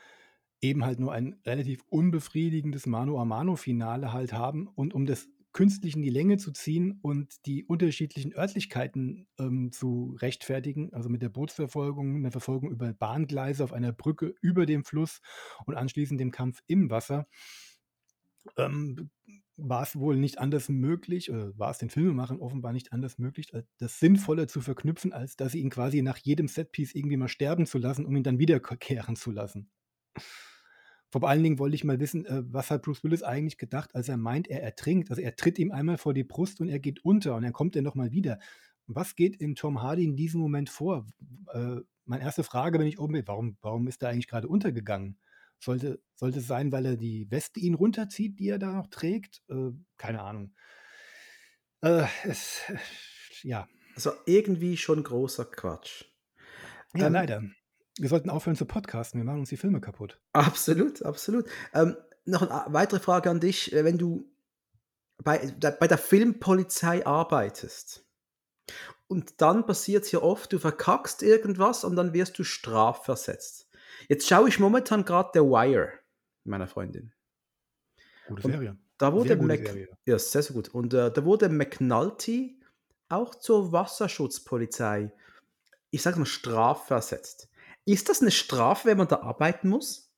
eben 0.61 0.85
halt 0.85 0.99
nur 0.99 1.11
ein 1.13 1.39
relativ 1.45 1.83
unbefriedigendes 1.89 2.85
Mano-a-Mano-Finale 2.87 4.13
halt 4.13 4.33
haben 4.33 4.67
und 4.67 4.93
um 4.93 5.05
das 5.05 5.27
künstlich 5.53 5.95
in 5.97 6.01
die 6.01 6.09
Länge 6.09 6.37
zu 6.37 6.51
ziehen 6.53 6.99
und 7.01 7.45
die 7.45 7.65
unterschiedlichen 7.65 8.33
Örtlichkeiten, 8.33 9.27
ähm, 9.37 9.71
zu 9.73 10.15
rechtfertigen, 10.21 10.93
also 10.93 11.09
mit 11.09 11.21
der 11.21 11.29
Bootsverfolgung, 11.29 12.21
'ne 12.21 12.31
Verfolgung 12.31 12.71
über 12.71 12.93
Bahngleise 12.93 13.63
auf 13.63 13.73
einer 13.73 13.91
Brücke 13.91 14.33
über 14.41 14.65
dem 14.65 14.85
Fluss 14.85 15.19
und 15.65 15.75
anschließend 15.75 16.21
dem 16.21 16.31
Kampf 16.31 16.61
im 16.67 16.89
Wasser, 16.89 17.27
ähm, 18.57 19.09
war 19.57 19.83
es 19.83 19.95
wohl 19.99 20.17
nicht 20.17 20.39
anders 20.39 20.69
möglich 20.69 21.29
oder 21.31 21.57
war 21.57 21.69
es 21.71 21.77
den 21.77 21.89
Filmemachern 21.89 22.39
offenbar 22.39 22.73
nicht 22.73 22.91
anders 22.93 23.17
möglich, 23.19 23.53
als 23.53 23.67
das 23.77 23.99
sinnvoller 23.99 24.47
zu 24.47 24.61
verknüpfen, 24.61 25.13
als 25.13 25.35
dass 25.35 25.51
sie 25.51 25.59
ihn 25.59 25.69
quasi 25.69 26.01
nach 26.01 26.17
jedem 26.17 26.47
Setpiece 26.47 26.95
irgendwie 26.95 27.17
mal 27.17 27.27
sterben 27.27 27.65
zu 27.67 27.77
lassen, 27.77 28.05
um 28.05 28.15
ihn 28.15 28.23
dann 28.23 28.39
wiederkehren 28.39 29.15
zu 29.15 29.31
lassen. 29.31 29.69
Vor 31.11 31.27
allen 31.27 31.43
Dingen 31.43 31.59
wollte 31.59 31.75
ich 31.75 31.83
mal 31.83 31.99
wissen, 31.99 32.25
äh, 32.25 32.41
was 32.45 32.71
hat 32.71 32.83
Bruce 32.83 33.03
Willis 33.03 33.21
eigentlich 33.21 33.57
gedacht, 33.57 33.93
als 33.95 34.07
er 34.07 34.17
meint, 34.17 34.47
er 34.47 34.63
ertrinkt. 34.63 35.09
Also 35.09 35.21
er 35.21 35.35
tritt 35.35 35.59
ihm 35.59 35.71
einmal 35.71 35.97
vor 35.97 36.13
die 36.13 36.23
Brust 36.23 36.61
und 36.61 36.69
er 36.69 36.79
geht 36.79 37.03
unter 37.03 37.35
und 37.35 37.43
dann 37.43 37.53
kommt 37.53 37.75
er 37.75 37.81
nochmal 37.81 38.11
wieder. 38.11 38.39
Was 38.87 39.15
geht 39.15 39.35
in 39.35 39.55
Tom 39.55 39.81
Hardy 39.81 40.05
in 40.05 40.15
diesem 40.15 40.39
Moment 40.39 40.69
vor? 40.69 41.05
Äh, 41.53 41.77
meine 42.05 42.23
erste 42.23 42.43
Frage, 42.43 42.79
wenn 42.79 42.87
ich 42.87 42.99
oben 42.99 43.13
bin, 43.13 43.27
warum, 43.27 43.57
warum 43.61 43.87
ist 43.87 44.01
er 44.01 44.09
eigentlich 44.09 44.27
gerade 44.27 44.47
untergegangen? 44.47 45.17
Sollte, 45.59 46.01
sollte 46.15 46.39
es 46.39 46.47
sein, 46.47 46.71
weil 46.71 46.85
er 46.85 46.97
die 46.97 47.29
Weste 47.29 47.59
ihn 47.59 47.75
runterzieht, 47.75 48.39
die 48.39 48.49
er 48.49 48.57
da 48.57 48.71
noch 48.71 48.87
trägt? 48.87 49.43
Äh, 49.49 49.71
keine 49.97 50.21
Ahnung. 50.21 50.53
Äh, 51.81 52.05
es, 52.23 52.61
ja. 53.43 53.67
Also 53.95 54.11
irgendwie 54.25 54.77
schon 54.77 55.03
großer 55.03 55.45
Quatsch. 55.45 56.05
Ja, 56.95 57.07
ähm, 57.07 57.13
leider. 57.13 57.43
Wir 58.01 58.09
sollten 58.09 58.31
aufhören 58.31 58.55
zu 58.55 58.65
podcasten, 58.65 59.19
wir 59.19 59.25
machen 59.25 59.41
uns 59.41 59.49
die 59.49 59.57
Filme 59.57 59.79
kaputt. 59.79 60.19
Absolut, 60.33 61.05
absolut. 61.05 61.47
Ähm, 61.71 61.95
noch 62.25 62.41
eine 62.41 62.73
weitere 62.73 62.99
Frage 62.99 63.29
an 63.29 63.39
dich. 63.39 63.71
Äh, 63.73 63.85
wenn 63.85 63.99
du 63.99 64.27
bei, 65.23 65.53
bei 65.79 65.87
der 65.87 65.99
Filmpolizei 65.99 67.05
arbeitest 67.05 68.03
und 69.05 69.39
dann 69.39 69.67
passiert 69.67 70.05
es 70.05 70.11
ja 70.11 70.19
oft, 70.19 70.51
du 70.51 70.57
verkackst 70.57 71.21
irgendwas 71.21 71.83
und 71.83 71.95
dann 71.95 72.11
wirst 72.11 72.39
du 72.39 72.43
strafversetzt. 72.43 73.69
Jetzt 74.09 74.27
schaue 74.27 74.49
ich 74.49 74.57
momentan 74.57 75.05
gerade 75.05 75.29
The 75.35 75.41
Wire, 75.41 75.91
meiner 76.43 76.67
Freundin. 76.67 77.13
Gute 78.27 78.41
Serie. 78.41 78.77
Da 78.97 79.13
wurde 79.13 79.35
Mac 79.35 79.59
Serie. 79.59 79.89
Ja, 80.07 80.17
sehr, 80.17 80.41
sehr 80.41 80.55
gut. 80.55 80.69
Und 80.69 80.95
äh, 80.95 81.11
da 81.11 81.23
wurde 81.23 81.49
McNulty 81.49 82.59
auch 83.09 83.35
zur 83.35 83.71
Wasserschutzpolizei, 83.71 85.11
ich 85.91 86.01
sage 86.01 86.17
mal, 86.17 86.25
strafversetzt. 86.25 87.50
Ist 87.85 88.09
das 88.09 88.21
eine 88.21 88.31
Strafe, 88.31 88.89
wenn 88.89 88.97
man 88.97 89.07
da 89.07 89.21
arbeiten 89.21 89.69
muss? 89.69 90.11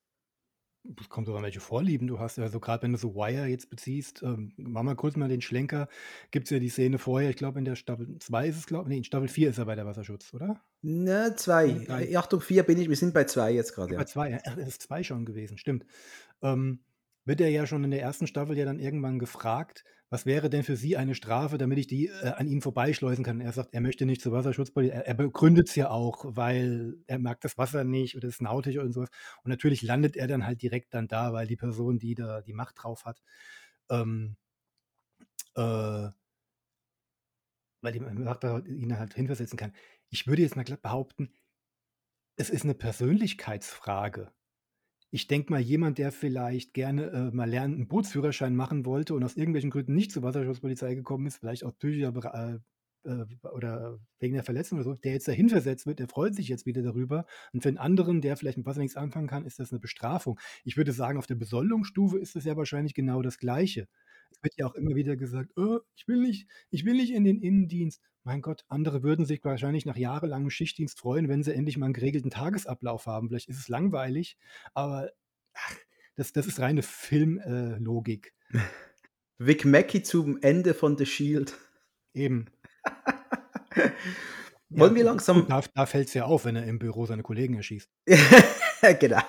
Es 0.99 1.07
kommt 1.07 1.29
an, 1.29 1.43
welche 1.43 1.61
Vorlieben 1.61 2.07
du 2.07 2.19
hast. 2.19 2.37
Also 2.39 2.59
gerade 2.59 2.83
wenn 2.83 2.91
du 2.91 2.97
so 2.97 3.15
Wire 3.15 3.45
jetzt 3.45 3.69
beziehst, 3.69 4.21
ähm, 4.21 4.51
machen 4.57 4.87
wir 4.87 4.95
kurz 4.95 5.15
mal 5.15 5.29
den 5.29 5.41
Schlenker. 5.41 5.87
Gibt 6.31 6.47
es 6.47 6.51
ja 6.51 6.59
die 6.59 6.67
Szene 6.67 6.99
vorher, 6.99 7.29
ich 7.29 7.37
glaube 7.37 7.59
in 7.59 7.65
der 7.65 7.77
Staffel 7.77 8.17
2 8.19 8.47
ist 8.47 8.57
es, 8.57 8.67
glaube 8.67 8.83
ich, 8.83 8.89
nee, 8.89 8.97
in 8.97 9.03
Staffel 9.05 9.29
4 9.29 9.49
ist 9.51 9.59
er 9.59 9.65
bei 9.65 9.75
der 9.75 9.85
Wasserschutz, 9.85 10.33
oder? 10.33 10.61
Ne, 10.81 11.35
2. 11.37 11.85
Äh, 11.87 12.15
Achtung, 12.17 12.41
4 12.41 12.63
bin 12.63 12.81
ich, 12.81 12.89
wir 12.89 12.97
sind 12.97 13.13
bei 13.13 13.23
2 13.23 13.53
jetzt 13.53 13.73
gerade. 13.75 13.93
Ja. 13.93 13.99
Bei 13.99 14.05
2, 14.05 14.29
ja, 14.31 14.39
das 14.43 14.67
ist 14.67 14.81
2 14.81 15.03
schon 15.03 15.23
gewesen, 15.23 15.57
stimmt. 15.57 15.85
Ähm, 16.41 16.79
wird 17.25 17.41
er 17.41 17.49
ja 17.49 17.65
schon 17.65 17.83
in 17.83 17.91
der 17.91 18.01
ersten 18.01 18.27
Staffel 18.27 18.57
ja 18.57 18.65
dann 18.65 18.79
irgendwann 18.79 19.19
gefragt, 19.19 19.83
was 20.09 20.25
wäre 20.27 20.49
denn 20.49 20.63
für 20.63 20.75
Sie 20.75 20.95
eine 20.95 21.15
Strafe, 21.15 21.57
damit 21.57 21.79
ich 21.79 21.87
die 21.87 22.07
äh, 22.07 22.33
an 22.35 22.47
ihm 22.47 22.61
vorbeischleusen 22.61 23.25
kann? 23.25 23.41
Er 23.41 23.51
sagt, 23.51 23.73
er 23.73 23.81
möchte 23.81 24.05
nicht 24.05 24.21
zur 24.21 24.31
Wasserschutzpolizei. 24.31 24.93
Er, 24.93 25.07
er 25.07 25.13
begründet 25.15 25.69
es 25.69 25.75
ja 25.75 25.89
auch, 25.89 26.23
weil 26.27 26.97
er 27.07 27.17
mag 27.17 27.41
das 27.41 27.57
Wasser 27.57 27.83
nicht 27.83 28.15
oder 28.15 28.27
ist 28.27 28.41
nautig 28.41 28.77
und 28.77 28.91
sowas. 28.93 29.09
Und 29.43 29.49
natürlich 29.49 29.81
landet 29.81 30.15
er 30.15 30.27
dann 30.27 30.45
halt 30.45 30.61
direkt 30.61 30.93
dann 30.93 31.07
da, 31.07 31.33
weil 31.33 31.47
die 31.47 31.55
Person, 31.55 31.97
die 31.97 32.13
da 32.13 32.41
die 32.41 32.53
Macht 32.53 32.75
drauf 32.83 33.05
hat, 33.05 33.23
ähm, 33.89 34.35
äh, 35.55 36.09
weil 37.81 37.91
die 37.91 37.99
Macht 37.99 38.43
ihn 38.43 38.97
halt 38.97 39.13
hinversetzen 39.15 39.57
kann. 39.57 39.73
Ich 40.09 40.27
würde 40.27 40.41
jetzt 40.43 40.55
mal 40.55 40.63
behaupten, 40.63 41.33
es 42.35 42.49
ist 42.49 42.63
eine 42.63 42.75
Persönlichkeitsfrage. 42.75 44.31
Ich 45.15 45.27
denke 45.27 45.51
mal, 45.51 45.61
jemand, 45.61 45.99
der 45.99 46.11
vielleicht 46.11 46.73
gerne 46.73 47.11
äh, 47.11 47.35
mal 47.35 47.47
lernen, 47.47 47.75
einen 47.75 47.87
Bootsführerschein 47.87 48.55
machen 48.55 48.83
wollte 48.83 49.13
und 49.13 49.23
aus 49.23 49.35
irgendwelchen 49.35 49.69
Gründen 49.69 49.93
nicht 49.93 50.11
zur 50.11 50.23
Wasserschutzpolizei 50.23 50.95
gekommen 50.95 51.27
ist, 51.27 51.37
vielleicht 51.37 51.63
aus 51.63 51.75
psychischer 51.75 52.11
äh, 52.33 53.07
äh, 53.07 53.25
oder 53.53 53.99
wegen 54.17 54.33
der 54.33 54.43
Verletzung 54.43 54.79
oder 54.79 54.85
so, 54.85 54.95
der 54.95 55.11
jetzt 55.11 55.27
dahin 55.27 55.49
versetzt 55.49 55.85
wird, 55.85 55.99
der 55.99 56.07
freut 56.07 56.33
sich 56.33 56.47
jetzt 56.47 56.65
wieder 56.65 56.81
darüber. 56.81 57.27
Und 57.51 57.61
für 57.61 57.69
einen 57.69 57.77
anderen, 57.77 58.21
der 58.21 58.37
vielleicht 58.37 58.57
mit 58.57 58.65
Wasser 58.65 58.79
nichts 58.79 58.97
anfangen 58.97 59.27
kann, 59.27 59.45
ist 59.45 59.59
das 59.59 59.71
eine 59.71 59.79
Bestrafung. 59.79 60.39
Ich 60.63 60.77
würde 60.77 60.93
sagen, 60.93 61.19
auf 61.19 61.27
der 61.27 61.35
Besoldungsstufe 61.35 62.17
ist 62.17 62.35
es 62.35 62.45
ja 62.45 62.57
wahrscheinlich 62.57 62.95
genau 62.95 63.21
das 63.21 63.37
Gleiche. 63.37 63.87
Es 64.33 64.43
wird 64.43 64.55
ja 64.57 64.65
auch 64.65 64.75
immer 64.75 64.95
wieder 64.95 65.15
gesagt, 65.15 65.51
oh, 65.57 65.79
ich 65.95 66.07
will 66.07 66.21
nicht, 66.21 66.47
ich 66.69 66.85
will 66.85 66.95
nicht 66.95 67.13
in 67.13 67.23
den 67.23 67.41
Innendienst. 67.41 68.01
Mein 68.23 68.41
Gott, 68.41 68.63
andere 68.67 69.03
würden 69.03 69.25
sich 69.25 69.43
wahrscheinlich 69.43 69.85
nach 69.85 69.97
jahrelangem 69.97 70.49
Schichtdienst 70.49 70.99
freuen, 70.99 71.27
wenn 71.27 71.43
sie 71.43 71.53
endlich 71.53 71.77
mal 71.77 71.85
einen 71.85 71.93
geregelten 71.93 72.31
Tagesablauf 72.31 73.05
haben. 73.05 73.27
Vielleicht 73.27 73.49
ist 73.49 73.59
es 73.59 73.69
langweilig, 73.69 74.37
aber 74.73 75.11
ach, 75.53 75.75
das, 76.15 76.31
das 76.31 76.47
ist 76.47 76.59
reine 76.59 76.83
Filmlogik. 76.83 78.33
Äh, 78.53 78.59
Vic 79.37 79.65
Mackey 79.65 80.03
zum 80.03 80.41
Ende 80.41 80.73
von 80.73 80.97
The 80.97 81.05
Shield. 81.05 81.57
Eben. 82.13 82.45
Wollen 84.69 84.93
ja, 84.93 84.95
wir 84.95 85.03
langsam. 85.03 85.45
Da, 85.47 85.61
da 85.73 85.85
fällt 85.85 86.07
es 86.07 86.13
ja 86.13 86.25
auf, 86.25 86.45
wenn 86.45 86.55
er 86.55 86.65
im 86.65 86.79
Büro 86.79 87.05
seine 87.05 87.23
Kollegen 87.23 87.55
erschießt. 87.55 87.89
genau. 88.99 89.21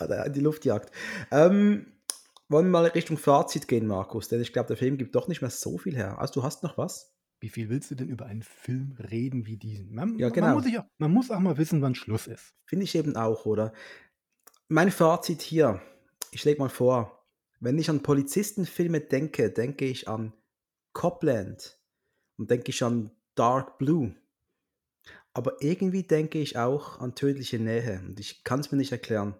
Oder 0.00 0.28
die 0.28 0.40
Luftjagd. 0.40 0.90
Ähm, 1.30 1.97
wollen 2.48 2.66
wir 2.66 2.70
mal 2.70 2.86
Richtung 2.86 3.18
Fazit 3.18 3.68
gehen, 3.68 3.86
Markus? 3.86 4.28
Denn 4.28 4.40
ich 4.40 4.52
glaube, 4.52 4.68
der 4.68 4.76
Film 4.76 4.96
gibt 4.96 5.14
doch 5.14 5.28
nicht 5.28 5.40
mehr 5.40 5.50
so 5.50 5.78
viel 5.78 5.96
her. 5.96 6.18
Also, 6.18 6.34
du 6.34 6.42
hast 6.42 6.62
noch 6.62 6.78
was? 6.78 7.14
Wie 7.40 7.50
viel 7.50 7.68
willst 7.68 7.90
du 7.90 7.94
denn 7.94 8.08
über 8.08 8.26
einen 8.26 8.42
Film 8.42 8.96
reden 8.98 9.46
wie 9.46 9.56
diesen? 9.56 9.94
Man, 9.94 10.18
Ja, 10.18 10.28
man, 10.28 10.54
muss, 10.54 10.64
genau. 10.64 10.80
auch, 10.80 10.84
man 10.98 11.12
muss 11.12 11.30
auch 11.30 11.38
mal 11.38 11.56
wissen, 11.56 11.82
wann 11.82 11.94
Schluss 11.94 12.26
ist. 12.26 12.54
Finde 12.64 12.84
ich 12.84 12.94
eben 12.94 13.16
auch, 13.16 13.46
oder? 13.46 13.72
Mein 14.68 14.90
Fazit 14.90 15.40
hier, 15.40 15.80
ich 16.32 16.44
lege 16.44 16.58
mal 16.58 16.68
vor, 16.68 17.26
wenn 17.60 17.78
ich 17.78 17.90
an 17.90 18.02
Polizistenfilme 18.02 19.00
denke, 19.00 19.50
denke 19.50 19.84
ich 19.84 20.08
an 20.08 20.32
Copland 20.92 21.78
und 22.36 22.50
denke 22.50 22.70
ich 22.70 22.82
an 22.82 23.10
Dark 23.34 23.78
Blue. 23.78 24.14
Aber 25.32 25.62
irgendwie 25.62 26.02
denke 26.02 26.40
ich 26.40 26.56
auch 26.58 26.98
an 26.98 27.14
tödliche 27.14 27.58
Nähe 27.58 28.02
und 28.04 28.18
ich 28.18 28.42
kann 28.42 28.60
es 28.60 28.72
mir 28.72 28.78
nicht 28.78 28.92
erklären. 28.92 29.36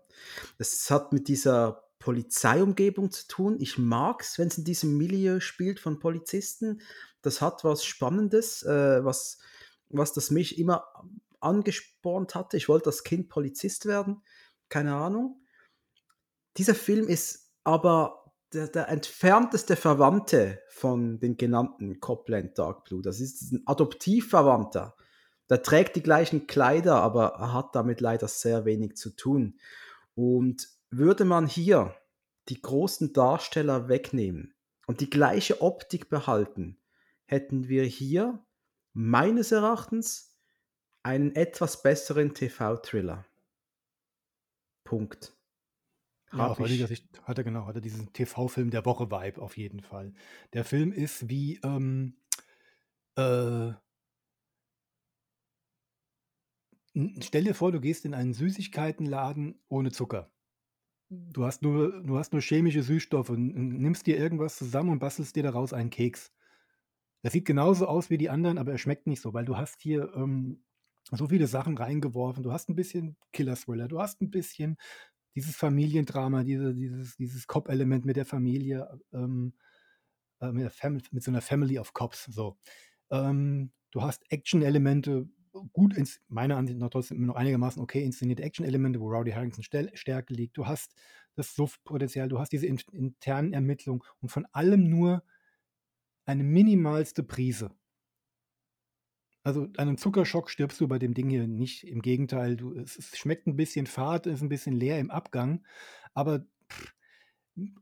Es 0.58 0.90
hat 0.90 1.12
mit 1.12 1.26
dieser 1.26 1.87
Polizeiumgebung 1.98 3.10
zu 3.10 3.26
tun. 3.26 3.56
Ich 3.60 3.78
mag 3.78 4.22
es, 4.22 4.38
wenn 4.38 4.48
es 4.48 4.58
in 4.58 4.64
diesem 4.64 4.96
Milieu 4.96 5.40
spielt 5.40 5.80
von 5.80 5.98
Polizisten 5.98 6.80
das 7.22 7.40
hat 7.40 7.64
was 7.64 7.84
Spannendes, 7.84 8.62
äh, 8.62 9.04
was, 9.04 9.38
was 9.88 10.12
das 10.12 10.30
mich 10.30 10.58
immer 10.58 10.84
angespornt 11.40 12.34
hatte. 12.34 12.56
Ich 12.56 12.68
wollte 12.68 12.86
als 12.86 13.04
Kind 13.04 13.28
Polizist 13.28 13.86
werden, 13.86 14.22
keine 14.68 14.94
Ahnung. 14.94 15.42
Dieser 16.56 16.74
Film 16.74 17.08
ist 17.08 17.52
aber 17.64 18.32
der, 18.52 18.68
der 18.68 18.88
entfernteste 18.88 19.76
Verwandte 19.76 20.62
von 20.70 21.20
den 21.20 21.36
genannten 21.36 22.00
Copland 22.00 22.58
Dark 22.58 22.84
Blue. 22.84 23.02
Das 23.02 23.20
ist 23.20 23.52
ein 23.52 23.62
Adoptivverwandter. 23.66 24.96
Der 25.50 25.62
trägt 25.62 25.96
die 25.96 26.02
gleichen 26.02 26.46
Kleider, 26.46 26.96
aber 26.96 27.34
er 27.38 27.52
hat 27.52 27.74
damit 27.74 28.00
leider 28.00 28.28
sehr 28.28 28.64
wenig 28.64 28.96
zu 28.96 29.10
tun. 29.10 29.58
Und 30.14 30.68
würde 30.90 31.24
man 31.24 31.46
hier 31.46 31.94
die 32.48 32.60
großen 32.60 33.12
Darsteller 33.12 33.88
wegnehmen 33.88 34.54
und 34.86 35.00
die 35.00 35.10
gleiche 35.10 35.60
Optik 35.60 36.08
behalten, 36.08 36.78
hätten 37.26 37.68
wir 37.68 37.84
hier 37.84 38.44
meines 38.94 39.52
Erachtens 39.52 40.36
einen 41.02 41.34
etwas 41.34 41.82
besseren 41.82 42.34
TV-Thriller. 42.34 43.24
Punkt. 44.84 45.34
Ja, 46.32 46.48
aus 46.48 46.58
heutiger 46.58 46.86
Sicht 46.86 47.06
hat 47.22 47.38
er 47.38 47.44
genau, 47.44 47.66
hat 47.66 47.76
er 47.76 47.80
diesen 47.80 48.12
TV-Film 48.12 48.70
der 48.70 48.84
Woche-Vibe 48.84 49.40
auf 49.40 49.56
jeden 49.56 49.80
Fall. 49.80 50.12
Der 50.52 50.64
Film 50.64 50.92
ist 50.92 51.28
wie, 51.28 51.58
ähm, 51.62 52.16
äh, 53.16 53.72
stell 57.20 57.44
dir 57.44 57.54
vor, 57.54 57.72
du 57.72 57.80
gehst 57.80 58.04
in 58.04 58.14
einen 58.14 58.34
Süßigkeitenladen 58.34 59.58
ohne 59.68 59.90
Zucker. 59.90 60.30
Du 61.10 61.44
hast 61.44 61.62
nur, 61.62 62.02
du 62.02 62.18
hast 62.18 62.32
nur 62.32 62.42
chemische 62.42 62.82
Süßstoffe 62.82 63.30
und 63.30 63.54
nimmst 63.54 64.06
dir 64.06 64.18
irgendwas 64.18 64.58
zusammen 64.58 64.90
und 64.90 64.98
bastelst 64.98 65.34
dir 65.36 65.42
daraus 65.42 65.72
einen 65.72 65.90
Keks. 65.90 66.32
Er 67.22 67.30
sieht 67.30 67.46
genauso 67.46 67.86
aus 67.86 68.10
wie 68.10 68.18
die 68.18 68.30
anderen, 68.30 68.58
aber 68.58 68.72
er 68.72 68.78
schmeckt 68.78 69.06
nicht 69.06 69.22
so, 69.22 69.32
weil 69.32 69.46
du 69.46 69.56
hast 69.56 69.80
hier 69.80 70.12
ähm, 70.14 70.62
so 71.10 71.28
viele 71.28 71.46
Sachen 71.46 71.78
reingeworfen. 71.78 72.42
Du 72.42 72.52
hast 72.52 72.68
ein 72.68 72.76
bisschen 72.76 73.16
Killer-Thriller, 73.32 73.88
du 73.88 74.00
hast 74.00 74.20
ein 74.20 74.30
bisschen 74.30 74.76
dieses 75.34 75.56
Familiendrama, 75.56 76.44
diese, 76.44 76.74
dieses, 76.74 77.16
dieses 77.16 77.46
Cop-Element 77.46 78.04
mit 78.04 78.16
der 78.16 78.26
Familie, 78.26 79.00
ähm, 79.12 79.54
äh, 80.40 80.52
mit, 80.52 80.70
der 80.82 80.90
mit, 80.90 81.22
so 81.22 81.30
einer 81.30 81.40
Family 81.40 81.78
of 81.78 81.94
Cops. 81.94 82.24
So. 82.24 82.58
Ähm, 83.10 83.72
du 83.92 84.02
hast 84.02 84.30
Action-Elemente, 84.30 85.28
gut, 85.72 85.96
ins, 85.96 86.20
meiner 86.28 86.56
Ansicht 86.56 86.78
nach 86.78 86.90
trotzdem 86.90 87.24
noch 87.24 87.36
einigermaßen 87.36 87.82
okay 87.82 88.04
inszenierte 88.04 88.42
Action-Elemente, 88.42 89.00
wo 89.00 89.08
Rowdy 89.08 89.32
Harrington 89.32 89.62
Stärke 89.62 90.34
liegt. 90.34 90.56
Du 90.56 90.66
hast 90.66 90.94
das 91.34 91.54
Suftpotenzial, 91.54 92.28
du 92.28 92.38
hast 92.38 92.52
diese 92.52 92.66
in, 92.66 92.80
internen 92.92 93.52
Ermittlungen 93.52 94.02
und 94.20 94.30
von 94.30 94.46
allem 94.52 94.88
nur 94.88 95.22
eine 96.24 96.42
minimalste 96.42 97.22
Prise. 97.22 97.70
Also 99.44 99.62
an 99.62 99.76
einem 99.76 99.96
Zuckerschock 99.96 100.50
stirbst 100.50 100.80
du 100.80 100.88
bei 100.88 100.98
dem 100.98 101.14
Ding 101.14 101.30
hier 101.30 101.46
nicht. 101.46 101.84
Im 101.84 102.02
Gegenteil, 102.02 102.56
du, 102.56 102.74
es, 102.74 102.98
es 102.98 103.16
schmeckt 103.16 103.46
ein 103.46 103.56
bisschen 103.56 103.86
fad, 103.86 104.26
ist 104.26 104.42
ein 104.42 104.50
bisschen 104.50 104.74
leer 104.74 104.98
im 104.98 105.10
Abgang. 105.10 105.64
Aber 106.12 106.46
pff, 106.70 106.94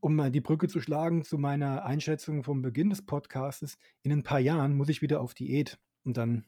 um 0.00 0.14
mal 0.14 0.30
die 0.30 0.40
Brücke 0.40 0.68
zu 0.68 0.80
schlagen 0.80 1.24
zu 1.24 1.38
meiner 1.38 1.84
Einschätzung 1.84 2.44
vom 2.44 2.62
Beginn 2.62 2.90
des 2.90 3.04
Podcasts, 3.04 3.78
in 4.02 4.12
ein 4.12 4.22
paar 4.22 4.40
Jahren 4.40 4.76
muss 4.76 4.88
ich 4.88 5.02
wieder 5.02 5.20
auf 5.20 5.34
Diät 5.34 5.78
und 6.04 6.16
dann 6.16 6.46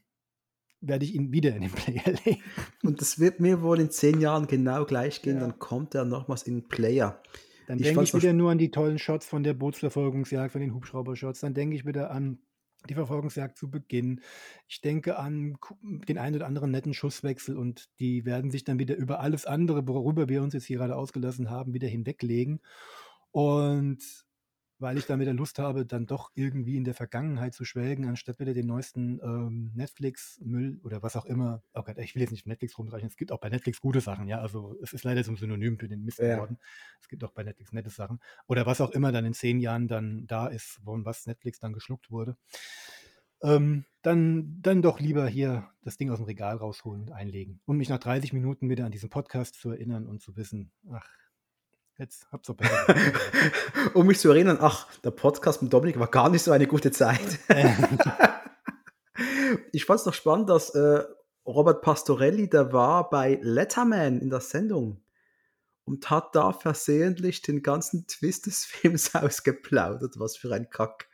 werde 0.80 1.04
ich 1.04 1.14
ihn 1.14 1.32
wieder 1.32 1.54
in 1.54 1.62
den 1.62 1.70
Player 1.70 2.14
legen. 2.24 2.42
Und 2.82 3.00
das 3.00 3.18
wird 3.18 3.40
mir 3.40 3.62
wohl 3.62 3.80
in 3.80 3.90
zehn 3.90 4.20
Jahren 4.20 4.46
genau 4.46 4.84
gleich 4.84 5.22
gehen, 5.22 5.36
ja. 5.36 5.40
dann 5.40 5.58
kommt 5.58 5.94
er 5.94 6.04
nochmals 6.04 6.44
in 6.44 6.60
den 6.60 6.68
Player. 6.68 7.20
Dann 7.66 7.78
denke 7.78 8.02
ich 8.02 8.14
wieder 8.14 8.32
nur 8.32 8.50
an 8.50 8.58
die 8.58 8.70
tollen 8.70 8.98
Shots 8.98 9.26
von 9.26 9.42
der 9.42 9.52
Bootsverfolgungsjagd, 9.52 10.52
von 10.52 10.60
den 10.60 10.74
Hubschraubershots. 10.74 11.40
Dann 11.40 11.52
denke 11.52 11.76
ich 11.76 11.84
wieder 11.84 12.10
an 12.10 12.38
die 12.88 12.94
Verfolgungsjagd 12.94 13.58
zu 13.58 13.70
Beginn. 13.70 14.22
Ich 14.66 14.80
denke 14.80 15.18
an 15.18 15.58
den 15.82 16.16
einen 16.16 16.36
oder 16.36 16.46
anderen 16.46 16.70
netten 16.70 16.94
Schusswechsel 16.94 17.56
und 17.56 17.90
die 18.00 18.24
werden 18.24 18.50
sich 18.50 18.64
dann 18.64 18.78
wieder 18.78 18.96
über 18.96 19.20
alles 19.20 19.44
andere, 19.44 19.86
worüber 19.86 20.28
wir 20.28 20.42
uns 20.42 20.54
jetzt 20.54 20.64
hier 20.64 20.78
gerade 20.78 20.96
ausgelassen 20.96 21.50
haben, 21.50 21.74
wieder 21.74 21.88
hinweglegen. 21.88 22.60
Und 23.30 24.02
weil 24.78 24.98
ich 24.98 25.08
wieder 25.08 25.32
Lust 25.34 25.58
habe, 25.58 25.86
dann 25.86 26.06
doch 26.06 26.30
irgendwie 26.34 26.76
in 26.76 26.84
der 26.84 26.94
Vergangenheit 26.94 27.54
zu 27.54 27.64
schwelgen, 27.64 28.06
anstatt 28.08 28.38
wieder 28.40 28.54
den 28.54 28.66
neuesten, 28.66 29.20
ähm, 29.22 29.72
Netflix-Müll 29.74 30.80
oder 30.84 31.02
was 31.02 31.16
auch 31.16 31.24
immer 31.26 31.62
oh 31.74 31.82
Gott, 31.82 31.98
ich 31.98 32.14
will 32.14 32.22
jetzt 32.22 32.30
nicht 32.32 32.46
Netflix 32.46 32.78
rumreichen. 32.78 33.08
Es 33.08 33.16
gibt 33.16 33.32
auch 33.32 33.40
bei 33.40 33.48
Netflix 33.50 33.80
gute 33.80 34.00
Sachen, 34.00 34.28
ja. 34.28 34.40
Also, 34.40 34.76
es 34.82 34.92
ist 34.92 35.04
leider 35.04 35.24
so 35.24 35.32
'n 35.32 35.36
Synonym 35.36 35.78
für 35.78 35.88
den 35.88 36.04
Mist 36.04 36.18
Ja. 36.18 36.18
geworden. 36.22 36.58
Es 37.00 37.08
gibt 37.08 37.24
auch 37.24 37.32
bei 37.32 37.42
Netflix 37.44 37.72
nette 37.72 37.90
Sachen. 37.90 38.20
Oder 38.46 38.66
was 38.66 38.80
auch 38.80 38.90
immer 38.90 39.12
dann 39.12 39.24
in 39.24 39.34
10 39.34 39.60
Jahren 39.60 39.88
dann 39.88 40.26
da 40.26 40.46
ist, 40.48 40.80
von 40.84 41.04
was 41.04 41.26
Netflix 41.26 41.58
dann 41.60 41.72
geschluckt 41.72 42.10
wurde. 42.10 42.36
Ähm, 43.42 43.84
dann 44.02 44.60
dann 44.62 44.82
doch 44.82 44.98
lieber 45.00 45.28
hier 45.28 45.70
das 45.82 45.96
Ding 45.96 46.10
aus'm 46.10 46.26
Regal 46.26 46.56
rausholen 46.56 47.02
und 47.02 47.12
einlegen 47.12 47.60
und 47.66 47.76
mich 47.76 47.88
nach 47.88 47.98
30 47.98 48.32
Minuten 48.32 48.68
wieder 48.68 48.84
an 48.84 48.90
diesen 48.92 49.10
Podcast 49.10 49.54
zu 49.54 49.70
erinnern 49.70 50.06
und 50.06 50.20
zu 50.22 50.36
wissen: 50.36 50.72
„Ach, 50.90 51.08
jetzt 51.98 52.26
hab's 52.32 52.46
gemacht.“ 52.46 52.94
Um 53.94 54.06
mich 54.06 54.18
zu 54.18 54.30
erinnern, 54.30 54.58
ach, 54.60 54.86
der 55.00 55.10
Podcast 55.10 55.62
mit 55.62 55.72
Dominik 55.72 55.98
war 55.98 56.08
gar 56.08 56.28
nicht 56.30 56.42
so 56.42 56.52
eine 56.52 56.66
gute 56.66 56.90
Zeit. 56.90 57.38
Ich 59.72 59.86
fand's 59.86 60.06
noch 60.06 60.14
spannend, 60.14 60.48
dass, 60.48 60.70
äh, 60.74 61.02
Robert 61.48 61.80
Pastorelli, 61.80 62.48
der 62.48 62.72
war 62.74 63.08
bei 63.08 63.38
Letterman 63.42 64.20
in 64.20 64.28
der 64.28 64.40
Sendung 64.40 65.00
und 65.86 66.10
hat 66.10 66.36
da 66.36 66.52
versehentlich 66.52 67.40
den 67.40 67.62
ganzen 67.62 68.06
Twist 68.06 68.46
des 68.46 68.66
Films 68.66 69.14
ausgeplaudert. 69.14 70.18
Was 70.18 70.36
für 70.36 70.52
ein 70.54 70.68
Kack. 70.68 71.08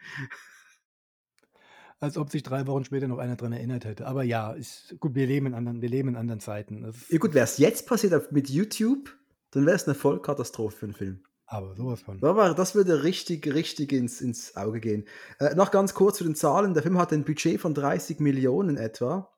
Als 2.01 2.19
ob 2.19 2.31
sich 2.31 2.43
3 2.43 2.67
Wochen 2.67 2.85
später 2.85 3.07
noch 3.07 3.19
einer 3.19 3.37
dran 3.37 3.53
erinnert 3.53 3.85
hätte. 3.85 4.07
Aber 4.07 4.25
ja, 4.25 4.53
ist 4.53 4.97
gut, 4.99 5.15
wir 5.15 5.27
leben 5.27 5.47
in 5.47 5.55
anderen 5.55 5.81
wir 5.81 5.89
leben 5.89 6.09
in 6.09 6.17
anderen 6.17 6.41
Zeiten. 6.41 6.93
Ja 7.09 7.19
gut, 7.19 7.33
wär's 7.33 7.59
jetzt 7.59 7.87
passiert 7.87 8.33
mit 8.33 8.51
YouTube, 8.51 9.17
dann 9.55 9.67
wär's 9.67 9.87
'ne 9.87 9.95
Vollkatastrophe 9.95 10.77
für 10.79 10.87
'n 10.87 10.93
Film. 10.95 11.25
Aber 11.47 11.75
so 11.77 11.87
was 11.87 12.01
von. 12.03 12.25
Aber 12.25 12.55
das 12.55 12.75
würde 12.75 13.03
richtig, 13.05 13.47
richtig 13.53 13.93
ins 13.93 14.21
ins 14.21 14.57
Auge 14.57 14.81
gehen. 14.81 15.05
Äh, 15.39 15.55
noch 15.55 15.71
ganz 15.71 15.95
kurz 15.95 16.19
zu 16.19 16.25
den 16.25 16.35
Zahlen. 16.35 16.75
Der 16.75 16.83
Film 16.83 16.99
hat 16.99 17.13
ein 17.13 17.25
Budget 17.25 17.61
von 17.61 17.75
30 17.75 18.21
Millionen 18.21 18.77
etwa 18.77 19.31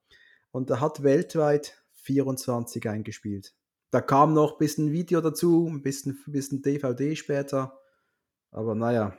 und 0.53 0.71
er 0.71 0.81
hat 0.81 1.03
weltweit 1.03 1.83
24 1.95 2.89
eingespielt. 2.89 3.55
Da 3.91 4.01
kam 4.01 4.35
noch 4.35 4.59
bisschen 4.59 4.93
Video 4.93 5.21
dazu, 5.21 5.67
'n 5.69 5.83
bisschen 5.83 6.19
bisschen 6.27 6.63
DVD 6.63 7.17
später. 7.17 7.81
Aber 8.53 8.75
na 8.75 8.93
ja. 8.93 9.19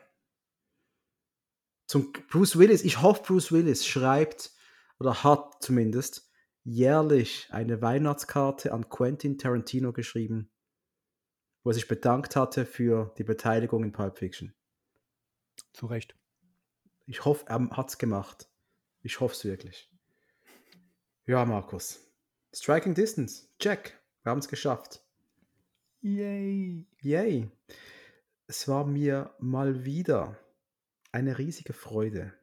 Zum 1.89 2.11
Bruce 2.29 2.57
Willis 2.59 2.83
ich 2.83 3.01
hoffe, 3.01 3.23
Bruce 3.23 3.51
Willis 3.53 3.87
schreibt 3.87 4.51
oder 4.99 5.23
hat 5.23 5.63
zumindest 5.63 6.29
jährlich 6.65 7.47
eine 7.51 7.81
Weihnachtskarte 7.81 8.73
an 8.73 8.89
Quentin 8.89 9.37
Tarantino 9.37 9.93
geschrieben, 9.93 10.49
wo 11.63 11.71
er 11.71 11.73
sich 11.73 11.87
bedankt 11.87 12.35
hatte 12.35 12.65
für 12.65 13.13
die 13.17 13.23
Beteiligung 13.23 13.83
in 13.83 13.91
Pulp 13.91 14.17
Fiction. 14.17 14.53
Zu 15.73 15.87
Recht. 15.87 16.15
Ich 17.05 17.25
hoffe, 17.25 17.45
er 17.47 17.69
hat's 17.71 17.97
gemacht. 17.97 18.49
Ich 19.01 19.19
hoffe 19.19 19.33
es 19.33 19.45
wirklich. 19.45 19.91
Ja, 21.25 21.45
Markus. 21.45 21.99
Striking 22.53 22.93
Distance, 22.93 23.47
check. 23.59 23.99
Wir 24.23 24.31
haben's 24.31 24.47
geschafft. 24.47 25.03
Yay. 26.01 26.85
Yay. 27.01 27.49
Es 28.47 28.67
war 28.67 28.85
mir 28.85 29.33
mal 29.39 29.83
wieder 29.83 30.37
eine 31.11 31.37
riesige 31.37 31.73
Freude 31.73 32.33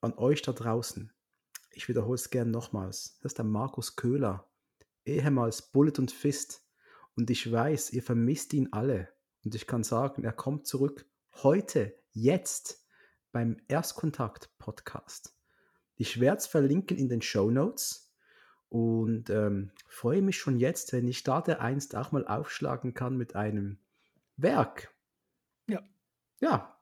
an 0.00 0.14
euch 0.18 0.42
da 0.42 0.52
draußen. 0.52 1.12
Ich 1.70 1.88
wiederhole 1.88 2.16
es 2.16 2.30
gern 2.30 2.50
nochmals. 2.50 3.18
Das 3.18 3.32
ist 3.32 3.38
der 3.38 3.44
Markus 3.44 3.96
Köhler, 3.96 4.50
ehemals 5.04 5.62
Bullet 5.62 5.98
und 5.98 6.10
Fist. 6.10 6.65
Und 7.16 7.30
ich 7.30 7.50
weiß, 7.50 7.92
ihr 7.92 8.02
vermisst 8.02 8.52
ihn 8.52 8.68
alle. 8.72 9.08
Und 9.44 9.54
ich 9.54 9.66
kann 9.66 9.82
sagen, 9.82 10.24
er 10.24 10.32
kommt 10.32 10.66
zurück 10.66 11.06
heute, 11.42 11.98
jetzt 12.12 12.86
beim 13.32 13.56
Erstkontakt-Podcast. 13.68 15.34
Ich 15.96 16.20
werde 16.20 16.38
es 16.38 16.46
verlinken 16.46 16.98
in 16.98 17.08
den 17.08 17.22
Show 17.22 17.50
Notes 17.50 18.12
und 18.68 19.30
ähm, 19.30 19.72
freue 19.86 20.20
mich 20.20 20.36
schon 20.38 20.58
jetzt, 20.58 20.92
wenn 20.92 21.08
ich 21.08 21.22
da 21.22 21.40
der 21.40 21.60
einst 21.60 21.96
auch 21.96 22.12
mal 22.12 22.26
aufschlagen 22.26 22.92
kann 22.92 23.16
mit 23.16 23.34
einem 23.34 23.78
Werk. 24.36 24.94
Ja. 25.68 25.82
Ja, 26.40 26.78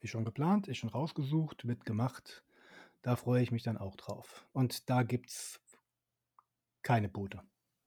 Ist 0.00 0.10
schon 0.10 0.24
geplant, 0.24 0.66
ist 0.68 0.78
schon 0.78 0.90
rausgesucht, 0.90 1.66
wird 1.66 1.84
gemacht. 1.84 2.42
Da 3.02 3.16
freue 3.16 3.42
ich 3.42 3.50
mich 3.50 3.62
dann 3.62 3.76
auch 3.76 3.96
drauf. 3.96 4.46
Und 4.52 4.88
da 4.88 5.02
gibt's 5.02 5.60
keine 6.82 7.10
Boote. 7.10 7.42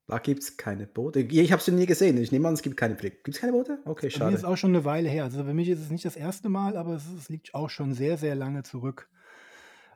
Da 0.08 0.20
gibt 0.20 0.42
es 0.44 0.58
keine 0.58 0.88
Boote. 0.88 1.20
Ich 1.20 1.52
habe 1.52 1.62
sie 1.62 1.72
nie 1.72 1.86
gesehen. 1.86 2.18
Ich 2.18 2.32
nehme 2.32 2.48
an, 2.48 2.54
es 2.54 2.62
gibt 2.62 2.78
keine 2.78 2.96
Blick. 2.96 3.24
Gibt 3.24 3.36
es 3.36 3.42
keine 3.42 3.54
Boote? 3.54 3.80
Okay, 3.86 4.10
Bei 4.18 4.26
mir 4.28 4.36
ist 4.36 4.42
schade. 4.42 4.48
auch 4.54 4.58
schon 4.58 4.72
eine 4.72 4.86
Weile 4.86 5.10
her. 5.10 5.26
Also 5.26 5.44
für 5.44 5.54
mich 5.54 5.68
ist 5.70 5.82
es 5.82 5.90
nicht 5.90 6.06
das 6.06 6.16
erste 6.16 6.50
Mal, 6.50 6.78
aber 6.78 6.96
es, 6.96 7.04
es 7.18 7.30
liegt 7.30 7.54
auch 7.54 7.70
schon 7.70 7.94
sehr, 7.94 8.18
sehr 8.18 8.36
lange 8.36 8.64
zurück. 8.64 9.10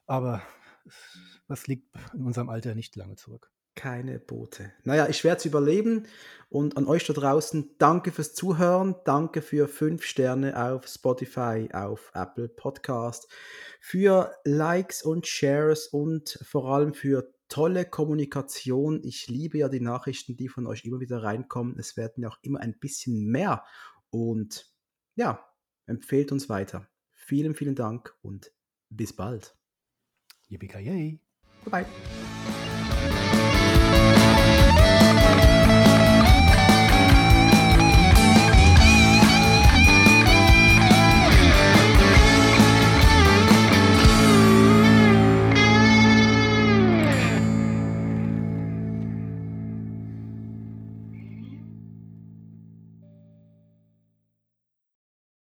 Aber 0.05 0.41
es- 0.85 1.17
was 1.47 1.67
liegt 1.67 1.87
in 2.13 2.23
unserem 2.25 2.49
Alter 2.49 2.75
nicht 2.75 2.95
lange 2.95 3.15
zurück? 3.15 3.49
Keine 3.75 4.19
Boote. 4.19 4.73
Naja, 4.83 5.07
ich 5.07 5.23
werde 5.23 5.37
es 5.39 5.45
überleben. 5.45 6.03
Und 6.49 6.75
an 6.75 6.87
euch 6.87 7.05
da 7.05 7.13
draußen, 7.13 7.71
danke 7.77 8.11
fürs 8.11 8.33
Zuhören. 8.33 8.95
Danke 9.05 9.41
für 9.41 9.69
5 9.69 10.03
Sterne 10.03 10.61
auf 10.61 10.87
Spotify, 10.87 11.69
auf 11.71 12.11
Apple 12.13 12.49
Podcast, 12.49 13.29
für 13.79 14.33
Likes 14.43 15.03
und 15.03 15.25
Shares 15.25 15.87
und 15.87 16.37
vor 16.45 16.65
allem 16.73 16.93
für 16.93 17.33
tolle 17.51 17.85
Kommunikation. 17.85 19.03
Ich 19.03 19.27
liebe 19.27 19.57
ja 19.57 19.67
die 19.67 19.81
Nachrichten, 19.81 20.37
die 20.37 20.47
von 20.47 20.65
euch 20.65 20.85
immer 20.85 21.01
wieder 21.01 21.21
reinkommen. 21.21 21.77
Es 21.77 21.97
werden 21.97 22.23
ja 22.23 22.29
auch 22.29 22.39
immer 22.41 22.61
ein 22.61 22.79
bisschen 22.79 23.25
mehr. 23.25 23.63
Und 24.09 24.71
ja, 25.15 25.45
empfehlt 25.85 26.31
uns 26.31 26.47
weiter. 26.47 26.87
Vielen, 27.11 27.53
vielen 27.53 27.75
Dank 27.75 28.15
und 28.21 28.53
bis 28.89 29.13
bald. 29.13 29.57
Yippie-ki-yay! 30.47 31.19
Bye 31.65 31.83
bye. 31.83 32.20